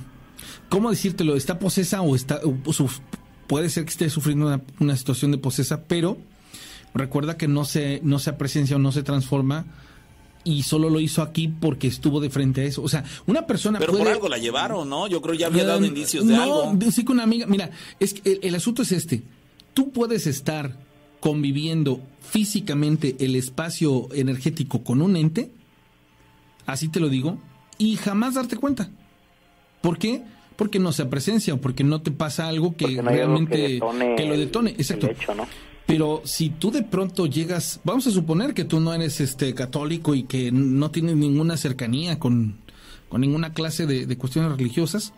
cómo 0.69 0.91
decírtelo 0.91 1.35
está 1.37 1.59
posesa 1.59 2.03
o 2.03 2.15
está 2.15 2.41
o 2.67 2.73
su- 2.75 2.91
puede 3.47 3.71
ser 3.71 3.85
que 3.85 3.91
esté 3.91 4.11
sufriendo 4.11 4.47
una, 4.49 4.61
una 4.81 4.97
situación 4.99 5.31
de 5.31 5.39
posesa 5.39 5.85
pero 5.85 6.19
recuerda 6.95 7.37
que 7.37 7.49
no 7.49 7.65
se 7.65 8.01
no 8.03 8.19
se 8.19 8.33
presencia 8.33 8.77
o 8.77 8.79
no 8.79 8.93
se 8.93 9.03
transforma 9.03 9.67
y 10.45 10.63
solo 10.63 10.89
lo 10.89 11.01
hizo 11.01 11.21
aquí 11.23 11.49
porque 11.49 11.87
estuvo 11.89 12.21
de 12.21 12.31
frente 12.31 12.63
a 12.63 12.65
eso 12.65 12.83
o 12.83 12.89
sea 12.89 13.05
una 13.27 13.47
persona 13.47 13.79
Pero 13.79 13.93
puede 13.93 14.05
por 14.05 14.13
algo 14.13 14.29
la 14.29 14.39
llevaron, 14.39 14.89
¿no? 14.89 15.07
Yo 15.07 15.21
creo 15.21 15.35
ya 15.35 15.49
había 15.49 15.65
dado 15.65 15.85
Eh, 15.85 15.89
indicios 15.89 16.27
de 16.27 16.35
no, 16.35 16.43
algo. 16.43 16.91
sí 16.91 17.05
con 17.05 17.15
una 17.17 17.25
amiga. 17.25 17.47
Mira, 17.47 17.71
es 18.01 18.15
que 18.15 18.33
el, 18.33 18.39
el 18.43 18.55
asunto 18.55 18.83
es 18.83 18.93
este. 18.93 19.23
Tú 19.75 19.91
puedes 19.91 20.27
estar 20.27 20.77
conviviendo 21.21 22.01
físicamente 22.21 23.17
el 23.21 23.35
espacio 23.37 24.09
energético 24.13 24.83
con 24.85 25.03
un 25.03 25.17
ente, 25.17 25.51
así 26.67 26.89
te 26.89 27.01
lo 27.01 27.09
digo, 27.09 27.39
y 27.77 27.97
jamás 27.97 28.35
darte 28.35 28.57
cuenta. 28.57 28.91
¿Por 29.83 29.99
qué? 29.99 30.23
Porque 30.57 30.79
no 30.79 30.93
sea 30.93 31.09
presencia 31.11 31.55
o 31.55 31.59
porque 31.61 31.85
no 31.85 32.01
te 32.03 32.11
pasa 32.11 32.49
algo 32.49 32.75
que 32.77 32.87
no 32.87 32.99
algo 33.01 33.11
realmente 33.11 33.57
que, 33.57 33.69
detone 33.75 34.17
que 34.17 34.25
lo 34.27 34.35
el- 34.35 34.41
detone. 34.41 34.71
el 34.71 34.81
Exacto. 34.81 35.09
hecho, 35.09 35.35
¿no? 35.35 35.47
Pero 35.89 36.21
si 36.25 36.51
tú 36.51 36.71
de 36.71 36.83
pronto 36.83 37.27
llegas, 37.27 37.81
vamos 37.83 38.07
a 38.07 38.11
suponer 38.11 38.53
que 38.55 38.65
tú 38.65 38.79
no 38.79 38.93
eres 38.95 39.21
este 39.21 39.55
católico 39.55 40.15
y 40.15 40.23
que 40.25 40.53
no 40.53 40.91
tienes 40.91 41.17
ninguna 41.17 41.57
cercanía 41.57 42.19
con, 42.21 42.57
con 43.09 43.23
ninguna 43.23 43.53
clase 43.55 43.87
de, 43.87 44.17
cuestiones 44.19 44.53
religiosas, 44.53 45.13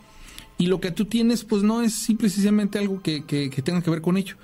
y 0.59 0.67
lo 0.67 0.81
que 0.81 0.91
tú 0.93 1.07
tienes, 1.07 1.45
pues 1.45 1.63
no 1.65 1.83
es 1.83 1.93
simple 1.95 2.29
y 2.29 2.31
sencillamente 2.31 2.79
algo 2.79 3.03
que, 3.03 3.25
que- 3.25 3.51
que 3.51 3.63
tenga 3.63 3.83
que 3.83 3.91
ver 3.91 4.01
con 4.01 4.17
ello. 4.17 4.37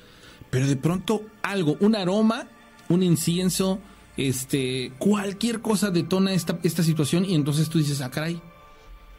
Pero 0.50 0.66
de 0.66 0.76
pronto 0.76 1.22
algo, 1.42 1.76
un 1.80 1.94
aroma, 1.94 2.48
un 2.88 3.02
incienso, 3.04 3.78
este, 4.16 4.92
cualquier 4.98 5.60
cosa 5.60 5.90
detona 5.90 6.32
esta, 6.32 6.58
esta 6.64 6.82
situación 6.82 7.24
y 7.24 7.34
entonces 7.34 7.68
tú 7.68 7.78
dices, 7.78 8.00
ah, 8.00 8.10
caray, 8.10 8.40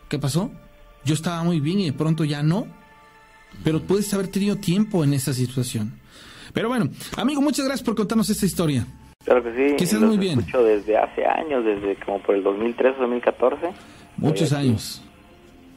¿qué 0.10 0.20
pasó? 0.20 0.51
Yo 1.05 1.14
estaba 1.14 1.41
muy 1.43 1.60
bien 1.62 1.80
y 1.80 1.86
de 1.86 1.93
pronto 1.93 2.26
ya 2.26 2.43
no. 2.43 2.68
Pero 3.64 3.82
puedes 3.82 4.14
haber 4.14 4.28
tenido 4.28 4.58
tiempo 4.58 5.03
en 5.05 5.14
esa 5.14 5.34
situación. 5.34 5.93
Pero 6.54 6.70
bueno, 6.70 6.89
amigo, 7.18 7.41
muchas 7.41 7.66
gracias 7.66 7.86
por 7.86 7.95
contarnos 7.95 8.30
esta 8.30 8.45
historia. 8.45 8.86
Claro 9.24 9.43
que 9.43 9.52
sí. 9.70 9.76
Que 9.76 9.84
estés 9.84 10.00
muy 10.00 10.18
bien. 10.18 10.39
escucho 10.39 10.64
desde 10.64 10.98
hace 10.98 11.26
años, 11.26 11.66
desde 11.66 11.95
como 12.06 12.22
por 12.22 12.36
el 12.36 12.43
2013 12.43 12.98
2014. 13.00 13.68
Muchos 14.18 14.54
años. 14.54 15.02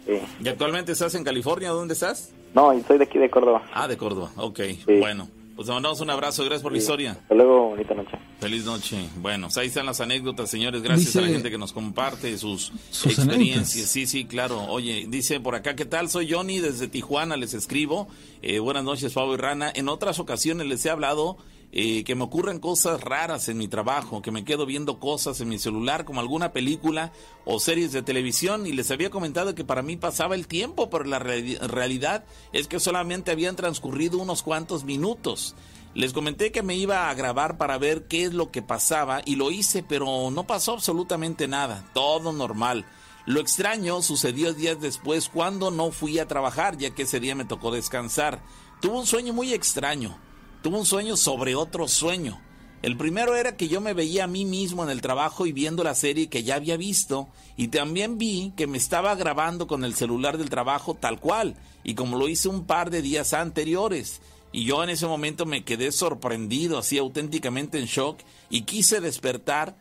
Sí. 0.07 0.13
¿Y 0.45 0.49
actualmente 0.49 0.93
estás 0.93 1.15
en 1.15 1.25
California? 1.25 1.71
¿Dónde 1.71 1.95
estás? 1.95 2.33
No, 2.55 2.73
soy 2.87 2.99
de 2.99 3.05
aquí 3.05 3.19
de 3.19 3.29
Córdoba. 3.31 3.63
Ah, 3.75 3.87
de 3.89 3.97
Córdoba. 3.97 4.31
Ok, 4.37 4.61
Sí. 4.61 4.99
bueno. 4.99 5.29
Pues 5.61 5.67
te 5.67 5.75
mandamos 5.75 6.01
un 6.01 6.09
abrazo. 6.09 6.43
Gracias 6.43 6.63
por 6.63 6.73
la 6.73 6.79
historia. 6.79 7.11
Hasta 7.21 7.35
luego, 7.35 7.69
bonita 7.69 7.93
noche. 7.93 8.17
Feliz 8.39 8.65
noche. 8.65 8.97
Bueno, 9.19 9.49
pues 9.49 9.59
ahí 9.59 9.67
están 9.67 9.85
las 9.85 10.01
anécdotas, 10.01 10.49
señores. 10.49 10.81
Gracias 10.81 11.09
Dice- 11.09 11.19
a 11.19 11.21
la 11.21 11.29
gente 11.29 11.51
que 11.51 11.59
nos 11.59 11.75
comparte 11.75 12.39
sus, 12.39 12.73
Sus 12.91 13.19
experiencias. 13.19 13.67
anécdotas. 13.75 13.91
Sí, 13.91 14.07
sí, 14.07 14.25
claro. 14.25 14.65
Oye, 14.71 15.05
dice 15.07 15.39
por 15.39 15.55
acá, 15.55 15.77
¿qué 15.77 15.85
tal? 15.85 16.09
Soy 16.09 16.33
Johnny 16.33 16.61
desde 16.61 16.89
Tijuana, 16.89 17.37
les 17.37 17.53
escribo. 17.53 18.09
Eh, 18.41 18.59
buenas 18.59 18.85
noches, 18.85 19.13
Pablo 19.13 19.35
y 19.35 19.37
Rana. 19.37 19.71
En 19.75 19.91
otras 19.91 20.19
ocasiones 20.19 20.67
les 20.67 20.83
he 20.87 20.89
hablado 20.89 21.37
que 21.73 22.15
me 22.17 22.25
ocurren 22.25 22.59
cosas 22.59 23.01
raras 23.01 23.49
en 23.49 23.57
mi 23.59 23.69
trabajo, 23.69 24.23
que 24.23 24.33
me 24.33 24.45
quedo 24.45 24.67
viendo 24.67 24.99
cosas 24.99 25.41
en 25.41 25.49
mi 25.49 25.59
celular, 25.59 26.05
como 26.05 26.21
alguna 26.21 26.53
película 26.53 27.13
o 27.45 27.61
series 27.61 27.93
de 27.93 28.03
televisión, 28.03 28.67
y 28.67 28.73
les 28.73 28.91
había 28.91 29.11
comentado 29.11 29.55
que 29.55 29.65
para 29.65 29.83
mí 29.83 29.97
pasaba 29.97 30.35
el 30.35 30.49
tiempo, 30.49 30.91
pero 30.91 31.05
la 31.05 31.21
reali- 31.21 31.59
realidad 31.61 32.25
es 32.53 32.67
que 32.67 32.81
solamente 32.81 33.31
habían 33.31 33.57
transcurrido 33.57 34.19
unos 34.19 34.43
cuantos 34.43 34.85
minutos. 34.85 35.55
Les 35.95 36.13
comenté 36.13 36.53
que 36.53 36.63
me 36.63 36.77
iba 36.77 37.11
a 37.11 37.15
grabar 37.15 37.59
para 37.59 37.77
ver 37.79 38.07
qué 38.07 38.25
es 38.25 38.33
lo 38.33 38.51
que 38.51 38.63
pasaba 38.63 39.23
y 39.25 39.37
lo 39.37 39.51
hice, 39.51 39.83
pero 39.83 40.31
no 40.31 40.47
pasó 40.47 40.73
absolutamente 40.73 41.49
nada, 41.49 41.89
todo 41.95 42.33
normal. 42.33 42.85
Lo 43.27 43.41
extraño 43.41 44.01
sucedió 44.01 44.55
días 44.55 44.81
después 44.81 45.29
cuando 45.29 45.71
no 45.71 45.91
fui 45.93 46.19
a 46.19 46.27
trabajar, 46.27 46.79
ya 46.79 46.91
que 46.91 47.03
ese 47.03 47.21
día 47.21 47.35
me 47.35 47.45
tocó 47.45 47.71
descansar. 47.71 48.41
Tuve 48.81 48.99
un 48.99 49.07
sueño 49.07 49.33
muy 49.33 49.53
extraño. 49.53 50.17
Tuve 50.63 50.77
un 50.77 50.85
sueño 50.85 51.17
sobre 51.17 51.55
otro 51.55 51.89
sueño. 51.89 52.39
El 52.83 52.99
primero 52.99 53.35
era 53.35 53.57
que 53.57 53.69
yo 53.69 53.81
me 53.81 53.95
veía 53.95 54.25
a 54.25 54.27
mí 54.27 54.45
mismo 54.45 54.83
en 54.83 54.91
el 54.91 55.01
trabajo 55.01 55.47
y 55.47 55.53
viendo 55.53 55.83
la 55.85 55.95
serie 55.95 56.29
que 56.29 56.43
ya 56.43 56.57
había 56.57 56.77
visto, 56.77 57.29
y 57.57 57.69
también 57.69 58.19
vi 58.19 58.53
que 58.57 58.67
me 58.67 58.77
estaba 58.77 59.15
grabando 59.15 59.67
con 59.67 59.85
el 59.85 59.95
celular 59.95 60.37
del 60.37 60.51
trabajo 60.51 60.95
tal 60.95 61.19
cual, 61.19 61.57
y 61.83 61.95
como 61.95 62.19
lo 62.19 62.29
hice 62.29 62.49
un 62.49 62.67
par 62.67 62.91
de 62.91 63.01
días 63.01 63.33
anteriores. 63.33 64.21
Y 64.53 64.65
yo 64.65 64.83
en 64.85 64.91
ese 64.91 65.07
momento 65.07 65.47
me 65.47 65.65
quedé 65.65 65.93
sorprendido, 65.93 66.77
así 66.77 66.99
auténticamente 66.99 67.79
en 67.79 67.87
shock, 67.87 68.19
y 68.51 68.63
quise 68.63 69.01
despertar, 69.01 69.77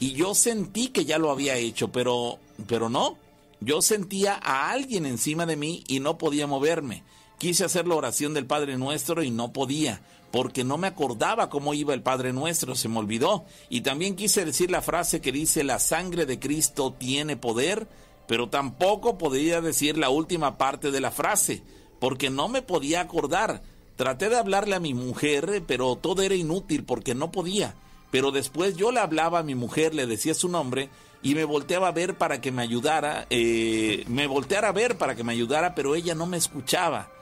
y 0.00 0.12
yo 0.12 0.34
sentí 0.34 0.88
que 0.88 1.04
ya 1.04 1.18
lo 1.18 1.30
había 1.30 1.56
hecho, 1.56 1.92
pero, 1.92 2.38
pero 2.66 2.88
no. 2.88 3.18
Yo 3.60 3.82
sentía 3.82 4.38
a 4.42 4.70
alguien 4.70 5.06
encima 5.06 5.46
de 5.46 5.56
mí 5.56 5.84
y 5.86 6.00
no 6.00 6.18
podía 6.18 6.48
moverme. 6.48 7.04
Quise 7.38 7.64
hacer 7.64 7.86
la 7.86 7.94
oración 7.94 8.34
del 8.34 8.46
Padre 8.46 8.76
Nuestro 8.76 9.22
y 9.22 9.30
no 9.30 9.52
podía 9.52 10.00
porque 10.34 10.64
no 10.64 10.78
me 10.78 10.88
acordaba 10.88 11.48
cómo 11.48 11.74
iba 11.74 11.94
el 11.94 12.02
Padre 12.02 12.32
Nuestro, 12.32 12.74
se 12.74 12.88
me 12.88 12.98
olvidó. 12.98 13.44
Y 13.68 13.82
también 13.82 14.16
quise 14.16 14.44
decir 14.44 14.68
la 14.68 14.82
frase 14.82 15.20
que 15.20 15.30
dice, 15.30 15.62
la 15.62 15.78
sangre 15.78 16.26
de 16.26 16.40
Cristo 16.40 16.92
tiene 16.92 17.36
poder, 17.36 17.86
pero 18.26 18.48
tampoco 18.48 19.16
podía 19.16 19.60
decir 19.60 19.96
la 19.96 20.10
última 20.10 20.58
parte 20.58 20.90
de 20.90 21.00
la 21.00 21.12
frase, 21.12 21.62
porque 22.00 22.30
no 22.30 22.48
me 22.48 22.62
podía 22.62 23.00
acordar. 23.00 23.62
Traté 23.94 24.28
de 24.28 24.36
hablarle 24.36 24.74
a 24.74 24.80
mi 24.80 24.92
mujer, 24.92 25.62
pero 25.68 25.94
todo 25.94 26.20
era 26.20 26.34
inútil 26.34 26.82
porque 26.82 27.14
no 27.14 27.30
podía. 27.30 27.76
Pero 28.10 28.32
después 28.32 28.76
yo 28.76 28.90
le 28.90 28.98
hablaba 28.98 29.38
a 29.38 29.44
mi 29.44 29.54
mujer, 29.54 29.94
le 29.94 30.08
decía 30.08 30.34
su 30.34 30.48
nombre 30.48 30.88
y 31.22 31.36
me 31.36 31.44
volteaba 31.44 31.86
a 31.86 31.92
ver 31.92 32.18
para 32.18 32.40
que 32.40 32.50
me 32.50 32.62
ayudara, 32.62 33.28
eh, 33.30 34.02
me 34.08 34.26
volteara 34.26 34.70
a 34.70 34.72
ver 34.72 34.98
para 34.98 35.14
que 35.14 35.22
me 35.22 35.32
ayudara, 35.32 35.76
pero 35.76 35.94
ella 35.94 36.16
no 36.16 36.26
me 36.26 36.38
escuchaba. 36.38 37.13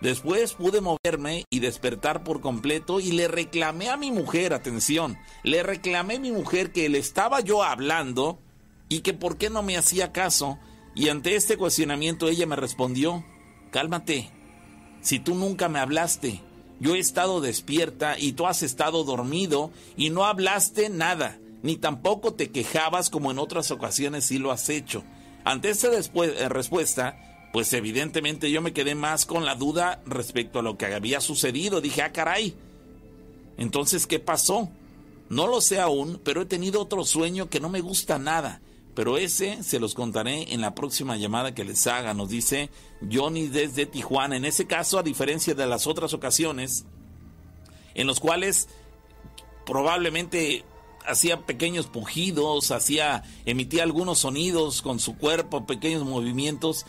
Después 0.00 0.54
pude 0.54 0.80
moverme 0.80 1.44
y 1.50 1.60
despertar 1.60 2.24
por 2.24 2.40
completo 2.40 3.00
y 3.00 3.12
le 3.12 3.28
reclamé 3.28 3.90
a 3.90 3.98
mi 3.98 4.10
mujer, 4.10 4.54
atención, 4.54 5.18
le 5.42 5.62
reclamé 5.62 6.16
a 6.16 6.20
mi 6.20 6.32
mujer 6.32 6.72
que 6.72 6.88
le 6.88 6.98
estaba 6.98 7.40
yo 7.40 7.62
hablando 7.62 8.38
y 8.88 9.00
que 9.00 9.12
por 9.12 9.36
qué 9.36 9.50
no 9.50 9.62
me 9.62 9.76
hacía 9.76 10.12
caso. 10.12 10.58
Y 10.94 11.08
ante 11.08 11.36
este 11.36 11.56
cuestionamiento 11.56 12.28
ella 12.28 12.46
me 12.46 12.56
respondió, 12.56 13.24
cálmate, 13.70 14.30
si 15.02 15.18
tú 15.18 15.34
nunca 15.34 15.68
me 15.68 15.78
hablaste, 15.78 16.40
yo 16.80 16.94
he 16.94 16.98
estado 16.98 17.42
despierta 17.42 18.18
y 18.18 18.32
tú 18.32 18.46
has 18.46 18.62
estado 18.62 19.04
dormido 19.04 19.70
y 19.96 20.08
no 20.08 20.24
hablaste 20.24 20.88
nada, 20.88 21.38
ni 21.62 21.76
tampoco 21.76 22.32
te 22.32 22.50
quejabas 22.50 23.10
como 23.10 23.30
en 23.30 23.38
otras 23.38 23.70
ocasiones 23.70 24.24
sí 24.24 24.38
lo 24.38 24.50
has 24.50 24.68
hecho. 24.70 25.04
Ante 25.44 25.70
esta 25.70 25.88
eh, 25.88 26.48
respuesta, 26.48 27.29
pues 27.52 27.72
evidentemente 27.72 28.50
yo 28.50 28.62
me 28.62 28.72
quedé 28.72 28.94
más 28.94 29.26
con 29.26 29.44
la 29.44 29.54
duda 29.54 30.00
respecto 30.06 30.58
a 30.60 30.62
lo 30.62 30.78
que 30.78 30.86
había 30.86 31.20
sucedido. 31.20 31.80
Dije, 31.80 32.02
ah, 32.02 32.12
caray. 32.12 32.54
Entonces, 33.56 34.06
¿qué 34.06 34.20
pasó? 34.20 34.70
No 35.28 35.46
lo 35.46 35.60
sé 35.60 35.80
aún, 35.80 36.20
pero 36.22 36.42
he 36.42 36.46
tenido 36.46 36.80
otro 36.80 37.04
sueño 37.04 37.48
que 37.48 37.60
no 37.60 37.68
me 37.68 37.80
gusta 37.80 38.18
nada. 38.18 38.60
Pero 38.94 39.18
ese 39.18 39.62
se 39.62 39.80
los 39.80 39.94
contaré 39.94 40.52
en 40.52 40.60
la 40.60 40.74
próxima 40.74 41.16
llamada 41.16 41.54
que 41.54 41.64
les 41.64 41.86
haga, 41.86 42.12
nos 42.14 42.28
dice 42.28 42.70
Johnny 43.10 43.46
desde 43.46 43.86
Tijuana. 43.86 44.36
En 44.36 44.44
ese 44.44 44.66
caso, 44.66 44.98
a 44.98 45.02
diferencia 45.02 45.54
de 45.54 45.66
las 45.66 45.86
otras 45.86 46.12
ocasiones, 46.12 46.84
en 47.94 48.06
los 48.06 48.20
cuales 48.20 48.68
probablemente 49.64 50.64
hacía 51.06 51.46
pequeños 51.46 51.86
pujidos, 51.86 52.72
hacía, 52.72 53.22
emitía 53.46 53.84
algunos 53.84 54.18
sonidos 54.18 54.82
con 54.82 54.98
su 54.98 55.16
cuerpo, 55.16 55.66
pequeños 55.66 56.04
movimientos, 56.04 56.86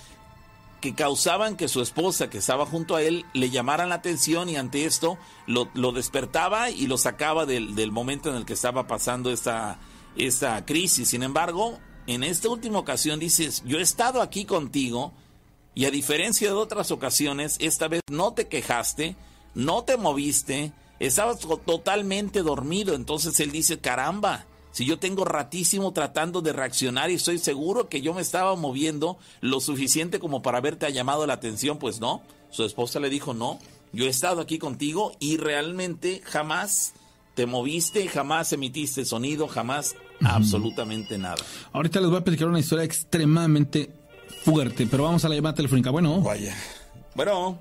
que 0.82 0.96
causaban 0.96 1.56
que 1.56 1.68
su 1.68 1.82
esposa, 1.82 2.30
que 2.30 2.40
estaba 2.40 2.66
junto 2.66 2.96
a 2.96 3.04
él, 3.04 3.26
le 3.34 3.52
llamaran 3.52 3.90
la 3.90 3.96
atención 3.96 4.50
y 4.50 4.58
ante 4.58 4.86
esto 4.86 5.18
lo, 5.46 5.92
despertaba 5.92 6.72
y 6.72 6.88
lo 6.88 6.98
sacaba 6.98 7.46
del, 7.46 7.92
momento 7.92 8.30
en 8.30 8.36
el 8.36 8.46
que 8.46 8.54
estaba 8.54 8.88
pasando 8.88 9.32
esta, 9.32 9.80
esta 10.18 10.66
crisis. 10.66 11.10
Sin 11.10 11.22
embargo, 11.22 11.78
en 12.08 12.24
esta 12.24 12.50
última 12.50 12.80
ocasión 12.80 13.20
dices, 13.20 13.62
yo 13.64 13.78
he 13.78 13.84
estado 13.84 14.22
aquí 14.22 14.46
contigo 14.46 15.14
y 15.76 15.86
a 15.86 15.92
diferencia 15.92 16.50
de 16.50 16.56
otras 16.56 16.90
ocasiones, 16.90 17.58
esta 17.60 17.88
vez 17.88 18.02
no 18.10 18.34
te 18.34 18.48
quejaste, 18.48 19.16
no 19.54 19.84
te 19.84 19.98
moviste, 19.98 20.74
estabas 21.00 21.40
totalmente 21.40 22.42
dormido. 22.42 22.96
Entonces 22.96 23.40
él 23.40 23.52
dice, 23.52 23.80
caramba, 23.80 24.46
si 24.72 24.86
yo 24.86 25.00
tengo 25.00 25.26
ratísimo 25.26 25.92
tratando 25.94 26.42
de 26.42 26.54
reaccionar 26.54 27.12
y 27.12 27.16
estoy 27.16 27.38
seguro 27.38 27.90
que 27.90 28.02
yo 28.02 28.14
me 28.14 28.22
estaba 28.22 28.56
moviendo 28.56 29.18
lo 29.42 29.60
suficiente 29.60 30.20
como 30.20 30.42
para 30.42 30.60
haberte 30.60 30.92
llamado 30.92 31.28
la 31.28 31.34
atención, 31.34 31.78
pues 31.78 32.00
no. 32.00 32.22
Su 32.50 32.64
esposa 32.64 33.00
le 33.00 33.10
dijo, 33.10 33.34
no, 33.34 33.60
yo 33.94 34.06
he 34.06 34.10
estado 34.10 34.42
aquí 34.42 34.58
contigo 34.60 35.14
y 35.20 35.38
realmente 35.38 36.22
jamás 36.24 36.94
te 37.36 37.46
moviste, 37.46 38.08
jamás 38.08 38.52
emitiste 38.54 39.06
sonido, 39.06 39.48
jamás 39.48 39.96
absolutamente 40.24 41.18
nada. 41.18 41.38
Ahorita 41.74 42.00
les 42.00 42.10
voy 42.10 42.20
a 42.20 42.24
platicar 42.24 42.48
una 42.48 42.60
historia 42.60 42.86
extremadamente 42.86 43.90
fuerte, 44.44 44.88
pero 44.90 45.04
vamos 45.04 45.24
a 45.26 45.30
la 45.30 45.36
llamada 45.36 45.56
telefónica. 45.56 45.92
Bueno. 45.92 46.22
Vaya. 46.22 46.56
Bueno. 47.16 47.58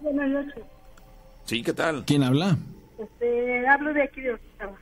Buenas 0.00 0.28
noches. 0.28 0.62
Sí, 1.44 1.62
¿qué 1.62 1.72
tal? 1.72 2.04
¿Quién 2.04 2.22
habla? 2.22 2.56
Este, 2.98 3.66
hablo 3.68 3.92
de 3.92 4.02
aquí 4.02 4.20
de 4.20 4.34
Ottawa. 4.34 4.78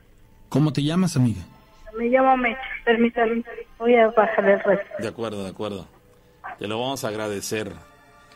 ¿Cómo 0.55 0.71
te 0.71 0.81
llamas, 0.81 1.17
amiga? 1.17 1.41
Me 1.97 2.05
llamo 2.05 2.37
Mecha, 2.37 2.61
permítame. 2.85 3.43
Voy 3.77 3.93
a 3.95 4.07
bajar 4.07 4.49
el 4.49 4.61
resto. 4.61 4.85
De 4.99 5.07
acuerdo, 5.09 5.43
de 5.43 5.49
acuerdo. 5.49 5.85
Te 6.57 6.65
lo 6.65 6.79
vamos 6.79 7.03
a 7.03 7.09
agradecer. 7.09 7.73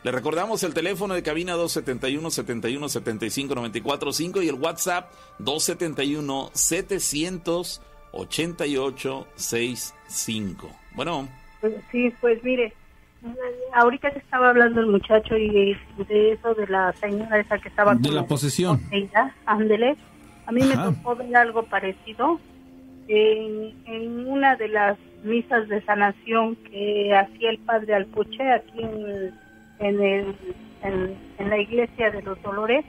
Le 0.03 0.11
recordamos 0.11 0.61
el 0.63 0.73
teléfono 0.73 1.13
de 1.13 1.23
cabina 1.23 1.53
271 1.53 2.29
71 2.29 2.89
75 2.89 3.55
94 3.55 4.11
5 4.11 4.41
y 4.41 4.49
el 4.49 4.55
WhatsApp 4.55 5.13
271 5.37 6.49
788 6.51 9.27
65. 9.35 10.69
Bueno. 10.95 11.29
Sí, 11.89 12.13
pues 12.19 12.43
mire, 12.43 12.73
ahorita 13.75 14.11
se 14.11 14.19
estaba 14.19 14.49
hablando 14.49 14.81
el 14.81 14.87
muchacho 14.87 15.37
y 15.37 15.73
de 15.97 16.33
eso 16.33 16.53
de 16.53 16.67
la 16.67 16.91
señora 16.99 17.39
esa 17.39 17.57
que 17.59 17.69
estaba 17.69 17.95
de 17.95 18.11
la 18.11 18.25
posesión. 18.25 18.81
Ándele. 19.45 19.95
A 20.49 20.51
mí 20.51 20.63
me 20.63 20.75
tocó 20.75 21.15
ver 21.15 21.35
algo 21.35 21.61
parecido 21.61 22.39
en, 23.07 24.25
una 24.25 24.55
de 24.55 24.67
las 24.67 24.97
misas 25.23 25.67
de 25.67 25.79
sanación 25.83 26.55
que 26.55 27.13
hacía 27.15 27.51
el 27.51 27.59
padre 27.59 27.93
Alpuche 27.93 28.51
aquí 28.51 28.81
en, 28.81 29.31
en, 29.77 30.01
el, 30.01 30.35
en, 30.81 31.49
la 31.51 31.55
iglesia 31.59 32.09
de 32.09 32.23
los 32.23 32.41
Dolores. 32.41 32.83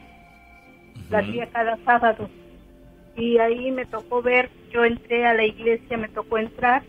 La 1.11 1.19
hacía 1.19 1.51
cada 1.51 1.77
sábado. 1.85 2.31
Y 3.15 3.37
ahí 3.37 3.71
me 3.73 3.85
tocó 3.85 4.23
ver, 4.23 4.49
yo 4.73 4.87
entré 4.87 5.27
a 5.27 5.35
la 5.35 5.45
iglesia, 5.45 5.99
me 5.99 6.09
tocó 6.09 6.39
entrar 6.39 6.83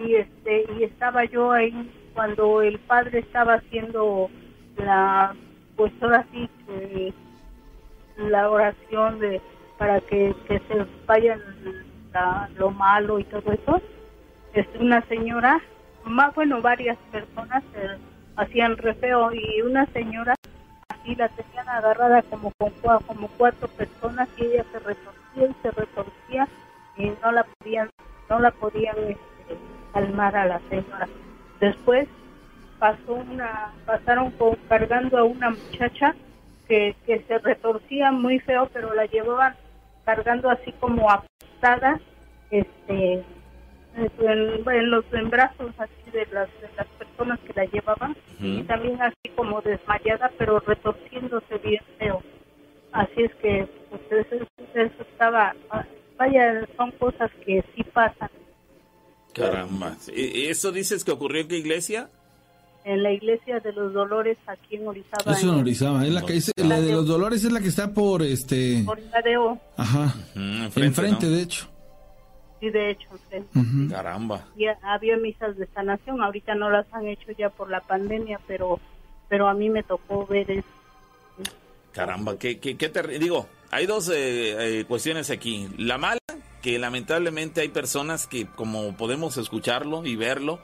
y 0.00 0.16
este 0.16 0.66
y 0.76 0.82
estaba 0.82 1.24
yo 1.24 1.52
ahí 1.52 1.88
cuando 2.14 2.62
el 2.62 2.80
padre 2.80 3.20
estaba 3.20 3.54
haciendo 3.54 4.28
la 4.76 5.36
pues 5.76 5.92
ahora 6.00 6.26
sí 6.32 6.50
la 8.16 8.50
oración 8.50 9.20
de 9.20 9.40
para 9.78 10.00
que, 10.00 10.34
se 10.48 10.86
vayan 11.06 11.40
lo 12.56 12.70
malo 12.70 13.18
y 13.18 13.24
todo 13.24 13.52
eso. 13.52 13.80
Es 14.52 14.66
una 14.78 15.00
señora, 15.06 15.60
más 16.04 16.34
bueno, 16.34 16.62
varias 16.62 16.96
personas 17.10 17.64
eh, 17.74 17.98
hacían 18.36 18.76
refeo 18.76 19.32
y 19.32 19.62
una 19.62 19.86
señora 19.86 20.34
así 20.88 21.14
la 21.16 21.28
tenían 21.30 21.68
agarrada 21.68 22.22
como 22.22 22.52
con 22.58 22.70
como 23.06 23.28
cuatro 23.36 23.68
personas 23.68 24.28
y 24.36 24.44
ella 24.44 24.64
se 24.72 24.78
retorcía 24.78 25.46
y 25.48 25.54
se 25.62 25.70
retorcía 25.72 26.48
y 26.96 27.12
no 27.22 27.32
la 27.32 27.44
podían 27.44 27.90
no 28.30 28.38
la 28.38 28.50
podían 28.52 28.96
este, 28.98 29.58
calmar 29.92 30.36
a 30.36 30.46
la 30.46 30.60
señora. 30.70 31.08
Después 31.60 32.08
pasó 32.78 33.14
una 33.14 33.72
pasaron 33.86 34.32
cargando 34.68 35.18
a 35.18 35.24
una 35.24 35.50
muchacha 35.50 36.14
que, 36.68 36.94
que 37.06 37.24
se 37.26 37.38
retorcía 37.38 38.12
muy 38.12 38.38
feo, 38.40 38.68
pero 38.72 38.94
la 38.94 39.06
llevaban 39.06 39.54
cargando 40.04 40.50
así 40.50 40.72
como 40.80 41.10
apostada 41.10 42.00
este 42.50 43.24
en, 43.96 44.90
los 44.90 45.04
brazos 45.30 45.72
así 45.78 46.10
de 46.12 46.26
las, 46.32 46.48
de 46.60 46.68
las 46.76 46.86
personas 46.98 47.38
que 47.40 47.52
la 47.54 47.64
llevaban 47.66 48.16
y 48.40 48.62
también 48.64 49.00
así 49.00 49.28
como 49.36 49.60
desmayada 49.62 50.30
pero 50.38 50.58
retorciéndose 50.60 51.58
bien 51.58 51.82
feo. 51.98 52.22
Así 52.92 53.22
es 53.22 53.34
que 53.36 53.68
pues 53.90 54.02
eso, 54.74 55.02
estaba 55.02 55.54
vaya 56.16 56.66
son 56.76 56.90
cosas 56.92 57.30
que 57.44 57.64
sí 57.74 57.84
pasan. 57.84 58.30
Caramba. 59.32 59.96
Eso 60.14 60.70
dices 60.70 61.04
que 61.04 61.10
ocurrió 61.12 61.42
en 61.42 61.48
qué 61.48 61.56
iglesia 61.56 62.08
en 62.84 63.02
la 63.02 63.12
iglesia 63.12 63.60
de 63.60 63.72
los 63.72 63.92
Dolores 63.92 64.36
aquí 64.46 64.76
en 64.76 64.86
Orizaba. 64.86 65.32
Eso 65.32 65.48
en 65.52 65.60
Orizaba, 65.60 66.06
es 66.06 66.12
la 66.12 66.22
que 66.22 66.40
la 66.56 66.80
de 66.80 66.92
los 66.92 67.06
Dolores 67.06 67.44
es 67.44 67.52
la 67.52 67.60
que 67.60 67.68
está 67.68 67.92
por 67.92 68.22
este 68.22 68.82
por 68.84 69.00
Gadeo. 69.10 69.58
Ajá. 69.76 70.14
enfrente, 70.34 71.28
de 71.28 71.42
hecho. 71.42 71.68
Sí, 72.60 72.70
de 72.70 72.90
hecho, 72.90 73.08
sí. 73.30 73.38
Caramba. 73.90 74.46
Y 74.56 74.66
había 74.82 75.16
misas 75.16 75.56
de 75.56 75.66
sanación, 75.74 76.22
ahorita 76.22 76.54
no 76.54 76.70
las 76.70 76.86
han 76.92 77.08
hecho 77.08 77.32
ya 77.36 77.50
por 77.50 77.70
la 77.70 77.80
pandemia, 77.80 78.40
pero 78.46 78.80
pero 79.28 79.48
a 79.48 79.54
mí 79.54 79.70
me 79.70 79.82
tocó 79.82 80.26
ver 80.26 80.50
eso. 80.50 80.68
Caramba, 81.92 82.38
qué, 82.38 82.58
qué, 82.58 82.76
qué 82.76 82.90
Digo, 83.18 83.46
hay 83.70 83.86
dos 83.86 84.08
eh, 84.08 84.80
eh, 84.80 84.84
cuestiones 84.84 85.30
aquí. 85.30 85.68
La 85.78 85.96
mala, 85.96 86.18
que 86.60 86.78
lamentablemente 86.78 87.60
hay 87.60 87.68
personas 87.68 88.26
que, 88.26 88.46
como 88.46 88.96
podemos 88.96 89.36
escucharlo 89.36 90.04
y 90.04 90.16
verlo, 90.16 90.60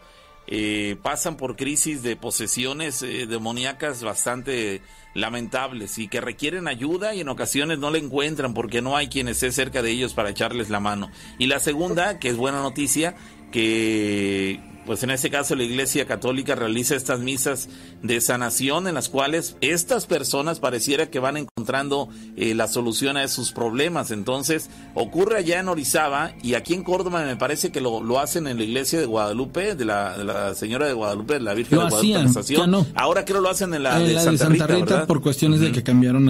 eh, 0.50 0.96
pasan 1.02 1.36
por 1.36 1.56
crisis 1.56 2.02
de 2.02 2.16
posesiones 2.16 3.00
demoníacas 3.00 4.02
bastante 4.02 4.82
lamentables 5.14 5.98
y 5.98 6.08
que 6.08 6.20
requieren 6.20 6.68
ayuda 6.68 7.14
y 7.14 7.20
en 7.20 7.28
ocasiones 7.28 7.78
no 7.78 7.90
la 7.90 7.98
encuentran 7.98 8.54
porque 8.54 8.82
no 8.82 8.96
hay 8.96 9.08
quien 9.08 9.28
esté 9.28 9.52
cerca 9.52 9.82
de 9.82 9.90
ellos 9.90 10.14
para 10.14 10.30
echarles 10.30 10.70
la 10.70 10.80
mano. 10.80 11.10
Y 11.38 11.46
la 11.46 11.58
segunda, 11.58 12.18
que 12.18 12.28
es 12.28 12.36
buena 12.36 12.62
noticia, 12.62 13.14
que 13.50 14.60
pues 14.90 15.04
en 15.04 15.10
este 15.10 15.30
caso 15.30 15.54
la 15.54 15.62
Iglesia 15.62 16.04
Católica 16.04 16.56
realiza 16.56 16.96
estas 16.96 17.20
misas 17.20 17.68
de 18.02 18.20
sanación 18.20 18.88
en 18.88 18.96
las 18.96 19.08
cuales 19.08 19.54
estas 19.60 20.06
personas 20.06 20.58
pareciera 20.58 21.10
que 21.10 21.20
van 21.20 21.36
encontrando 21.36 22.08
eh, 22.36 22.56
la 22.56 22.66
solución 22.66 23.16
a 23.16 23.28
sus 23.28 23.52
problemas. 23.52 24.10
Entonces 24.10 24.68
ocurre 24.94 25.38
allá 25.38 25.60
en 25.60 25.68
Orizaba 25.68 26.32
y 26.42 26.54
aquí 26.54 26.74
en 26.74 26.82
Córdoba 26.82 27.24
me 27.24 27.36
parece 27.36 27.70
que 27.70 27.80
lo, 27.80 28.18
hacen 28.18 28.48
en 28.48 28.58
la 28.58 28.64
Iglesia 28.64 28.98
de 28.98 29.06
Guadalupe, 29.06 29.76
de 29.76 29.84
la, 29.84 30.56
Señora 30.56 30.88
de 30.88 30.92
Guadalupe, 30.92 31.34
de 31.34 31.40
la 31.40 31.54
Virgen 31.54 31.78
de 31.78 31.84
Guadalupe. 31.84 32.92
Ahora 32.96 33.24
creo 33.24 33.40
lo 33.40 33.48
hacen 33.48 33.72
en 33.74 33.84
la, 33.84 33.96
de, 33.96 34.18
Santa, 34.18 34.66
Rita, 34.66 35.06
por 35.06 35.20
cuestiones 35.20 35.60
de 35.60 35.70
que 35.70 35.84
cambiaron 35.84 36.28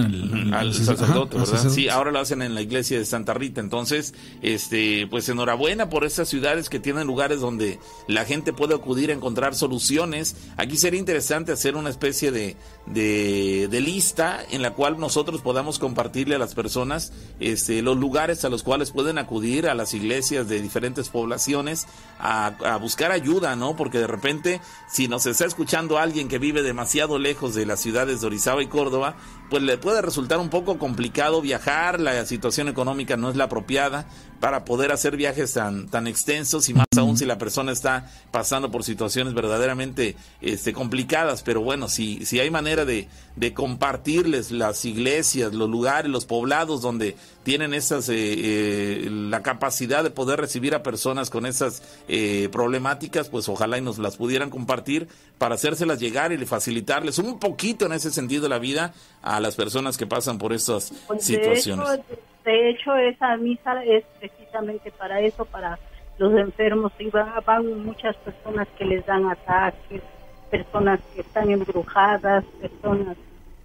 al, 0.53 0.71
sacerdote, 0.75 1.35
¿verdad? 1.35 1.67
Sí, 1.71 1.89
ahora 1.89 2.11
lo 2.11 2.19
hacen 2.19 2.43
en 2.43 2.53
la 2.53 2.61
Iglesia 2.61 2.99
de 2.99 3.05
Santa 3.05 3.33
Rita. 3.33 3.59
Entonces, 3.59 4.13
este, 4.43 5.07
pues 5.07 5.27
enhorabuena 5.29 5.89
por 5.89 6.05
estas 6.05 6.29
ciudades 6.29 6.69
que 6.69 6.79
tienen 6.79 7.07
lugares 7.07 7.39
donde 7.39 7.79
la 8.07 8.23
gente 8.23 8.50
puede 8.53 8.75
acudir 8.75 9.09
a 9.09 9.13
encontrar 9.13 9.55
soluciones. 9.55 10.35
Aquí 10.57 10.77
sería 10.77 10.99
interesante 10.99 11.51
hacer 11.51 11.75
una 11.75 11.89
especie 11.89 12.31
de, 12.31 12.55
de, 12.85 13.81
lista 13.81 14.39
en 14.51 14.61
la 14.61 14.73
cual 14.73 14.99
nosotros 14.99 15.41
podamos 15.41 15.79
compartirle 15.79 16.35
a 16.35 16.39
las 16.39 16.53
personas 16.53 17.11
este, 17.39 17.81
los 17.81 17.97
lugares 17.97 18.45
a 18.45 18.49
los 18.49 18.63
cuales 18.63 18.91
pueden 18.91 19.17
acudir 19.17 19.67
a 19.67 19.73
las 19.73 19.93
iglesias 19.93 20.47
de 20.47 20.61
diferentes 20.61 21.09
poblaciones 21.09 21.87
a, 22.19 22.47
a 22.47 22.77
buscar 22.77 23.11
ayuda, 23.11 23.55
¿no? 23.55 23.75
Porque 23.75 23.97
de 23.97 24.07
repente, 24.07 24.61
si 24.89 25.07
nos 25.07 25.25
está 25.25 25.45
escuchando 25.45 25.97
alguien 25.97 26.27
que 26.27 26.37
vive 26.37 26.61
demasiado 26.61 27.17
lejos 27.17 27.55
de 27.55 27.65
las 27.65 27.79
ciudades 27.79 28.21
de 28.21 28.27
Orizaba 28.27 28.61
y 28.61 28.67
Córdoba, 28.67 29.15
pues 29.49 29.63
le 29.63 29.77
puede 29.77 30.01
resultar 30.01 30.39
un 30.39 30.49
poco 30.49 30.77
complicado 30.77 31.41
viajar, 31.41 31.99
la 31.99 32.25
situación 32.25 32.69
económica 32.69 33.17
no 33.17 33.29
es 33.29 33.35
la 33.35 33.45
apropiada 33.45 34.07
para 34.41 34.65
poder 34.65 34.91
hacer 34.91 35.15
viajes 35.15 35.53
tan, 35.53 35.87
tan 35.87 36.07
extensos 36.07 36.67
y 36.67 36.73
más 36.73 36.87
aún 36.97 37.15
si 37.15 37.25
la 37.25 37.37
persona 37.37 37.71
está 37.71 38.11
pasando 38.31 38.71
por 38.71 38.83
situaciones 38.83 39.35
verdaderamente 39.35 40.17
este, 40.41 40.73
complicadas. 40.73 41.43
Pero 41.43 41.61
bueno, 41.61 41.87
si, 41.87 42.25
si 42.25 42.39
hay 42.39 42.49
manera 42.49 42.83
de, 42.83 43.07
de 43.35 43.53
compartirles 43.53 44.49
las 44.49 44.83
iglesias, 44.83 45.53
los 45.53 45.69
lugares, 45.69 46.09
los 46.09 46.25
poblados 46.25 46.81
donde 46.81 47.15
tienen 47.43 47.75
esas, 47.75 48.09
eh, 48.09 48.15
eh, 48.15 49.09
la 49.11 49.43
capacidad 49.43 50.03
de 50.03 50.09
poder 50.09 50.39
recibir 50.39 50.73
a 50.73 50.81
personas 50.81 51.29
con 51.29 51.45
esas 51.45 51.83
eh, 52.07 52.49
problemáticas, 52.51 53.29
pues 53.29 53.47
ojalá 53.47 53.77
y 53.77 53.81
nos 53.81 53.99
las 53.99 54.17
pudieran 54.17 54.49
compartir 54.49 55.07
para 55.37 55.53
hacérselas 55.53 55.99
llegar 55.99 56.31
y 56.31 56.45
facilitarles 56.47 57.19
un 57.19 57.39
poquito 57.39 57.85
en 57.85 57.93
ese 57.93 58.09
sentido 58.09 58.49
la 58.49 58.57
vida 58.57 58.93
a 59.21 59.39
las 59.39 59.55
personas 59.55 59.97
que 59.97 60.07
pasan 60.07 60.39
por 60.39 60.51
estas 60.51 60.91
pues, 61.07 61.23
situaciones. 61.23 61.99
De 62.43 62.69
hecho, 62.69 62.95
esa 62.95 63.37
misa 63.37 63.83
es 63.83 64.03
precisamente 64.19 64.91
para 64.91 65.19
eso, 65.21 65.45
para 65.45 65.77
los 66.17 66.33
enfermos. 66.33 66.91
Y 66.99 67.09
van, 67.09 67.31
van 67.45 67.85
muchas 67.85 68.15
personas 68.17 68.67
que 68.77 68.85
les 68.85 69.05
dan 69.05 69.25
ataques, 69.27 70.01
personas 70.49 70.99
que 71.13 71.21
están 71.21 71.51
embrujadas, 71.51 72.43
personas 72.59 73.17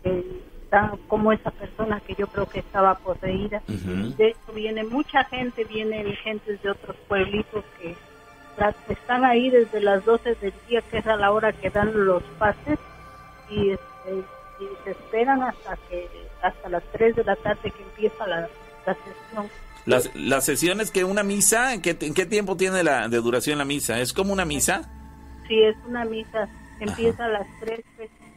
que 0.02 0.24
como 1.08 1.32
esa 1.32 1.50
persona 1.50 2.00
que 2.00 2.14
yo 2.14 2.26
creo 2.26 2.46
que 2.46 2.60
estaba 2.60 2.94
poseída. 2.96 3.62
De 3.66 4.28
hecho, 4.28 4.52
viene 4.54 4.84
mucha 4.84 5.24
gente, 5.24 5.64
vienen 5.64 6.12
gentes 6.16 6.62
de 6.62 6.70
otros 6.70 6.96
pueblitos 7.08 7.64
que 7.80 7.96
están 8.88 9.24
ahí 9.24 9.50
desde 9.50 9.80
las 9.80 10.04
12 10.04 10.34
del 10.36 10.52
día, 10.68 10.82
que 10.82 10.98
es 10.98 11.06
a 11.06 11.16
la 11.16 11.30
hora 11.32 11.52
que 11.52 11.70
dan 11.70 11.92
los 12.06 12.22
pases, 12.38 12.78
y, 13.50 13.70
este, 13.70 14.22
se 14.84 14.90
esperan 14.90 15.42
hasta 15.42 15.76
que 15.88 16.08
hasta 16.42 16.68
las 16.68 16.82
3 16.92 17.16
de 17.16 17.24
la 17.24 17.36
tarde 17.36 17.70
que 17.70 17.82
empieza 17.82 18.26
la, 18.26 18.48
sesión. 18.94 19.48
Las, 19.86 20.14
las 20.16 20.44
sesiones 20.44 20.90
que 20.90 21.04
una 21.04 21.22
misa, 21.22 21.72
¿en 21.72 21.80
qué, 21.80 21.94
tiempo 21.94 22.56
tiene 22.56 22.82
la 22.82 23.08
de 23.08 23.18
duración 23.18 23.58
la 23.58 23.64
misa? 23.64 24.00
¿Es 24.00 24.12
como 24.12 24.32
una 24.32 24.44
misa? 24.44 24.82
Sí, 25.46 25.62
es 25.62 25.76
una 25.86 26.04
misa. 26.04 26.48
Empieza 26.80 27.24
a 27.24 27.28
las 27.28 27.46
3 27.60 27.80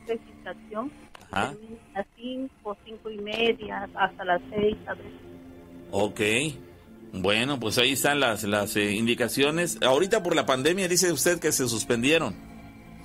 presentación 0.05 0.91
a 1.31 1.53
las 1.93 2.05
5, 2.15 2.77
5 2.85 3.09
y 3.11 3.17
media, 3.19 3.87
hasta 3.95 4.23
las 4.25 4.41
6 4.49 4.77
a 4.87 4.93
veces. 4.93 5.11
Ok. 5.91 6.21
Bueno, 7.13 7.59
pues 7.59 7.77
ahí 7.77 7.93
están 7.93 8.19
las, 8.19 8.43
las 8.43 8.75
eh, 8.75 8.91
indicaciones. 8.91 9.79
Ahorita 9.81 10.21
por 10.21 10.35
la 10.35 10.45
pandemia 10.45 10.87
dice 10.87 11.11
usted 11.11 11.39
que 11.39 11.51
se 11.51 11.67
suspendieron. 11.67 12.35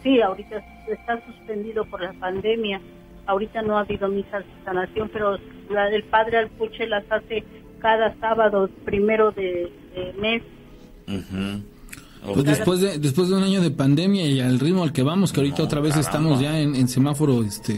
Sí, 0.02 0.20
ahorita 0.20 0.56
está 0.88 1.24
suspendido 1.24 1.84
por 1.86 2.02
la 2.02 2.12
pandemia. 2.14 2.80
Ahorita 3.26 3.62
no 3.62 3.76
ha 3.76 3.80
habido 3.80 4.08
misa 4.08 4.38
de 4.38 4.44
sanación, 4.64 5.10
pero 5.12 5.38
la 5.70 5.86
del 5.86 6.04
Padre 6.04 6.38
Alpuche 6.38 6.86
las 6.86 7.04
hace 7.10 7.44
cada 7.80 8.14
sábado 8.18 8.68
primero 8.84 9.30
de, 9.32 9.70
mes. 10.18 10.42
Pues 12.24 12.44
después 12.44 12.80
de, 12.80 12.98
después 12.98 13.28
de 13.28 13.36
un 13.36 13.42
año 13.42 13.60
de 13.60 13.70
pandemia 13.70 14.26
y 14.26 14.40
al 14.40 14.58
ritmo 14.58 14.82
al 14.82 14.92
que 14.92 15.02
vamos, 15.02 15.32
que 15.32 15.40
ahorita 15.40 15.62
otra 15.62 15.80
vez 15.80 15.96
estamos 15.96 16.40
ya 16.40 16.58
en, 16.58 16.74
en 16.74 16.88
semáforo 16.88 17.42
este 17.42 17.74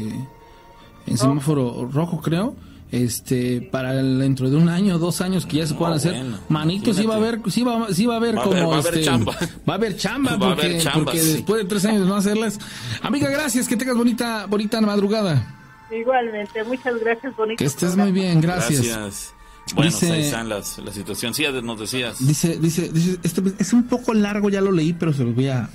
en 1.07 1.19
semáforo 1.19 1.89
rojo, 1.93 2.21
creo. 2.21 2.55
Este, 2.93 3.63
para 3.63 3.95
dentro 3.95 4.49
de 4.49 4.57
un 4.57 4.69
año, 4.69 4.99
dos 4.99 5.21
años 5.21 5.45
que 5.45 5.57
ya 5.57 5.67
se 5.67 5.75
puedan 5.75 5.95
hacer, 5.95 6.25
manitos, 6.49 6.97
sí 6.97 7.05
va 7.05 7.15
a 7.15 7.17
haber, 7.17 7.41
sí 7.51 7.65
va, 7.65 7.93
sí 7.93 8.07
va 8.07 8.15
a 8.15 8.17
haber 8.19 8.37
como 8.37 8.71
va 8.71 8.79
este, 8.79 9.03
chamba. 9.03 9.37
va 9.69 9.73
a 9.73 9.77
haber 9.77 9.97
chamba, 9.97 10.39
porque, 10.39 10.83
porque 10.95 11.21
después 11.21 11.63
de 11.63 11.69
tres 11.69 11.85
años 11.85 12.07
no 12.07 12.15
hacerlas. 12.15 12.61
Amiga, 13.03 13.29
gracias, 13.29 13.67
que 13.67 13.77
tengas 13.77 13.97
bonita, 13.97 14.47
bonita 14.47 14.81
madrugada. 14.81 15.57
Igualmente, 15.91 16.63
muchas 16.65 16.99
gracias, 17.01 17.35
bonita. 17.37 17.59
Que 17.59 17.65
estés 17.65 17.97
muy 17.97 18.13
bien, 18.13 18.41
gracias. 18.41 19.33
Bueno, 19.75 19.91
dice, 19.91 20.13
ahí 20.13 20.23
están 20.23 20.49
las, 20.49 20.79
la 20.79 20.93
situación. 20.93 21.35
Sí, 21.35 21.45
nos 21.63 21.81
decías. 21.81 22.25
Dice, 22.25 22.57
dice, 22.57 22.89
dice, 22.89 23.19
este 23.25 23.43
es 23.59 23.73
un 23.73 23.85
poco 23.85 24.15
largo, 24.15 24.49
ya 24.49 24.61
lo 24.61 24.71
leí, 24.71 24.93
pero 24.93 25.13
se 25.13 25.25
lo 25.25 25.33
voy 25.33 25.49
a, 25.49 25.69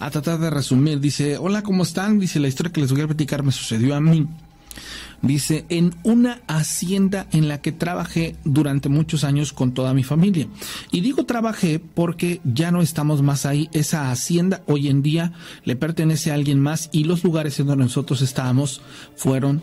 a 0.00 0.10
tratar 0.10 0.38
de 0.38 0.48
resumir. 0.48 0.98
Dice, 1.00 1.36
hola, 1.36 1.62
¿cómo 1.62 1.82
están? 1.82 2.18
Dice, 2.18 2.40
la 2.40 2.48
historia 2.48 2.72
que 2.72 2.80
les 2.80 2.90
voy 2.90 3.02
a 3.02 3.06
platicar 3.06 3.42
me 3.42 3.52
sucedió 3.52 3.94
a 3.94 4.00
mí. 4.00 4.26
Dice, 5.20 5.66
en 5.68 5.94
una 6.04 6.40
hacienda 6.46 7.26
en 7.32 7.48
la 7.48 7.60
que 7.60 7.72
trabajé 7.72 8.36
durante 8.44 8.88
muchos 8.88 9.24
años 9.24 9.52
con 9.52 9.72
toda 9.72 9.92
mi 9.92 10.04
familia. 10.04 10.46
Y 10.92 11.00
digo 11.00 11.24
trabajé 11.24 11.80
porque 11.80 12.40
ya 12.44 12.70
no 12.70 12.82
estamos 12.82 13.22
más 13.22 13.44
ahí. 13.44 13.68
Esa 13.72 14.10
hacienda 14.10 14.62
hoy 14.66 14.88
en 14.88 15.02
día 15.02 15.32
le 15.64 15.74
pertenece 15.76 16.30
a 16.30 16.34
alguien 16.34 16.60
más 16.60 16.88
y 16.92 17.04
los 17.04 17.24
lugares 17.24 17.58
en 17.58 17.66
donde 17.66 17.84
nosotros 17.84 18.22
estábamos 18.22 18.80
fueron 19.16 19.62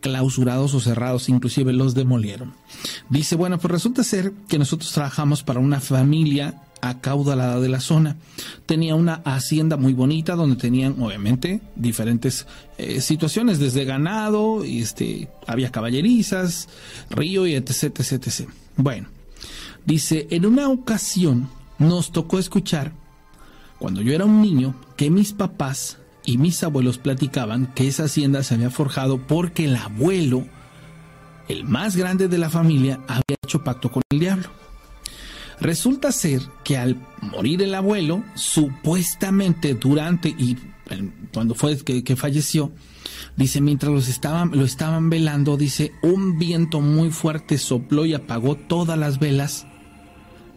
clausurados 0.00 0.74
o 0.74 0.80
cerrados, 0.80 1.28
inclusive 1.28 1.72
los 1.72 1.94
demolieron. 1.94 2.54
Dice, 3.08 3.36
bueno, 3.36 3.58
pues 3.58 3.70
resulta 3.72 4.04
ser 4.04 4.32
que 4.48 4.58
nosotros 4.58 4.92
trabajamos 4.92 5.42
para 5.42 5.60
una 5.60 5.80
familia 5.80 6.60
acaudalada 6.82 7.60
de 7.60 7.68
la 7.70 7.80
zona. 7.80 8.16
Tenía 8.66 8.94
una 8.94 9.22
hacienda 9.24 9.78
muy 9.78 9.94
bonita 9.94 10.34
donde 10.34 10.56
tenían 10.56 11.00
obviamente 11.00 11.62
diferentes 11.76 12.46
eh, 12.76 13.00
situaciones, 13.00 13.58
desde 13.58 13.86
ganado, 13.86 14.64
y 14.64 14.82
este, 14.82 15.30
había 15.46 15.70
caballerizas, 15.70 16.68
río 17.08 17.46
y 17.46 17.54
etc, 17.54 17.84
etc, 17.84 18.12
etc. 18.12 18.48
Bueno, 18.76 19.08
dice, 19.86 20.26
en 20.30 20.44
una 20.44 20.68
ocasión 20.68 21.48
nos 21.78 22.12
tocó 22.12 22.38
escuchar, 22.38 22.92
cuando 23.78 24.02
yo 24.02 24.12
era 24.12 24.24
un 24.24 24.42
niño, 24.42 24.74
que 24.96 25.08
mis 25.08 25.32
papás 25.32 25.98
y 26.24 26.36
mis 26.36 26.62
abuelos 26.62 26.98
platicaban 26.98 27.72
que 27.74 27.88
esa 27.88 28.04
hacienda 28.04 28.42
se 28.42 28.54
había 28.54 28.70
forjado 28.70 29.18
porque 29.26 29.64
el 29.64 29.76
abuelo, 29.76 30.46
el 31.48 31.64
más 31.64 31.96
grande 31.96 32.28
de 32.28 32.38
la 32.38 32.50
familia, 32.50 33.00
había 33.08 33.36
hecho 33.44 33.62
pacto 33.62 33.90
con 33.90 34.02
el 34.10 34.18
diablo. 34.18 34.61
Resulta 35.62 36.10
ser 36.10 36.42
que 36.64 36.76
al 36.76 36.96
morir 37.20 37.62
el 37.62 37.76
abuelo, 37.76 38.24
supuestamente 38.34 39.74
durante 39.74 40.28
y 40.30 40.56
cuando 41.32 41.54
fue 41.54 41.76
que, 41.78 42.16
falleció, 42.16 42.72
dice, 43.36 43.60
mientras 43.60 43.92
los 43.92 44.08
estaban, 44.08 44.50
lo 44.52 44.64
estaban 44.64 45.08
velando, 45.08 45.56
dice, 45.56 45.92
un 46.02 46.36
viento 46.36 46.80
muy 46.80 47.10
fuerte 47.10 47.58
sopló 47.58 48.04
y 48.04 48.12
apagó 48.12 48.56
todas 48.56 48.98
las 48.98 49.20
velas 49.20 49.68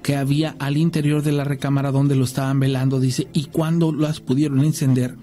que 0.01 0.15
había 0.15 0.55
al 0.57 0.75
interior 0.75 1.21
de 1.21 1.33
la 1.33 1.43
recámara 1.43 1.91
donde 1.91 2.15
lo 2.15 2.25
estaban 2.25 2.59
velando, 2.59 2.99
dice, 2.99 3.27
y 3.31 3.45
cuando 3.45 3.93
las 3.93 4.21
pudieron 4.21 4.65
encender, 4.65 5.17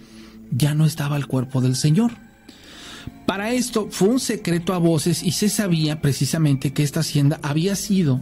ya 0.53 0.75
no 0.75 0.87
estaba 0.87 1.17
el 1.17 1.27
cuerpo 1.27 1.61
del 1.61 1.75
Señor. 1.75 2.13
Para 3.27 3.53
esto 3.53 3.89
fue 3.91 4.11
un 4.11 4.21
secreto 4.21 4.75
a 4.75 4.79
voces 4.79 5.25
y 5.25 5.33
se 5.33 5.49
sabía 5.49 6.01
precisamente 6.01 6.73
que 6.73 6.85
esta 6.85 7.01
hacienda 7.01 7.41
había 7.43 7.75
sido 7.75 8.21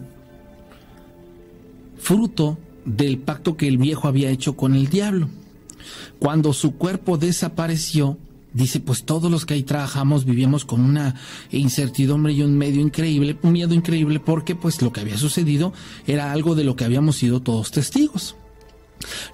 fruto 2.01 2.57
del 2.83 3.19
pacto 3.19 3.55
que 3.55 3.67
el 3.67 3.77
viejo 3.77 4.07
había 4.07 4.29
hecho 4.29 4.55
con 4.57 4.75
el 4.75 4.87
diablo. 4.87 5.29
Cuando 6.19 6.53
su 6.53 6.75
cuerpo 6.75 7.17
desapareció, 7.17 8.17
dice, 8.53 8.79
pues 8.79 9.03
todos 9.05 9.31
los 9.31 9.45
que 9.45 9.53
ahí 9.53 9.63
trabajamos 9.63 10.25
vivíamos 10.25 10.65
con 10.65 10.81
una 10.81 11.15
incertidumbre 11.51 12.33
y 12.33 12.41
un 12.41 12.57
medio 12.57 12.81
increíble, 12.81 13.37
un 13.43 13.53
miedo 13.53 13.73
increíble, 13.73 14.19
porque 14.19 14.55
pues 14.55 14.81
lo 14.81 14.91
que 14.91 15.01
había 15.01 15.17
sucedido 15.17 15.73
era 16.07 16.31
algo 16.31 16.55
de 16.55 16.63
lo 16.63 16.75
que 16.75 16.85
habíamos 16.85 17.17
sido 17.17 17.41
todos 17.41 17.71
testigos. 17.71 18.35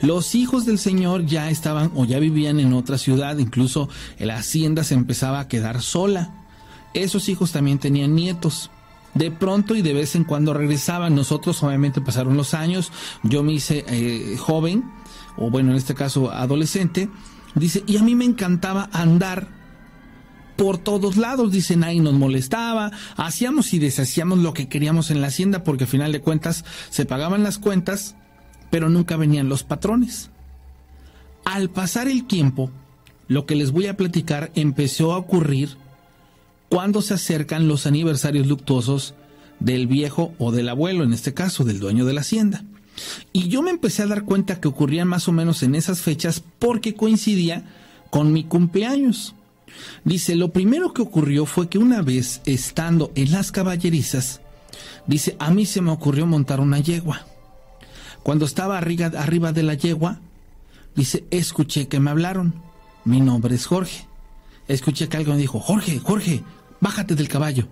Los 0.02 0.35
hijos 0.35 0.65
del 0.65 0.77
Señor 0.77 1.26
ya 1.26 1.49
estaban 1.49 1.91
o 1.95 2.06
ya 2.06 2.19
vivían 2.19 2.60
en 2.60 2.73
otra 2.73 2.98
ciudad, 2.98 3.38
incluso 3.38 3.89
la 4.19 4.38
hacienda 4.38 4.84
se 4.84 4.94
empezaba 4.94 5.39
a 5.41 5.48
quedar 5.48 5.81
sola. 5.81 6.45
Esos 6.94 7.27
hijos 7.27 7.52
también 7.52 7.80
tenían 7.80 8.15
nietos. 8.15 8.72
De 9.18 9.31
pronto 9.31 9.76
y 9.76 9.81
de 9.81 9.94
vez 9.94 10.15
en 10.15 10.23
cuando 10.23 10.53
regresaban. 10.53 11.15
Nosotros 11.15 11.61
obviamente 11.64 12.02
pasaron 12.02 12.38
los 12.38 12.53
años, 12.53 12.91
yo 13.23 13.44
me 13.44 13.53
hice 13.53 13.84
eh, 13.88 14.38
joven, 14.38 14.84
o 15.38 15.49
bueno, 15.49 15.72
en 15.72 15.77
este 15.77 15.95
caso 15.95 16.31
adolescente, 16.31 17.10
dice, 17.56 17.84
y 17.88 17.98
a 17.98 18.03
mí 18.03 18.15
me 18.15 18.26
encantaba 18.26 18.89
andar 18.91 19.48
por 20.56 20.77
todos 20.77 21.18
lados, 21.18 21.52
dicen 21.52 21.84
ahí 21.84 21.99
nos 21.99 22.14
molestaba, 22.14 22.91
hacíamos 23.15 23.73
y 23.73 23.80
deshacíamos 23.80 24.39
lo 24.39 24.53
que 24.53 24.68
queríamos 24.68 25.11
en 25.11 25.22
la 25.22 25.27
hacienda 25.27 25.64
porque 25.64 25.85
al 25.85 25.89
final 25.89 26.11
de 26.11 26.22
cuentas 26.22 26.65
se 26.89 27.06
pagaban 27.06 27.44
las 27.44 27.60
cuentas, 27.60 28.15
pero 28.72 28.89
nunca 28.89 29.18
venían 29.18 29.49
los 29.49 29.64
patrones. 29.64 30.31
Al 31.45 31.69
pasar 31.69 32.07
el 32.07 32.26
tiempo, 32.26 32.72
lo 33.27 33.45
que 33.45 33.56
les 33.56 33.72
voy 33.72 33.88
a 33.88 33.95
platicar 33.95 34.52
empezó 34.56 35.14
a 35.14 35.18
ocurrir 35.18 35.77
cuando 36.69 37.02
se 37.02 37.14
acercan 37.14 37.68
los 37.68 37.85
aniversarios 37.85 38.48
luctuosos 38.48 39.14
del 39.60 39.88
viejo 39.88 40.34
o 40.38 40.52
del 40.52 40.69
abuelo, 40.69 41.03
en 41.03 41.14
este 41.14 41.34
caso 41.34 41.64
del 41.64 41.80
dueño 41.80 42.06
de 42.06 42.14
la 42.14 42.22
hacienda. 42.22 42.64
Y 43.31 43.48
yo 43.48 43.61
me 43.61 43.72
empecé 43.72 44.03
a 44.03 44.07
dar 44.07 44.23
cuenta 44.23 44.60
que 44.60 44.68
ocurrían 44.68 45.07
más 45.07 45.27
o 45.27 45.31
menos 45.31 45.64
en 45.64 45.76
esas 45.76 46.02
fechas 46.02 46.44
porque 46.60 46.95
coincidía 46.95 47.65
con 48.10 48.34
mi 48.34 48.44
cumpleaños. 48.44 49.35
Dice, 50.03 50.35
lo 50.35 50.52
primero 50.52 50.94
que 50.94 51.02
ocurrió 51.02 51.45
fue 51.45 51.69
que 51.69 51.77
una 51.77 52.02
vez 52.02 52.41
estando 52.45 53.11
en 53.15 53.31
las 53.31 53.52
caballerizas, 53.52 54.41
dice, 55.06 55.35
a 55.39 55.52
mí 55.52 55.65
se 55.65 55.81
me 55.81 55.91
ocurrió 55.91 56.26
montar 56.26 56.60
una 56.60 56.80
yegua. 56.80 57.26
Cuando 58.23 58.45
estaba 58.45 58.77
arriba, 58.77 59.06
arriba 59.06 59.53
de 59.53 59.64
la 59.64 59.76
yegua, 59.76 60.19
dice, 60.95 61.26
escuché 61.30 61.88
que 61.88 61.99
me 61.99 62.10
hablaron. 62.10 62.56
Mi 63.06 63.22
nombre 63.22 63.56
es 63.56 63.65
Jorge. 63.65 64.07
Escuché 64.68 65.07
que 65.07 65.18
alguien 65.18 65.35
me 65.35 65.41
dijo, 65.41 65.60
Jorge, 65.60 65.99
Jorge, 65.99 66.44
bájate 66.81 67.15
del 67.15 67.30
caballo. 67.30 67.68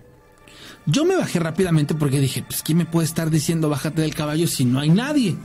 Yo 0.86 1.04
me 1.04 1.16
bajé 1.16 1.40
rápidamente 1.40 1.94
porque 1.94 2.20
dije, 2.20 2.44
pues 2.46 2.62
¿quién 2.62 2.78
me 2.78 2.86
puede 2.86 3.06
estar 3.06 3.30
diciendo 3.30 3.68
bájate 3.68 4.02
del 4.02 4.14
caballo 4.14 4.46
si 4.46 4.64
no 4.64 4.80
hay 4.80 4.88
nadie? 4.88 5.36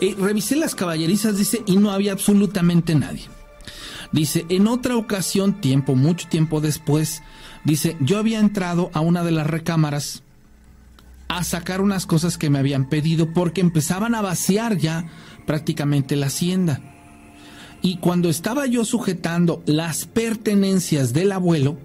Eh, 0.00 0.14
revisé 0.18 0.56
las 0.56 0.74
caballerizas, 0.74 1.38
dice, 1.38 1.62
y 1.66 1.76
no 1.76 1.90
había 1.90 2.12
absolutamente 2.12 2.94
nadie. 2.94 3.24
Dice, 4.12 4.46
en 4.48 4.68
otra 4.68 4.96
ocasión, 4.96 5.60
tiempo, 5.60 5.96
mucho 5.96 6.28
tiempo 6.28 6.60
después, 6.60 7.22
dice, 7.64 7.96
yo 8.00 8.18
había 8.18 8.38
entrado 8.38 8.90
a 8.92 9.00
una 9.00 9.24
de 9.24 9.32
las 9.32 9.46
recámaras 9.46 10.22
a 11.28 11.42
sacar 11.42 11.80
unas 11.80 12.06
cosas 12.06 12.38
que 12.38 12.50
me 12.50 12.58
habían 12.58 12.88
pedido 12.88 13.32
porque 13.32 13.60
empezaban 13.60 14.14
a 14.14 14.22
vaciar 14.22 14.76
ya 14.76 15.06
prácticamente 15.46 16.16
la 16.16 16.26
hacienda. 16.26 16.95
Y 17.82 17.98
cuando 17.98 18.28
estaba 18.28 18.66
yo 18.66 18.84
sujetando 18.84 19.62
las 19.66 20.06
pertenencias 20.06 21.12
del 21.12 21.32
abuelo, 21.32 21.78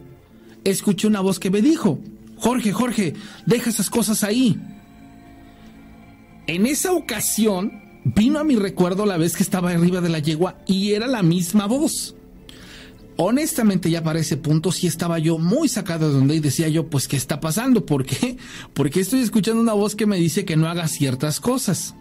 escuché 0.64 1.08
una 1.08 1.22
voz 1.22 1.40
que 1.40 1.52
me 1.52 1.62
dijo, 1.62 2.00
Jorge, 2.38 2.72
Jorge, 2.72 3.14
deja 3.46 3.70
esas 3.70 3.90
cosas 3.90 4.24
ahí. 4.24 4.60
En 6.48 6.66
esa 6.66 6.92
ocasión 6.94 7.82
vino 8.04 8.40
a 8.40 8.44
mi 8.44 8.56
recuerdo 8.56 9.06
la 9.06 9.18
vez 9.18 9.36
que 9.36 9.44
estaba 9.44 9.72
arriba 9.72 10.02
de 10.02 10.10
la 10.10 10.20
yegua 10.20 10.58
y 10.66 10.94
era 10.94 11.08
la 11.08 11.22
misma 11.22 11.68
voz. 11.68 12.16
Honestamente 13.18 13.92
ya 13.92 14.04
para 14.04 14.20
ese 14.20 14.38
punto 14.38 14.72
sí 14.72 14.88
estaba 14.88 15.20
yo 15.20 15.38
muy 15.38 15.68
sacado 15.68 16.08
de 16.08 16.16
donde 16.16 16.36
y 16.36 16.40
decía 16.40 16.68
yo, 16.70 16.90
pues 16.90 17.08
¿qué 17.08 17.18
está 17.18 17.40
pasando? 17.40 17.86
¿Por 17.86 18.06
qué? 18.06 18.38
Porque 18.74 19.02
estoy 19.02 19.22
escuchando 19.22 19.62
una 19.62 19.74
voz 19.74 19.96
que 19.96 20.08
me 20.08 20.18
dice 20.18 20.46
que 20.46 20.58
no 20.58 20.68
haga 20.68 20.88
ciertas 20.88 21.40
cosas. 21.40 21.94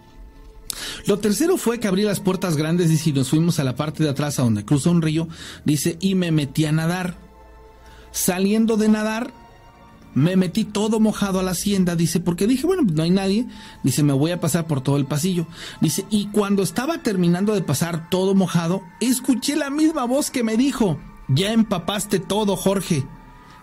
Lo 1.06 1.18
tercero 1.18 1.56
fue 1.56 1.80
que 1.80 1.88
abrí 1.88 2.02
las 2.02 2.20
puertas 2.20 2.56
grandes 2.56 3.06
y 3.06 3.12
nos 3.12 3.30
fuimos 3.30 3.58
a 3.58 3.64
la 3.64 3.76
parte 3.76 4.02
de 4.02 4.10
atrás 4.10 4.38
a 4.38 4.42
donde 4.42 4.64
cruza 4.64 4.90
un 4.90 5.02
río, 5.02 5.28
dice, 5.64 5.96
y 6.00 6.14
me 6.14 6.30
metí 6.30 6.64
a 6.64 6.72
nadar. 6.72 7.18
Saliendo 8.12 8.76
de 8.76 8.88
nadar, 8.88 9.32
me 10.14 10.36
metí 10.36 10.64
todo 10.64 10.98
mojado 10.98 11.38
a 11.38 11.42
la 11.42 11.52
hacienda, 11.52 11.94
dice, 11.96 12.20
porque 12.20 12.46
dije, 12.46 12.66
bueno, 12.66 12.82
no 12.82 13.02
hay 13.02 13.10
nadie, 13.10 13.46
dice, 13.82 14.02
me 14.02 14.12
voy 14.12 14.32
a 14.32 14.40
pasar 14.40 14.66
por 14.66 14.80
todo 14.80 14.96
el 14.96 15.06
pasillo. 15.06 15.46
Dice, 15.80 16.04
y 16.10 16.26
cuando 16.26 16.62
estaba 16.62 17.02
terminando 17.02 17.54
de 17.54 17.62
pasar 17.62 18.10
todo 18.10 18.34
mojado, 18.34 18.82
escuché 19.00 19.56
la 19.56 19.70
misma 19.70 20.04
voz 20.04 20.30
que 20.30 20.42
me 20.42 20.56
dijo, 20.56 20.98
ya 21.28 21.52
empapaste 21.52 22.18
todo, 22.18 22.56
Jorge. 22.56 23.06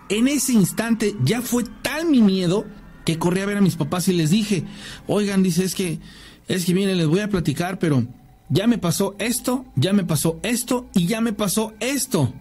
En 0.09 0.29
ese 0.29 0.53
instante 0.53 1.17
ya 1.21 1.41
fue 1.41 1.65
tal 1.81 2.07
mi 2.09 2.21
miedo 2.21 2.65
que 3.03 3.19
corrí 3.19 3.41
a 3.41 3.45
ver 3.45 3.57
a 3.57 3.61
mis 3.61 3.75
papás 3.75 4.07
y 4.07 4.13
les 4.13 4.29
dije, 4.29 4.65
oigan, 5.05 5.43
dice, 5.43 5.65
es 5.65 5.75
que, 5.75 5.99
es 6.47 6.65
que 6.65 6.73
miren, 6.73 6.97
les 6.97 7.07
voy 7.07 7.19
a 7.19 7.29
platicar, 7.29 7.79
pero 7.79 8.05
ya 8.49 8.67
me 8.67 8.77
pasó 8.77 9.15
esto, 9.19 9.65
ya 9.75 9.93
me 9.93 10.03
pasó 10.03 10.39
esto 10.43 10.87
y 10.93 11.07
ya 11.07 11.21
me 11.21 11.33
pasó 11.33 11.73
esto. 11.79 12.33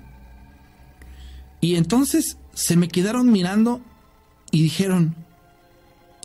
Y 1.61 1.74
entonces 1.74 2.39
se 2.55 2.77
me 2.77 2.89
quedaron 2.89 3.33
mirando 3.33 3.81
y 4.51 4.62
dijeron, 4.62 5.16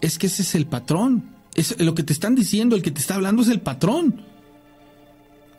es 0.02 0.18
que 0.18 0.28
ese 0.28 0.41
es 0.44 0.56
el 0.56 0.68
patrón. 0.68 1.32
Es 1.56 1.80
lo 1.80 1.95
que 1.95 2.03
te 2.03 2.14
están 2.14 2.36
diciendo, 2.36 2.76
el 2.76 2.82
que 2.82 2.91
te 2.91 3.02
está 3.02 3.16
hablando 3.16 3.41
es 3.41 3.49
el 3.49 3.62
patrón. 3.62 4.22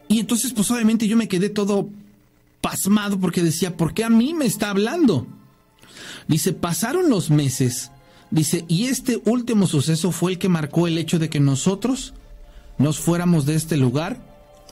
Y 0.09 0.21
entonces, 0.21 0.53
pues 0.53 0.71
obviamente 0.71 1.09
yo 1.09 1.17
me 1.17 1.29
quedé 1.29 1.49
todo 1.49 1.89
pasmado 2.61 3.19
porque 3.19 3.43
decía, 3.43 3.77
¿por 3.77 3.95
qué 3.95 4.05
a 4.05 4.11
mí 4.11 4.35
me 4.35 4.47
está 4.47 4.71
hablando? 4.71 5.27
Dice, 6.29 6.53
pasaron 6.53 7.11
los 7.11 7.31
meses, 7.31 7.91
dice, 8.33 8.65
y 8.67 8.87
este 8.87 9.23
último 9.25 9.69
suceso 9.69 10.11
fue 10.11 10.33
el 10.33 10.39
que 10.39 10.49
marcó 10.49 10.89
el 10.89 10.99
hecho 10.99 11.21
de 11.21 11.31
que 11.31 11.39
nosotros 11.39 12.15
nos 12.79 12.99
fuéramos 12.99 13.47
de 13.47 13.55
este 13.55 13.77
lugar, 13.77 14.21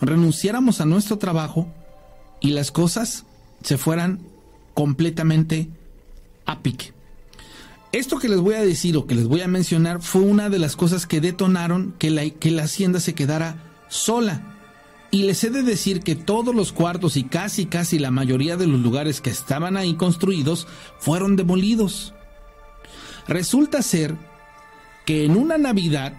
renunciáramos 0.00 0.80
a 0.80 0.86
nuestro 0.86 1.18
trabajo 1.18 1.68
y 2.40 2.50
las 2.50 2.72
cosas 2.72 3.24
se 3.62 3.78
fueran 3.78 4.20
completamente 4.74 5.68
a 6.46 6.60
pique. 6.60 6.92
Esto 7.92 8.18
que 8.18 8.28
les 8.28 8.40
voy 8.40 8.54
a 8.54 8.62
decir 8.62 8.96
o 8.96 9.06
que 9.06 9.14
les 9.14 9.26
voy 9.26 9.42
a 9.42 9.48
mencionar 9.48 10.00
fue 10.00 10.22
una 10.22 10.48
de 10.48 10.58
las 10.58 10.76
cosas 10.76 11.06
que 11.06 11.20
detonaron 11.20 11.94
que 11.98 12.10
la, 12.10 12.28
que 12.30 12.50
la 12.50 12.62
hacienda 12.62 13.00
se 13.00 13.14
quedara 13.14 13.62
sola. 13.88 14.56
Y 15.10 15.24
les 15.24 15.42
he 15.42 15.50
de 15.50 15.64
decir 15.64 16.00
que 16.00 16.14
todos 16.14 16.54
los 16.54 16.72
cuartos 16.72 17.16
y 17.16 17.24
casi 17.24 17.66
casi 17.66 17.98
la 17.98 18.12
mayoría 18.12 18.56
de 18.56 18.68
los 18.68 18.80
lugares 18.80 19.20
que 19.20 19.30
estaban 19.30 19.76
ahí 19.76 19.94
construidos 19.94 20.68
fueron 21.00 21.34
demolidos. 21.34 22.14
Resulta 23.28 23.82
ser 23.82 24.16
que 25.06 25.24
en 25.24 25.36
una 25.36 25.58
Navidad 25.58 26.14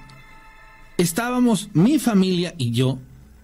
estábamos 0.98 1.70
mi 1.74 2.00
familia 2.00 2.54
y 2.58 2.72
yo 2.72 3.00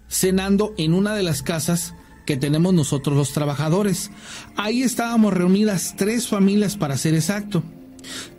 cenando 0.10 0.74
en 0.78 0.94
una 0.94 1.16
de 1.16 1.24
las 1.24 1.42
casas 1.42 1.94
que 2.26 2.38
tenemos 2.38 2.74
nosotros 2.74 3.16
los 3.16 3.32
trabajadores. 3.32 4.12
Ahí 4.56 4.84
estábamos 4.84 5.34
reunidas 5.34 5.96
tres 5.98 6.28
familias 6.28 6.76
para 6.78 6.98
ser 6.98 7.14
exacto. 7.14 7.64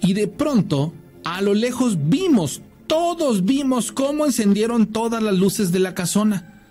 Y 0.01 0.13
de 0.13 0.29
pronto, 0.29 0.93
a 1.25 1.41
lo 1.43 1.55
lejos 1.55 2.09
vimos, 2.09 2.63
todos 2.87 3.45
vimos 3.45 3.93
cómo 3.93 4.27
encendieron 4.27 4.87
todas 4.87 5.23
las 5.23 5.35
luces 5.35 5.73
de 5.73 5.79
la 5.79 5.95
casona. 5.95 6.63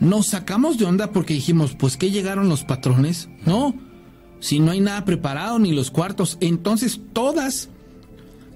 Nos 0.00 0.28
sacamos 0.28 0.78
de 0.78 0.86
onda 0.86 1.12
porque 1.12 1.34
dijimos, 1.34 1.74
pues 1.78 1.96
que 1.96 2.10
llegaron 2.10 2.48
los 2.48 2.64
patrones. 2.64 3.28
No, 3.46 3.74
si 4.40 4.60
no 4.60 4.72
hay 4.72 4.80
nada 4.80 5.04
preparado 5.04 5.58
ni 5.58 5.72
los 5.72 5.90
cuartos. 5.90 6.38
Entonces 6.40 7.00
todas, 7.12 7.68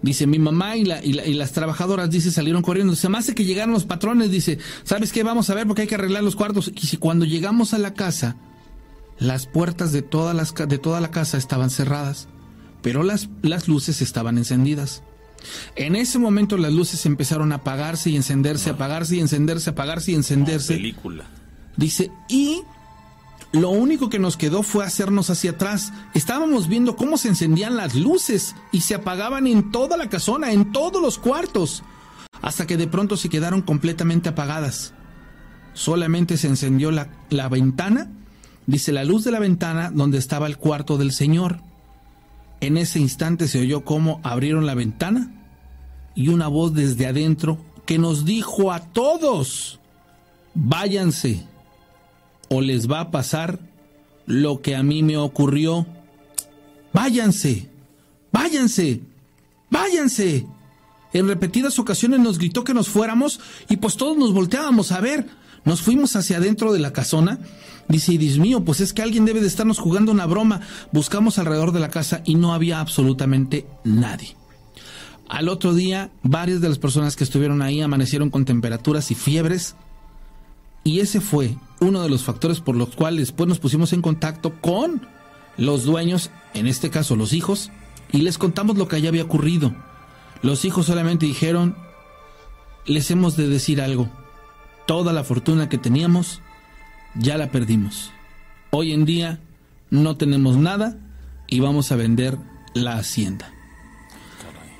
dice 0.02 0.26
mi 0.26 0.38
mamá 0.38 0.76
y, 0.76 0.84
las 0.84 1.52
trabajadoras, 1.52 2.10
dice, 2.10 2.30
salieron 2.30 2.62
corriendo. 2.62 2.96
Se 2.96 3.08
me 3.08 3.18
hace 3.18 3.34
que 3.34 3.44
llegaron 3.44 3.72
los 3.72 3.84
patrones, 3.84 4.30
dice, 4.30 4.58
¿sabes 4.82 5.12
qué? 5.12 5.22
Vamos 5.22 5.50
a 5.50 5.54
ver 5.54 5.66
porque 5.66 5.82
hay 5.82 5.88
que 5.88 5.94
arreglar 5.94 6.24
los 6.24 6.36
cuartos. 6.36 6.72
Y 6.74 6.86
si 6.86 6.96
cuando 6.96 7.24
llegamos 7.24 7.74
a 7.74 7.78
la 7.78 7.94
casa, 7.94 8.36
las 9.18 9.46
puertas 9.46 9.92
de, 9.92 10.02
todas 10.02 10.34
las, 10.34 10.54
de 10.54 10.78
toda 10.78 11.00
la 11.00 11.10
casa 11.10 11.38
estaban 11.38 11.70
cerradas 11.70 12.28
pero 12.84 13.02
las, 13.02 13.30
las 13.40 13.66
luces 13.66 14.02
estaban 14.02 14.36
encendidas. 14.36 15.02
En 15.74 15.96
ese 15.96 16.18
momento 16.18 16.58
las 16.58 16.70
luces 16.70 17.06
empezaron 17.06 17.50
a 17.52 17.56
apagarse 17.56 18.10
y 18.10 18.16
encenderse, 18.16 18.68
apagarse 18.68 19.16
y 19.16 19.20
encenderse, 19.20 19.70
apagarse 19.70 20.12
y 20.12 20.14
encenderse. 20.14 20.74
película. 20.74 21.24
Dice, 21.78 22.10
y 22.28 22.60
lo 23.54 23.70
único 23.70 24.08
que 24.08 24.18
nos 24.18 24.36
quedó 24.36 24.64
fue 24.64 24.84
hacernos 24.84 25.30
hacia 25.30 25.52
atrás. 25.52 25.92
Estábamos 26.12 26.66
viendo 26.66 26.96
cómo 26.96 27.16
se 27.16 27.28
encendían 27.28 27.76
las 27.76 27.94
luces 27.94 28.56
y 28.72 28.80
se 28.80 28.96
apagaban 28.96 29.46
en 29.46 29.70
toda 29.70 29.96
la 29.96 30.08
casona, 30.08 30.52
en 30.52 30.72
todos 30.72 31.00
los 31.00 31.18
cuartos, 31.18 31.84
hasta 32.42 32.66
que 32.66 32.76
de 32.76 32.88
pronto 32.88 33.16
se 33.16 33.28
quedaron 33.28 33.62
completamente 33.62 34.28
apagadas. 34.28 34.92
Solamente 35.72 36.36
se 36.36 36.48
encendió 36.48 36.90
la, 36.90 37.10
la 37.30 37.48
ventana, 37.48 38.10
dice 38.66 38.90
la 38.90 39.04
luz 39.04 39.22
de 39.22 39.30
la 39.30 39.38
ventana 39.38 39.92
donde 39.92 40.18
estaba 40.18 40.48
el 40.48 40.58
cuarto 40.58 40.98
del 40.98 41.12
Señor. 41.12 41.60
En 42.60 42.76
ese 42.76 42.98
instante 42.98 43.46
se 43.46 43.60
oyó 43.60 43.84
cómo 43.84 44.20
abrieron 44.24 44.66
la 44.66 44.74
ventana 44.74 45.32
y 46.16 46.28
una 46.28 46.48
voz 46.48 46.74
desde 46.74 47.06
adentro 47.06 47.58
que 47.86 47.98
nos 47.98 48.24
dijo 48.24 48.72
a 48.72 48.80
todos, 48.80 49.78
váyanse 50.54 51.53
o 52.48 52.60
les 52.60 52.90
va 52.90 53.00
a 53.00 53.10
pasar 53.10 53.58
lo 54.26 54.60
que 54.60 54.76
a 54.76 54.82
mí 54.82 55.02
me 55.02 55.16
ocurrió. 55.16 55.86
Váyanse, 56.92 57.68
váyanse, 58.32 59.00
váyanse. 59.70 60.46
En 61.12 61.28
repetidas 61.28 61.78
ocasiones 61.78 62.20
nos 62.20 62.38
gritó 62.38 62.64
que 62.64 62.74
nos 62.74 62.88
fuéramos 62.88 63.40
y 63.68 63.76
pues 63.76 63.96
todos 63.96 64.16
nos 64.16 64.32
volteábamos 64.32 64.92
a 64.92 65.00
ver. 65.00 65.28
Nos 65.64 65.80
fuimos 65.80 66.14
hacia 66.16 66.36
adentro 66.36 66.72
de 66.72 66.78
la 66.78 66.92
casona. 66.92 67.38
Dice, 67.88 68.18
Dios 68.18 68.38
mío, 68.38 68.64
pues 68.64 68.80
es 68.80 68.92
que 68.92 69.02
alguien 69.02 69.24
debe 69.24 69.40
de 69.40 69.46
estarnos 69.46 69.78
jugando 69.78 70.12
una 70.12 70.26
broma. 70.26 70.60
Buscamos 70.92 71.38
alrededor 71.38 71.72
de 71.72 71.80
la 71.80 71.90
casa 71.90 72.22
y 72.24 72.34
no 72.34 72.52
había 72.52 72.80
absolutamente 72.80 73.66
nadie. 73.84 74.36
Al 75.28 75.48
otro 75.48 75.74
día, 75.74 76.10
varias 76.22 76.60
de 76.60 76.68
las 76.68 76.78
personas 76.78 77.16
que 77.16 77.24
estuvieron 77.24 77.62
ahí 77.62 77.80
amanecieron 77.80 78.30
con 78.30 78.44
temperaturas 78.44 79.10
y 79.10 79.14
fiebres. 79.14 79.74
Y 80.82 81.00
ese 81.00 81.20
fue 81.20 81.56
uno 81.84 82.02
de 82.02 82.08
los 82.08 82.24
factores 82.24 82.60
por 82.60 82.76
los 82.76 82.90
cuales 82.94 83.20
después 83.28 83.48
nos 83.48 83.58
pusimos 83.58 83.92
en 83.92 84.02
contacto 84.02 84.60
con 84.60 85.06
los 85.56 85.84
dueños, 85.84 86.30
en 86.54 86.66
este 86.66 86.90
caso 86.90 87.16
los 87.16 87.32
hijos, 87.32 87.70
y 88.10 88.18
les 88.18 88.38
contamos 88.38 88.76
lo 88.76 88.88
que 88.88 88.96
allá 88.96 89.08
había 89.08 89.24
ocurrido. 89.24 89.74
Los 90.42 90.64
hijos 90.64 90.86
solamente 90.86 91.26
dijeron, 91.26 91.76
les 92.86 93.10
hemos 93.10 93.36
de 93.36 93.48
decir 93.48 93.80
algo. 93.80 94.08
Toda 94.86 95.12
la 95.12 95.24
fortuna 95.24 95.68
que 95.68 95.78
teníamos, 95.78 96.40
ya 97.14 97.38
la 97.38 97.50
perdimos. 97.50 98.10
Hoy 98.70 98.92
en 98.92 99.04
día 99.04 99.40
no 99.90 100.16
tenemos 100.16 100.56
nada 100.56 100.98
y 101.46 101.60
vamos 101.60 101.92
a 101.92 101.96
vender 101.96 102.38
la 102.74 102.96
hacienda. 102.96 103.52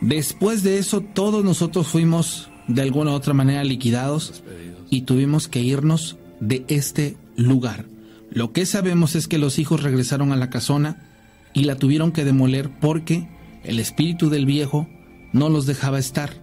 Después 0.01 0.63
de 0.63 0.79
eso, 0.79 1.01
todos 1.01 1.45
nosotros 1.45 1.87
fuimos 1.87 2.51
de 2.69 2.83
alguna 2.83 3.13
u 3.13 3.15
otra 3.15 3.35
manera 3.35 3.65
liquidados 3.65 4.43
y 4.91 5.03
tuvimos 5.03 5.49
que 5.49 5.61
irnos 5.61 6.17
de 6.41 6.65
este 6.69 7.17
lugar. 7.37 7.87
Lo 8.31 8.53
que 8.53 8.67
sabemos 8.67 9.15
es 9.15 9.29
que 9.29 9.39
los 9.39 9.59
hijos 9.59 9.83
regresaron 9.83 10.33
a 10.33 10.37
la 10.37 10.51
casona 10.51 11.09
y 11.53 11.65
la 11.65 11.77
tuvieron 11.77 12.13
que 12.13 12.25
demoler 12.25 12.71
porque 12.81 13.29
el 13.63 13.79
espíritu 13.79 14.29
del 14.29 14.47
viejo 14.47 14.89
no 15.33 15.49
los 15.49 15.67
dejaba 15.67 15.99
estar. 15.99 16.35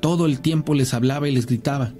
Todo 0.00 0.26
el 0.26 0.40
tiempo 0.40 0.74
les 0.74 0.94
hablaba 0.94 1.28
y 1.28 1.32
les 1.32 1.46
gritaba. 1.46 1.92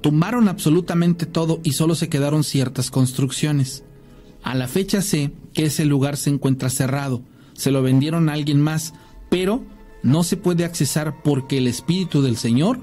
Tumbaron 0.00 0.48
absolutamente 0.48 1.26
todo 1.26 1.60
y 1.62 1.72
solo 1.72 1.94
se 1.94 2.08
quedaron 2.08 2.42
ciertas 2.42 2.90
construcciones. 2.90 3.84
A 4.42 4.54
la 4.54 4.66
fecha 4.66 5.00
sé 5.02 5.32
que 5.54 5.66
ese 5.66 5.84
lugar 5.84 6.16
se 6.16 6.30
encuentra 6.30 6.70
cerrado. 6.70 7.22
Se 7.52 7.70
lo 7.70 7.82
vendieron 7.82 8.28
a 8.28 8.32
alguien 8.32 8.60
más, 8.60 8.94
pero 9.30 9.64
no 10.02 10.24
se 10.24 10.36
puede 10.36 10.64
accesar 10.64 11.22
porque 11.22 11.58
el 11.58 11.68
Espíritu 11.68 12.22
del 12.22 12.36
Señor 12.36 12.80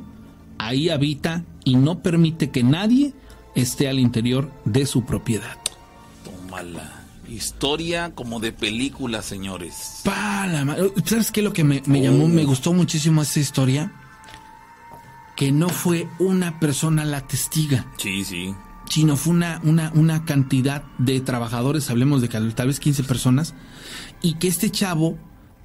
ahí 0.58 0.90
habita 0.90 1.44
y 1.66 1.76
no 1.76 2.02
permite 2.02 2.50
que 2.52 2.64
nadie 2.64 3.14
esté 3.62 3.88
al 3.88 4.00
interior 4.00 4.52
de 4.66 4.86
su 4.86 5.06
propiedad. 5.06 5.58
Tómala. 6.24 6.96
Historia 7.30 8.16
como 8.16 8.40
de 8.40 8.52
película, 8.52 9.22
señores. 9.22 10.02
¿Sabes 11.06 11.32
qué? 11.32 11.42
Lo 11.42 11.54
que 11.54 11.64
me, 11.64 11.82
llamó, 12.02 12.28
me 12.28 12.44
gustó 12.44 12.74
muchísimo 12.74 13.22
esa 13.22 13.40
historia. 13.40 13.94
Que 15.36 15.52
no 15.52 15.70
fue 15.70 16.08
una 16.18 16.60
persona 16.60 17.06
la 17.06 17.26
testiga. 17.28 17.86
Sí, 17.98 18.26
sí. 18.26 18.54
Sino 18.90 19.16
fue 19.16 19.34
una, 19.34 19.62
una, 19.64 19.92
una 19.94 20.26
cantidad 20.26 20.84
de 20.98 21.22
trabajadores, 21.22 21.90
hablemos 21.90 22.22
de 22.22 22.28
tal 22.28 22.68
vez 22.68 22.80
15 22.80 23.04
personas, 23.04 23.54
y 24.22 24.34
que 24.34 24.48
este 24.48 24.72
chavo 24.72 25.18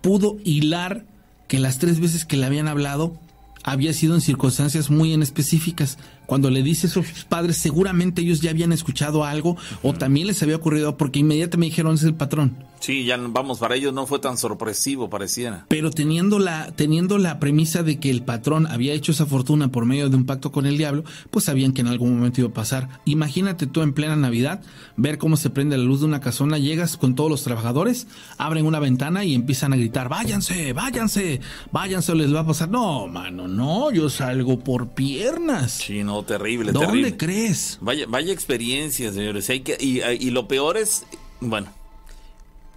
pudo 0.03 0.37
hilar 0.45 1.07
que 1.49 1.59
las 1.59 1.79
tres 1.79 1.99
veces 1.99 2.25
que 2.27 2.37
le 2.37 2.45
habían 2.47 2.69
hablado 2.69 3.19
había 3.65 3.93
sido 3.93 4.15
en 4.15 4.20
circunstancias 4.20 4.91
muy 4.91 5.12
en 5.12 5.23
específicas. 5.23 5.99
Cuando 6.27 6.51
le 6.51 6.62
dice 6.62 6.86
eso 6.86 7.01
a 7.01 7.05
sus 7.05 7.24
padres, 7.24 7.57
seguramente 7.57 8.23
ellos 8.23 8.41
ya 8.41 8.51
habían 8.51 8.73
escuchado 8.73 9.24
algo 9.24 9.57
o 9.82 9.95
también 9.95 10.27
les 10.27 10.43
había 10.43 10.57
ocurrido 10.57 10.97
porque 10.97 11.19
inmediatamente 11.19 11.57
me 11.57 11.66
dijeron 11.66 11.95
es 11.95 12.03
el 12.05 12.15
patrón. 12.15 12.57
Sí, 12.85 13.06
ya 13.06 13.16
vamos, 13.16 13.61
para 13.61 13.77
ellos 13.77 13.94
no 13.94 14.06
fue 14.06 14.19
tan 14.19 14.36
sorpresivo, 14.36 15.09
pareciera. 15.09 15.65
Pero 15.70 15.90
teniendo 15.90 16.39
la, 16.39 16.70
teniendo 16.73 17.16
la 17.16 17.40
premisa 17.40 17.82
de 17.82 17.98
que 17.98 18.11
el 18.11 18.23
patrón 18.23 18.66
había 18.66 18.93
hecho 18.93 19.12
esa 19.12 19.24
fortuna 19.24 19.69
por 19.69 19.86
medio 19.86 20.11
de 20.11 20.16
un 20.16 20.27
pacto 20.27 20.52
con 20.52 20.66
el 20.66 20.77
diablo, 20.77 21.02
pues 21.31 21.47
sabían 21.47 21.73
que 21.73 21.81
en 21.81 21.86
algún 21.86 22.15
momento 22.15 22.43
iba 22.43 22.51
a 22.51 22.52
pasar. 22.52 23.01
Imagínate 23.06 23.66
tú 23.66 23.81
en 23.81 23.94
plena 23.94 24.16
Navidad, 24.16 24.61
ver 24.98 25.16
cómo 25.16 25.39
se 25.39 25.48
prende 25.48 25.78
la 25.78 25.85
luz 25.85 26.01
de 26.01 26.06
una 26.09 26.20
casona, 26.20 26.59
llegas 26.59 26.98
con 26.98 27.15
todos 27.15 27.31
los 27.31 27.43
trabajadores, 27.43 28.06
abren 28.36 28.66
una 28.66 28.81
ventana 28.81 29.24
y 29.24 29.35
empiezan 29.35 29.73
a 29.73 29.77
gritar, 29.77 30.11
váyanse, 30.11 30.74
váyanse, 30.74 31.40
váyanse, 31.73 32.15
les 32.15 32.35
va 32.35 32.40
a 32.40 32.47
pasar. 32.47 32.69
No, 32.69 33.06
mano, 33.06 33.48
no, 33.48 33.93
yo 33.93 34.11
salgo 34.11 34.59
por 34.59 34.89
piernas. 34.89 35.73
Sí, 35.73 36.05
no, 36.05 36.23
terrible, 36.24 36.73
¿Dónde 36.73 37.16
crees? 37.16 37.78
Vaya, 37.81 38.05
vaya 38.06 38.31
experiencia, 38.31 39.11
señores. 39.11 39.48
Hay 39.48 39.61
que, 39.61 39.78
y, 39.81 40.02
y 40.02 40.28
lo 40.28 40.47
peor 40.48 40.77
es, 40.77 41.06
bueno, 41.40 41.69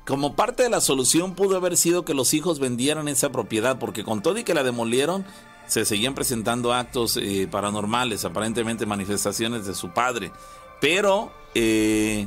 como 0.07 0.35
parte 0.37 0.63
de 0.63 0.69
la 0.69 0.79
solución 0.79 1.35
pudo 1.35 1.57
haber 1.57 1.75
sido 1.75 2.05
que 2.05 2.13
los 2.13 2.33
hijos 2.33 2.59
vendieran 2.59 3.09
esa 3.09 3.29
propiedad, 3.29 3.77
porque 3.77 4.05
con 4.05 4.21
todo 4.21 4.37
y 4.37 4.45
que 4.45 4.53
la 4.53 4.63
demolieron, 4.63 5.25
se 5.67 5.83
seguían 5.83 6.15
presentando 6.15 6.73
actos 6.73 7.17
eh, 7.17 7.45
paranormales, 7.51 8.23
aparentemente 8.23 8.85
manifestaciones 8.85 9.65
de 9.65 9.75
su 9.75 9.89
padre. 9.89 10.31
Pero 10.79 11.33
eh, 11.55 12.25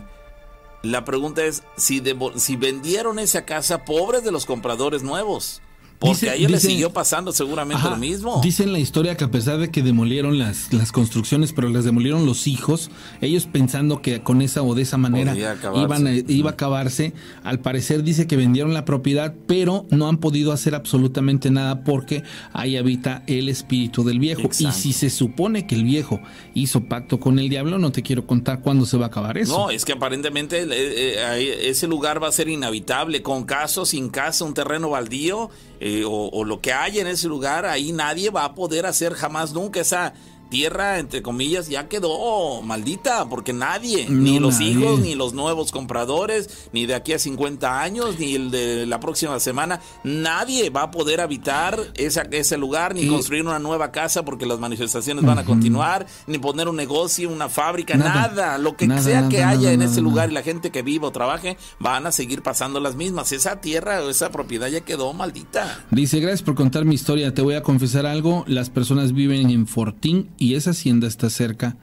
la 0.83 1.07
pregunta 1.07 1.43
es 1.43 1.63
si, 1.79 2.03
si 2.37 2.57
vendieron 2.57 3.19
esa 3.19 3.47
casa 3.47 3.87
pobres 3.87 4.25
de 4.25 4.31
los 4.31 4.45
compradores 4.45 5.03
nuevos. 5.03 5.63
Porque 6.01 6.31
a 6.31 6.35
ella 6.35 6.49
le 6.49 6.59
siguió 6.59 6.95
pasando 6.95 7.31
seguramente 7.31 7.85
lo 7.85 7.97
mismo. 7.97 8.41
Dicen 8.43 8.73
la 8.73 8.79
historia 8.79 9.19
que 9.19 9.25
a 9.25 9.31
pesar 9.31 9.59
de 9.59 9.71
que 9.71 9.83
demolieron 9.83 10.39
las, 10.39 10.73
las 10.73 10.93
construcciones, 10.93 11.53
pero 11.53 11.69
las 11.69 11.85
demolieron 11.85 12.25
los 12.25 12.47
hijos, 12.47 12.91
ellos 13.21 13.45
pensando 13.45 14.01
que 14.01 14.23
con 14.23 14.41
esa 14.41 14.63
o 14.63 14.75
de 14.75 14.83
esa 14.83 14.97
manera 14.97 15.37
iban 15.37 16.25
iba 16.27 16.51
a 16.51 16.53
acabarse, 16.55 17.13
al 17.45 17.61
parecer 17.61 18.03
dice 18.03 18.27
que 18.27 18.37
vendieron 18.37 18.73
la 18.73 18.87
propiedad, 18.87 19.35
pero 19.47 19.87
no 19.91 20.09
han 20.09 20.17
podido 20.17 20.53
hacer 20.53 20.75
absolutamente 20.75 21.51
nada 21.51 21.85
porque 21.85 22.23
ahí 22.55 22.79
habita 22.79 23.23
el 23.27 23.51
espíritu 23.51 24.03
del 24.03 24.19
viejo. 24.19 24.49
Y 24.59 24.73
si 24.73 24.95
se 24.95 25.11
supone 25.11 25.67
que 25.67 25.75
el 25.75 25.85
viejo 25.85 26.19
hizo 26.55 26.85
pacto 26.85 27.21
con 27.21 27.39
el 27.39 27.51
diablo, 27.51 27.79
no 27.79 27.93
te 27.93 28.03
quiero 28.03 28.27
contar 28.27 28.63
cuándo 28.63 28.87
se 28.87 28.97
va 28.97 29.05
a 29.05 29.09
acabar 29.09 29.37
eso. 29.37 29.57
No, 29.57 29.71
es 29.71 29.85
que 29.85 29.93
aparentemente 29.93 30.63
eh, 30.63 30.67
eh, 30.71 31.69
ese 31.69 31.87
lugar 31.87 32.23
va 32.23 32.29
a 32.29 32.33
ser 32.33 32.49
inhabitable, 32.49 33.21
con 33.21 33.45
caso, 33.45 33.85
sin 33.85 34.09
casa, 34.09 34.47
un 34.47 34.55
terreno 34.55 34.89
baldío 34.89 35.51
eh, 35.81 36.05
o, 36.07 36.45
lo 36.45 36.61
que 36.61 36.75
hay 36.75 36.99
en 36.99 37.07
ese 37.07 37.27
lugar, 37.27 37.65
ahí 37.65 37.91
nadie 37.93 38.29
va 38.29 38.45
a 38.45 38.55
poder 38.55 38.85
hacer 38.85 39.15
jamás 39.15 39.55
nunca 39.55 39.81
esa 39.81 40.13
tierra, 40.51 40.99
entre 40.99 41.23
comillas, 41.23 41.69
ya 41.69 41.89
quedó 41.89 42.61
maldita, 42.61 43.27
porque 43.29 43.53
nadie, 43.53 44.07
ni 44.11 44.39
los 44.39 44.61
hijos, 44.61 45.01
ni 45.01 45.15
los 45.15 45.33
nuevos 45.33 45.73
compradores, 45.73 46.69
ni 46.73 46.85
de 46.85 46.95
aquí 46.95 47.15
a 47.15 47.19
50 47.19 47.81
años, 47.81 48.19
ni 48.19 48.35
el 48.35 48.51
de 48.51 48.85
la 48.87 49.01
próxima 49.01 49.41
semana, 49.41 49.81
nadie 50.05 50.69
va 50.69 50.83
a 50.83 50.91
poder 50.91 51.21
habitar 51.21 51.79
esa, 51.95 52.23
ese 52.31 52.59
lugar, 52.59 52.95
ni 52.95 53.07
construir 53.07 53.47
una 53.47 53.59
nueva 53.59 53.93
casa, 53.93 54.25
porque 54.25 54.45
las 54.45 54.59
manifestaciones 54.59 55.25
van 55.25 55.39
a 55.39 55.45
continuar, 55.45 56.07
ni 56.27 56.39
poner 56.39 56.69
un 56.69 56.77
negocio, 56.77 57.31
una 57.31 57.49
fábrica, 57.49 57.97
nada, 57.97 58.59
lo 58.59 58.77
que 58.77 58.87
sea 59.01 59.29
que 59.29 59.43
haya 59.43 59.73
en 59.73 59.83
ese 59.83 60.01
lugar 60.03 60.31
y 60.31 60.35
la 60.35 60.43
gente 60.43 60.71
que 60.71 60.83
viva 60.83 61.09
o 61.09 61.13
trabaje, 61.13 61.57
van 61.79 62.07
a 62.07 62.13
seguir 62.13 62.43
pasando 62.43 62.81
las 62.81 62.97
mismas. 62.97 63.33
Esa 63.33 63.61
tierra 63.61 64.03
o 64.03 64.11
esa 64.11 64.31
propiedad 64.31 64.69
ya 64.69 64.81
quedó 64.81 65.13
maldita. 65.13 65.85
Dice, 65.91 66.19
gracias 66.19 66.43
por 66.43 66.57
contar 66.57 66.85
mi 66.85 66.97
historia, 66.97 67.33
te 67.33 67.43
voy 67.43 67.55
a 67.55 67.63
confesar 67.63 68.07
algo, 68.07 68.45
las 68.49 68.69
personas 68.69 69.13
viven 69.13 69.51
en 69.51 69.67
Fortín 69.67 70.29
y 70.41 70.57
esa 70.57 70.71
hacienda 70.71 71.07
está 71.07 71.31
cerca 71.31 71.77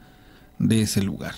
de 0.59 0.81
ese 0.81 1.01
lugar. 1.01 1.35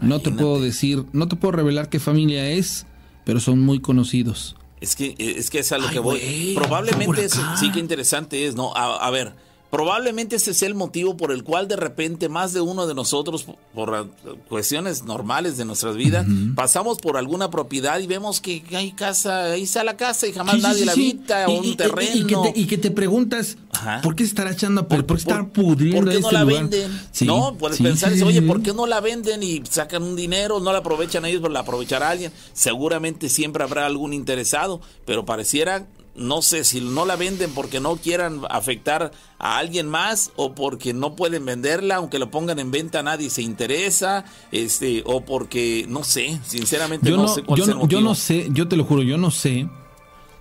No 0.00 0.20
te 0.20 0.30
puedo 0.30 0.60
decir, 0.60 1.04
no 1.12 1.26
te 1.26 1.34
puedo 1.34 1.52
revelar 1.52 1.88
qué 1.88 1.98
familia 1.98 2.50
es, 2.50 2.86
pero 3.24 3.40
son 3.40 3.60
muy 3.60 3.80
conocidos. 3.80 4.54
Es 4.80 4.94
que 4.94 5.16
es 5.18 5.48
que 5.50 5.60
es 5.60 5.72
a 5.72 5.78
lo 5.78 5.88
que 5.88 5.98
voy. 5.98 6.52
Probablemente 6.54 7.28
sí 7.58 7.72
que 7.72 7.80
interesante 7.80 8.46
es, 8.46 8.54
¿no? 8.54 8.76
a 8.76 9.10
ver, 9.10 9.32
Probablemente 9.76 10.36
ese 10.36 10.54
sea 10.54 10.68
el 10.68 10.74
motivo 10.74 11.18
por 11.18 11.30
el 11.32 11.44
cual 11.44 11.68
de 11.68 11.76
repente 11.76 12.30
más 12.30 12.54
de 12.54 12.62
uno 12.62 12.86
de 12.86 12.94
nosotros, 12.94 13.44
por 13.74 14.08
cuestiones 14.48 15.04
normales 15.04 15.58
de 15.58 15.66
nuestras 15.66 15.96
vidas, 15.96 16.26
pasamos 16.54 16.96
por 16.96 17.18
alguna 17.18 17.50
propiedad 17.50 18.00
y 18.00 18.06
vemos 18.06 18.40
que 18.40 18.62
hay 18.72 18.92
casa, 18.92 19.52
ahí 19.52 19.64
está 19.64 19.84
la 19.84 19.98
casa 19.98 20.26
y 20.26 20.32
jamás 20.32 20.62
nadie 20.62 20.86
la 20.86 20.92
habita, 20.92 21.46
o 21.48 21.60
un 21.60 21.76
terreno. 21.76 22.26
Y 22.54 22.64
que, 22.64 22.78
te, 22.78 22.90
preguntas, 22.90 23.58
¿por 24.02 24.16
qué 24.16 24.24
estará 24.24 24.52
echando 24.52 24.80
a 24.80 24.88
¿Por, 24.88 25.04
qué 25.04 25.12
estar 25.12 25.46
pudriendo 25.50 26.06
¿Por 26.06 26.10
qué 26.10 26.20
no 26.20 26.32
la 26.32 26.44
venden? 26.44 26.98
no, 27.26 27.58
puedes 27.58 27.78
pensar, 27.78 28.14
oye, 28.24 28.40
¿por 28.40 28.62
qué 28.62 28.72
no 28.72 28.86
la 28.86 29.02
venden 29.02 29.42
y 29.42 29.62
sacan 29.68 30.02
un 30.02 30.16
dinero? 30.16 30.58
No 30.58 30.72
la 30.72 30.78
aprovechan 30.78 31.26
ellos, 31.26 31.42
pero 31.42 31.52
la 31.52 31.60
aprovechará 31.60 32.08
alguien. 32.08 32.32
Seguramente 32.54 33.28
siempre 33.28 33.62
habrá 33.62 33.84
algún 33.84 34.14
interesado, 34.14 34.80
pero 35.04 35.26
pareciera 35.26 35.86
no 36.16 36.42
sé 36.42 36.64
si 36.64 36.80
no 36.80 37.04
la 37.04 37.16
venden 37.16 37.52
porque 37.52 37.80
no 37.80 37.96
quieran 37.96 38.40
afectar 38.50 39.12
a 39.38 39.58
alguien 39.58 39.88
más 39.88 40.32
o 40.36 40.54
porque 40.54 40.92
no 40.92 41.14
pueden 41.14 41.44
venderla, 41.44 41.96
aunque 41.96 42.18
lo 42.18 42.30
pongan 42.30 42.58
en 42.58 42.70
venta 42.70 43.02
nadie 43.02 43.30
se 43.30 43.42
interesa, 43.42 44.24
este, 44.52 45.02
o 45.06 45.24
porque 45.24 45.86
no 45.88 46.04
sé, 46.04 46.40
sinceramente 46.44 47.10
no, 47.10 47.28
sé 47.28 47.42
cuál 47.42 47.58
yo, 47.58 47.64
es 47.64 47.70
el 47.70 47.88
Yo 47.88 48.00
no 48.00 48.14
sé, 48.14 48.48
yo 48.50 48.68
te 48.68 48.76
lo 48.76 48.84
juro, 48.84 49.02
yo 49.02 49.18
no 49.18 49.30
sé 49.30 49.68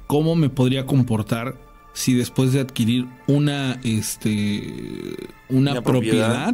cómo 0.08 0.36
me 0.36 0.50
podría 0.50 0.86
comportar 0.86 1.58
si 1.94 2.14
después 2.14 2.52
de 2.52 2.60
adquirir 2.60 3.08
una, 3.28 3.80
este, 3.84 5.16
una, 5.50 5.82
propiedad, 5.82 6.54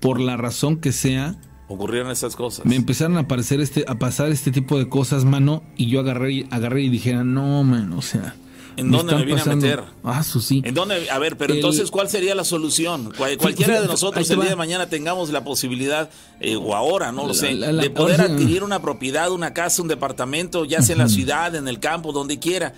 por 0.00 0.20
la 0.20 0.36
razón 0.36 0.76
que 0.76 0.92
sea, 0.92 1.40
ocurrieron 1.68 2.10
esas 2.10 2.34
cosas. 2.34 2.64
Me 2.64 2.76
empezaron 2.76 3.16
a 3.16 3.20
aparecer 3.20 3.60
este, 3.60 3.84
a 3.86 3.94
pasar 3.96 4.30
este 4.30 4.50
tipo 4.50 4.78
de 4.78 4.88
cosas, 4.88 5.24
mano, 5.24 5.62
y 5.76 5.88
yo 5.88 6.00
agarré, 6.00 6.46
agarré 6.50 6.82
y 6.82 6.88
dije, 6.88 7.14
no, 7.14 7.62
mano, 7.62 7.98
o 7.98 8.02
sea. 8.02 8.34
¿En 8.76 8.92
dónde 8.92 9.16
me 9.16 9.24
vine 9.24 9.40
a 9.40 9.56
meter? 9.56 9.82
Ah, 10.04 10.20
eso 10.20 10.40
sí. 10.40 10.62
¿En 10.64 10.72
dónde? 10.72 11.10
A 11.10 11.18
ver, 11.18 11.36
pero 11.36 11.52
entonces, 11.52 11.90
¿cuál 11.90 12.08
sería 12.08 12.36
la 12.36 12.44
solución? 12.44 13.12
cualquiera 13.38 13.80
de 13.80 13.88
nosotros 13.88 14.30
el 14.30 14.40
día 14.40 14.50
de 14.50 14.56
mañana 14.56 14.88
tengamos 14.88 15.30
la 15.30 15.42
posibilidad, 15.42 16.10
eh, 16.40 16.54
o 16.54 16.76
ahora, 16.76 17.10
no 17.10 17.26
lo 17.26 17.34
sé, 17.34 17.56
de 17.56 17.90
poder 17.90 18.20
adquirir 18.20 18.62
una 18.62 18.80
propiedad, 18.80 19.32
una 19.32 19.52
casa, 19.52 19.82
un 19.82 19.88
departamento, 19.88 20.64
ya 20.64 20.80
sea 20.80 20.92
en 20.92 21.00
la 21.00 21.08
ciudad, 21.08 21.56
en 21.56 21.66
el 21.66 21.80
campo, 21.80 22.12
donde 22.12 22.38
quiera. 22.38 22.74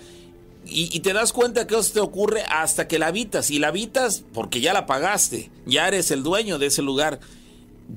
Y, 0.65 0.99
te 1.01 1.13
das 1.13 1.33
cuenta 1.33 1.67
que 1.67 1.77
eso 1.77 1.93
te 1.93 1.99
ocurre 1.99 2.43
hasta 2.43 2.87
que 2.87 2.97
la 2.97 3.07
habitas. 3.07 3.51
Y 3.51 3.59
la 3.59 3.67
habitas 3.67 4.23
porque 4.33 4.59
ya 4.59 4.73
la 4.73 4.85
pagaste, 4.87 5.51
ya 5.65 5.87
eres 5.87 6.11
el 6.11 6.23
dueño 6.23 6.59
de 6.59 6.67
ese 6.67 6.81
lugar 6.81 7.19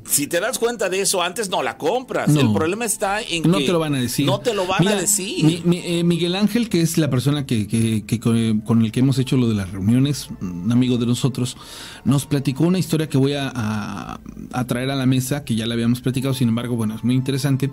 si 0.05 0.27
te 0.27 0.41
das 0.41 0.59
cuenta 0.59 0.89
de 0.89 1.01
eso, 1.01 1.23
antes 1.23 1.49
no 1.49 1.63
la 1.63 1.79
compras. 1.79 2.35
El 2.35 2.53
problema 2.53 2.85
está 2.85 3.21
en 3.23 3.43
que 3.43 3.49
no 3.49 3.59
te 3.59 3.73
lo 3.73 3.79
van 3.79 3.95
a 3.95 4.01
decir. 4.01 4.27
No 4.27 4.41
te 4.41 4.55
lo 4.55 4.67
van 4.67 4.87
a 4.87 4.95
decir. 4.95 5.63
Eh, 5.73 6.05
Miguel 6.05 6.35
Ángel, 6.37 6.69
que 6.69 6.81
es 6.81 6.99
la 6.99 7.09
persona 7.11 7.47
que, 7.47 7.67
que, 7.67 8.21
con, 8.21 8.83
el 8.83 8.93
que 8.93 9.01
hemos 9.01 9.19
hecho 9.19 9.37
lo 9.37 9.49
de 9.49 9.55
las 9.55 9.71
reuniones, 9.71 10.29
un 10.41 10.71
amigo 10.71 10.99
de 10.99 11.07
nosotros, 11.07 11.57
nos 12.05 12.27
platicó 12.27 12.65
una 12.65 12.79
historia 12.79 13.09
que 13.09 13.19
voy 13.19 13.35
a, 13.35 13.51
a, 13.55 14.65
traer 14.67 14.91
a 14.91 14.97
la 14.97 15.07
mesa, 15.07 15.45
que 15.45 15.55
ya 15.55 15.67
la 15.67 15.75
habíamos 15.75 16.01
platicado, 16.01 16.35
sin 16.35 16.49
embargo, 16.49 16.77
bueno, 16.77 16.95
es 16.95 17.05
muy 17.05 17.15
interesante, 17.15 17.71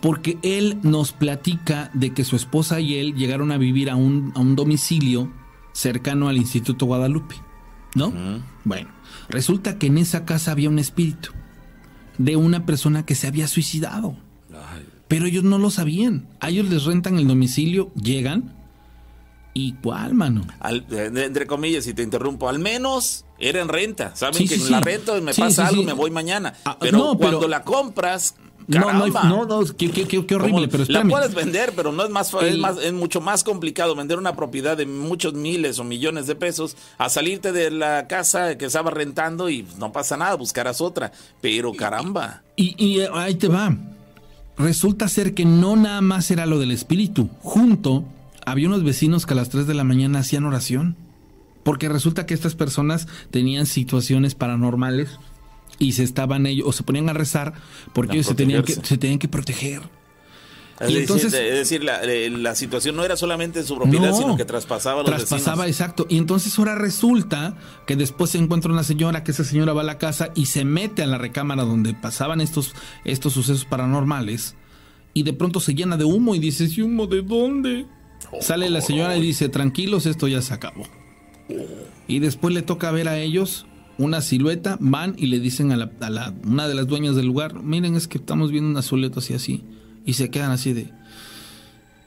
porque 0.00 0.38
él 0.42 0.78
nos 0.82 1.12
platica 1.12 1.90
de 1.94 2.14
que 2.14 2.24
su 2.24 2.36
esposa 2.36 2.80
y 2.80 2.94
él 2.96 3.14
llegaron 3.14 3.52
a 3.52 3.58
vivir 3.58 3.90
a 3.90 3.96
un, 3.96 4.32
a 4.34 4.40
un 4.40 4.56
domicilio 4.56 5.30
cercano 5.72 6.28
al 6.28 6.36
Instituto 6.36 6.86
Guadalupe, 6.86 7.36
¿no? 7.94 8.12
Bueno, 8.64 8.90
resulta 9.28 9.78
que 9.78 9.86
en 9.86 9.98
esa 9.98 10.24
casa 10.24 10.52
había 10.52 10.68
un 10.68 10.78
espíritu 10.78 11.30
de 12.18 12.36
una 12.36 12.66
persona 12.66 13.06
que 13.06 13.14
se 13.14 13.26
había 13.26 13.48
suicidado. 13.48 14.16
Pero 15.06 15.26
ellos 15.26 15.44
no 15.44 15.58
lo 15.58 15.70
sabían. 15.70 16.28
A 16.40 16.50
ellos 16.50 16.68
les 16.68 16.84
rentan 16.84 17.18
el 17.18 17.26
domicilio, 17.26 17.90
llegan. 17.94 18.54
¿Y 19.54 19.72
cuál, 19.72 20.14
mano? 20.14 20.46
entre 20.62 21.46
comillas, 21.46 21.84
si 21.84 21.94
te 21.94 22.02
interrumpo, 22.02 22.48
al 22.48 22.58
menos 22.58 23.24
era 23.38 23.60
en 23.60 23.68
renta. 23.68 24.14
Saben 24.14 24.46
que 24.46 24.54
en 24.54 24.70
la 24.70 24.80
renta 24.80 25.20
me 25.20 25.32
pasa 25.32 25.68
algo, 25.68 25.82
me 25.82 25.94
voy 25.94 26.10
mañana. 26.10 26.54
Ah, 26.64 26.76
pero 26.78 27.16
cuando 27.18 27.48
la 27.48 27.62
compras, 27.62 28.36
no, 28.68 28.92
no, 29.08 29.46
no, 29.46 29.64
qué, 29.76 29.90
qué, 29.90 30.06
qué, 30.06 30.34
horrible, 30.34 30.68
pero 30.68 30.84
La 30.88 31.02
puedes 31.04 31.34
vender, 31.34 31.72
pero 31.74 31.90
no 31.90 32.04
es 32.04 32.10
más, 32.10 32.32
es 32.42 32.58
más, 32.58 32.76
es 32.76 32.92
mucho 32.92 33.22
más 33.22 33.42
complicado 33.42 33.96
vender 33.96 34.18
una 34.18 34.36
propiedad 34.36 34.76
de 34.76 34.84
muchos 34.84 35.32
miles 35.32 35.78
o 35.78 35.84
millones 35.84 36.26
de 36.26 36.34
pesos 36.34 36.76
a 36.98 37.08
salirte 37.08 37.52
de 37.52 37.70
la 37.70 38.06
casa 38.08 38.58
que 38.58 38.66
estaba 38.66 38.90
rentando 38.90 39.48
y 39.48 39.66
no 39.78 39.90
pasa 39.90 40.18
nada, 40.18 40.34
buscarás 40.34 40.82
otra. 40.82 41.12
Pero 41.40 41.72
caramba. 41.72 42.42
Y, 42.56 42.74
y 42.76 43.00
eh, 43.00 43.08
ahí 43.14 43.36
te 43.36 43.48
va. 43.48 43.74
Resulta 44.58 45.08
ser 45.08 45.32
que 45.32 45.46
no 45.46 45.76
nada 45.76 46.02
más 46.02 46.30
era 46.30 46.44
lo 46.44 46.58
del 46.58 46.72
espíritu. 46.72 47.30
Junto 47.40 48.04
había 48.44 48.68
unos 48.68 48.84
vecinos 48.84 49.24
que 49.24 49.32
a 49.32 49.36
las 49.36 49.48
3 49.48 49.66
de 49.66 49.74
la 49.74 49.84
mañana 49.84 50.18
hacían 50.18 50.44
oración. 50.44 50.96
Porque 51.62 51.88
resulta 51.88 52.26
que 52.26 52.34
estas 52.34 52.54
personas 52.54 53.08
tenían 53.30 53.66
situaciones 53.66 54.34
paranormales 54.34 55.18
y 55.78 55.92
se 55.92 56.02
estaban 56.02 56.46
ellos, 56.46 56.66
o 56.68 56.72
se 56.72 56.82
ponían 56.82 57.08
a 57.08 57.12
rezar 57.12 57.54
porque 57.92 58.14
ellos 58.14 58.26
se 58.26 58.34
tenían, 58.34 58.62
que, 58.62 58.72
se 58.72 58.98
tenían 58.98 59.18
que 59.18 59.28
proteger. 59.28 59.82
Es, 60.80 60.90
y 60.90 60.96
entonces, 60.98 61.32
decir, 61.32 61.46
es 61.48 61.58
decir, 61.58 61.84
la, 61.84 62.02
eh, 62.04 62.30
la, 62.30 62.54
situación 62.54 62.94
no 62.94 63.04
era 63.04 63.16
solamente 63.16 63.64
su 63.64 63.76
propiedad, 63.76 64.14
sino 64.14 64.36
que 64.36 64.44
traspasaba 64.44 65.02
los 65.02 65.10
Traspasaba, 65.10 65.66
exacto. 65.66 66.06
Y 66.08 66.18
entonces 66.18 66.56
ahora 66.56 66.76
resulta 66.76 67.56
que 67.84 67.96
después 67.96 68.30
se 68.30 68.38
encuentra 68.38 68.72
una 68.72 68.84
señora, 68.84 69.24
que 69.24 69.32
esa 69.32 69.42
señora 69.42 69.72
va 69.72 69.80
a 69.80 69.84
la 69.84 69.98
casa 69.98 70.30
y 70.36 70.46
se 70.46 70.64
mete 70.64 71.02
a 71.02 71.06
la 71.06 71.18
recámara 71.18 71.64
donde 71.64 71.94
pasaban 71.94 72.40
estos, 72.40 72.74
estos 73.04 73.32
sucesos 73.32 73.64
paranormales. 73.64 74.54
Y 75.14 75.24
de 75.24 75.32
pronto 75.32 75.58
se 75.58 75.74
llena 75.74 75.96
de 75.96 76.04
humo 76.04 76.36
y 76.36 76.38
dice, 76.38 76.68
¿y 76.70 76.80
humo 76.80 77.08
de 77.08 77.22
dónde? 77.22 77.86
Oh, 78.30 78.40
Sale 78.40 78.70
la 78.70 78.80
señora 78.80 79.16
y 79.16 79.20
dice, 79.20 79.48
tranquilos, 79.48 80.06
esto 80.06 80.28
ya 80.28 80.42
se 80.42 80.54
acabó. 80.54 80.86
Y 82.06 82.20
después 82.20 82.54
le 82.54 82.62
toca 82.62 82.92
ver 82.92 83.08
a 83.08 83.18
ellos 83.18 83.66
una 83.98 84.20
silueta, 84.20 84.78
van 84.80 85.14
y 85.18 85.26
le 85.26 85.40
dicen 85.40 85.72
a, 85.72 85.76
la, 85.76 85.90
a 86.00 86.10
la, 86.10 86.34
una 86.44 86.68
de 86.68 86.74
las 86.74 86.86
dueñas 86.86 87.16
del 87.16 87.26
lugar, 87.26 87.62
miren, 87.62 87.96
es 87.96 88.08
que 88.08 88.18
estamos 88.18 88.50
viendo 88.50 88.70
una 88.70 88.82
silueta 88.82 89.18
así, 89.18 89.34
así, 89.34 89.64
y 90.06 90.14
se 90.14 90.30
quedan 90.30 90.52
así 90.52 90.72
de, 90.72 90.92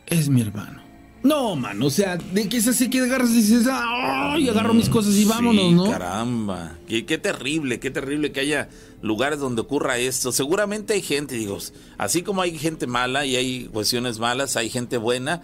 es 0.07 0.29
mi 0.29 0.41
hermano. 0.41 0.81
No, 1.23 1.55
man, 1.55 1.81
o 1.83 1.89
sea, 1.91 2.17
de 2.17 2.49
que 2.49 2.57
es 2.57 2.67
así 2.67 2.89
que 2.89 3.01
agarras 3.01 3.29
y 3.29 3.35
dices, 3.35 3.67
¡ay! 3.71 4.49
agarro 4.49 4.73
mis 4.73 4.89
cosas 4.89 5.13
y 5.13 5.25
vámonos, 5.25 5.71
¿no? 5.71 5.91
Caramba, 5.91 6.77
qué, 6.87 7.05
qué, 7.05 7.19
terrible, 7.19 7.79
qué 7.79 7.91
terrible 7.91 8.31
que 8.31 8.39
haya 8.39 8.69
lugares 9.03 9.37
donde 9.37 9.61
ocurra 9.61 9.99
esto. 9.99 10.31
Seguramente 10.31 10.93
hay 10.93 11.03
gente, 11.03 11.35
digo, 11.35 11.59
así 11.99 12.23
como 12.23 12.41
hay 12.41 12.57
gente 12.57 12.87
mala 12.87 13.25
y 13.27 13.35
hay 13.35 13.65
cuestiones 13.65 14.17
malas, 14.17 14.55
hay 14.55 14.69
gente 14.69 14.97
buena. 14.97 15.43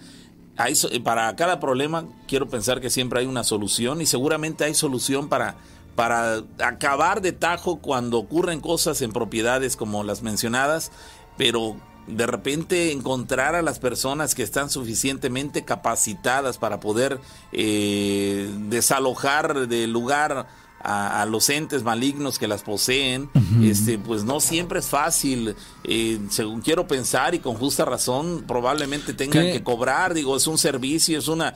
Hay, 0.56 0.74
para 1.04 1.36
cada 1.36 1.60
problema, 1.60 2.06
quiero 2.26 2.48
pensar 2.48 2.80
que 2.80 2.90
siempre 2.90 3.20
hay 3.20 3.26
una 3.26 3.44
solución 3.44 4.00
y 4.00 4.06
seguramente 4.06 4.64
hay 4.64 4.74
solución 4.74 5.28
para 5.28 5.56
para 5.98 6.44
acabar 6.60 7.22
de 7.22 7.32
tajo 7.32 7.80
cuando 7.80 8.18
ocurren 8.18 8.60
cosas 8.60 9.02
en 9.02 9.10
propiedades 9.10 9.74
como 9.74 10.04
las 10.04 10.22
mencionadas, 10.22 10.92
pero 11.36 11.74
de 12.06 12.24
repente 12.24 12.92
encontrar 12.92 13.56
a 13.56 13.62
las 13.62 13.80
personas 13.80 14.36
que 14.36 14.44
están 14.44 14.70
suficientemente 14.70 15.64
capacitadas 15.64 16.56
para 16.56 16.78
poder 16.78 17.18
eh, 17.50 18.48
desalojar 18.68 19.66
del 19.66 19.90
lugar 19.90 20.46
a, 20.80 21.26
los 21.26 21.48
entes 21.50 21.82
malignos 21.82 22.38
que 22.38 22.48
las 22.48 22.62
poseen, 22.62 23.28
este, 23.62 23.98
pues 23.98 24.24
no 24.24 24.40
siempre 24.40 24.78
es 24.78 24.86
fácil. 24.86 25.54
Eh, 25.84 26.18
según 26.30 26.60
quiero 26.60 26.86
pensar 26.86 27.34
y 27.34 27.40
con 27.40 27.54
justa 27.54 27.84
razón, 27.84 28.44
probablemente 28.46 29.12
tengan 29.14 29.44
que 29.52 29.62
cobrar. 29.62 30.14
Digo, 30.14 30.36
es 30.36 30.46
un 30.46 30.58
servicio, 30.58 31.18
es 31.18 31.28
una 31.28 31.54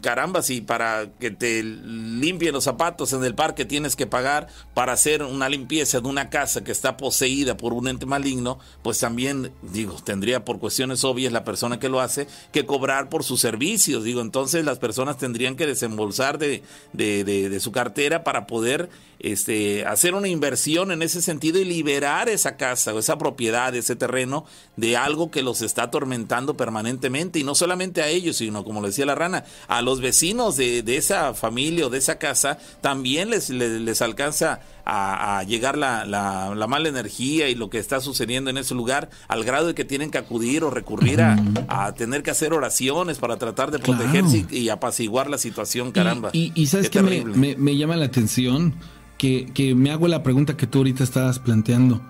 caramba, 0.00 0.42
si 0.42 0.60
para 0.60 1.10
que 1.18 1.30
te 1.30 1.62
limpien 1.62 2.52
los 2.52 2.64
zapatos 2.64 3.12
en 3.12 3.24
el 3.24 3.34
parque 3.34 3.64
tienes 3.64 3.96
que 3.96 4.06
pagar 4.06 4.48
para 4.74 4.92
hacer 4.92 5.22
una 5.22 5.48
limpieza 5.48 6.00
de 6.00 6.08
una 6.08 6.30
casa 6.30 6.64
que 6.64 6.72
está 6.72 6.96
poseída 6.96 7.56
por 7.56 7.72
un 7.72 7.88
ente 7.88 8.06
maligno, 8.06 8.58
pues 8.82 8.98
también, 8.98 9.52
digo, 9.62 9.96
tendría 10.04 10.44
por 10.44 10.58
cuestiones 10.58 11.04
obvias 11.04 11.32
la 11.32 11.44
persona 11.44 11.78
que 11.78 11.88
lo 11.88 12.00
hace 12.00 12.26
que 12.52 12.64
cobrar 12.64 13.08
por 13.08 13.24
sus 13.24 13.40
servicios. 13.40 14.04
Digo, 14.04 14.20
entonces 14.20 14.64
las 14.64 14.78
personas 14.78 15.18
tendrían 15.18 15.56
que 15.56 15.66
desembolsar 15.66 16.38
de, 16.38 16.62
de, 16.92 17.24
de 17.24 17.60
su 17.60 17.72
cartera 17.72 18.24
para 18.24 18.46
poder 18.46 18.71
poder 18.72 18.88
este, 19.22 19.86
hacer 19.86 20.14
una 20.14 20.26
inversión 20.26 20.90
en 20.90 21.00
ese 21.00 21.22
sentido 21.22 21.60
y 21.60 21.64
liberar 21.64 22.28
esa 22.28 22.56
casa 22.56 22.92
o 22.92 22.98
esa 22.98 23.18
propiedad, 23.18 23.74
ese 23.74 23.94
terreno 23.94 24.44
de 24.76 24.96
algo 24.96 25.30
que 25.30 25.42
los 25.42 25.62
está 25.62 25.84
atormentando 25.84 26.56
permanentemente. 26.56 27.38
Y 27.38 27.44
no 27.44 27.54
solamente 27.54 28.02
a 28.02 28.08
ellos, 28.08 28.36
sino 28.36 28.64
como 28.64 28.80
le 28.80 28.88
decía 28.88 29.06
la 29.06 29.14
rana, 29.14 29.44
a 29.68 29.80
los 29.80 30.00
vecinos 30.00 30.56
de, 30.56 30.82
esa 30.96 31.34
familia 31.34 31.86
o 31.86 31.90
de 31.90 31.98
esa 31.98 32.18
casa 32.18 32.58
también 32.80 33.30
les, 33.30 33.48
les, 33.48 34.02
alcanza 34.02 34.60
a, 34.84 35.42
llegar 35.44 35.78
la, 35.78 36.04
la, 36.04 36.66
mala 36.66 36.88
energía 36.88 37.48
y 37.48 37.54
lo 37.54 37.70
que 37.70 37.78
está 37.78 38.00
sucediendo 38.00 38.50
en 38.50 38.58
ese 38.58 38.74
lugar 38.74 39.08
al 39.28 39.44
grado 39.44 39.68
de 39.68 39.74
que 39.74 39.84
tienen 39.84 40.10
que 40.10 40.18
acudir 40.18 40.64
o 40.64 40.70
recurrir 40.70 41.22
a, 41.22 41.94
tener 41.96 42.24
que 42.24 42.32
hacer 42.32 42.52
oraciones 42.52 43.18
para 43.18 43.36
tratar 43.36 43.70
de 43.70 43.78
protegerse 43.78 44.46
y, 44.50 44.68
apaciguar 44.68 45.30
la 45.30 45.38
situación, 45.38 45.92
caramba. 45.92 46.30
Y, 46.32 46.66
sabes 46.66 46.90
que 46.90 47.02
me, 47.02 47.54
me 47.56 47.76
llama 47.76 47.96
la 47.96 48.06
atención 48.06 48.74
que, 49.22 49.74
me 49.76 49.90
hago 49.90 50.08
la 50.08 50.22
pregunta 50.22 50.56
que 50.56 50.66
tú 50.66 50.78
ahorita 50.78 51.04
estabas 51.04 51.38
planteando. 51.38 52.02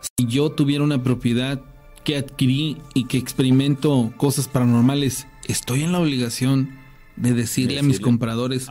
Si 0.00 0.26
yo 0.26 0.50
tuviera 0.50 0.82
una 0.82 1.02
propiedad 1.02 1.60
que 2.04 2.16
adquirí 2.16 2.78
y 2.94 3.04
que 3.04 3.18
experimento 3.18 4.12
cosas 4.16 4.48
paranormales, 4.48 5.26
¿estoy 5.46 5.82
en 5.82 5.92
la 5.92 6.00
obligación 6.00 6.78
de 7.16 7.34
decirle, 7.34 7.80
a 7.80 7.82
mis 7.82 8.00
compradores, 8.00 8.70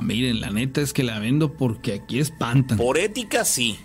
miren, 0.00 0.40
la 0.40 0.50
neta 0.50 0.80
es 0.80 0.92
que 0.92 1.04
la 1.04 1.20
vendo 1.20 1.56
porque 1.56 1.92
aquí 1.94 2.18
espantan? 2.18 2.78
Por 2.78 2.98
ética 2.98 3.44
sí. 3.44 3.78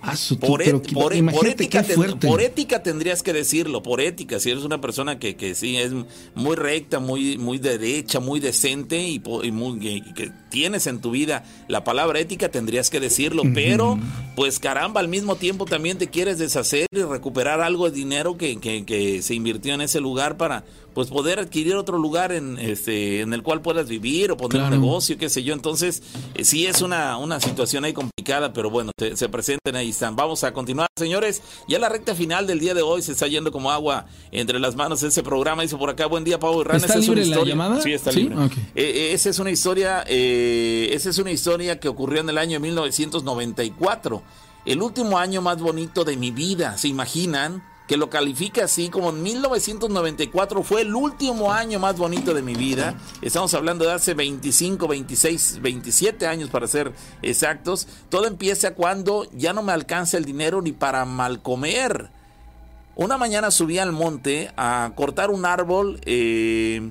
Ah, 0.00 0.14
por, 0.40 0.62
ética 0.62 0.94
por, 0.94 2.40
ética 2.40 2.82
tendrías 2.82 3.22
que 3.22 3.32
decirlo, 3.32 3.82
por 3.82 4.00
ética, 4.00 4.38
si 4.38 4.50
eres 4.50 4.62
una 4.62 4.80
persona 4.80 5.18
que, 5.18 5.34
que 5.34 5.56
sí 5.56 5.76
es 5.76 5.92
muy 6.36 6.54
recta, 6.54 7.00
muy, 7.00 7.36
muy 7.36 7.58
derecha, 7.58 8.20
muy 8.20 8.38
decente 8.38 9.00
y, 9.00 9.20
muy, 9.50 10.02
que 10.14 10.30
tienes 10.50 10.86
en 10.86 11.00
tu 11.00 11.10
vida 11.10 11.44
la 11.66 11.84
palabra 11.84 12.20
ética, 12.20 12.48
tendrías 12.48 12.90
que 12.90 13.00
decirlo, 13.00 13.42
pero 13.54 13.98
pues 14.36 14.58
caramba, 14.60 15.00
al 15.00 15.08
mismo 15.08 15.36
tiempo 15.36 15.64
también 15.64 15.98
te 15.98 16.08
quieres 16.08 16.38
deshacer 16.38 16.86
y 16.92 17.02
recuperar 17.02 17.60
algo 17.60 17.90
de 17.90 17.96
dinero 17.96 18.36
que, 18.36 18.58
que, 18.58 19.22
se 19.22 19.34
invirtió 19.34 19.74
en 19.74 19.80
ese 19.80 20.00
lugar 20.00 20.36
para 20.36 20.64
pues 20.98 21.10
poder 21.10 21.38
adquirir 21.38 21.76
otro 21.76 21.96
lugar 21.96 22.32
en 22.32 22.58
este 22.58 23.20
en 23.20 23.32
el 23.32 23.44
cual 23.44 23.62
puedas 23.62 23.86
vivir 23.86 24.32
o 24.32 24.36
poner 24.36 24.62
un 24.62 24.70
negocio, 24.70 25.16
qué 25.16 25.28
sé 25.28 25.44
yo. 25.44 25.54
Entonces, 25.54 26.02
eh, 26.34 26.44
sí 26.44 26.66
es 26.66 26.82
una, 26.82 27.18
una 27.18 27.38
situación 27.38 27.84
ahí 27.84 27.92
complicada, 27.92 28.52
pero 28.52 28.68
bueno, 28.68 28.90
se 29.14 29.28
presenten 29.28 29.76
ahí 29.76 29.90
están. 29.90 30.16
Vamos 30.16 30.42
a 30.42 30.52
continuar, 30.52 30.88
señores. 30.96 31.40
Ya 31.68 31.78
la 31.78 31.88
recta 31.88 32.16
final 32.16 32.48
del 32.48 32.58
día 32.58 32.74
de 32.74 32.82
hoy 32.82 33.02
se 33.02 33.12
está 33.12 33.28
yendo 33.28 33.52
como 33.52 33.70
agua 33.70 34.06
entre 34.32 34.58
las 34.58 34.74
manos 34.74 35.00
ese 35.04 35.22
programa. 35.22 35.62
Dice 35.62 35.76
por 35.76 35.88
acá, 35.88 36.06
buen 36.06 36.24
día, 36.24 36.40
Pablo 36.40 36.64
Rana. 36.64 36.84
¿Está 36.84 36.98
libre 36.98 37.24
la 37.26 37.44
llamada? 37.44 37.80
Sí, 37.80 37.92
está 37.92 38.10
libre. 38.10 38.34
Eh, 38.36 38.50
eh, 38.74 39.12
esa 39.12 39.30
es 39.30 39.38
una 39.38 39.52
historia, 39.52 40.00
esa 40.00 41.10
es 41.10 41.18
una 41.18 41.30
historia 41.30 41.78
que 41.78 41.86
ocurrió 41.86 42.22
en 42.22 42.28
el 42.28 42.38
año 42.38 42.58
1994. 42.58 44.20
El 44.66 44.82
último 44.82 45.16
año 45.16 45.42
más 45.42 45.60
bonito 45.60 46.02
de 46.02 46.16
mi 46.16 46.32
vida, 46.32 46.76
¿se 46.76 46.88
imaginan? 46.88 47.62
Que 47.88 47.96
lo 47.96 48.10
califica 48.10 48.64
así 48.64 48.90
como 48.90 49.08
en 49.08 49.22
1994 49.22 50.62
fue 50.62 50.82
el 50.82 50.94
último 50.94 51.50
año 51.50 51.80
más 51.80 51.96
bonito 51.96 52.34
de 52.34 52.42
mi 52.42 52.54
vida. 52.54 52.94
Estamos 53.22 53.54
hablando 53.54 53.86
de 53.86 53.92
hace 53.92 54.12
25, 54.12 54.86
26, 54.86 55.60
27 55.62 56.26
años 56.26 56.50
para 56.50 56.68
ser 56.68 56.92
exactos. 57.22 57.88
Todo 58.10 58.26
empieza 58.26 58.74
cuando 58.74 59.26
ya 59.32 59.54
no 59.54 59.62
me 59.62 59.72
alcanza 59.72 60.18
el 60.18 60.26
dinero 60.26 60.60
ni 60.60 60.72
para 60.72 61.06
mal 61.06 61.40
comer. 61.40 62.10
Una 62.94 63.16
mañana 63.16 63.50
subí 63.50 63.78
al 63.78 63.92
monte 63.92 64.52
a 64.58 64.92
cortar 64.94 65.30
un 65.30 65.46
árbol 65.46 65.98
eh, 66.04 66.90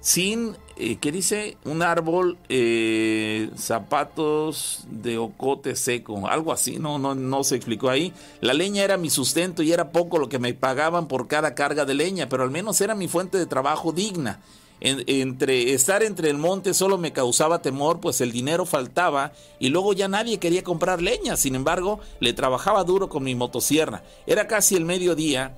sin 0.00 0.56
eh, 0.76 0.96
¿qué 1.00 1.12
dice? 1.12 1.56
Un 1.64 1.82
árbol, 1.82 2.36
eh, 2.48 3.48
zapatos 3.56 4.84
de 4.90 5.18
ocote 5.18 5.76
seco, 5.76 6.26
algo 6.26 6.52
así, 6.52 6.78
no, 6.78 6.98
no, 6.98 7.14
no 7.14 7.44
se 7.44 7.54
explicó 7.54 7.90
ahí. 7.90 8.12
La 8.40 8.54
leña 8.54 8.82
era 8.82 8.96
mi 8.96 9.08
sustento 9.08 9.62
y 9.62 9.72
era 9.72 9.92
poco 9.92 10.18
lo 10.18 10.28
que 10.28 10.40
me 10.40 10.52
pagaban 10.52 11.06
por 11.06 11.28
cada 11.28 11.54
carga 11.54 11.84
de 11.84 11.94
leña, 11.94 12.28
pero 12.28 12.42
al 12.42 12.50
menos 12.50 12.80
era 12.80 12.94
mi 12.94 13.06
fuente 13.06 13.38
de 13.38 13.46
trabajo 13.46 13.92
digna. 13.92 14.40
entre 14.80 15.72
estar 15.72 16.02
entre 16.02 16.28
el 16.28 16.38
monte 16.38 16.74
solo 16.74 16.98
me 16.98 17.12
causaba 17.12 17.62
temor, 17.62 18.00
pues 18.00 18.20
el 18.20 18.32
dinero 18.32 18.66
faltaba 18.66 19.32
y 19.60 19.68
luego 19.68 19.92
ya 19.92 20.08
nadie 20.08 20.38
quería 20.38 20.64
comprar 20.64 21.00
leña. 21.00 21.36
Sin 21.36 21.54
embargo, 21.54 22.00
le 22.18 22.32
trabajaba 22.32 22.82
duro 22.82 23.08
con 23.08 23.22
mi 23.22 23.34
motosierra. 23.36 24.02
Era 24.26 24.48
casi 24.48 24.74
el 24.74 24.84
mediodía 24.84 25.56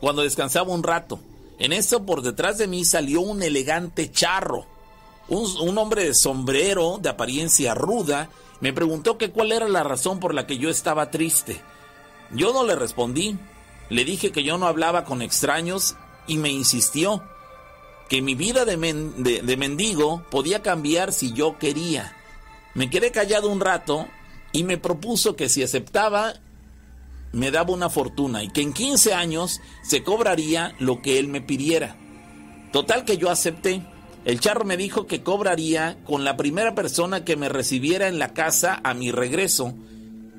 cuando 0.00 0.22
descansaba 0.22 0.72
un 0.72 0.82
rato. 0.82 1.20
En 1.60 1.74
eso 1.74 2.06
por 2.06 2.22
detrás 2.22 2.56
de 2.56 2.66
mí 2.66 2.86
salió 2.86 3.20
un 3.20 3.42
elegante 3.42 4.10
charro, 4.10 4.66
un, 5.28 5.76
hombre 5.76 6.06
de 6.06 6.14
sombrero, 6.14 6.98
de 7.00 7.10
apariencia 7.10 7.74
ruda, 7.74 8.30
me 8.60 8.72
preguntó 8.72 9.18
que 9.18 9.30
cuál 9.30 9.52
era 9.52 9.68
la 9.68 9.84
razón 9.84 10.20
por 10.20 10.34
la 10.34 10.46
que 10.46 10.56
yo 10.56 10.70
estaba 10.70 11.10
triste. 11.10 11.60
Yo 12.32 12.54
no 12.54 12.64
le 12.64 12.76
respondí, 12.76 13.36
le 13.90 14.04
dije 14.06 14.32
que 14.32 14.42
yo 14.42 14.56
no 14.56 14.66
hablaba 14.66 15.04
con 15.04 15.20
extraños 15.20 15.96
y 16.26 16.38
me 16.38 16.50
insistió 16.50 17.22
que 18.08 18.22
mi 18.22 18.34
vida 18.34 18.64
de, 18.64 18.76
de 19.42 19.56
mendigo 19.58 20.24
podía 20.30 20.62
cambiar 20.62 21.12
si 21.12 21.34
yo 21.34 21.58
quería. 21.58 22.16
Me 22.72 22.88
quedé 22.88 23.12
callado 23.12 23.48
un 23.48 23.60
rato 23.60 24.08
y 24.52 24.64
me 24.64 24.78
propuso 24.78 25.36
que 25.36 25.50
si 25.50 25.62
aceptaba 25.62 26.34
me 27.32 27.50
daba 27.50 27.72
una 27.72 27.88
fortuna 27.88 28.42
y 28.42 28.48
que 28.48 28.62
en 28.62 28.72
15 28.72 29.14
años 29.14 29.60
se 29.82 30.02
cobraría 30.02 30.74
lo 30.78 31.00
que 31.00 31.18
él 31.18 31.28
me 31.28 31.40
pidiera. 31.40 31.96
Total 32.72 33.04
que 33.04 33.16
yo 33.16 33.30
acepté. 33.30 33.82
El 34.24 34.40
charro 34.40 34.64
me 34.64 34.76
dijo 34.76 35.06
que 35.06 35.22
cobraría 35.22 35.98
con 36.04 36.24
la 36.24 36.36
primera 36.36 36.74
persona 36.74 37.24
que 37.24 37.36
me 37.36 37.48
recibiera 37.48 38.08
en 38.08 38.18
la 38.18 38.34
casa 38.34 38.80
a 38.84 38.94
mi 38.94 39.10
regreso. 39.10 39.74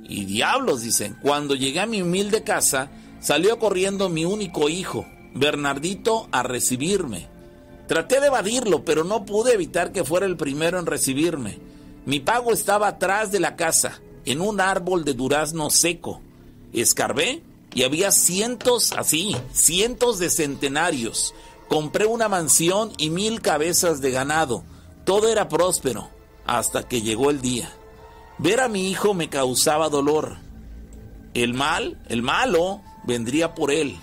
Y 0.08 0.26
diablos, 0.26 0.82
dicen, 0.82 1.18
cuando 1.22 1.56
llegué 1.56 1.80
a 1.80 1.86
mi 1.86 2.02
humilde 2.02 2.44
casa, 2.44 2.92
salió 3.20 3.58
corriendo 3.58 4.10
mi 4.10 4.26
único 4.26 4.70
hijo, 4.70 5.08
Bernardito, 5.34 6.28
a 6.32 6.44
recibirme. 6.44 7.28
Traté 7.88 8.20
de 8.20 8.28
evadirlo, 8.28 8.86
pero 8.86 9.04
no 9.04 9.26
pude 9.26 9.54
evitar 9.54 9.92
que 9.92 10.04
fuera 10.04 10.26
el 10.26 10.38
primero 10.38 10.78
en 10.78 10.86
recibirme. 10.86 11.58
Mi 12.06 12.20
pago 12.20 12.54
estaba 12.54 12.88
atrás 12.88 13.32
de 13.32 13.40
la 13.40 13.56
casa, 13.56 14.00
en 14.26 14.42
un 14.42 14.62
árbol 14.62 15.04
de 15.06 15.14
durazno 15.14 15.70
seco 15.70 16.22
escarbé 16.74 17.44
y 17.74 17.84
había 17.84 18.12
cientos, 18.12 18.92
así, 18.94 19.36
cientos 19.52 20.20
de 20.20 20.30
centenarios. 20.30 21.34
Compré 21.68 22.06
una 22.06 22.28
mansión 22.28 22.92
y 22.98 23.10
mil 23.10 23.42
cabezas 23.42 24.02
de 24.02 24.12
ganado. 24.12 24.64
Todo 25.06 25.30
era 25.30 25.48
próspero 25.48 26.10
hasta 26.46 26.84
que 26.84 27.02
llegó 27.02 27.30
el 27.30 27.42
día. 27.42 27.72
Ver 28.38 28.60
a 28.60 28.68
mi 28.68 28.90
hijo 28.90 29.14
me 29.14 29.30
causaba 29.30 29.90
dolor. 29.90 30.38
El 31.34 31.54
mal, 31.54 32.02
el 32.10 32.22
malo, 32.22 32.82
vendría 33.06 33.56
por 33.56 33.72
él. 33.72 33.98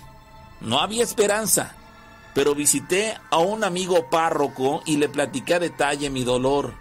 No 0.61 0.79
había 0.79 1.03
esperanza, 1.03 1.75
pero 2.33 2.55
visité 2.55 3.17
a 3.29 3.37
un 3.37 3.63
amigo 3.63 4.09
párroco 4.09 4.81
y 4.85 4.97
le 4.97 5.09
platicé 5.09 5.55
a 5.55 5.59
detalle 5.59 6.09
mi 6.09 6.23
dolor. 6.23 6.73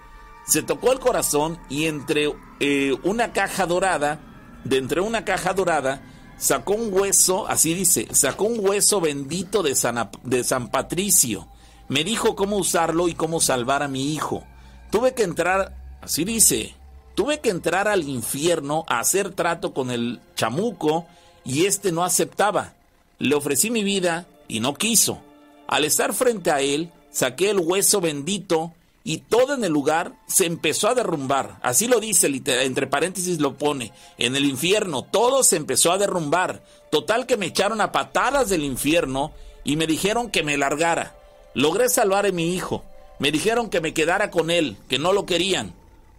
Se 0.47 0.63
tocó 0.63 0.93
el 0.93 1.01
corazón 1.01 1.59
y 1.69 1.85
entre 1.87 2.33
eh, 2.61 2.97
una 3.03 3.33
caja 3.33 3.67
dorada 3.67 4.21
de 4.65 4.77
entre 4.77 5.01
una 5.01 5.25
caja 5.25 5.53
dorada, 5.55 6.03
sacó 6.39 6.75
un 6.75 6.93
hueso, 6.93 7.47
así 7.49 7.75
dice, 7.75 8.09
sacó 8.13 8.45
un 8.45 8.61
hueso 8.61 9.01
bendito 9.01 9.63
de 9.63 9.75
San, 9.75 10.69
Patricio. 10.71 11.49
Me 11.89 12.05
dijo 12.05 12.37
cómo 12.37 12.57
usarlo 12.57 13.09
y 13.09 13.15
cómo 13.15 13.41
salvar 13.41 13.83
a 13.83 13.89
mi 13.89 14.15
hijo. 14.15 14.45
Tuve 14.91 15.15
que 15.15 15.23
entrar, 15.23 15.77
así 16.01 16.25
dice, 16.25 16.75
tuve 17.15 17.41
que 17.41 17.51
entrar 17.51 17.89
al 17.89 18.09
infierno 18.09 18.85
a 18.89 19.01
hacer 19.01 19.31
trato 19.31 19.73
con 19.73 19.91
el 19.91 20.21
chamuco 20.37 21.07
y 21.45 21.67
este 21.67 21.93
no 21.93 22.05
aceptaba. 22.05 22.75
Le 23.19 23.35
ofrecí 23.35 23.71
mi 23.71 23.83
vida 23.83 24.27
y 24.47 24.61
no 24.61 24.75
quiso. 24.75 25.21
Al 25.67 25.85
estar 25.85 26.15
frente 26.15 26.51
a 26.51 26.61
él, 26.61 26.91
saqué 27.11 27.51
el 27.51 27.59
hueso 27.59 28.01
bendito 28.01 28.73
y 29.09 29.17
todo 29.21 29.55
en 29.55 29.65
el 29.65 29.73
lugar 29.73 30.13
se 30.27 30.45
empezó 30.45 30.87
a 30.87 30.95
derrumbar. 30.95 31.59
Así 31.63 31.89
lo 31.89 31.99
dice, 31.99 32.31
entre 32.45 32.87
paréntesis 32.87 33.41
lo 33.41 33.57
pone, 33.57 33.91
en 34.19 34.37
el 34.37 34.45
infierno 34.45 35.03
todo 35.03 35.43
se 35.43 35.57
empezó 35.57 35.93
a 35.93 35.97
derrumbar. 35.97 36.63
Total 36.91 37.25
que 37.25 37.39
me 37.39 37.47
echaron 37.47 37.81
a 37.81 37.91
patadas 37.91 38.51
del 38.51 38.65
infierno 38.65 39.33
y 39.65 39.77
me 39.77 39.87
dijeron 39.87 40.31
que 40.31 40.43
me 40.43 40.59
largara. 40.59 41.17
Logré 41.55 41.89
salvar 41.89 42.27
a 42.27 42.33
mi 42.33 42.55
hijo. 42.55 42.85
Me 43.19 43.33
dijeron 43.33 43.71
que 43.71 43.81
me 43.81 43.95
quedara 43.95 44.31
con 44.31 44.51
él, 44.51 44.77
que 44.91 44.99
no 44.99 45.15
lo 45.15 45.25
querían. 45.25 45.73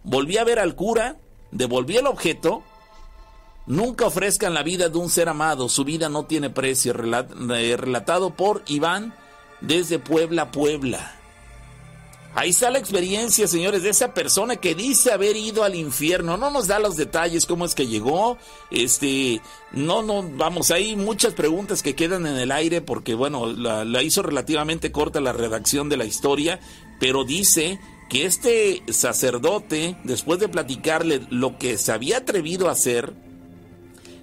Volví 0.03 0.39
a 0.39 0.43
ver 0.43 0.57
al 0.57 0.73
cura, 0.73 1.17
devolví 1.51 1.97
el 1.97 2.07
objeto. 2.07 2.63
Nunca 3.67 4.07
ofrezcan 4.07 4.55
la 4.55 4.63
vida 4.63 4.89
de 4.89 4.97
un 4.97 5.11
ser 5.11 5.29
amado, 5.29 5.69
su 5.69 5.83
vida 5.83 6.09
no 6.09 6.25
tiene 6.25 6.49
precio. 6.49 6.95
Eh, 6.95 7.77
relatado 7.77 8.31
por 8.31 8.63
Iván 8.65 9.13
desde 9.61 9.99
Puebla, 9.99 10.49
Puebla. 10.49 11.18
Ahí 12.35 12.51
está 12.51 12.69
la 12.69 12.77
experiencia, 12.77 13.47
señores, 13.47 13.81
de 13.81 13.89
esa 13.89 14.13
persona 14.13 14.55
que 14.55 14.75
dice 14.75 15.11
haber 15.11 15.35
ido 15.35 15.63
al 15.63 15.73
infierno. 15.73 16.37
No 16.37 16.51
nos 16.51 16.67
da 16.67 16.77
los 16.77 16.95
detalles, 16.95 17.47
cómo 17.47 17.65
es 17.65 17.73
que 17.73 17.87
llegó. 17.87 18.37
Este, 18.69 19.41
no, 19.71 20.03
no, 20.03 20.21
vamos, 20.21 20.69
hay 20.69 20.95
muchas 20.95 21.33
preguntas 21.33 21.81
que 21.81 21.95
quedan 21.95 22.27
en 22.27 22.37
el 22.37 22.51
aire 22.51 22.81
porque, 22.81 23.15
bueno, 23.15 23.47
la, 23.47 24.03
hizo 24.03 24.21
relativamente 24.21 24.91
corta 24.91 25.19
la 25.21 25.33
redacción 25.33 25.89
de 25.89 25.97
la 25.97 26.05
historia, 26.05 26.59
pero 26.99 27.23
dice 27.23 27.79
que 28.09 28.25
este 28.25 28.83
sacerdote, 28.89 29.97
después 30.03 30.39
de 30.39 30.49
platicarle 30.49 31.21
lo 31.31 31.57
que 31.57 31.79
se 31.79 31.91
había 31.91 32.17
atrevido 32.17 32.69
a 32.69 32.73
hacer, 32.73 33.13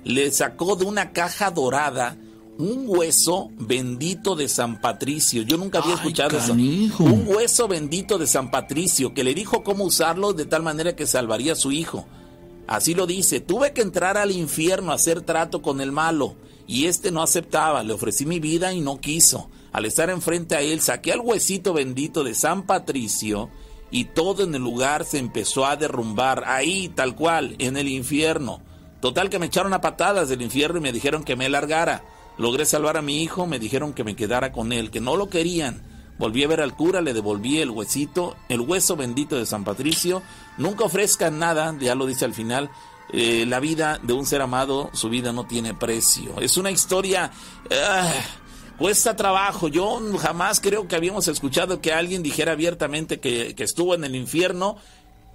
le 0.04 0.30
sacó 0.30 0.76
de 0.76 0.84
una 0.84 1.12
caja 1.12 1.50
dorada 1.50 2.16
un 2.58 2.84
hueso 2.86 3.50
bendito 3.58 4.34
de 4.34 4.48
San 4.48 4.80
Patricio. 4.80 5.42
Yo 5.42 5.56
nunca 5.56 5.80
había 5.80 5.94
escuchado 5.94 6.38
eso. 6.38 6.52
Un 6.52 7.24
hueso 7.26 7.68
bendito 7.68 8.18
de 8.18 8.26
San 8.26 8.50
Patricio 8.50 9.12
que 9.14 9.24
le 9.24 9.34
dijo 9.34 9.62
cómo 9.62 9.84
usarlo 9.84 10.32
de 10.32 10.46
tal 10.46 10.62
manera 10.62 10.96
que 10.96 11.06
salvaría 11.06 11.52
a 11.52 11.56
su 11.56 11.72
hijo. 11.72 12.06
Así 12.66 12.94
lo 12.94 13.06
dice, 13.06 13.40
tuve 13.40 13.72
que 13.72 13.82
entrar 13.82 14.16
al 14.16 14.32
infierno 14.32 14.90
a 14.90 14.96
hacer 14.96 15.20
trato 15.20 15.62
con 15.62 15.80
el 15.80 15.92
malo 15.92 16.34
y 16.66 16.86
este 16.86 17.12
no 17.12 17.22
aceptaba, 17.22 17.84
le 17.84 17.92
ofrecí 17.92 18.26
mi 18.26 18.40
vida 18.40 18.72
y 18.72 18.80
no 18.80 19.00
quiso. 19.00 19.48
Al 19.72 19.84
estar 19.84 20.10
enfrente 20.10 20.56
a 20.56 20.62
él, 20.62 20.80
saqué 20.80 21.12
al 21.12 21.20
huesito 21.20 21.72
bendito 21.74 22.24
de 22.24 22.34
San 22.34 22.66
Patricio 22.66 23.50
y 23.90 24.06
todo 24.06 24.42
en 24.42 24.54
el 24.54 24.62
lugar 24.62 25.04
se 25.04 25.18
empezó 25.18 25.64
a 25.66 25.76
derrumbar, 25.76 26.44
ahí 26.46 26.88
tal 26.88 27.14
cual, 27.14 27.54
en 27.58 27.76
el 27.76 27.86
infierno. 27.86 28.62
Total 29.00 29.30
que 29.30 29.38
me 29.38 29.46
echaron 29.46 29.72
a 29.74 29.80
patadas 29.80 30.28
del 30.28 30.42
infierno 30.42 30.78
y 30.78 30.82
me 30.82 30.92
dijeron 30.92 31.22
que 31.22 31.36
me 31.36 31.48
largara. 31.48 32.02
Logré 32.38 32.66
salvar 32.66 32.96
a 32.96 33.02
mi 33.02 33.22
hijo, 33.22 33.46
me 33.46 33.58
dijeron 33.58 33.92
que 33.92 34.04
me 34.04 34.16
quedara 34.16 34.52
con 34.52 34.72
él, 34.72 34.90
que 34.90 35.00
no 35.00 35.16
lo 35.16 35.28
querían. 35.28 35.82
Volví 36.18 36.44
a 36.44 36.48
ver 36.48 36.60
al 36.60 36.74
cura, 36.74 37.00
le 37.00 37.14
devolví 37.14 37.60
el 37.60 37.70
huesito, 37.70 38.36
el 38.48 38.60
hueso 38.60 38.96
bendito 38.96 39.36
de 39.36 39.46
San 39.46 39.64
Patricio. 39.64 40.22
Nunca 40.56 40.84
ofrezcan 40.84 41.38
nada, 41.38 41.74
ya 41.78 41.94
lo 41.94 42.06
dice 42.06 42.24
al 42.24 42.34
final. 42.34 42.70
Eh, 43.12 43.44
la 43.46 43.60
vida 43.60 44.00
de 44.02 44.14
un 44.14 44.26
ser 44.26 44.42
amado, 44.42 44.90
su 44.92 45.08
vida 45.08 45.32
no 45.32 45.46
tiene 45.46 45.74
precio. 45.74 46.40
Es 46.40 46.56
una 46.56 46.70
historia 46.70 47.30
ah, 47.70 48.12
cuesta 48.78 49.14
trabajo. 49.14 49.68
Yo 49.68 50.00
jamás 50.18 50.60
creo 50.60 50.88
que 50.88 50.96
habíamos 50.96 51.28
escuchado 51.28 51.80
que 51.80 51.92
alguien 51.92 52.22
dijera 52.22 52.52
abiertamente 52.52 53.20
que, 53.20 53.54
que 53.54 53.64
estuvo 53.64 53.94
en 53.94 54.04
el 54.04 54.16
infierno 54.16 54.76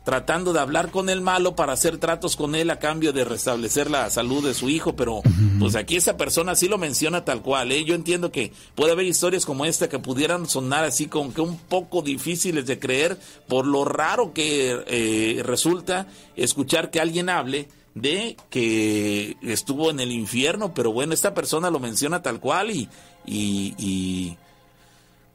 tratando 0.03 0.51
de 0.51 0.59
hablar 0.59 0.89
con 0.89 1.09
el 1.09 1.21
malo 1.21 1.55
para 1.55 1.73
hacer 1.73 1.97
tratos 1.97 2.35
con 2.35 2.55
él 2.55 2.69
a 2.69 2.79
cambio 2.79 3.13
de 3.13 3.23
restablecer 3.23 3.91
la 3.91 4.09
salud 4.09 4.45
de 4.45 4.53
su 4.53 4.69
hijo, 4.69 4.95
pero 4.95 5.21
pues 5.59 5.75
aquí 5.75 5.95
esa 5.95 6.17
persona 6.17 6.55
sí 6.55 6.67
lo 6.67 6.77
menciona 6.77 7.23
tal 7.23 7.41
cual, 7.41 7.71
¿eh? 7.71 7.83
Yo 7.83 7.93
entiendo 7.93 8.31
que 8.31 8.51
puede 8.73 8.93
haber 8.93 9.05
historias 9.05 9.45
como 9.45 9.65
esta 9.65 9.89
que 9.89 9.99
pudieran 9.99 10.47
sonar 10.47 10.83
así 10.85 11.07
como 11.07 11.33
que 11.33 11.41
un 11.41 11.57
poco 11.57 12.01
difíciles 12.01 12.65
de 12.65 12.79
creer 12.79 13.17
por 13.47 13.65
lo 13.67 13.85
raro 13.85 14.33
que 14.33 14.83
eh, 14.87 15.43
resulta 15.43 16.07
escuchar 16.35 16.89
que 16.89 16.99
alguien 16.99 17.29
hable 17.29 17.67
de 17.93 18.37
que 18.49 19.37
estuvo 19.41 19.91
en 19.91 19.99
el 19.99 20.11
infierno, 20.11 20.73
pero 20.73 20.91
bueno, 20.91 21.13
esta 21.13 21.33
persona 21.33 21.69
lo 21.69 21.79
menciona 21.79 22.21
tal 22.21 22.39
cual 22.39 22.71
y, 22.71 22.89
y 23.25 24.37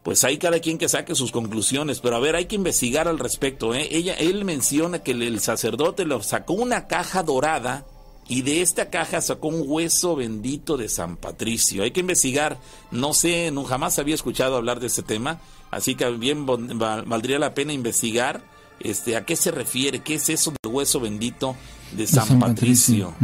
pues 0.07 0.23
hay 0.23 0.39
cada 0.39 0.61
quien 0.61 0.79
que 0.79 0.89
saque 0.89 1.17
sus 1.17 1.33
conclusiones, 1.33 1.99
pero 1.99 2.15
a 2.15 2.21
ver, 2.21 2.37
hay 2.37 2.45
que 2.45 2.55
investigar 2.55 3.09
al 3.09 3.19
respecto. 3.19 3.75
¿eh? 3.75 3.89
Ella, 3.91 4.15
él 4.15 4.45
menciona 4.45 5.01
que 5.01 5.11
el 5.11 5.41
sacerdote 5.41 6.07
le 6.07 6.23
sacó 6.23 6.53
una 6.53 6.87
caja 6.87 7.25
dorada 7.25 7.85
y 8.29 8.43
de 8.43 8.63
esta 8.63 8.89
caja 8.89 9.21
sacó 9.21 9.49
un 9.49 9.65
hueso 9.67 10.15
bendito 10.15 10.77
de 10.77 10.89
San 10.89 11.17
Patricio. 11.17 11.83
Hay 11.83 11.91
que 11.91 11.99
investigar, 11.99 12.61
no 12.93 13.15
sé, 13.15 13.51
no, 13.51 13.65
jamás 13.65 13.99
había 13.99 14.15
escuchado 14.15 14.55
hablar 14.55 14.79
de 14.79 14.87
ese 14.87 15.03
tema, 15.03 15.41
así 15.73 15.97
que 15.97 16.09
bien 16.13 16.47
valdría 16.47 17.41
la 17.41 17.55
pena 17.55 17.73
investigar 17.73 18.45
este, 18.79 19.17
a 19.17 19.25
qué 19.25 19.35
se 19.35 19.51
refiere, 19.51 20.05
qué 20.05 20.15
es 20.15 20.29
eso 20.29 20.53
del 20.63 20.73
hueso 20.73 21.01
bendito 21.01 21.57
de 21.93 22.07
San, 22.07 22.39
Patricio. 22.39 23.15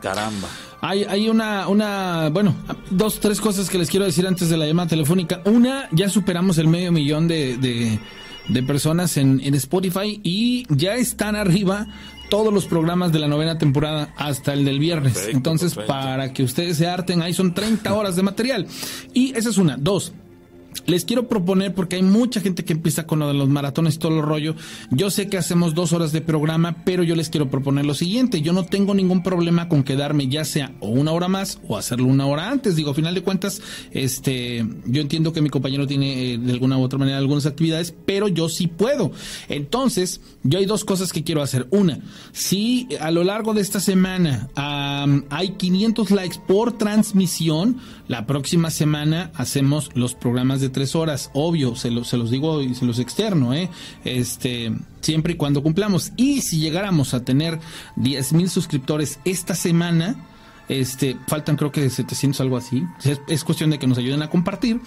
Caramba. 0.00 0.48
Hay, 0.80 1.04
hay 1.04 1.28
una, 1.28 1.68
una, 1.68 2.28
bueno, 2.30 2.54
dos, 2.90 3.18
tres 3.20 3.40
cosas 3.40 3.68
que 3.68 3.78
les 3.78 3.90
quiero 3.90 4.04
decir 4.06 4.26
antes 4.26 4.48
de 4.48 4.56
la 4.56 4.66
llamada 4.66 4.88
telefónica. 4.88 5.40
Una, 5.44 5.88
ya 5.92 6.08
superamos 6.08 6.58
el 6.58 6.68
medio 6.68 6.92
millón 6.92 7.28
de, 7.28 7.56
de, 8.48 8.62
personas 8.62 9.16
en, 9.16 9.40
en 9.40 9.54
Spotify 9.54 10.20
y 10.22 10.66
ya 10.68 10.94
están 10.94 11.34
arriba 11.36 11.86
todos 12.28 12.52
los 12.52 12.66
programas 12.66 13.12
de 13.12 13.18
la 13.18 13.28
novena 13.28 13.58
temporada 13.58 14.12
hasta 14.16 14.52
el 14.52 14.64
del 14.64 14.78
viernes. 14.78 15.28
Entonces, 15.30 15.74
para 15.74 16.32
que 16.32 16.42
ustedes 16.42 16.76
se 16.76 16.86
harten, 16.86 17.22
ahí 17.22 17.32
son 17.32 17.54
30 17.54 17.92
horas 17.94 18.16
de 18.16 18.22
material. 18.22 18.66
Y 19.14 19.36
esa 19.36 19.50
es 19.50 19.58
una. 19.58 19.76
Dos, 19.76 20.12
les 20.86 21.04
quiero 21.04 21.28
proponer, 21.28 21.74
porque 21.74 21.96
hay 21.96 22.02
mucha 22.02 22.40
gente 22.40 22.64
que 22.64 22.72
empieza 22.72 23.06
con 23.06 23.18
lo 23.18 23.28
de 23.28 23.34
los 23.34 23.48
maratones 23.48 23.96
y 23.96 23.98
todo 23.98 24.16
el 24.16 24.22
rollo. 24.22 24.54
Yo 24.90 25.10
sé 25.10 25.28
que 25.28 25.38
hacemos 25.38 25.74
dos 25.74 25.92
horas 25.92 26.12
de 26.12 26.20
programa, 26.20 26.84
pero 26.84 27.02
yo 27.02 27.14
les 27.16 27.30
quiero 27.30 27.50
proponer 27.50 27.86
lo 27.86 27.94
siguiente. 27.94 28.40
Yo 28.42 28.52
no 28.52 28.64
tengo 28.64 28.94
ningún 28.94 29.22
problema 29.22 29.68
con 29.68 29.82
quedarme 29.82 30.28
ya 30.28 30.44
sea 30.44 30.72
o 30.80 30.88
una 30.88 31.12
hora 31.12 31.28
más 31.28 31.60
o 31.68 31.76
hacerlo 31.76 32.06
una 32.06 32.26
hora 32.26 32.50
antes. 32.50 32.76
Digo, 32.76 32.90
a 32.90 32.94
final 32.94 33.14
de 33.14 33.22
cuentas, 33.22 33.60
este, 33.92 34.66
yo 34.86 35.00
entiendo 35.00 35.32
que 35.32 35.42
mi 35.42 35.48
compañero 35.48 35.86
tiene 35.86 36.32
eh, 36.32 36.38
de 36.38 36.52
alguna 36.52 36.78
u 36.78 36.82
otra 36.82 36.98
manera 36.98 37.18
algunas 37.18 37.46
actividades, 37.46 37.94
pero 38.04 38.28
yo 38.28 38.48
sí 38.48 38.66
puedo. 38.66 39.12
Entonces, 39.48 40.20
yo 40.42 40.58
hay 40.58 40.66
dos 40.66 40.84
cosas 40.84 41.12
que 41.12 41.24
quiero 41.24 41.42
hacer. 41.42 41.66
Una, 41.70 42.00
si 42.32 42.88
a 43.00 43.10
lo 43.10 43.24
largo 43.24 43.54
de 43.54 43.60
esta 43.60 43.80
semana 43.80 44.48
hay 45.30 45.50
500 45.50 46.10
likes 46.10 46.38
por 46.46 46.76
transmisión, 46.78 47.78
la 48.08 48.26
próxima 48.26 48.70
semana 48.70 49.30
hacemos 49.34 49.90
los 49.94 50.14
programas 50.14 50.60
de 50.60 50.68
tres 50.68 50.94
horas, 50.94 51.30
obvio, 51.34 51.74
se, 51.74 51.90
se 52.04 52.16
los 52.16 52.30
digo 52.30 52.62
y 52.62 52.74
se 52.74 52.84
los 52.84 52.98
externo, 52.98 53.52
¿eh? 53.52 53.68
Este, 54.04 54.72
siempre 55.00 55.34
y 55.34 55.36
cuando 55.36 55.62
cumplamos. 55.62 56.12
Y 56.16 56.42
si 56.42 56.58
llegáramos 56.58 57.14
a 57.14 57.24
tener 57.24 57.58
10 57.96 58.32
mil 58.32 58.48
suscriptores 58.48 59.18
esta 59.24 59.54
semana, 59.54 60.16
este, 60.68 61.16
faltan 61.28 61.56
creo 61.56 61.70
que 61.70 61.88
700 61.88 62.40
algo 62.40 62.56
así. 62.56 62.82
Es, 63.28 63.44
cuestión 63.44 63.70
de 63.70 63.78
que 63.78 63.86
nos 63.86 63.98
ayuden 63.98 64.22
a 64.22 64.30
compartir. 64.30 64.80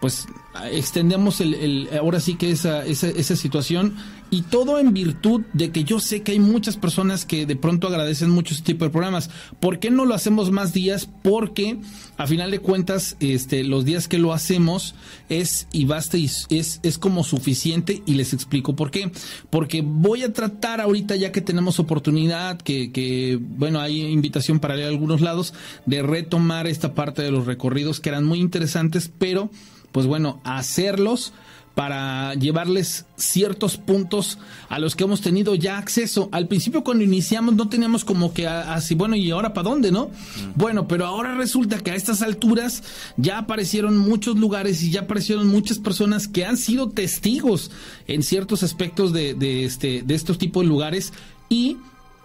Pues 0.00 0.26
extendemos 0.70 1.40
el, 1.40 1.54
el 1.54 1.88
ahora 1.98 2.20
sí 2.20 2.34
que 2.34 2.50
esa, 2.50 2.84
esa, 2.84 3.08
esa 3.08 3.36
situación 3.36 3.94
y 4.30 4.42
todo 4.42 4.78
en 4.78 4.92
virtud 4.92 5.42
de 5.52 5.70
que 5.70 5.84
yo 5.84 6.00
sé 6.00 6.22
que 6.22 6.32
hay 6.32 6.38
muchas 6.38 6.76
personas 6.76 7.24
que 7.24 7.46
de 7.46 7.56
pronto 7.56 7.86
agradecen 7.86 8.30
mucho 8.30 8.54
este 8.54 8.72
tipo 8.72 8.84
de 8.84 8.90
programas. 8.90 9.30
¿Por 9.60 9.78
qué 9.78 9.90
no 9.90 10.04
lo 10.04 10.14
hacemos 10.14 10.50
más 10.50 10.72
días? 10.72 11.08
Porque 11.22 11.78
a 12.16 12.26
final 12.26 12.50
de 12.50 12.58
cuentas, 12.58 13.16
este, 13.20 13.64
los 13.64 13.84
días 13.84 14.08
que 14.08 14.18
lo 14.18 14.32
hacemos 14.32 14.94
es 15.28 15.66
y 15.72 15.86
basta 15.86 16.18
y 16.18 16.26
es, 16.26 16.80
es 16.82 16.98
como 16.98 17.24
suficiente 17.24 18.02
y 18.04 18.14
les 18.14 18.32
explico 18.32 18.76
por 18.76 18.90
qué. 18.90 19.10
Porque 19.50 19.82
voy 19.82 20.22
a 20.22 20.32
tratar 20.32 20.80
ahorita 20.80 21.16
ya 21.16 21.32
que 21.32 21.40
tenemos 21.40 21.78
oportunidad, 21.78 22.58
que, 22.58 22.92
que 22.92 23.38
bueno, 23.40 23.80
hay 23.80 24.02
invitación 24.02 24.60
para 24.60 24.76
ir 24.76 24.84
a 24.84 24.88
algunos 24.88 25.20
lados, 25.20 25.54
de 25.86 26.02
retomar 26.02 26.66
esta 26.66 26.94
parte 26.94 27.22
de 27.22 27.30
los 27.30 27.46
recorridos 27.46 28.00
que 28.00 28.10
eran 28.10 28.24
muy 28.24 28.40
interesantes, 28.40 29.10
pero 29.18 29.50
pues 29.92 30.06
bueno, 30.06 30.40
hacerlos 30.44 31.32
para 31.78 32.34
llevarles 32.34 33.06
ciertos 33.14 33.76
puntos 33.76 34.38
a 34.68 34.80
los 34.80 34.96
que 34.96 35.04
hemos 35.04 35.20
tenido 35.20 35.54
ya 35.54 35.78
acceso. 35.78 36.28
Al 36.32 36.48
principio 36.48 36.82
cuando 36.82 37.04
iniciamos 37.04 37.54
no 37.54 37.68
teníamos 37.68 38.04
como 38.04 38.34
que 38.34 38.48
así, 38.48 38.96
bueno, 38.96 39.14
¿y 39.14 39.30
ahora 39.30 39.54
para 39.54 39.68
dónde, 39.68 39.92
no? 39.92 40.10
Bueno, 40.56 40.88
pero 40.88 41.06
ahora 41.06 41.36
resulta 41.36 41.78
que 41.78 41.92
a 41.92 41.94
estas 41.94 42.20
alturas 42.20 42.82
ya 43.16 43.38
aparecieron 43.38 43.96
muchos 43.96 44.36
lugares 44.36 44.82
y 44.82 44.90
ya 44.90 45.02
aparecieron 45.02 45.46
muchas 45.46 45.78
personas 45.78 46.26
que 46.26 46.44
han 46.44 46.56
sido 46.56 46.88
testigos 46.88 47.70
en 48.08 48.24
ciertos 48.24 48.64
aspectos 48.64 49.12
de, 49.12 49.34
de 49.34 49.64
este, 49.64 50.02
de 50.02 50.14
estos 50.16 50.36
tipos 50.36 50.64
de 50.64 50.68
lugares 50.68 51.12
y 51.48 51.76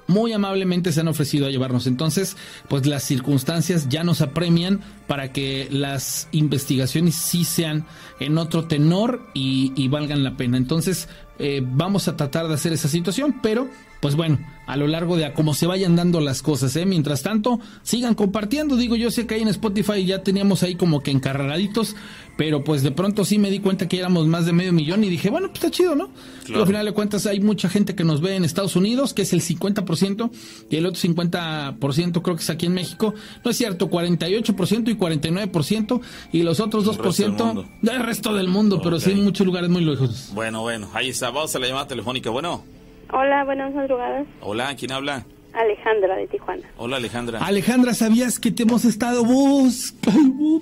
muy 0.08 0.34
amablemente 0.34 0.92
se 0.92 1.02
han 1.02 1.08
ofrecido 1.08 1.48
a 1.48 1.50
llevarnos. 1.50 1.88
Entonces, 1.88 2.36
pues 2.68 2.86
las 2.86 3.04
circunstancias 3.04 3.90
ya 3.90 4.04
nos 4.04 4.22
apremian 4.22 4.82
para 5.08 5.32
que 5.32 5.68
las 5.72 6.28
investigaciones 6.32 7.16
sí 7.16 7.44
sean 7.44 7.86
en 8.20 8.38
otro 8.38 8.66
tenor 8.66 9.22
y, 9.34 9.88
valgan 9.88 10.24
la 10.24 10.38
pena. 10.38 10.58
Entonces, 10.58 11.08
eh, 11.40 11.62
vamos 11.64 12.08
a 12.08 12.16
tratar 12.18 12.48
de 12.48 12.56
hacer 12.56 12.74
esa 12.74 12.88
situación, 12.88 13.40
pero 13.42 13.70
pues 14.04 14.16
bueno, 14.16 14.38
a 14.68 14.76
lo 14.76 14.86
largo 14.86 15.16
de 15.16 15.24
a 15.24 15.34
cómo 15.34 15.54
se 15.54 15.66
vayan 15.66 15.96
dando 15.96 16.20
las 16.20 16.42
cosas, 16.42 16.76
¿eh? 16.76 16.86
Mientras 16.86 17.24
tanto, 17.24 17.62
sigan 17.84 18.16
compartiendo. 18.16 18.76
Digo, 18.76 18.98
yo 18.98 19.10
sé 19.12 19.26
que 19.26 19.36
ahí 19.36 19.44
en 19.44 19.48
Spotify 19.48 20.06
ya 20.06 20.24
teníamos 20.24 20.62
ahí 20.62 20.76
como 20.76 21.02
que 21.02 21.12
encarraditos, 21.12 21.96
pero 22.38 22.64
pues 22.64 22.84
de 22.84 22.92
pronto 22.92 23.26
sí 23.26 23.38
me 23.38 23.50
di 23.50 23.60
cuenta 23.60 23.88
que 23.88 24.00
éramos 24.00 24.28
más 24.28 24.46
de 24.46 24.54
medio 24.54 24.74
millón 24.74 25.04
y 25.04 25.10
dije, 25.10 25.30
bueno, 25.30 25.48
pues 25.48 25.64
está 25.64 25.72
chido, 25.72 25.96
¿no? 25.96 26.10
al 26.54 26.68
final 26.68 26.86
de 26.86 26.92
cuentas 26.92 27.26
hay 27.26 27.40
mucha 27.40 27.70
gente 27.70 27.96
que 27.96 28.04
nos 28.04 28.22
ve 28.22 28.36
en 28.36 28.44
Estados 28.44 28.76
Unidos, 28.76 29.14
que 29.14 29.22
es 29.22 29.34
el 29.34 29.42
50%, 29.42 30.30
y 30.70 30.76
el 30.76 30.86
otro 30.86 31.02
50% 31.02 32.22
creo 32.22 32.36
que 32.36 32.42
es 32.42 32.50
aquí 32.50 32.66
en 32.66 32.74
México. 32.74 33.14
No 33.44 33.52
es 33.52 33.58
cierto, 33.58 33.90
48% 33.90 34.90
y 34.90 34.96
49%, 34.96 36.02
y 36.32 36.44
los 36.44 36.60
otros 36.60 36.86
2% 36.86 37.66
del 37.82 38.04
resto 38.04 38.34
del 38.34 38.48
mundo, 38.48 38.82
pero 38.84 39.00
sí 39.00 39.12
en 39.12 39.24
muchos 39.24 39.46
lugares 39.46 39.70
muy 39.70 39.86
lejos. 39.86 40.32
Bueno, 40.34 40.62
bueno, 40.62 40.90
ahí 40.94 41.10
está, 41.10 41.30
vamos 41.30 41.56
a 41.56 41.60
la 41.60 41.68
llamada 41.68 41.88
telefónica. 41.88 42.30
Bueno. 42.30 42.64
Hola, 43.12 43.44
buenas 43.46 43.74
madrugadas. 43.74 44.26
Hola, 44.42 44.76
¿quién 44.76 44.92
habla? 44.92 45.26
Alejandra 45.54 46.16
de 46.16 46.28
Tijuana. 46.28 46.64
Hola 46.78 46.98
Alejandra. 46.98 47.40
Alejandra, 47.46 47.94
¿sabías 47.94 48.40
que 48.40 48.52
te 48.52 48.64
hemos 48.64 48.86
estado 48.86 49.24
busca? 49.24 50.12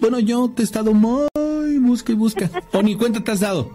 Bueno, 0.01 0.19
yo 0.19 0.51
te 0.53 0.63
he 0.63 0.65
estado 0.65 0.93
muy 1.61 1.89
busca 1.89 2.11
y 2.11 2.15
busca. 2.15 2.49
¿O 2.73 2.81
ni 2.81 2.95
cuenta 2.95 3.23
te 3.23 3.31
has 3.31 3.39
dado? 3.39 3.71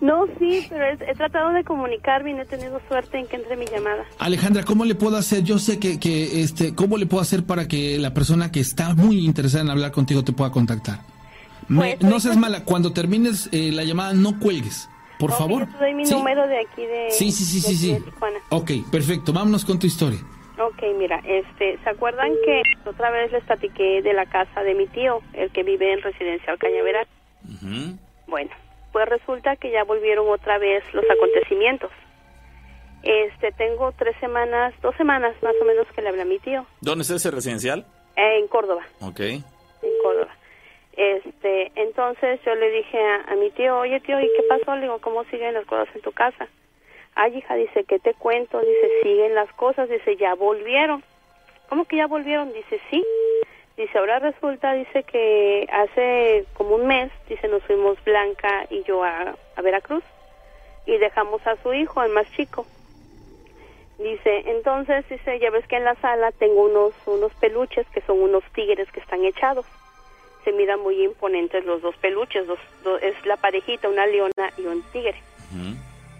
No, 0.00 0.26
sí, 0.38 0.64
pero 0.68 0.84
he, 0.84 1.14
tratado 1.14 1.50
de 1.50 1.64
comunicarme 1.64 2.30
y 2.30 2.34
no 2.34 2.42
he 2.42 2.46
tenido 2.46 2.80
suerte 2.88 3.18
en 3.18 3.26
que 3.26 3.36
entre 3.36 3.56
mi 3.56 3.66
llamada. 3.66 4.04
Alejandra, 4.18 4.62
¿cómo 4.62 4.84
le 4.84 4.94
puedo 4.94 5.16
hacer? 5.16 5.42
Yo 5.42 5.58
sé 5.58 5.80
que, 5.80 5.98
que 5.98 6.42
este, 6.42 6.74
¿cómo 6.74 6.96
le 6.96 7.06
puedo 7.06 7.20
hacer 7.20 7.44
para 7.44 7.66
que 7.66 7.98
la 7.98 8.14
persona 8.14 8.52
que 8.52 8.60
está 8.60 8.94
muy 8.94 9.24
interesada 9.24 9.64
en 9.64 9.70
hablar 9.70 9.90
contigo 9.90 10.22
te 10.22 10.32
pueda 10.32 10.52
contactar? 10.52 11.00
Pues, 11.74 12.00
no 12.00 12.20
seas 12.20 12.36
mala, 12.36 12.64
cuando 12.64 12.92
termines 12.92 13.48
eh, 13.52 13.70
la 13.72 13.84
llamada 13.84 14.14
no 14.14 14.38
cuelgues. 14.38 14.88
Por 15.18 15.32
favor. 15.32 15.66
Yo 15.66 15.72
te 15.72 15.78
doy 15.78 15.94
mi 15.94 16.04
número 16.04 16.46
de 16.46 16.60
aquí 16.60 16.86
de, 16.86 17.10
sí, 17.10 17.32
sí, 17.32 17.44
sí, 17.44 17.60
sí, 17.60 17.74
sí. 17.74 17.98
Ok, 18.50 18.70
perfecto. 18.90 19.32
Vámonos 19.32 19.64
con 19.64 19.78
tu 19.78 19.86
historia. 19.88 20.20
Ok, 20.60 20.82
mira, 20.96 21.20
este, 21.24 21.78
¿se 21.82 21.90
acuerdan 21.90 22.30
que 22.44 22.62
otra 22.88 23.10
vez 23.10 23.30
les 23.32 23.44
platiqué 23.44 24.02
de 24.02 24.12
la 24.12 24.26
casa 24.26 24.62
de 24.62 24.74
mi 24.74 24.86
tío, 24.86 25.20
el 25.32 25.50
que 25.50 25.62
vive 25.62 25.92
en 25.92 26.02
Residencial 26.02 26.58
Cañaveral? 26.58 27.06
Bueno, 28.26 28.50
pues 28.92 29.08
resulta 29.08 29.56
que 29.56 29.70
ya 29.70 29.84
volvieron 29.84 30.28
otra 30.28 30.58
vez 30.58 30.82
los 30.92 31.04
acontecimientos. 31.10 31.90
Este, 33.02 33.52
tengo 33.52 33.92
tres 33.92 34.16
semanas, 34.20 34.74
dos 34.82 34.94
semanas 34.96 35.34
más 35.42 35.54
o 35.60 35.64
menos 35.64 35.86
que 35.94 36.02
le 36.02 36.08
hablé 36.08 36.22
a 36.22 36.26
mi 36.26 36.38
tío. 36.40 36.66
¿Dónde 36.80 37.02
es 37.02 37.10
ese 37.10 37.30
residencial? 37.30 37.86
en 38.16 38.48
Córdoba. 38.48 38.84
Ok. 39.00 39.20
En 39.20 39.42
Córdoba. 40.02 40.34
Este, 40.92 41.70
entonces 41.76 42.40
yo 42.44 42.54
le 42.56 42.70
dije 42.70 42.98
a, 43.28 43.34
mi 43.36 43.50
tío, 43.52 43.78
oye 43.78 44.00
tío, 44.00 44.18
¿y 44.20 44.26
qué 44.36 44.42
pasó? 44.48 44.74
Le 44.74 44.82
digo, 44.82 44.98
¿cómo 45.00 45.22
siguen 45.26 45.54
las 45.54 45.64
cosas 45.66 45.88
en 45.94 46.02
tu 46.02 46.10
casa? 46.10 46.48
Ay, 47.14 47.38
hija, 47.38 47.54
dice, 47.54 47.84
¿qué 47.84 48.00
te 48.00 48.14
cuento? 48.14 48.58
Dice, 48.58 48.90
siguen 49.02 49.34
las 49.34 49.52
cosas, 49.52 49.88
dice, 49.88 50.16
ya 50.16 50.34
volvieron. 50.34 51.04
¿Cómo 51.68 51.84
que 51.84 51.96
ya 51.96 52.06
volvieron? 52.08 52.52
Dice, 52.52 52.80
sí. 52.90 53.04
Dice, 53.78 53.96
ahora 53.96 54.18
resulta, 54.18 54.72
dice 54.72 55.04
que 55.04 55.64
hace 55.70 56.44
como 56.54 56.74
un 56.74 56.88
mes, 56.88 57.12
dice, 57.28 57.46
nos 57.46 57.62
fuimos 57.62 57.96
Blanca 58.04 58.66
y 58.70 58.82
yo 58.82 59.04
a, 59.04 59.36
a 59.54 59.62
Veracruz 59.62 60.02
y 60.84 60.98
dejamos 60.98 61.46
a 61.46 61.54
su 61.62 61.72
hijo, 61.72 62.02
el 62.02 62.10
más 62.10 62.28
chico. 62.32 62.66
Dice, 63.98 64.50
entonces, 64.50 65.08
dice, 65.08 65.38
ya 65.38 65.50
ves 65.50 65.64
que 65.68 65.76
en 65.76 65.84
la 65.84 65.94
sala 65.96 66.32
tengo 66.32 66.64
unos, 66.64 66.92
unos 67.06 67.32
peluches 67.34 67.86
que 67.94 68.00
son 68.00 68.20
unos 68.20 68.42
tigres 68.52 68.90
que 68.90 68.98
están 68.98 69.24
echados. 69.24 69.64
se 70.44 70.50
miran 70.52 70.80
muy 70.80 71.00
imponentes 71.04 71.64
los 71.64 71.80
dos 71.80 71.96
peluches, 71.98 72.48
dos, 72.48 72.58
es 73.00 73.26
la 73.26 73.36
parejita, 73.36 73.88
una 73.88 74.06
leona 74.06 74.50
y 74.56 74.62
un 74.62 74.82
tigre. 74.90 75.22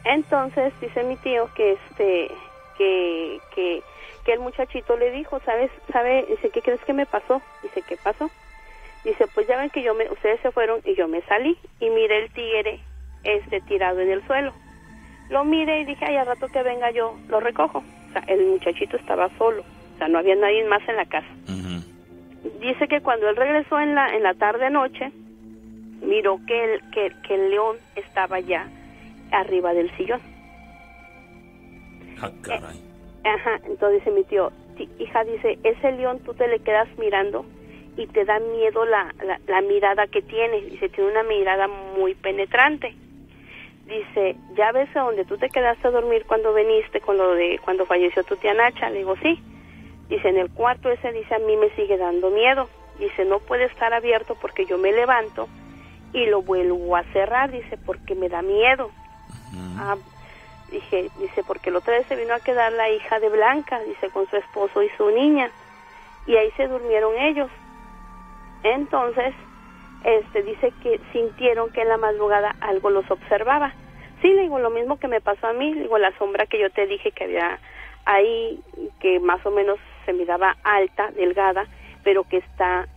Entonces 0.04 0.72
dice 0.80 1.02
mi 1.02 1.16
tío 1.16 1.50
que 1.56 1.72
este 1.72 2.30
que, 2.76 3.40
que, 3.54 3.82
que 4.28 4.34
el 4.34 4.40
muchachito 4.40 4.94
le 4.98 5.10
dijo, 5.10 5.40
¿sabes? 5.46 5.70
¿Sabe? 5.90 6.26
Dice, 6.28 6.50
¿qué 6.50 6.60
crees 6.60 6.82
que 6.82 6.92
me 6.92 7.06
pasó? 7.06 7.40
Dice, 7.62 7.80
¿qué 7.88 7.96
pasó? 7.96 8.30
Dice, 9.02 9.24
pues 9.34 9.48
ya 9.48 9.56
ven 9.56 9.70
que 9.70 9.82
yo 9.82 9.94
me, 9.94 10.06
ustedes 10.10 10.38
se 10.42 10.50
fueron 10.50 10.82
y 10.84 10.94
yo 10.96 11.08
me 11.08 11.22
salí 11.22 11.56
y 11.80 11.88
miré 11.88 12.24
el 12.24 12.30
tigre 12.32 12.78
este 13.24 13.62
tirado 13.62 14.00
en 14.00 14.10
el 14.10 14.26
suelo. 14.26 14.52
Lo 15.30 15.46
miré 15.46 15.80
y 15.80 15.86
dije, 15.86 16.04
ay, 16.04 16.16
al 16.16 16.26
rato 16.26 16.46
que 16.48 16.62
venga 16.62 16.90
yo 16.90 17.16
lo 17.28 17.40
recojo. 17.40 17.78
O 17.78 18.12
sea, 18.12 18.22
el 18.26 18.44
muchachito 18.48 18.98
estaba 18.98 19.30
solo, 19.38 19.62
o 19.62 19.96
sea, 19.96 20.08
no 20.08 20.18
había 20.18 20.36
nadie 20.36 20.62
más 20.68 20.86
en 20.86 20.96
la 20.96 21.06
casa. 21.06 21.28
Dice 22.60 22.86
que 22.86 23.00
cuando 23.00 23.30
él 23.30 23.36
regresó 23.36 23.80
en 23.80 23.94
la, 23.94 24.14
en 24.14 24.24
la 24.24 24.34
tarde-noche, 24.34 25.10
miró 26.02 26.38
que 26.46 26.74
el, 26.74 26.90
que, 26.90 27.12
que 27.26 27.34
el 27.34 27.48
león 27.48 27.76
estaba 27.96 28.40
ya 28.40 28.68
arriba 29.32 29.72
del 29.72 29.90
sillón. 29.96 30.20
Ah, 32.20 32.30
caray. 32.42 32.87
Ajá, 33.28 33.60
entonces 33.66 34.00
dice 34.00 34.10
mi 34.10 34.24
tío, 34.24 34.52
hija, 34.98 35.24
dice, 35.24 35.58
ese 35.62 35.92
león 35.92 36.20
tú 36.20 36.34
te 36.34 36.48
le 36.48 36.60
quedas 36.60 36.88
mirando 36.98 37.44
y 37.96 38.06
te 38.06 38.24
da 38.24 38.38
miedo 38.38 38.84
la, 38.84 39.12
la, 39.46 39.60
mirada 39.60 40.06
que 40.06 40.22
tiene. 40.22 40.60
Dice, 40.62 40.88
tiene 40.88 41.10
una 41.10 41.24
mirada 41.24 41.66
muy 41.66 42.14
penetrante. 42.14 42.94
Dice, 43.86 44.36
¿ya 44.54 44.70
ves 44.72 44.88
a 44.94 45.00
donde 45.00 45.24
tú 45.24 45.36
te 45.36 45.48
quedaste 45.48 45.88
a 45.88 45.90
dormir 45.90 46.24
cuando 46.26 46.54
viniste 46.54 47.00
con 47.00 47.16
lo 47.16 47.34
de 47.34 47.58
cuando 47.64 47.86
falleció 47.86 48.22
tu 48.22 48.36
tía 48.36 48.54
Nacha? 48.54 48.90
Le 48.90 48.98
digo, 48.98 49.16
sí. 49.16 49.42
Dice, 50.08 50.28
en 50.28 50.38
el 50.38 50.50
cuarto 50.50 50.90
ese, 50.90 51.12
dice, 51.12 51.34
a 51.34 51.38
mí 51.40 51.56
me 51.56 51.70
sigue 51.70 51.96
dando 51.96 52.30
miedo. 52.30 52.68
Dice, 52.98 53.24
no 53.24 53.40
puede 53.40 53.64
estar 53.64 53.92
abierto 53.92 54.36
porque 54.36 54.64
yo 54.64 54.78
me 54.78 54.92
levanto 54.92 55.48
y 56.12 56.26
lo 56.26 56.42
vuelvo 56.42 56.96
a 56.96 57.02
cerrar, 57.12 57.50
dice, 57.50 57.76
porque 57.84 58.14
me 58.14 58.28
da 58.28 58.42
miedo. 58.42 58.90
Ah, 59.76 59.96
dije, 60.70 61.10
dice, 61.18 61.42
porque 61.44 61.70
la 61.70 61.78
otra 61.78 61.94
vez 61.98 62.06
se 62.06 62.16
vino 62.16 62.34
a 62.34 62.40
quedar 62.40 62.72
la 62.72 62.90
hija 62.90 63.20
de 63.20 63.28
Blanca, 63.28 63.80
dice, 63.80 64.10
con 64.10 64.28
su 64.28 64.36
esposo 64.36 64.82
y 64.82 64.88
su 64.90 65.10
niña. 65.10 65.50
Y 66.26 66.36
ahí 66.36 66.50
se 66.56 66.68
durmieron 66.68 67.16
ellos. 67.18 67.50
Entonces, 68.62 69.34
este 70.04 70.42
dice 70.42 70.72
que 70.82 71.00
sintieron 71.12 71.70
que 71.72 71.82
en 71.82 71.88
la 71.88 71.96
madrugada 71.96 72.54
algo 72.60 72.90
los 72.90 73.10
observaba. 73.10 73.72
Sí, 74.20 74.28
le 74.28 74.42
digo 74.42 74.58
lo 74.58 74.70
mismo 74.70 74.98
que 74.98 75.08
me 75.08 75.20
pasó 75.20 75.46
a 75.46 75.52
mí, 75.52 75.74
le 75.74 75.82
digo 75.82 75.98
la 75.98 76.16
sombra 76.18 76.46
que 76.46 76.58
yo 76.58 76.70
te 76.70 76.86
dije 76.86 77.12
que 77.12 77.24
había 77.24 77.58
ahí, 78.04 78.60
que 79.00 79.20
más 79.20 79.44
o 79.46 79.50
menos 79.50 79.78
se 80.06 80.12
miraba 80.12 80.56
alta, 80.64 81.10
delgada, 81.12 81.66
pero 82.02 82.24
que 82.24 82.38
está 82.38 82.88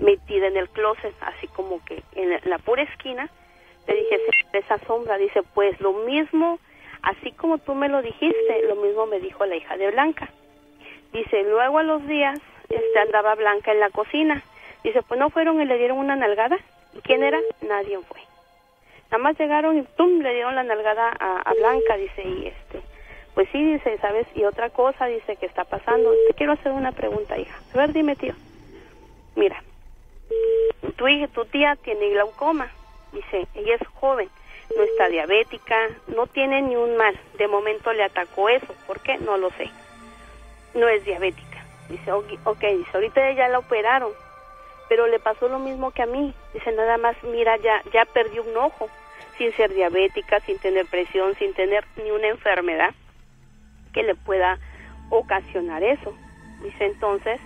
metida 0.00 0.46
en 0.46 0.56
el 0.56 0.68
closet, 0.70 1.14
así 1.22 1.48
como 1.48 1.84
que 1.84 2.02
en 2.14 2.38
la 2.44 2.58
pura 2.58 2.82
esquina. 2.82 3.28
Le 3.86 3.94
dije, 3.94 4.20
esa 4.54 4.78
sombra, 4.86 5.18
dice, 5.18 5.42
pues 5.54 5.78
lo 5.80 5.92
mismo, 5.92 6.58
así 7.04 7.32
como 7.32 7.58
tú 7.58 7.74
me 7.74 7.88
lo 7.88 8.02
dijiste, 8.02 8.62
lo 8.68 8.76
mismo 8.76 9.06
me 9.06 9.20
dijo 9.20 9.46
la 9.46 9.56
hija 9.56 9.76
de 9.76 9.90
Blanca. 9.90 10.28
Dice, 11.12 11.42
luego 11.44 11.78
a 11.78 11.82
los 11.82 12.06
días 12.06 12.38
este, 12.68 12.98
andaba 12.98 13.34
Blanca 13.34 13.72
en 13.72 13.80
la 13.80 13.90
cocina 13.90 14.42
Dice, 14.84 15.00
pues 15.02 15.18
no 15.18 15.30
fueron 15.30 15.60
y 15.62 15.64
le 15.64 15.78
dieron 15.78 15.96
una 15.96 16.14
nalgada. 16.14 16.58
¿Y 16.92 17.00
quién 17.00 17.24
era? 17.24 17.40
Nadie 17.62 17.98
fue. 18.00 18.20
Nada 19.10 19.18
más 19.18 19.38
llegaron 19.38 19.78
y 19.78 19.82
¡pum! 19.82 20.20
le 20.20 20.34
dieron 20.34 20.54
la 20.54 20.62
nalgada 20.62 21.08
a, 21.18 21.52
Blanca, 21.54 21.96
dice, 21.96 22.22
y 22.22 22.46
este, 22.48 22.82
pues 23.34 23.48
sí, 23.50 23.64
dice, 23.64 23.96
¿sabes? 23.98 24.26
Y 24.34 24.44
otra 24.44 24.68
cosa, 24.70 25.06
dice, 25.06 25.36
que 25.36 25.46
está 25.46 25.64
pasando. 25.64 26.12
Te 26.28 26.34
quiero 26.34 26.52
hacer 26.52 26.72
una 26.72 26.92
pregunta, 26.92 27.38
hija. 27.38 27.58
A 27.72 27.78
ver, 27.78 27.92
dime, 27.94 28.14
tío. 28.14 28.34
Mira, 29.36 29.62
tu, 30.96 31.08
hija, 31.08 31.28
tu 31.28 31.46
tía 31.46 31.76
tiene 31.76 32.10
glaucoma. 32.10 32.70
Dice, 33.12 33.46
ella 33.54 33.76
es 33.76 33.88
joven, 33.88 34.28
no 34.76 34.82
está 34.82 35.08
diabética, 35.08 35.76
no 36.08 36.26
tiene 36.26 36.62
ni 36.62 36.76
un 36.76 36.96
mal. 36.96 37.18
De 37.38 37.48
momento 37.48 37.92
le 37.92 38.04
atacó 38.04 38.48
eso. 38.48 38.74
¿Por 38.86 39.00
qué? 39.00 39.18
No 39.18 39.36
lo 39.36 39.50
sé. 39.52 39.70
No 40.74 40.88
es 40.88 41.04
diabética. 41.04 41.64
Dice, 41.88 42.12
ok, 42.12 42.26
okay 42.44 42.78
dice, 42.78 42.90
ahorita 42.94 43.32
ya 43.32 43.48
la 43.48 43.58
operaron 43.58 44.12
pero 44.88 45.06
le 45.06 45.18
pasó 45.18 45.48
lo 45.48 45.58
mismo 45.58 45.90
que 45.90 46.02
a 46.02 46.06
mí. 46.06 46.34
Dice, 46.52 46.72
nada 46.72 46.98
más, 46.98 47.16
mira, 47.24 47.56
ya, 47.58 47.82
ya 47.92 48.04
perdió 48.04 48.42
un 48.42 48.56
ojo, 48.56 48.88
sin 49.38 49.52
ser 49.52 49.72
diabética, 49.72 50.40
sin 50.40 50.58
tener 50.58 50.86
presión, 50.86 51.34
sin 51.36 51.54
tener 51.54 51.84
ni 52.02 52.10
una 52.10 52.28
enfermedad 52.28 52.94
que 53.92 54.02
le 54.02 54.14
pueda 54.14 54.58
ocasionar 55.10 55.82
eso. 55.82 56.14
Dice, 56.62 56.86
entonces, 56.86 57.40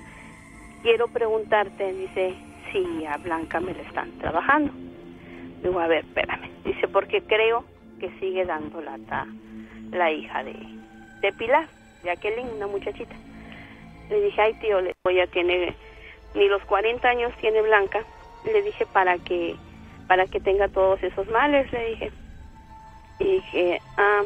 quiero 0.83 1.09
preguntarte, 1.09 1.93
dice, 1.93 2.35
si 2.73 3.07
a 3.07 3.17
Blanca 3.17 3.61
me 3.61 3.73
le 3.73 3.83
están 3.83 4.11
trabajando. 4.19 4.73
Digo, 5.63 5.81
a 5.81 5.87
ver, 5.87 6.05
espérame. 6.05 6.51
Dice, 6.65 6.89
porque 6.89 7.23
creo 7.23 7.65
que 7.99 8.11
sigue 8.21 8.45
dando 8.45 8.81
lata 8.81 9.27
la 9.91 10.11
hija 10.11 10.45
de, 10.45 10.57
de 11.21 11.33
Pilar, 11.33 11.67
Jacqueline, 12.05 12.49
una 12.55 12.67
muchachita. 12.67 13.15
Le 14.09 14.21
dije, 14.21 14.41
ay 14.41 14.55
tío, 14.55 14.81
le, 14.81 14.95
ya 15.15 15.27
tiene 15.27 15.75
ni 16.35 16.49
los 16.49 16.63
40 16.65 17.09
años 17.09 17.33
tiene 17.41 17.63
Blanca. 17.63 18.05
Le 18.45 18.63
dije 18.63 18.87
para 18.87 19.19
que 19.19 19.57
para 20.07 20.27
que 20.27 20.41
tenga 20.41 20.69
todos 20.69 21.03
esos 21.03 21.29
males, 21.29 21.71
le 21.71 21.91
dije. 21.91 22.13
Y 23.19 23.25
dije, 23.25 23.83
ah, 23.99 24.23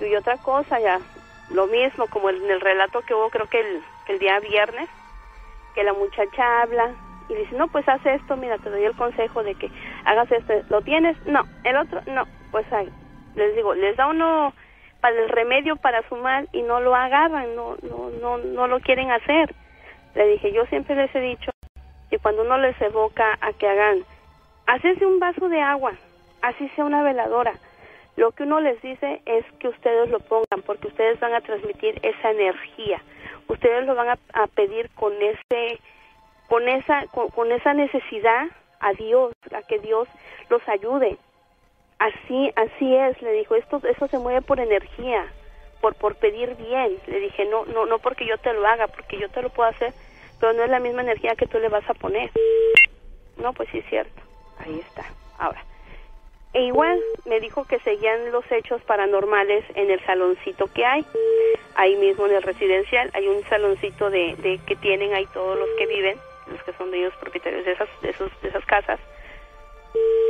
y 0.00 0.14
otra 0.14 0.38
cosa 0.38 0.80
ya, 0.80 1.00
lo 1.50 1.66
mismo 1.66 2.06
como 2.06 2.30
en 2.30 2.50
el 2.50 2.60
relato 2.60 3.02
que 3.02 3.14
hubo 3.14 3.28
creo 3.28 3.46
que 3.48 3.60
el, 3.60 3.82
el 4.06 4.18
día 4.18 4.40
viernes, 4.40 4.88
que 5.74 5.84
la 5.84 5.92
muchacha 5.92 6.62
habla 6.62 6.94
y 7.28 7.34
dice, 7.34 7.56
no, 7.56 7.68
pues 7.68 7.88
haz 7.88 8.04
esto, 8.06 8.36
mira, 8.36 8.58
te 8.58 8.70
doy 8.70 8.84
el 8.84 8.96
consejo 8.96 9.42
de 9.42 9.54
que 9.54 9.70
hagas 10.04 10.30
esto, 10.32 10.54
¿lo 10.70 10.82
tienes? 10.82 11.16
No, 11.26 11.42
el 11.64 11.76
otro, 11.76 12.00
no, 12.06 12.24
pues 12.50 12.70
ahí, 12.72 12.88
les 13.34 13.54
digo, 13.54 13.74
les 13.74 13.96
da 13.96 14.08
uno 14.08 14.52
para 15.00 15.16
el 15.20 15.28
remedio 15.28 15.76
para 15.76 16.06
su 16.08 16.16
mal 16.16 16.48
y 16.52 16.62
no 16.62 16.80
lo 16.80 16.94
agarran, 16.94 17.54
no, 17.54 17.76
no, 17.82 18.10
no, 18.20 18.38
no 18.38 18.66
lo 18.66 18.80
quieren 18.80 19.10
hacer. 19.10 19.54
Le 20.14 20.26
dije, 20.26 20.52
yo 20.52 20.66
siempre 20.66 20.96
les 20.96 21.14
he 21.14 21.20
dicho 21.20 21.50
que 22.10 22.18
cuando 22.18 22.42
uno 22.42 22.58
les 22.58 22.80
evoca 22.80 23.38
a 23.40 23.52
que 23.52 23.68
hagan, 23.68 23.98
hacerse 24.66 25.06
un 25.06 25.20
vaso 25.20 25.48
de 25.48 25.60
agua, 25.60 25.92
así 26.42 26.68
sea 26.70 26.84
una 26.84 27.02
veladora, 27.02 27.52
lo 28.18 28.32
que 28.32 28.42
uno 28.42 28.58
les 28.60 28.82
dice 28.82 29.22
es 29.26 29.44
que 29.60 29.68
ustedes 29.68 30.10
lo 30.10 30.18
pongan 30.18 30.62
porque 30.66 30.88
ustedes 30.88 31.20
van 31.20 31.34
a 31.34 31.40
transmitir 31.40 32.00
esa 32.02 32.32
energía. 32.32 33.00
Ustedes 33.46 33.86
lo 33.86 33.94
van 33.94 34.08
a, 34.08 34.46
pedir 34.48 34.90
con 34.96 35.12
ese 35.22 35.78
con 36.48 36.68
esa 36.68 37.06
con, 37.08 37.52
esa 37.52 37.74
necesidad 37.74 38.46
a 38.80 38.92
Dios, 38.92 39.32
a 39.54 39.62
que 39.62 39.78
Dios 39.78 40.08
los 40.48 40.66
ayude. 40.68 41.18
Así 41.98 42.52
así 42.56 42.94
es, 42.94 43.20
le 43.22 43.32
dijo, 43.32 43.54
esto 43.54 43.80
eso 43.84 44.08
se 44.08 44.18
mueve 44.18 44.42
por 44.42 44.60
energía, 44.60 45.26
por 45.80 45.94
por 45.94 46.16
pedir 46.16 46.54
bien. 46.56 46.98
Le 47.06 47.20
dije, 47.20 47.44
"No, 47.46 47.64
no 47.66 47.86
no 47.86 47.98
porque 47.98 48.26
yo 48.26 48.38
te 48.38 48.52
lo 48.52 48.66
haga, 48.66 48.86
porque 48.88 49.18
yo 49.18 49.28
te 49.28 49.42
lo 49.42 49.50
puedo 49.50 49.68
hacer, 49.68 49.92
pero 50.40 50.52
no 50.52 50.64
es 50.64 50.70
la 50.70 50.80
misma 50.80 51.02
energía 51.02 51.34
que 51.36 51.46
tú 51.46 51.58
le 51.58 51.68
vas 51.68 51.88
a 51.88 51.94
poner. 51.94 52.30
No, 53.36 53.52
pues 53.52 53.68
sí 53.70 53.78
es 53.78 53.86
cierto. 53.86 54.22
Ahí 54.58 54.78
está. 54.80 55.04
Ahora. 55.38 55.62
E 56.54 56.62
igual 56.62 56.98
me 57.26 57.40
dijo 57.40 57.66
que 57.66 57.78
seguían 57.80 58.32
los 58.32 58.50
hechos 58.50 58.80
paranormales 58.82 59.64
en 59.74 59.90
el 59.90 60.04
saloncito 60.06 60.66
que 60.72 60.84
hay. 60.84 61.04
Ahí 61.74 61.94
mismo 61.96 62.26
en 62.26 62.36
el 62.36 62.42
residencial 62.42 63.10
hay 63.12 63.28
un 63.28 63.44
saloncito 63.44 64.08
de, 64.10 64.34
de 64.36 64.58
que 64.66 64.74
tienen 64.76 65.12
ahí 65.12 65.26
todos 65.26 65.58
los 65.58 65.68
que 65.78 65.86
viven, 65.86 66.18
los 66.50 66.62
que 66.62 66.72
son 66.74 66.90
de 66.90 66.98
ellos 66.98 67.14
propietarios 67.20 67.64
de 67.64 67.72
esas, 67.72 67.88
de, 68.02 68.10
esos, 68.10 68.30
de 68.42 68.48
esas 68.48 68.64
casas, 68.66 69.00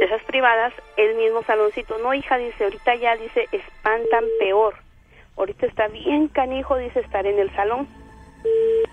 de 0.00 0.06
esas 0.06 0.22
privadas. 0.24 0.72
El 0.96 1.16
mismo 1.16 1.42
saloncito. 1.42 1.98
No, 1.98 2.14
hija, 2.14 2.38
dice, 2.38 2.64
ahorita 2.64 2.94
ya 2.96 3.16
dice, 3.16 3.48
espantan 3.52 4.24
peor. 4.38 4.74
Ahorita 5.36 5.66
está 5.66 5.88
bien 5.88 6.28
canijo, 6.28 6.76
dice, 6.76 7.00
estar 7.00 7.26
en 7.26 7.38
el 7.38 7.54
salón 7.54 7.88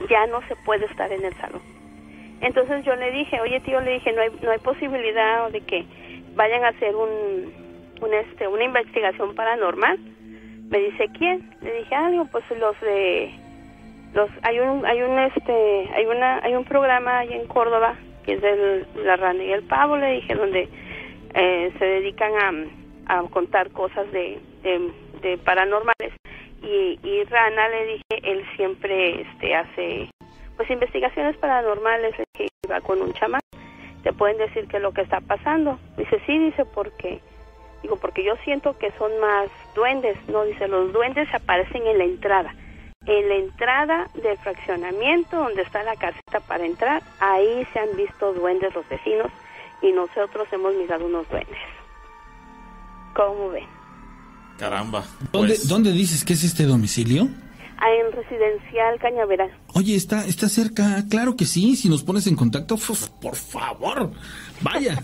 ya 0.10 0.26
no 0.27 0.41
se 0.47 0.56
puede 0.57 0.85
estar 0.85 1.11
en 1.11 1.23
el 1.23 1.34
salón. 1.35 1.61
Entonces 2.41 2.84
yo 2.85 2.95
le 2.95 3.11
dije, 3.11 3.39
oye 3.41 3.60
tío, 3.61 3.80
le 3.81 3.93
dije, 3.93 4.11
no 4.11 4.22
hay, 4.22 4.30
no 4.41 4.52
hay 4.52 4.60
posibilidad 4.60 5.49
de 5.52 5.61
que 5.61 5.85
vayan 6.35 6.64
a 6.64 6.69
hacer 6.69 6.95
un, 6.95 7.53
un 8.02 8.14
este, 8.14 8.47
una 8.47 8.64
investigación 8.64 9.35
paranormal. 9.35 9.97
Me 10.69 10.80
dice, 10.80 11.07
¿quién? 11.18 11.56
Le 11.61 11.80
dije, 11.80 11.95
ah, 11.95 12.11
pues 12.31 12.43
los 12.60 12.80
de, 12.81 13.31
los, 14.15 14.29
hay 14.43 14.59
un, 14.59 14.85
hay 14.85 15.01
un, 15.01 15.19
este, 15.19 15.89
hay 15.93 16.05
una, 16.05 16.39
hay 16.39 16.55
un 16.55 16.63
programa 16.63 17.19
ahí 17.19 17.33
en 17.33 17.45
Córdoba, 17.47 17.95
que 18.23 18.33
es 18.33 18.41
de 18.41 18.85
La 19.03 19.17
Rana 19.17 19.43
y 19.43 19.51
el 19.51 19.63
Pavo, 19.63 19.97
le 19.97 20.13
dije, 20.13 20.33
donde 20.35 20.69
eh, 21.33 21.73
se 21.77 21.85
dedican 21.85 22.31
a, 23.07 23.17
a 23.17 23.23
contar 23.23 23.71
cosas 23.71 24.09
de, 24.13 24.39
de, 24.63 25.37
paranormales. 25.39 26.13
Y, 26.61 27.23
Rana 27.25 27.67
le 27.69 27.85
dije, 27.85 28.31
él 28.31 28.45
siempre 28.55 29.21
este 29.21 29.53
hace 29.53 30.09
pues 30.55 30.69
investigaciones 30.69 31.35
paranormales, 31.37 32.15
que 32.33 32.47
iba 32.63 32.79
con 32.81 33.01
un 33.01 33.13
chamán, 33.13 33.41
te 34.03 34.13
pueden 34.13 34.37
decir 34.37 34.67
qué 34.69 34.77
es 34.77 34.83
lo 34.83 34.93
que 34.93 35.01
está 35.01 35.19
pasando. 35.19 35.77
Dice, 35.97 36.21
sí, 36.25 36.39
dice, 36.39 36.63
porque, 36.65 37.19
digo, 37.83 37.97
porque 37.97 38.23
yo 38.23 38.35
siento 38.45 38.77
que 38.77 38.91
son 38.91 39.11
más 39.19 39.49
duendes, 39.75 40.17
no, 40.29 40.45
dice, 40.45 40.67
los 40.69 40.93
duendes 40.93 41.27
aparecen 41.33 41.85
en 41.85 41.97
la 41.97 42.05
entrada, 42.05 42.55
en 43.06 43.30
la 43.30 43.36
entrada 43.36 44.10
del 44.15 44.38
fraccionamiento 44.38 45.38
donde 45.38 45.61
está 45.61 45.84
la 45.84 45.95
caseta 45.95 46.40
para 46.41 46.65
entrar, 46.65 47.03
ahí 47.19 47.65
se 47.72 47.80
han 47.80 47.95
visto 47.95 48.34
duendes 48.34 48.73
los 48.73 48.88
vecinos 48.90 49.27
y 49.82 49.91
nosotros 49.91 50.48
hemos 50.52 50.76
mirado 50.76 51.06
unos 51.06 51.27
duendes. 51.30 51.57
¿Cómo 53.15 53.49
ven? 53.49 53.68
Caramba. 54.57 55.06
¿Dónde, 55.32 55.56
pues, 55.56 55.68
¿Dónde 55.68 55.91
dices 55.91 56.23
que 56.23 56.34
es 56.34 56.44
este 56.44 56.64
domicilio? 56.64 57.27
Ah, 57.77 57.88
en 57.93 58.11
residencial 58.14 58.97
Cañaveral. 58.99 59.52
Oye, 59.73 59.95
está, 59.95 60.26
está 60.26 60.47
cerca, 60.47 61.03
claro 61.10 61.35
que 61.35 61.45
sí, 61.45 61.76
si 61.76 61.89
nos 61.89 62.03
pones 62.03 62.26
en 62.27 62.35
contacto, 62.35 62.77
por 63.22 63.35
favor, 63.35 64.11
vaya. 64.61 65.03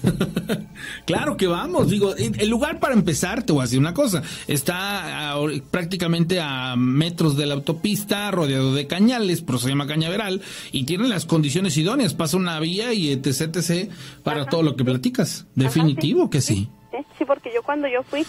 claro 1.06 1.36
que 1.36 1.48
vamos, 1.48 1.90
digo, 1.90 2.16
el 2.16 2.50
lugar 2.50 2.80
para 2.80 2.94
empezar, 2.94 3.44
te 3.44 3.52
voy 3.52 3.62
a 3.62 3.64
decir 3.64 3.80
una 3.80 3.94
cosa, 3.94 4.24
está 4.48 5.34
a- 5.34 5.38
prácticamente 5.70 6.40
a 6.40 6.76
metros 6.78 7.36
de 7.36 7.46
la 7.46 7.56
autopista, 7.56 8.32
rodeado 8.32 8.74
de 8.74 8.88
cañales, 8.88 9.42
pero 9.42 9.58
se 9.60 9.68
llama 9.70 9.86
Cañaveral, 9.88 10.42
y 10.72 10.86
tiene 10.86 11.08
las 11.10 11.26
condiciones 11.26 11.76
idóneas, 11.78 12.14
pasa 12.14 12.38
una 12.38 12.60
vía 12.62 12.94
y 12.94 13.12
etc, 13.12 13.56
etc, 13.58 13.92
para 14.24 14.46
todo 14.46 14.64
lo 14.64 14.76
que 14.78 14.86
platicas. 14.86 15.46
Definitivo 15.56 16.30
que 16.30 16.40
sí. 16.42 16.70
¿sí? 16.92 16.98
Sí, 17.18 17.26
porque 17.26 17.52
yo 17.54 17.64
cuando 17.64 17.88
yo 17.88 18.04
fui, 18.04 18.26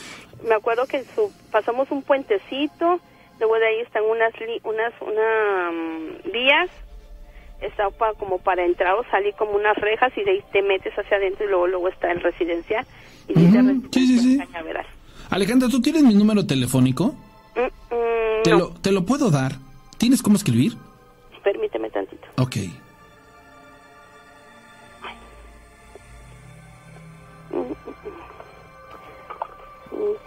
me 0.49 0.55
acuerdo 0.55 0.87
que 0.87 1.05
su, 1.15 1.31
pasamos 1.53 1.91
un 1.93 2.03
puentecito, 2.03 3.01
luego 3.43 3.59
de 3.59 3.67
ahí 3.67 3.81
están 3.81 4.05
unas 4.05 4.33
li- 4.41 4.61
unas 4.63 4.93
una, 5.01 5.71
mm, 5.73 6.31
vías, 6.33 6.71
está 7.61 7.91
pa- 7.91 8.15
como 8.15 8.39
para 8.39 8.65
entrar 8.65 8.95
o 8.95 9.05
salir 9.11 9.35
como 9.35 9.53
unas 9.53 9.77
rejas 9.79 10.13
y 10.17 10.23
de 10.23 10.31
ahí 10.31 10.45
te 10.53 10.63
metes 10.63 10.93
hacia 10.97 11.17
adentro 11.17 11.45
y 11.45 11.49
luego 11.49 11.67
luego 11.67 11.89
está 11.89 12.13
el 12.13 12.21
residencial 12.21 12.87
y 13.27 13.33
Ujú, 13.33 13.43
residencial 13.43 13.91
sí, 13.93 14.07
sí, 14.07 14.19
sí. 14.21 14.39
Cañaveral. 14.39 14.87
Alejandra, 15.31 15.69
¿tú 15.69 15.81
tienes 15.83 16.03
mi 16.05 16.15
número 16.15 16.47
telefónico? 16.47 17.15
Mm, 17.57 17.61
mm, 17.95 18.43
Te, 18.45 18.51
no, 18.51 18.59
lo, 18.59 18.69
te 18.81 18.93
lo 18.93 19.05
puedo 19.05 19.31
dar. 19.31 19.53
¿Tienes 19.99 20.23
cómo 20.23 20.37
escribir? 20.37 20.75
permíteme 21.43 21.91
tantito. 21.91 22.29
Ok. 22.39 22.57
Mm, 27.51 27.73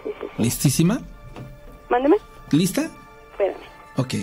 sí. 0.04 0.10
¿Listísima? 0.38 1.00
Mándeme, 1.88 2.16
¿Lista? 2.52 2.90
Espérame. 3.38 3.56
Ok. 3.96 4.14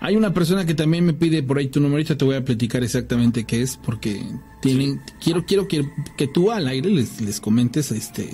Hay 0.00 0.14
una 0.16 0.32
persona 0.32 0.66
que 0.66 0.74
también 0.74 1.04
me 1.06 1.14
pide 1.14 1.42
por 1.42 1.58
ahí 1.58 1.68
tu 1.68 1.80
número, 1.80 1.96
ahorita 1.96 2.16
te 2.18 2.24
voy 2.24 2.36
a 2.36 2.44
platicar 2.44 2.82
exactamente 2.84 3.44
qué 3.44 3.62
es, 3.62 3.76
porque 3.78 4.20
tienen, 4.60 5.00
quiero, 5.22 5.44
quiero 5.46 5.66
que, 5.66 5.84
que 6.18 6.26
tú 6.26 6.50
al 6.52 6.68
aire 6.68 6.90
les, 6.90 7.20
les 7.20 7.40
comentes 7.40 7.90
este 7.92 8.28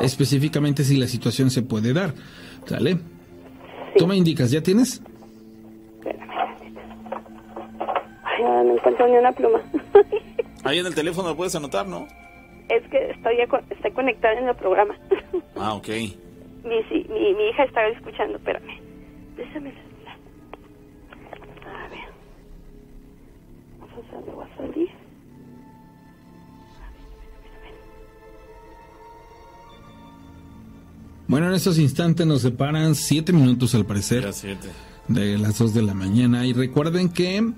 específicamente 0.00 0.82
si 0.82 0.96
la 0.96 1.06
situación 1.06 1.50
se 1.50 1.62
puede 1.62 1.92
dar. 1.92 2.14
¿Sale? 2.66 2.98
Tú 3.96 4.06
me 4.06 4.16
indicas, 4.16 4.50
¿ya 4.50 4.62
tienes? 4.62 5.02
Espérame. 5.98 6.30
Ay, 8.24 8.42
ahora 8.44 8.64
no 8.64 8.74
encuentro 8.74 9.08
ni 9.08 9.16
una 9.18 9.32
pluma. 9.32 9.60
ahí 10.64 10.78
en 10.78 10.86
el 10.86 10.94
teléfono 10.94 11.28
lo 11.28 11.36
puedes 11.36 11.54
anotar, 11.54 11.86
¿no? 11.86 12.08
es 12.70 12.82
que 12.90 13.10
estoy, 13.10 13.36
ya 13.36 13.46
con- 13.46 13.60
estoy 13.68 13.90
conectada 13.92 14.38
en 14.40 14.48
el 14.48 14.56
programa. 14.56 14.96
Ah, 15.54 15.74
ok. 15.74 15.88
Mi, 16.64 16.82
sí, 16.88 17.06
mi, 17.10 17.34
mi 17.34 17.48
hija 17.48 17.64
estaba 17.64 17.88
escuchando, 17.88 18.36
espérame. 18.36 18.80
Déjame 19.36 19.70
el 19.70 19.76
celular. 19.76 20.16
A 21.66 21.88
ver. 21.88 22.08
Vamos 23.80 23.92
a 23.92 23.96
ver 23.96 24.10
dónde 24.12 24.32
va 24.32 24.44
a 24.44 24.56
salir. 24.56 24.88
Bueno, 31.26 31.48
en 31.48 31.54
estos 31.54 31.78
instantes 31.78 32.26
nos 32.26 32.42
separan 32.42 32.94
siete 32.94 33.32
minutos 33.32 33.74
al 33.74 33.86
parecer. 33.86 34.22
Ya 34.24 34.32
siete. 34.32 34.68
de 35.08 35.38
las 35.38 35.58
2 35.58 35.74
de 35.74 35.82
la 35.82 35.94
mañana. 35.94 36.46
Y 36.46 36.52
recuerden 36.52 37.08
que 37.08 37.52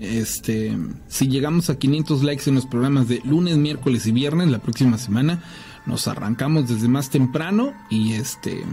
este 0.00 0.76
si 1.08 1.28
llegamos 1.28 1.70
a 1.70 1.78
500 1.78 2.22
likes 2.22 2.48
en 2.48 2.54
los 2.54 2.66
programas 2.66 3.08
de 3.08 3.20
lunes, 3.24 3.56
miércoles 3.56 4.06
y 4.06 4.12
viernes 4.12 4.48
la 4.48 4.60
próxima 4.60 4.98
semana, 4.98 5.42
nos 5.88 6.06
arrancamos 6.06 6.68
desde 6.68 6.86
más 6.86 7.10
temprano 7.10 7.72
y 7.90 8.12
este 8.12 8.64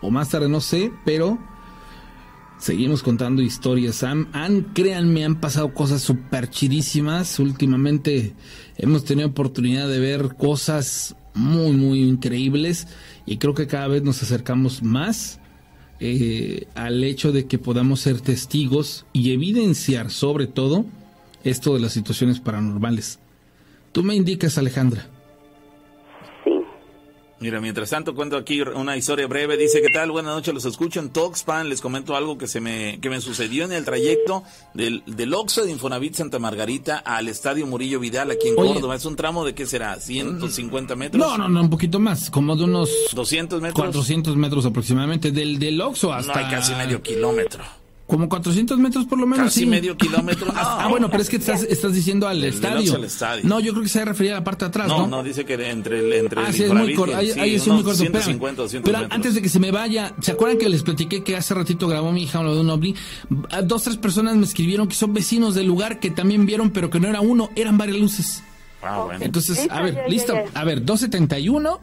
o 0.00 0.10
más 0.10 0.30
tarde 0.30 0.48
no 0.48 0.60
sé, 0.60 0.92
pero 1.04 1.38
seguimos 2.58 3.02
contando 3.02 3.42
historias. 3.42 4.02
Han, 4.02 4.28
han 4.32 4.62
créanme, 4.72 5.24
han 5.24 5.40
pasado 5.40 5.74
cosas 5.74 6.00
súper 6.00 6.48
chidísimas. 6.48 7.38
Últimamente 7.38 8.34
hemos 8.78 9.04
tenido 9.04 9.28
oportunidad 9.28 9.88
de 9.88 9.98
ver 9.98 10.36
cosas 10.36 11.16
muy, 11.34 11.72
muy 11.72 12.02
increíbles 12.02 12.86
y 13.26 13.36
creo 13.38 13.54
que 13.54 13.66
cada 13.66 13.88
vez 13.88 14.02
nos 14.02 14.22
acercamos 14.22 14.82
más 14.82 15.40
eh, 15.98 16.66
al 16.74 17.04
hecho 17.04 17.32
de 17.32 17.46
que 17.46 17.58
podamos 17.58 18.00
ser 18.00 18.20
testigos 18.20 19.04
y 19.12 19.32
evidenciar 19.32 20.10
sobre 20.10 20.46
todo 20.46 20.86
esto 21.44 21.74
de 21.74 21.80
las 21.80 21.92
situaciones 21.92 22.40
paranormales. 22.40 23.18
Tú 23.92 24.02
me 24.02 24.14
indicas, 24.14 24.56
Alejandra. 24.56 25.08
Mira, 27.40 27.58
mientras 27.58 27.88
tanto 27.88 28.14
cuento 28.14 28.36
aquí 28.36 28.60
una 28.60 28.98
historia 28.98 29.26
breve. 29.26 29.56
Dice, 29.56 29.80
¿qué 29.80 29.88
tal? 29.88 30.10
Buenas 30.10 30.34
noches, 30.34 30.52
los 30.52 30.66
escucho 30.66 31.00
en 31.00 31.08
Toxpan. 31.08 31.70
Les 31.70 31.80
comento 31.80 32.14
algo 32.14 32.36
que 32.36 32.46
se 32.46 32.60
me, 32.60 32.98
que 33.00 33.08
me 33.08 33.18
sucedió 33.22 33.64
en 33.64 33.72
el 33.72 33.82
trayecto 33.82 34.44
del, 34.74 35.02
del 35.06 35.32
Oxxo 35.32 35.64
de 35.64 35.70
Infonavit 35.70 36.14
Santa 36.14 36.38
Margarita 36.38 36.98
al 36.98 37.28
Estadio 37.28 37.66
Murillo 37.66 37.98
Vidal 37.98 38.30
aquí 38.30 38.48
en 38.48 38.58
Oye. 38.58 38.74
Córdoba. 38.74 38.94
Es 38.94 39.06
un 39.06 39.16
tramo 39.16 39.46
de, 39.46 39.54
¿qué 39.54 39.64
será? 39.64 39.96
¿150 39.96 40.96
metros? 40.96 41.18
No, 41.26 41.38
no, 41.38 41.48
no, 41.48 41.62
un 41.62 41.70
poquito 41.70 41.98
más, 41.98 42.28
como 42.28 42.54
de 42.56 42.64
unos 42.64 42.90
200 43.14 43.62
metros. 43.62 43.86
400 43.86 44.36
metros 44.36 44.66
aproximadamente, 44.66 45.32
del, 45.32 45.58
del 45.58 45.80
Oxxo 45.80 46.12
hasta... 46.12 46.34
No 46.34 46.46
hay 46.46 46.50
casi 46.54 46.74
medio 46.74 47.00
kilómetro. 47.02 47.64
Como 48.10 48.28
400 48.28 48.76
metros 48.78 49.06
por 49.06 49.20
lo 49.20 49.26
menos, 49.26 49.44
Casi 49.46 49.60
sí. 49.60 49.66
medio 49.66 49.96
kilómetro. 49.96 50.46
No. 50.52 50.52
Ah, 50.60 50.88
bueno, 50.88 51.08
pero 51.08 51.22
es 51.22 51.28
que 51.30 51.36
estás, 51.36 51.62
estás 51.62 51.94
diciendo 51.94 52.26
al 52.26 52.42
estadio. 52.42 52.78
Oxxo 52.80 52.96
al 52.96 53.04
estadio. 53.04 53.42
No, 53.44 53.60
yo 53.60 53.70
creo 53.72 53.84
que 53.84 53.88
se 53.88 54.04
refería 54.04 54.32
a 54.32 54.38
la 54.40 54.44
parte 54.44 54.64
de 54.64 54.68
atrás, 54.70 54.88
¿no? 54.88 54.98
No, 55.02 55.06
no, 55.06 55.22
dice 55.22 55.44
que 55.44 55.54
entre 55.70 56.00
el, 56.00 56.12
entre 56.12 56.40
Ah, 56.40 56.48
el 56.48 56.54
sí, 56.54 56.64
es 56.64 56.72
muy 56.74 56.92
corto. 56.94 57.16
Ahí, 57.16 57.30
sí, 57.32 57.38
ahí 57.38 57.54
es 57.54 57.66
muy 57.68 57.82
corto. 57.84 58.02
espérame. 58.02 58.24
150, 58.24 58.62
200 58.62 58.90
Pero 58.90 58.98
metros. 59.02 59.16
antes 59.16 59.34
de 59.34 59.42
que 59.42 59.48
se 59.48 59.60
me 59.60 59.70
vaya, 59.70 60.12
¿se 60.20 60.32
acuerdan 60.32 60.58
que 60.58 60.68
les 60.68 60.82
platiqué 60.82 61.22
que 61.22 61.36
hace 61.36 61.54
ratito 61.54 61.86
grabó 61.86 62.10
mi 62.10 62.24
hija 62.24 62.42
lo 62.42 62.54
de 62.56 62.60
un 62.62 62.70
ovni? 62.70 62.94
Dos, 63.64 63.84
tres 63.84 63.96
personas 63.96 64.34
me 64.36 64.44
escribieron 64.44 64.88
que 64.88 64.94
son 64.96 65.14
vecinos 65.14 65.54
del 65.54 65.66
lugar 65.68 66.00
que 66.00 66.10
también 66.10 66.46
vieron, 66.46 66.70
pero 66.70 66.90
que 66.90 66.98
no 66.98 67.06
era 67.08 67.20
uno, 67.20 67.50
eran 67.54 67.78
varias 67.78 67.98
luces. 67.98 68.42
Ah, 68.82 69.04
bueno. 69.04 69.24
Entonces, 69.24 69.56
Listo, 69.58 69.72
a 69.74 69.82
ver, 69.82 69.94
ya, 69.94 70.02
ya, 70.02 70.08
listo. 70.08 70.34
ya. 70.34 70.60
A 70.60 70.64
ver, 70.64 70.84
271, 70.84 71.80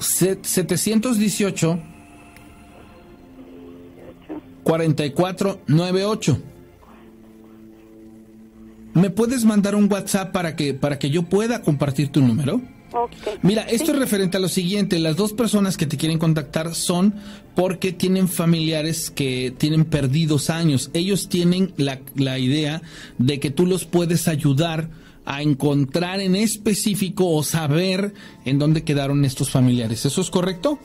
se- 0.00 0.38
718, 0.42 1.80
4498. 4.68 6.38
¿Me 8.92 9.08
puedes 9.08 9.46
mandar 9.46 9.74
un 9.74 9.90
WhatsApp 9.90 10.30
para 10.30 10.56
que, 10.56 10.74
para 10.74 10.98
que 10.98 11.08
yo 11.08 11.22
pueda 11.22 11.62
compartir 11.62 12.10
tu 12.10 12.20
número? 12.20 12.60
Mira, 13.40 13.62
esto 13.62 13.92
es 13.92 13.98
referente 13.98 14.36
a 14.36 14.40
lo 14.40 14.48
siguiente. 14.50 14.98
Las 14.98 15.16
dos 15.16 15.32
personas 15.32 15.78
que 15.78 15.86
te 15.86 15.96
quieren 15.96 16.18
contactar 16.18 16.74
son 16.74 17.14
porque 17.54 17.92
tienen 17.92 18.28
familiares 18.28 19.10
que 19.10 19.54
tienen 19.56 19.86
perdidos 19.86 20.50
años. 20.50 20.90
Ellos 20.92 21.30
tienen 21.30 21.72
la, 21.78 22.00
la 22.14 22.38
idea 22.38 22.82
de 23.16 23.40
que 23.40 23.50
tú 23.50 23.64
los 23.64 23.86
puedes 23.86 24.28
ayudar 24.28 24.90
a 25.24 25.40
encontrar 25.40 26.20
en 26.20 26.36
específico 26.36 27.30
o 27.30 27.42
saber 27.42 28.12
en 28.44 28.58
dónde 28.58 28.84
quedaron 28.84 29.24
estos 29.24 29.48
familiares. 29.48 30.04
¿Eso 30.04 30.20
es 30.20 30.28
correcto? 30.28 30.78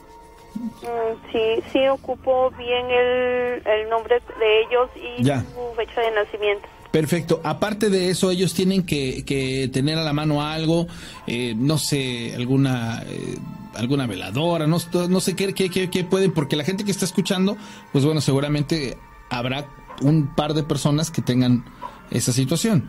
Mm, 0.55 1.31
sí, 1.31 1.63
sí 1.71 1.87
ocupo 1.87 2.51
bien 2.51 2.85
el, 2.89 3.61
el 3.65 3.89
nombre 3.89 4.21
de 4.39 4.61
ellos 4.61 4.89
y 5.19 5.23
Ya. 5.23 5.41
su 5.41 5.75
fecha 5.75 6.01
de 6.01 6.11
nacimiento. 6.11 6.67
Perfecto. 6.91 7.41
Aparte 7.43 7.89
de 7.89 8.09
eso, 8.09 8.29
ellos 8.29 8.53
tienen 8.53 8.85
que, 8.85 9.25
que 9.25 9.67
tener 9.73 9.97
a 9.97 10.03
la 10.03 10.13
mano 10.13 10.43
algo, 10.43 10.85
eh, 11.25 11.53
no 11.57 11.77
sé, 11.79 12.33
alguna 12.35 13.01
eh, 13.07 13.37
alguna 13.75 14.05
veladora, 14.05 14.67
no, 14.67 14.77
no 15.09 15.19
sé 15.19 15.35
qué, 15.35 15.53
qué, 15.55 15.71
qué- 15.71 15.89
qué 15.89 16.03
pueden, 16.03 16.31
porque 16.31 16.55
la 16.55 16.63
gente 16.63 16.83
que 16.85 16.91
está 16.91 17.05
escuchando, 17.05 17.57
pues 17.91 18.05
bueno, 18.05 18.21
seguramente 18.21 18.95
habrá 19.31 19.65
un 20.03 20.35
par 20.35 20.53
de 20.53 20.61
personas 20.61 21.09
que 21.09 21.23
tengan 21.23 21.65
esa 22.11 22.31
situación. 22.31 22.87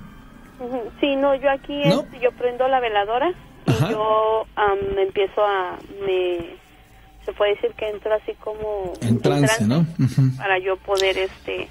Sí, 1.00 1.16
no, 1.16 1.34
yo 1.36 1.50
aquí 1.50 1.72
¿No? 1.86 2.00
este, 2.02 2.20
yo 2.20 2.30
prendo 2.32 2.68
la 2.68 2.80
veladora 2.80 3.32
y 3.66 3.90
yo 3.90 4.44
am, 4.56 4.98
empiezo 4.98 5.42
a 5.42 5.78
me 6.06 6.56
se 7.24 7.32
puede 7.32 7.54
decir 7.54 7.70
que 7.76 7.88
entro 7.88 8.12
así 8.14 8.32
como 8.42 8.92
En 9.00 9.18
trance, 9.20 9.66
¿no? 9.66 9.86
Para 10.36 10.58
yo 10.58 10.76
poder 10.76 11.16
este 11.18 11.68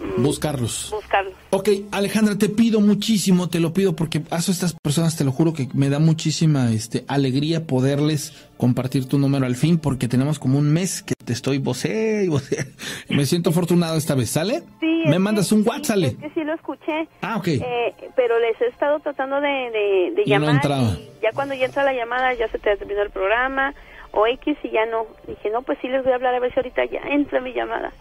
mm, 0.00 0.22
Buscarlos. 0.22 0.90
buscarlos. 0.90 1.34
Ok, 1.50 1.68
Alejandra, 1.90 2.36
te 2.36 2.48
pido 2.48 2.80
muchísimo, 2.80 3.48
te 3.48 3.60
lo 3.60 3.72
pido 3.72 3.96
porque 3.96 4.22
a 4.30 4.36
estas 4.38 4.74
personas, 4.82 5.16
te 5.16 5.24
lo 5.24 5.32
juro 5.32 5.52
que 5.54 5.68
me 5.74 5.88
da 5.88 5.98
muchísima 5.98 6.70
este, 6.72 7.04
alegría 7.08 7.66
poderles 7.66 8.48
compartir 8.56 9.06
tu 9.06 9.18
número 9.18 9.44
al 9.46 9.56
fin 9.56 9.78
porque 9.78 10.08
tenemos 10.08 10.38
como 10.38 10.58
un 10.58 10.72
mes 10.72 11.02
que 11.02 11.14
te 11.24 11.32
estoy 11.32 11.58
vocé 11.58 12.24
y 12.24 12.28
vocé. 12.36 12.72
Me 13.08 13.26
siento 13.26 13.50
afortunado 13.50 13.96
esta 13.96 14.14
vez, 14.14 14.30
¿sale? 14.30 14.62
Sí, 14.80 15.02
Me 15.06 15.18
mandas 15.18 15.48
que- 15.48 15.54
un 15.56 15.62
sí, 15.64 15.68
WhatsApp, 15.68 15.98
que 16.20 16.30
sí 16.34 16.44
lo 16.44 16.54
escuché. 16.54 17.08
Ah, 17.22 17.36
ok. 17.36 17.48
Eh, 17.48 17.94
pero 18.14 18.38
les 18.38 18.60
he 18.60 18.66
estado 18.66 19.00
tratando 19.00 19.40
de, 19.40 19.48
de, 19.48 20.12
de 20.16 20.22
Y 20.26 20.30
no 20.30 20.38
llamar. 20.40 20.54
entraba. 20.56 20.90
y 20.98 21.10
ya 21.22 21.30
cuando 21.34 21.54
ya 21.54 21.66
entra 21.66 21.82
la 21.84 21.92
llamada, 21.94 22.34
ya 22.34 22.48
se 22.48 22.58
terminó 22.58 23.02
el 23.02 23.10
programa. 23.10 23.74
O 24.16 24.26
X 24.26 24.56
y 24.64 24.70
ya 24.70 24.86
no. 24.86 25.06
Dije, 25.28 25.50
no, 25.50 25.62
pues 25.62 25.78
sí 25.80 25.88
les 25.88 26.02
voy 26.02 26.12
a 26.12 26.16
hablar 26.16 26.34
a 26.34 26.40
ver 26.40 26.52
si 26.52 26.58
ahorita 26.58 26.84
ya 26.86 27.00
entra 27.10 27.40
mi 27.40 27.52
llamada. 27.52 27.92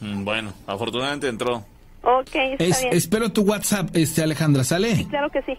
Mm, 0.00 0.24
bueno, 0.24 0.52
afortunadamente 0.66 1.28
entró. 1.28 1.64
Ok, 2.02 2.34
está 2.58 2.80
bien. 2.80 2.94
Espero 2.94 3.32
tu 3.32 3.42
WhatsApp, 3.42 3.88
este 3.94 4.22
Alejandra, 4.22 4.64
¿sale? 4.64 5.06
claro 5.08 5.30
que 5.30 5.42
sí. 5.42 5.56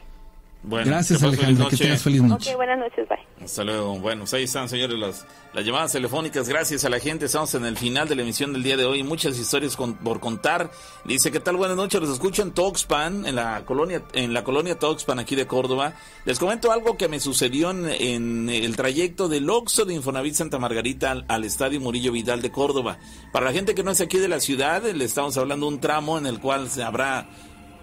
Bueno, 0.63 0.87
Gracias, 0.87 1.21
Alejandra. 1.21 1.67
Que 1.69 1.77
tengas 1.77 2.01
feliz 2.01 2.21
noche. 2.21 2.51
Ok, 2.51 2.55
buenas 2.55 2.79
noches, 2.79 3.07
bye. 3.09 3.17
Hasta 3.43 3.63
luego. 3.65 3.99
Bueno, 3.99 4.21
pues 4.21 4.33
ahí 4.33 4.43
están, 4.43 4.69
señores, 4.69 4.97
las, 4.97 5.25
las 5.53 5.65
llamadas 5.65 5.91
telefónicas. 5.91 6.47
Gracias 6.47 6.85
a 6.85 6.89
la 6.89 6.99
gente. 6.99 7.25
Estamos 7.25 7.53
en 7.55 7.65
el 7.65 7.77
final 7.77 8.07
de 8.07 8.15
la 8.15 8.21
emisión 8.21 8.53
del 8.53 8.63
día 8.63 8.77
de 8.77 8.85
hoy. 8.85 9.03
Muchas 9.03 9.37
historias 9.37 9.75
por 9.75 10.21
contar. 10.21 10.71
Dice, 11.03 11.31
¿qué 11.31 11.41
tal? 11.41 11.57
Buenas 11.57 11.75
noches. 11.75 11.99
Los 11.99 12.11
escucho 12.11 12.43
en 12.43 12.51
Toxpan, 12.51 13.25
en 13.25 13.35
la 13.35 13.65
colonia, 13.65 14.03
en 14.13 14.33
la 14.33 14.45
colonia 14.45 14.79
Toxpan, 14.79 15.19
aquí 15.19 15.35
de 15.35 15.47
Córdoba. 15.47 15.95
Les 16.23 16.39
comento 16.39 16.71
algo 16.71 16.95
que 16.95 17.09
me 17.09 17.19
sucedió 17.19 17.71
en, 17.71 18.49
el 18.49 18.75
trayecto 18.77 19.27
del 19.27 19.49
Oxo 19.49 19.83
de 19.83 19.93
Infonavit 19.93 20.35
Santa 20.35 20.59
Margarita 20.59 21.11
al, 21.11 21.25
al, 21.27 21.43
Estadio 21.43 21.81
Murillo 21.81 22.13
Vidal 22.13 22.41
de 22.41 22.51
Córdoba. 22.51 22.99
Para 23.33 23.47
la 23.47 23.51
gente 23.51 23.75
que 23.75 23.83
no 23.83 23.91
es 23.91 23.99
aquí 23.99 24.17
de 24.17 24.29
la 24.29 24.39
ciudad, 24.39 24.81
le 24.83 25.03
estamos 25.03 25.35
hablando 25.37 25.67
de 25.67 25.73
un 25.73 25.81
tramo 25.81 26.17
en 26.17 26.25
el 26.25 26.39
cual 26.39 26.69
habrá 26.81 27.27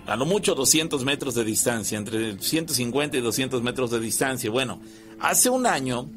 a 0.06 0.16
lo 0.16 0.26
mucho 0.26 0.54
200 0.54 1.04
metros 1.04 1.34
de 1.34 1.44
distancia, 1.44 1.98
entre 1.98 2.38
150 2.38 3.16
y 3.16 3.20
200 3.20 3.62
metros 3.62 3.90
de 3.90 4.00
distancia. 4.00 4.50
Bueno, 4.50 4.80
hace 5.20 5.50
un 5.50 5.66
año 5.66 6.08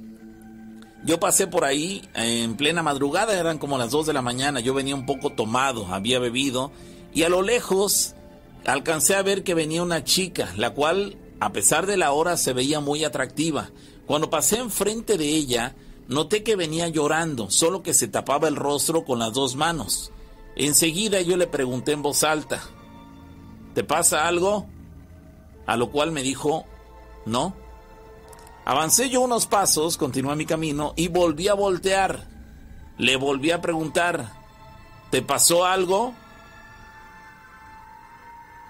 yo 1.05 1.19
pasé 1.19 1.47
por 1.47 1.65
ahí 1.65 2.01
en 2.13 2.55
plena 2.55 2.81
madrugada, 2.81 3.37
eran 3.37 3.57
como 3.57 3.77
las 3.77 3.91
2 3.91 4.05
de 4.07 4.13
la 4.13 4.21
mañana, 4.21 4.61
yo 4.61 4.73
venía 4.73 4.95
un 4.95 5.05
poco 5.05 5.31
tomado, 5.31 5.87
había 5.87 6.19
bebido, 6.19 6.71
y 7.13 7.23
a 7.23 7.29
lo 7.29 7.41
lejos 7.41 8.15
alcancé 8.65 9.15
a 9.15 9.21
ver 9.21 9.43
que 9.43 9.53
venía 9.53 9.83
una 9.83 10.05
chica, 10.05 10.53
la 10.55 10.69
cual, 10.69 11.17
a 11.41 11.51
pesar 11.51 11.87
de 11.87 11.97
la 11.97 12.13
hora, 12.13 12.37
se 12.37 12.53
veía 12.53 12.79
muy 12.79 13.03
atractiva. 13.03 13.71
Cuando 14.05 14.29
pasé 14.29 14.59
enfrente 14.59 15.17
de 15.17 15.27
ella, 15.27 15.75
noté 16.07 16.43
que 16.43 16.55
venía 16.55 16.87
llorando, 16.87 17.49
solo 17.51 17.83
que 17.83 17.93
se 17.93 18.07
tapaba 18.07 18.47
el 18.47 18.55
rostro 18.55 19.03
con 19.03 19.19
las 19.19 19.33
dos 19.33 19.55
manos. 19.55 20.11
Enseguida 20.55 21.19
yo 21.21 21.35
le 21.35 21.47
pregunté 21.47 21.91
en 21.91 22.01
voz 22.01 22.23
alta, 22.23 22.63
¿te 23.73 23.83
pasa 23.83 24.27
algo? 24.27 24.67
A 25.65 25.77
lo 25.77 25.91
cual 25.91 26.11
me 26.11 26.23
dijo, 26.23 26.65
no. 27.25 27.55
Avancé 28.65 29.09
yo 29.09 29.21
unos 29.21 29.47
pasos, 29.47 29.97
continué 29.97 30.35
mi 30.35 30.45
camino 30.45 30.93
y 30.95 31.07
volví 31.07 31.47
a 31.47 31.53
voltear. 31.53 32.27
Le 32.97 33.15
volví 33.15 33.51
a 33.51 33.61
preguntar, 33.61 34.31
¿te 35.09 35.21
pasó 35.21 35.65
algo? 35.65 36.13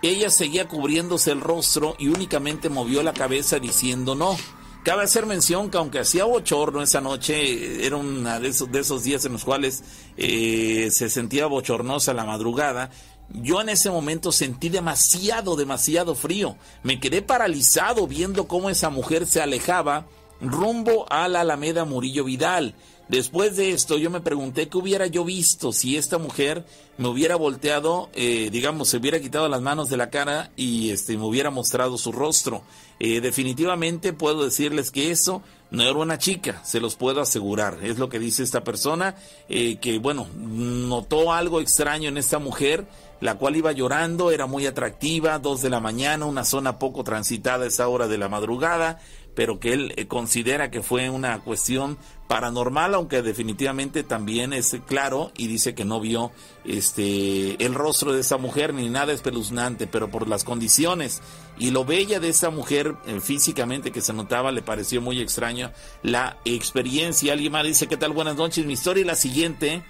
Ella 0.01 0.29
seguía 0.29 0.67
cubriéndose 0.67 1.31
el 1.31 1.41
rostro 1.41 1.95
y 1.97 2.09
únicamente 2.09 2.69
movió 2.69 3.03
la 3.03 3.13
cabeza 3.13 3.59
diciendo 3.59 4.15
no. 4.15 4.35
Cabe 4.83 5.03
hacer 5.03 5.25
mención 5.25 5.71
que 5.71 5.77
aunque 5.77 5.99
hacía 5.99 6.25
bochorno 6.25 6.81
esa 6.81 6.99
noche, 6.99 7.85
era 7.85 7.95
uno 7.95 8.37
de 8.41 8.49
esos, 8.49 8.69
de 8.69 8.81
esos 8.81 9.03
días 9.03 9.23
en 9.23 9.31
los 9.31 9.45
cuales 9.45 9.81
eh, 10.17 10.89
se 10.91 11.09
sentía 11.09 11.45
bochornosa 11.45 12.13
la 12.13 12.25
madrugada, 12.25 12.91
yo 13.29 13.61
en 13.61 13.69
ese 13.69 13.89
momento 13.89 14.31
sentí 14.31 14.69
demasiado, 14.69 15.55
demasiado 15.55 16.15
frío. 16.15 16.55
Me 16.83 16.99
quedé 16.99 17.21
paralizado 17.21 18.07
viendo 18.07 18.47
cómo 18.47 18.69
esa 18.69 18.89
mujer 18.89 19.25
se 19.25 19.41
alejaba 19.41 20.05
rumbo 20.41 21.05
a 21.09 21.27
la 21.27 21.41
Alameda 21.41 21.85
Murillo 21.85 22.25
Vidal. 22.25 22.75
Después 23.09 23.57
de 23.57 23.71
esto 23.71 23.97
yo 23.97 24.09
me 24.09 24.21
pregunté 24.21 24.69
qué 24.69 24.77
hubiera 24.77 25.07
yo 25.07 25.25
visto 25.25 25.73
si 25.73 25.97
esta 25.97 26.17
mujer 26.17 26.65
me 26.97 27.09
hubiera 27.09 27.35
volteado, 27.35 28.09
eh, 28.13 28.49
digamos, 28.51 28.89
se 28.89 28.97
hubiera 28.97 29.19
quitado 29.19 29.49
las 29.49 29.61
manos 29.61 29.89
de 29.89 29.97
la 29.97 30.09
cara 30.09 30.51
y 30.55 30.91
este, 30.91 31.17
me 31.17 31.25
hubiera 31.25 31.49
mostrado 31.49 31.97
su 31.97 32.11
rostro. 32.11 32.63
Eh, 32.99 33.19
definitivamente 33.19 34.13
puedo 34.13 34.45
decirles 34.45 34.89
que 34.89 35.11
eso 35.11 35.41
no 35.69 35.83
era 35.83 35.93
una 35.93 36.17
chica, 36.17 36.63
se 36.63 36.79
los 36.79 36.95
puedo 36.95 37.19
asegurar. 37.19 37.79
Es 37.83 37.99
lo 37.99 38.07
que 38.07 38.19
dice 38.19 38.41
esta 38.41 38.63
persona, 38.63 39.15
eh, 39.49 39.77
que 39.77 39.97
bueno, 39.97 40.27
notó 40.37 41.33
algo 41.33 41.59
extraño 41.59 42.09
en 42.09 42.17
esta 42.17 42.39
mujer 42.39 42.85
la 43.23 43.35
cual 43.35 43.55
iba 43.55 43.71
llorando, 43.71 44.31
era 44.31 44.47
muy 44.47 44.65
atractiva, 44.65 45.39
dos 45.39 45.61
de 45.61 45.69
la 45.69 45.79
mañana, 45.79 46.25
una 46.25 46.43
zona 46.43 46.77
poco 46.77 47.05
transitada 47.05 47.63
a 47.63 47.67
esa 47.67 47.87
hora 47.87 48.09
de 48.09 48.17
la 48.17 48.27
madrugada, 48.27 48.99
pero 49.33 49.61
que 49.61 49.71
él 49.71 49.93
eh, 49.95 50.07
considera 50.07 50.69
que 50.69 50.83
fue 50.83 51.09
una 51.09 51.39
cuestión 51.39 51.97
paranormal, 52.27 52.93
aunque 52.95 53.21
definitivamente 53.21 54.03
también 54.03 54.51
es 54.51 54.75
claro 54.87 55.31
y 55.37 55.47
dice 55.47 55.73
que 55.73 55.85
no 55.85 56.01
vio 56.01 56.33
este 56.65 57.63
el 57.63 57.73
rostro 57.75 58.11
de 58.11 58.19
esa 58.19 58.37
mujer 58.37 58.73
ni 58.73 58.89
nada 58.89 59.13
espeluznante, 59.13 59.87
pero 59.87 60.11
por 60.11 60.27
las 60.27 60.43
condiciones 60.43 61.21
y 61.57 61.71
lo 61.71 61.85
bella 61.85 62.19
de 62.19 62.27
esa 62.27 62.49
mujer 62.49 62.95
eh, 63.07 63.21
físicamente 63.21 63.91
que 63.91 64.01
se 64.01 64.11
notaba 64.11 64.51
le 64.51 64.63
pareció 64.63 64.99
muy 64.99 65.21
extraño 65.21 65.71
la 66.01 66.39
experiencia. 66.43 67.31
Alguien 67.31 67.53
más 67.53 67.63
dice, 67.63 67.87
¿qué 67.87 67.95
tal? 67.95 68.11
Buenas 68.11 68.35
noches. 68.35 68.65
Mi 68.65 68.73
historia 68.73 69.01
es 69.01 69.07
la 69.07 69.15
siguiente. 69.15 69.81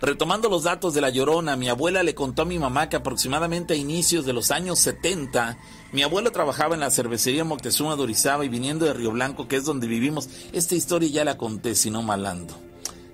Retomando 0.00 0.50
los 0.50 0.64
datos 0.64 0.92
de 0.92 1.00
la 1.00 1.08
Llorona, 1.08 1.56
mi 1.56 1.70
abuela 1.70 2.02
le 2.02 2.14
contó 2.14 2.42
a 2.42 2.44
mi 2.44 2.58
mamá 2.58 2.90
que 2.90 2.96
aproximadamente 2.96 3.72
a 3.72 3.76
inicios 3.76 4.26
de 4.26 4.34
los 4.34 4.50
años 4.50 4.78
70, 4.80 5.56
mi 5.92 6.02
abuelo 6.02 6.30
trabajaba 6.32 6.74
en 6.74 6.80
la 6.80 6.90
cervecería 6.90 7.44
Moctezuma 7.44 7.96
de 7.96 8.44
y 8.44 8.48
viniendo 8.48 8.84
de 8.84 8.92
Río 8.92 9.12
Blanco, 9.12 9.48
que 9.48 9.56
es 9.56 9.64
donde 9.64 9.86
vivimos. 9.86 10.28
Esta 10.52 10.74
historia 10.74 11.08
ya 11.08 11.24
la 11.24 11.38
conté, 11.38 11.74
si 11.74 11.90
no 11.90 12.02
malando. 12.02 12.65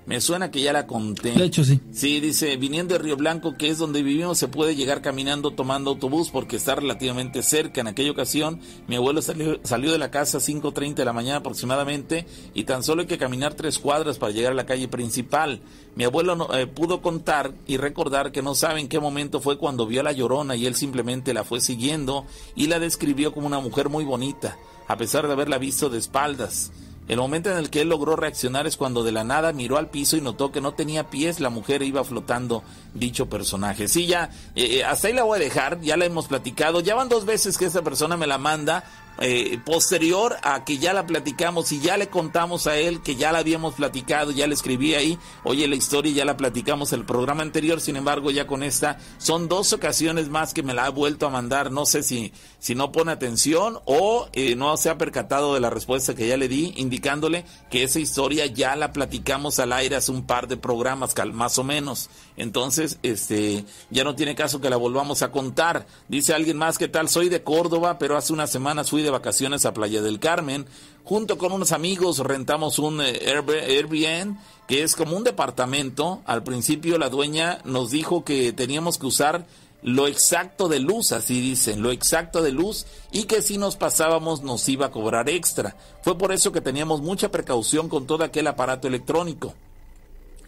Me 0.05 0.20
suena 0.20 0.51
que 0.51 0.61
ya 0.61 0.73
la 0.73 0.87
conté. 0.87 1.33
De 1.33 1.45
hecho, 1.45 1.65
sí. 1.65 1.81
Sí, 1.93 2.19
dice, 2.19 2.57
viniendo 2.57 2.95
de 2.95 2.99
Río 2.99 3.16
Blanco, 3.16 3.57
que 3.57 3.69
es 3.69 3.79
donde 3.79 4.03
vivimos, 4.03 4.37
se 4.39 4.49
puede 4.49 4.74
llegar 4.74 5.01
caminando 5.01 5.53
tomando 5.53 5.91
autobús 5.91 6.31
porque 6.31 6.57
está 6.57 6.74
relativamente 6.74 7.43
cerca. 7.43 7.81
En 7.81 7.87
aquella 7.87 8.11
ocasión, 8.11 8.61
mi 8.89 8.97
abuelo 8.97 9.23
salió, 9.23 9.61
salió 9.62 9.93
de 9.93 9.99
la 9.99 10.11
casa 10.11 10.39
a 10.39 10.41
5.30 10.41 10.95
de 10.95 11.05
la 11.05 11.12
mañana 11.12 11.39
aproximadamente 11.39 12.27
y 12.53 12.65
tan 12.65 12.83
solo 12.83 13.03
hay 13.03 13.07
que 13.07 13.19
caminar 13.19 13.55
tres 13.55 13.79
cuadras 13.79 14.19
para 14.19 14.33
llegar 14.33 14.53
a 14.53 14.57
la 14.57 14.66
calle 14.66 14.89
principal. 14.89 15.61
Mi 15.95 16.05
abuelo 16.05 16.35
no, 16.35 16.53
eh, 16.55 16.66
pudo 16.66 17.01
contar 17.01 17.53
y 17.66 17.77
recordar 17.77 18.33
que 18.33 18.43
no 18.43 18.55
sabe 18.55 18.81
en 18.81 18.89
qué 18.89 18.99
momento 18.99 19.41
fue 19.41 19.59
cuando 19.59 19.87
vio 19.87 20.01
a 20.01 20.05
la 20.05 20.12
llorona 20.12 20.57
y 20.57 20.66
él 20.66 20.74
simplemente 20.74 21.35
la 21.35 21.45
fue 21.45 21.61
siguiendo 21.61 22.27
y 22.57 22.66
la 22.66 22.79
describió 22.79 23.33
como 23.33 23.47
una 23.47 23.61
mujer 23.61 23.89
muy 23.89 24.05
bonita, 24.05 24.57
a 24.89 24.97
pesar 24.97 25.27
de 25.27 25.35
haberla 25.35 25.59
visto 25.59 25.91
de 25.91 25.99
espaldas. 25.99 26.73
El 27.09 27.19
momento 27.19 27.51
en 27.51 27.59
el 27.59 27.69
que 27.69 27.81
él 27.81 27.89
logró 27.89 28.15
reaccionar 28.15 28.66
es 28.66 28.77
cuando 28.77 29.03
de 29.03 29.11
la 29.11 29.24
nada 29.24 29.53
miró 29.53 29.77
al 29.77 29.91
piso 29.91 30.16
y 30.16 30.20
notó 30.20 30.53
que 30.53 30.61
no 30.61 30.73
tenía 30.73 31.11
pies, 31.11 31.41
la 31.41 31.51
mujer 31.51 31.83
iba 31.83 32.05
flotando 32.05 32.62
dicho 32.95 33.29
personaje. 33.29 33.89
Sí, 33.89 34.07
ya, 34.07 34.31
eh, 34.55 34.79
eh, 34.79 34.85
hasta 34.85 35.09
ahí 35.09 35.15
la 35.15 35.24
voy 35.24 35.39
a 35.39 35.43
dejar, 35.43 35.81
ya 35.81 35.97
la 35.97 36.05
hemos 36.05 36.29
platicado, 36.29 36.81
ya 36.81 36.95
van 36.95 37.09
dos 37.09 37.24
veces 37.24 37.59
que 37.59 37.66
esa 37.66 37.83
persona 37.83 38.16
me 38.16 38.29
la 38.29 38.39
manda, 38.39 38.85
eh, 39.20 39.59
posterior 39.64 40.36
a 40.43 40.64
que 40.64 40.78
ya 40.78 40.93
la 40.93 41.06
platicamos 41.06 41.72
y 41.72 41.80
ya 41.80 41.97
le 41.97 42.09
contamos 42.09 42.66
a 42.66 42.76
él 42.76 43.02
que 43.02 43.16
ya 43.16 43.32
la 43.32 43.39
habíamos 43.39 43.74
platicado, 43.74 44.30
ya 44.30 44.47
le 44.47 44.55
escribí 44.55 44.94
ahí, 44.94 45.18
oye 45.44 45.68
la 45.68 45.76
historia 45.76 46.12
ya 46.12 46.24
la 46.24 46.36
platicamos 46.36 46.93
el 46.93 47.05
programa 47.05 47.43
anterior, 47.43 47.80
sin 47.80 47.97
embargo 47.97 48.30
ya 48.30 48.47
con 48.47 48.62
esta 48.62 48.98
son 49.18 49.48
dos 49.48 49.72
ocasiones 49.72 50.28
más 50.28 50.55
que 50.55 50.62
me 50.62 50.74
la 50.74 50.86
ha 50.86 50.90
vuelto 50.90 51.26
a 51.26 51.30
mandar, 51.30 51.70
no 51.70 51.86
sé 51.86 52.02
si, 52.02 52.32
si 52.59 52.74
no 52.74 52.93
pone 52.93 53.12
atención 53.12 53.78
o 53.84 54.28
eh, 54.32 54.56
no 54.56 54.76
se 54.76 54.90
ha 54.90 54.98
percatado 54.98 55.55
de 55.55 55.60
la 55.60 55.70
respuesta 55.70 56.14
que 56.14 56.26
ya 56.26 56.36
le 56.36 56.48
di, 56.48 56.72
indicándole 56.76 57.44
que 57.70 57.82
esa 57.82 58.01
historia 58.01 58.47
ya 58.47 58.76
la 58.76 58.93
platicamos 58.93 59.59
al 59.59 59.72
aire 59.72 59.97
hace 59.97 60.12
un 60.12 60.26
par 60.26 60.48
de 60.48 60.56
programas, 60.56 61.14
más 61.32 61.59
o 61.59 61.64
menos. 61.64 62.10
Entonces, 62.36 62.98
este, 63.02 63.64
ya 63.90 64.04
no 64.04 64.14
tiene 64.14 64.34
caso 64.34 64.60
que 64.60 64.70
la 64.70 64.76
volvamos 64.76 65.22
a 65.22 65.30
contar. 65.30 65.86
Dice 66.09 66.34
alguien 66.34 66.56
más, 66.56 66.78
¿qué 66.78 66.88
tal? 66.88 67.09
Soy 67.09 67.28
de 67.28 67.42
Córdoba, 67.42 67.98
pero 67.98 68.16
hace 68.16 68.32
unas 68.32 68.50
semanas 68.50 68.90
fui 68.90 69.02
de 69.02 69.10
vacaciones 69.10 69.66
a 69.66 69.74
Playa 69.74 70.02
del 70.02 70.20
Carmen. 70.20 70.66
Junto 71.04 71.36
con 71.36 71.52
unos 71.52 71.72
amigos 71.72 72.18
rentamos 72.18 72.78
un 72.78 73.00
eh, 73.00 73.20
Airbnb, 73.26 74.36
que 74.66 74.82
es 74.82 74.96
como 74.96 75.16
un 75.16 75.24
departamento. 75.24 76.22
Al 76.24 76.42
principio 76.42 76.98
la 76.98 77.10
dueña 77.10 77.59
nos 77.64 77.90
dijo 77.90 78.24
que 78.24 78.52
teníamos 78.52 78.98
que 78.98 79.06
usar 79.06 79.46
lo 79.82 80.06
exacto 80.06 80.68
de 80.68 80.78
luz, 80.78 81.10
así 81.12 81.40
dicen, 81.40 81.82
lo 81.82 81.90
exacto 81.90 82.40
de 82.40 82.52
luz, 82.52 82.86
y 83.10 83.24
que 83.24 83.42
si 83.42 83.59
nos 83.59 83.76
pasábamos 83.76 84.42
nos 84.42 84.68
iba 84.68 84.86
a 84.86 84.90
cobrar 84.92 85.28
extra. 85.28 85.76
Fue 86.02 86.16
por 86.16 86.32
eso 86.32 86.52
que 86.52 86.60
teníamos 86.60 87.02
mucha 87.02 87.30
precaución 87.30 87.88
con 87.88 88.06
todo 88.06 88.24
aquel 88.24 88.46
aparato 88.46 88.86
electrónico. 88.86 89.54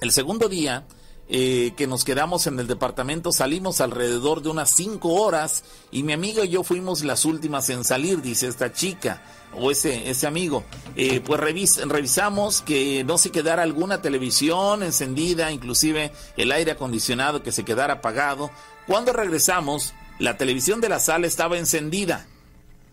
El 0.00 0.12
segundo 0.12 0.48
día, 0.48 0.84
eh, 1.28 1.72
que 1.76 1.86
nos 1.86 2.04
quedamos 2.04 2.46
en 2.46 2.58
el 2.58 2.66
departamento 2.66 3.32
salimos 3.32 3.80
alrededor 3.80 4.42
de 4.42 4.50
unas 4.50 4.74
cinco 4.74 5.14
horas 5.14 5.64
y 5.90 6.02
mi 6.02 6.12
amigo 6.12 6.44
y 6.44 6.50
yo 6.50 6.62
fuimos 6.64 7.02
las 7.02 7.24
últimas 7.24 7.70
en 7.70 7.82
salir, 7.84 8.20
dice 8.20 8.46
esta 8.46 8.72
chica 8.72 9.22
o 9.56 9.70
ese, 9.70 10.10
ese 10.10 10.26
amigo. 10.26 10.64
Eh, 10.96 11.20
pues 11.20 11.40
revisamos 11.40 12.60
que 12.60 13.04
no 13.04 13.18
se 13.18 13.30
quedara 13.30 13.62
alguna 13.62 14.02
televisión 14.02 14.82
encendida, 14.82 15.50
inclusive 15.50 16.12
el 16.36 16.52
aire 16.52 16.72
acondicionado 16.72 17.42
que 17.42 17.52
se 17.52 17.64
quedara 17.64 17.94
apagado. 17.94 18.50
Cuando 18.86 19.12
regresamos, 19.12 19.94
la 20.18 20.36
televisión 20.36 20.80
de 20.80 20.88
la 20.88 21.00
sala 21.00 21.26
estaba 21.26 21.58
encendida. 21.58 22.26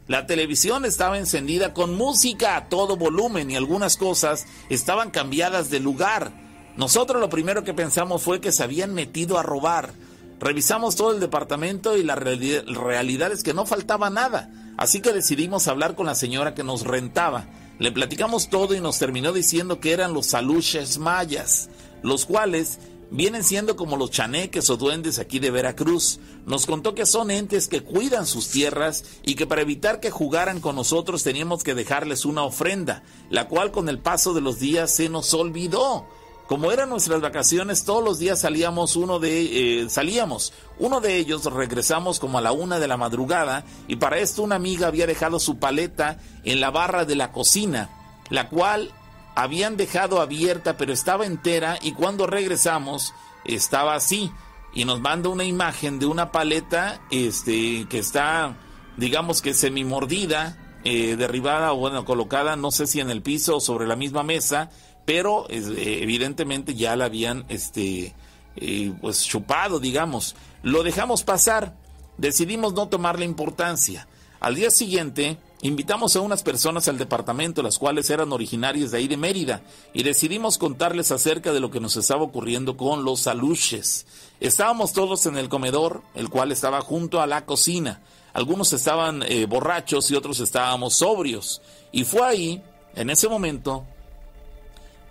La 0.08 0.26
televisión 0.26 0.86
estaba 0.86 1.18
encendida 1.18 1.74
con 1.74 1.96
música 1.96 2.58
a 2.58 2.70
todo 2.70 2.98
volumen 2.98 3.52
y 3.52 3.56
algunas 3.56 3.98
cosas 3.98 4.46
estaban 4.70 5.12
cambiadas 5.12 5.70
de 5.70 5.80
lugar. 5.80 6.32
Nosotros 6.78 7.20
lo 7.20 7.30
primero 7.30 7.64
que 7.64 7.74
pensamos 7.74 8.22
fue 8.22 8.42
que 8.42 8.52
se 8.52 8.64
habían 8.64 8.94
metido 8.94 9.38
a 9.38 9.44
robar. 9.44 9.94
Revisamos 10.40 10.96
todo 10.96 11.12
el 11.12 11.20
departamento 11.20 11.98
y 11.98 12.04
la 12.04 12.16
realidad 12.16 13.32
es 13.32 13.44
que 13.44 13.54
no 13.54 13.66
faltaba 13.66 14.10
nada. 14.10 14.50
Así 14.78 15.02
que 15.02 15.14
decidimos 15.14 15.68
hablar 15.68 15.96
con 15.96 16.08
la 16.08 16.16
señora 16.16 16.56
que 16.56 16.64
nos 16.64 16.84
rentaba. 16.84 17.46
Le 17.78 17.92
platicamos 17.92 18.50
todo 18.50 18.74
y 18.74 18.80
nos 18.80 19.00
terminó 19.00 19.34
diciendo 19.34 19.80
que 19.80 19.92
eran 19.92 20.14
los 20.14 20.34
aluches 20.34 20.98
mayas, 20.98 21.70
los 22.04 22.26
cuales 22.26 22.80
vienen 23.12 23.44
siendo 23.44 23.76
como 23.76 23.98
los 23.98 24.12
chaneques 24.12 24.70
o 24.70 24.78
duendes 24.78 25.20
aquí 25.20 25.40
de 25.40 25.52
Veracruz. 25.52 26.20
Nos 26.46 26.66
contó 26.66 26.96
que 26.96 27.06
son 27.06 27.30
entes 27.30 27.68
que 27.68 27.82
cuidan 27.82 28.26
sus 28.26 28.50
tierras 28.50 29.04
y 29.24 29.36
que 29.36 29.46
para 29.46 29.62
evitar 29.62 30.00
que 30.00 30.10
jugaran 30.10 30.62
con 30.62 30.76
nosotros 30.76 31.22
teníamos 31.22 31.64
que 31.64 31.76
dejarles 31.76 32.26
una 32.26 32.44
ofrenda, 32.44 33.04
la 33.30 33.48
cual 33.48 33.72
con 33.72 33.90
el 33.90 34.00
paso 34.00 34.34
de 34.34 34.42
los 34.42 34.60
días 34.60 34.96
se 34.96 35.10
nos 35.10 35.34
olvidó. 35.34 36.08
Como 36.52 36.74
eran 36.74 36.90
nuestras 36.90 37.22
vacaciones, 37.22 37.86
todos 37.86 38.04
los 38.04 38.20
días 38.20 38.42
salíamos 38.42 38.98
uno 38.98 39.20
de 39.20 39.84
eh, 39.84 39.90
salíamos. 39.90 40.52
Uno 40.80 41.00
de 41.00 41.16
ellos 41.16 41.46
regresamos 41.46 42.20
como 42.20 42.40
a 42.40 42.42
la 42.42 42.52
una 42.52 42.78
de 42.78 42.90
la 42.90 42.98
madrugada 42.98 43.64
y 43.88 43.96
para 43.96 44.20
esto 44.20 44.44
una 44.44 44.58
amiga 44.58 44.88
había 44.88 45.08
dejado 45.08 45.40
su 45.40 45.60
paleta 45.60 46.20
en 46.44 46.60
la 46.60 46.70
barra 46.70 47.06
de 47.06 47.16
la 47.16 47.32
cocina, 47.32 47.90
la 48.30 48.50
cual 48.50 48.92
habían 49.34 49.78
dejado 49.78 50.20
abierta 50.20 50.76
pero 50.76 50.92
estaba 50.92 51.26
entera 51.26 51.80
y 51.82 51.94
cuando 51.94 52.28
regresamos 52.28 53.14
estaba 53.46 53.96
así 53.96 54.30
y 54.74 54.84
nos 54.84 55.00
manda 55.00 55.30
una 55.30 55.46
imagen 55.46 56.00
de 56.00 56.06
una 56.06 56.34
paleta 56.34 57.00
este 57.12 57.88
que 57.88 58.00
está 58.00 58.58
digamos 58.98 59.42
que 59.42 59.54
semi 59.54 59.86
mordida 59.86 60.58
eh, 60.84 61.16
derribada 61.16 61.72
o 61.72 61.78
bueno 61.78 62.04
colocada 62.04 62.58
no 62.58 62.72
sé 62.72 62.88
si 62.88 63.00
en 63.00 63.10
el 63.10 63.22
piso 63.22 63.56
o 63.56 63.62
sobre 63.62 63.88
la 63.88 63.96
misma 63.96 64.24
mesa 64.24 64.70
pero 65.06 65.48
eh, 65.50 66.00
evidentemente 66.02 66.76
ya 66.76 66.96
la 66.96 67.06
habían 67.06 67.46
este 67.50 68.14
eh, 68.56 68.94
pues 69.02 69.24
chupado, 69.26 69.80
digamos. 69.80 70.36
Lo 70.64 70.84
dejamos 70.84 71.24
pasar, 71.24 71.76
decidimos 72.18 72.74
no 72.74 72.88
tomarle 72.88 73.26
importancia. 73.26 74.08
Al 74.40 74.56
día 74.56 74.72
siguiente 74.72 75.38
invitamos 75.62 76.16
a 76.16 76.22
unas 76.22 76.42
personas 76.42 76.88
al 76.88 76.98
departamento, 76.98 77.62
las 77.62 77.78
cuales 77.78 78.10
eran 78.10 78.34
originarias 78.34 78.90
de 78.92 78.98
ahí 78.98 79.08
de 79.08 79.18
Mérida, 79.18 79.62
y 79.94 80.02
decidimos 80.02 80.58
contarles 80.58 81.12
acerca 81.12 81.54
de 81.54 81.60
lo 81.60 81.70
que 81.70 81.80
nos 81.80 81.96
estaba 81.96 82.24
ocurriendo 82.24 82.76
con 82.76 83.06
los 83.06 83.28
aluches. 83.28 84.08
Estábamos 84.40 84.94
todos 84.94 85.28
en 85.28 85.38
el 85.38 85.48
comedor, 85.48 86.02
el 86.16 86.30
cual 86.30 86.52
estaba 86.52 86.82
junto 86.82 87.22
a 87.22 87.28
la 87.28 87.46
cocina. 87.46 88.02
Algunos 88.34 88.74
estaban 88.74 89.24
eh, 89.24 89.46
borrachos 89.46 90.10
y 90.10 90.16
otros 90.16 90.40
estábamos 90.40 90.96
sobrios. 90.96 91.62
Y 91.92 92.06
fue 92.06 92.26
ahí, 92.26 92.64
en 92.96 93.10
ese 93.10 93.30
momento, 93.30 93.86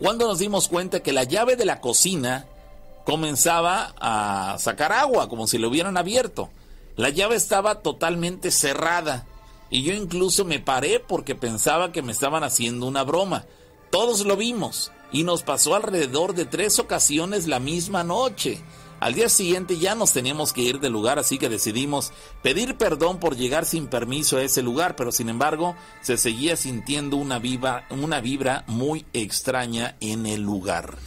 cuando 0.01 0.27
nos 0.27 0.39
dimos 0.39 0.67
cuenta 0.67 1.01
que 1.01 1.13
la 1.13 1.25
llave 1.25 1.57
de 1.57 1.67
la 1.67 1.81
cocina 1.81 2.47
comenzaba 3.05 3.95
a 4.01 4.57
sacar 4.59 4.93
agua, 4.93 5.29
como 5.29 5.47
si 5.47 5.59
lo 5.59 5.69
hubieran 5.69 5.97
abierto. 5.97 6.49
La 6.97 7.11
llave 7.11 7.37
estaba 7.37 7.83
totalmente 7.83 8.51
cerrada 8.51 9.27
y 9.69 9.83
yo 9.83 9.93
incluso 9.93 10.45
me 10.45 10.59
paré 10.59 11.01
porque 11.01 11.35
pensaba 11.35 11.93
que 11.93 12.03
me 12.03 12.13
estaban 12.13 12.45
haciendo 12.45 12.87
una 12.87 13.05
broma. 13.05 13.45
Todos 13.91 14.25
lo 14.25 14.37
vimos 14.37 14.91
y 15.13 15.23
nos 15.23 15.43
pasó 15.43 15.75
alrededor 15.75 16.35
de 16.35 16.47
tres 16.47 16.79
ocasiones 16.79 17.47
la 17.47 17.61
misma 17.61 18.03
noche. 18.03 18.61
Al 19.01 19.15
día 19.15 19.31
siguiente 19.31 19.79
ya 19.79 19.95
nos 19.95 20.13
teníamos 20.13 20.53
que 20.53 20.61
ir 20.61 20.79
del 20.79 20.93
lugar, 20.93 21.19
así 21.19 21.39
que 21.39 21.49
decidimos 21.49 22.13
pedir 22.43 22.77
perdón 22.77 23.19
por 23.19 23.35
llegar 23.35 23.65
sin 23.65 23.87
permiso 23.87 24.37
a 24.37 24.43
ese 24.43 24.63
lugar, 24.63 24.95
pero 24.95 25.11
sin 25.11 25.31
embargo 25.31 25.75
se 26.03 26.19
seguía 26.19 26.55
sintiendo 26.57 27.17
una, 27.17 27.39
viva, 27.39 27.87
una 27.89 28.21
vibra 28.21 28.65
muy 28.67 29.07
extraña 29.15 29.97
en 30.01 30.27
el 30.27 30.43
lugar 30.43 30.99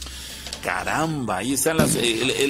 caramba, 0.64 1.38
ahí 1.38 1.52
están 1.52 1.76
las, 1.76 1.94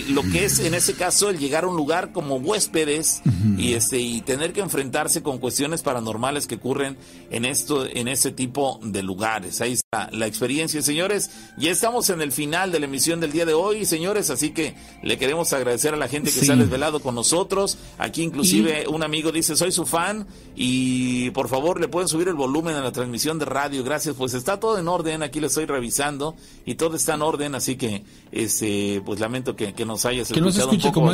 lo 0.09 0.23
que 0.23 0.45
es 0.45 0.61
en 0.61 0.75
ese 0.75 0.95
caso 0.95 1.31
el 1.31 1.39
llegar 1.39 1.65
a 1.65 1.67
un 1.67 1.77
lugar 1.77 2.13
como 2.13 2.37
huéspedes 2.37 3.23
y 3.59 3.73
este 3.73 3.99
y 3.99 4.21
tener 4.21 4.53
que 4.53 4.61
enfrentarse 4.61 5.21
con 5.23 5.39
cuestiones 5.39 5.83
paranormales 5.83 6.47
que 6.47 6.55
ocurren 6.55 6.97
en 7.33 7.45
esto, 7.45 7.85
en 7.85 8.07
ese 8.07 8.31
tipo 8.31 8.79
de 8.85 9.03
lugares. 9.03 9.61
Ahí 9.61 9.73
está 9.73 10.09
la 10.13 10.29
experiencia, 10.29 10.81
señores. 10.81 11.31
Ya 11.59 11.73
estamos 11.73 12.09
en 12.09 12.23
el 12.23 12.31
final 12.31 12.71
de 12.71 12.79
la 12.79 12.87
emisión 12.87 13.19
del 13.19 13.33
día 13.33 13.47
de 13.47 13.55
hoy, 13.55 13.85
señores, 13.85 14.31
así 14.31 14.51
que 14.51 14.77
le 15.03 15.19
queremos 15.19 15.53
agradecer 15.53 15.93
a 15.93 15.97
la 15.97 16.07
gente 16.07 16.31
que 16.31 16.45
se 16.45 16.53
ha 16.53 16.57
desvelado 16.57 17.01
con 17.01 17.17
nosotros. 17.17 17.79
Aquí 17.99 18.23
inclusive 18.23 18.87
un 18.87 19.03
amigo 19.03 19.33
dice, 19.33 19.57
soy 19.57 19.73
su 19.73 19.87
fan 19.87 20.27
y 20.55 21.31
por 21.31 21.49
favor 21.49 21.81
le 21.81 21.89
pueden 21.89 22.09
subir 22.09 22.29
el 22.29 22.35
volumen 22.35 22.77
a 22.77 22.81
la 22.81 22.93
transmisión 22.93 23.41
de 23.41 23.47
radio. 23.47 23.83
Gracias, 23.83 24.15
pues 24.15 24.35
está 24.35 24.61
todo 24.61 24.79
en 24.79 24.87
orden, 24.87 25.25
aquí 25.25 25.41
lo 25.41 25.49
estoy 25.49 25.67
revisando 25.67 26.37
y 26.65 26.77
todo 26.77 26.95
está 26.95 27.15
en 27.15 27.23
orden, 27.23 27.57
así 27.57 27.75
que 27.75 28.04
este, 28.35 29.01
pues 29.07 29.21
lamento 29.21 29.55
que, 29.55 29.73
nos 29.85 30.05
hayas 30.05 30.29
que 30.29 30.41
escuchado 30.41 30.71
un 30.71 30.81
poco 30.81 31.13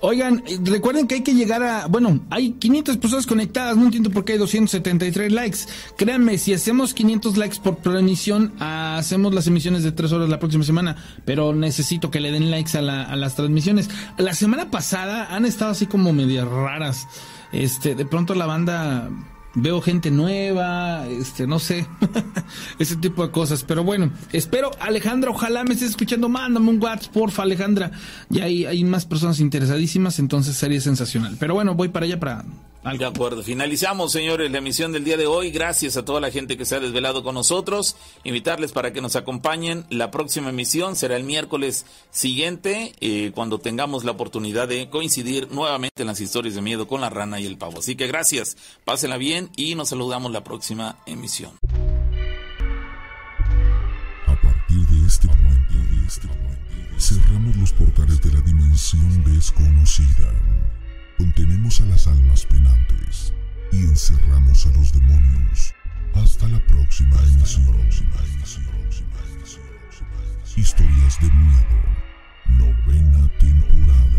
Oigan, 0.00 0.42
eh, 0.48 0.58
recuerden 0.64 1.06
que 1.06 1.14
hay 1.16 1.20
que 1.22 1.32
llegar 1.32 1.62
a, 1.62 1.86
bueno, 1.86 2.26
hay 2.28 2.52
500 2.52 2.96
personas 2.96 3.26
conectadas, 3.26 3.76
no 3.76 3.84
entiendo 3.84 4.10
por 4.10 4.24
qué 4.24 4.32
hay 4.32 4.38
273 4.38 5.32
likes. 5.32 5.58
Créanme, 5.96 6.38
si 6.38 6.52
hacemos 6.52 6.92
500 6.92 7.36
likes 7.36 7.58
por 7.60 7.96
emisión, 7.96 8.52
hacemos 8.58 9.32
las 9.32 9.46
emisiones 9.46 9.84
de 9.84 9.92
3 9.92 10.10
horas 10.12 10.28
la 10.28 10.40
próxima 10.40 10.64
semana, 10.64 10.96
pero 11.24 11.54
necesito 11.54 12.10
que 12.10 12.18
le 12.18 12.32
den 12.32 12.50
likes 12.50 12.76
a, 12.76 12.80
a 12.80 13.14
las 13.14 13.36
transmisiones. 13.36 13.88
La 14.18 14.34
semana 14.34 14.68
pasada 14.68 15.34
han 15.34 15.44
estado 15.44 15.70
así 15.70 15.86
como 15.86 16.12
medias 16.12 16.48
raras. 16.48 17.06
Este, 17.52 17.94
de 17.94 18.04
pronto 18.06 18.34
la 18.34 18.46
banda 18.46 19.08
veo 19.56 19.80
gente 19.80 20.10
nueva, 20.10 21.06
este, 21.08 21.46
no 21.46 21.58
sé, 21.58 21.86
ese 22.78 22.96
tipo 22.96 23.26
de 23.26 23.32
cosas. 23.32 23.64
Pero 23.64 23.82
bueno, 23.82 24.12
espero, 24.32 24.70
Alejandra, 24.78 25.30
ojalá 25.30 25.64
me 25.64 25.74
estés 25.74 25.90
escuchando, 25.90 26.28
mándame 26.28 26.70
un 26.70 26.80
WhatsApp, 26.80 27.12
porfa, 27.12 27.42
Alejandra. 27.42 27.90
Ya 28.28 28.44
hay, 28.44 28.64
hay 28.66 28.84
más 28.84 29.06
personas 29.06 29.40
interesadísimas, 29.40 30.18
entonces 30.18 30.56
sería 30.56 30.80
sensacional. 30.80 31.36
Pero 31.40 31.54
bueno, 31.54 31.74
voy 31.74 31.88
para 31.88 32.06
allá 32.06 32.20
para 32.20 32.44
de 32.94 33.04
acuerdo. 33.04 33.42
Finalizamos, 33.42 34.12
señores, 34.12 34.48
la 34.50 34.58
emisión 34.58 34.92
del 34.92 35.02
día 35.02 35.16
de 35.16 35.26
hoy. 35.26 35.50
Gracias 35.50 35.96
a 35.96 36.04
toda 36.04 36.20
la 36.20 36.30
gente 36.30 36.56
que 36.56 36.64
se 36.64 36.76
ha 36.76 36.80
desvelado 36.80 37.24
con 37.24 37.34
nosotros. 37.34 37.96
Invitarles 38.22 38.70
para 38.70 38.92
que 38.92 39.00
nos 39.00 39.16
acompañen. 39.16 39.84
La 39.90 40.12
próxima 40.12 40.50
emisión 40.50 40.94
será 40.94 41.16
el 41.16 41.24
miércoles 41.24 41.84
siguiente, 42.10 42.94
eh, 43.00 43.32
cuando 43.34 43.58
tengamos 43.58 44.04
la 44.04 44.12
oportunidad 44.12 44.68
de 44.68 44.88
coincidir 44.88 45.50
nuevamente 45.50 46.02
en 46.02 46.06
las 46.06 46.20
historias 46.20 46.54
de 46.54 46.62
miedo 46.62 46.86
con 46.86 47.00
la 47.00 47.10
rana 47.10 47.40
y 47.40 47.46
el 47.46 47.58
pavo. 47.58 47.80
Así 47.80 47.96
que 47.96 48.06
gracias, 48.06 48.56
pásenla 48.84 49.16
bien 49.16 49.50
y 49.56 49.74
nos 49.74 49.88
saludamos 49.88 50.30
la 50.30 50.44
próxima 50.44 50.96
emisión. 51.06 51.58
A 54.26 54.40
partir 54.40 54.86
de 54.86 55.06
este 55.06 55.26
momento, 55.26 55.74
de 55.74 56.06
este 56.06 56.28
momento, 56.28 57.00
cerramos 57.00 57.56
los 57.56 57.72
portales 57.72 58.22
de 58.22 58.32
la 58.32 58.40
dimensión 58.42 59.24
desconocida 59.24 60.32
Contenemos 61.18 61.80
a 61.80 61.86
las 61.86 62.06
almas 62.06 62.44
penantes 62.44 63.32
y 63.72 63.78
encerramos 63.78 64.66
a 64.66 64.70
los 64.72 64.92
demonios. 64.92 65.74
Hasta 66.14 66.48
la 66.48 66.60
próxima 66.66 67.16
emisión. 67.22 67.76
Historias 70.56 71.20
de 71.20 71.30
miedo. 71.30 71.76
Novena 72.58 73.30
temporada. 73.38 74.16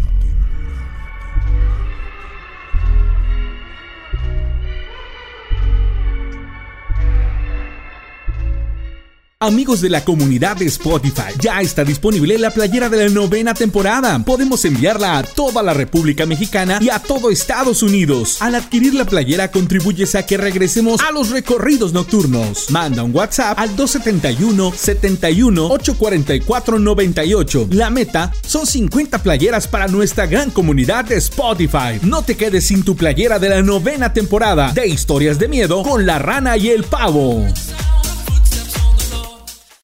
Amigos 9.39 9.81
de 9.81 9.91
la 9.91 10.03
comunidad 10.03 10.57
de 10.57 10.65
Spotify, 10.65 11.31
ya 11.39 11.61
está 11.61 11.84
disponible 11.84 12.39
la 12.39 12.49
playera 12.49 12.89
de 12.89 13.05
la 13.05 13.14
novena 13.14 13.53
temporada. 13.53 14.18
Podemos 14.26 14.65
enviarla 14.65 15.19
a 15.19 15.22
toda 15.22 15.61
la 15.61 15.76
República 15.76 16.26
Mexicana 16.26 16.80
y 16.81 16.89
a 16.89 16.97
todo 16.97 17.30
Estados 17.30 17.84
Unidos. 17.84 18.41
Al 18.41 18.55
adquirir 18.55 18.95
la 18.95 19.05
playera 19.05 19.51
contribuyes 19.51 20.15
a 20.15 20.26
que 20.26 20.38
regresemos 20.38 20.99
a 21.03 21.11
los 21.11 21.30
recorridos 21.30 21.93
nocturnos. 21.93 22.72
Manda 22.72 23.03
un 23.03 23.15
WhatsApp 23.15 23.59
al 23.59 23.76
271 23.76 24.73
71 24.76 25.65
844 25.68 26.80
98. 26.80 27.68
La 27.73 27.91
meta 27.91 28.34
son 28.41 28.65
50 28.65 29.22
playeras 29.22 29.68
para 29.68 29.88
nuestra 29.88 30.26
gran 30.26 30.49
comunidad 30.49 31.05
de 31.05 31.18
Spotify. 31.18 31.99
No 32.01 32.23
te 32.23 32.35
quedes 32.35 32.65
sin 32.65 32.81
tu 32.81 32.95
playera 32.95 33.38
de 33.38 33.49
la 33.49 33.61
novena 33.61 34.14
temporada 34.14 34.72
de 34.72 34.88
Historias 34.88 35.38
de 35.38 35.47
Miedo 35.47 35.84
con 35.84 36.07
la 36.07 36.18
rana 36.18 36.57
y 36.57 36.69
el 36.69 36.85
pavo. 36.85 37.45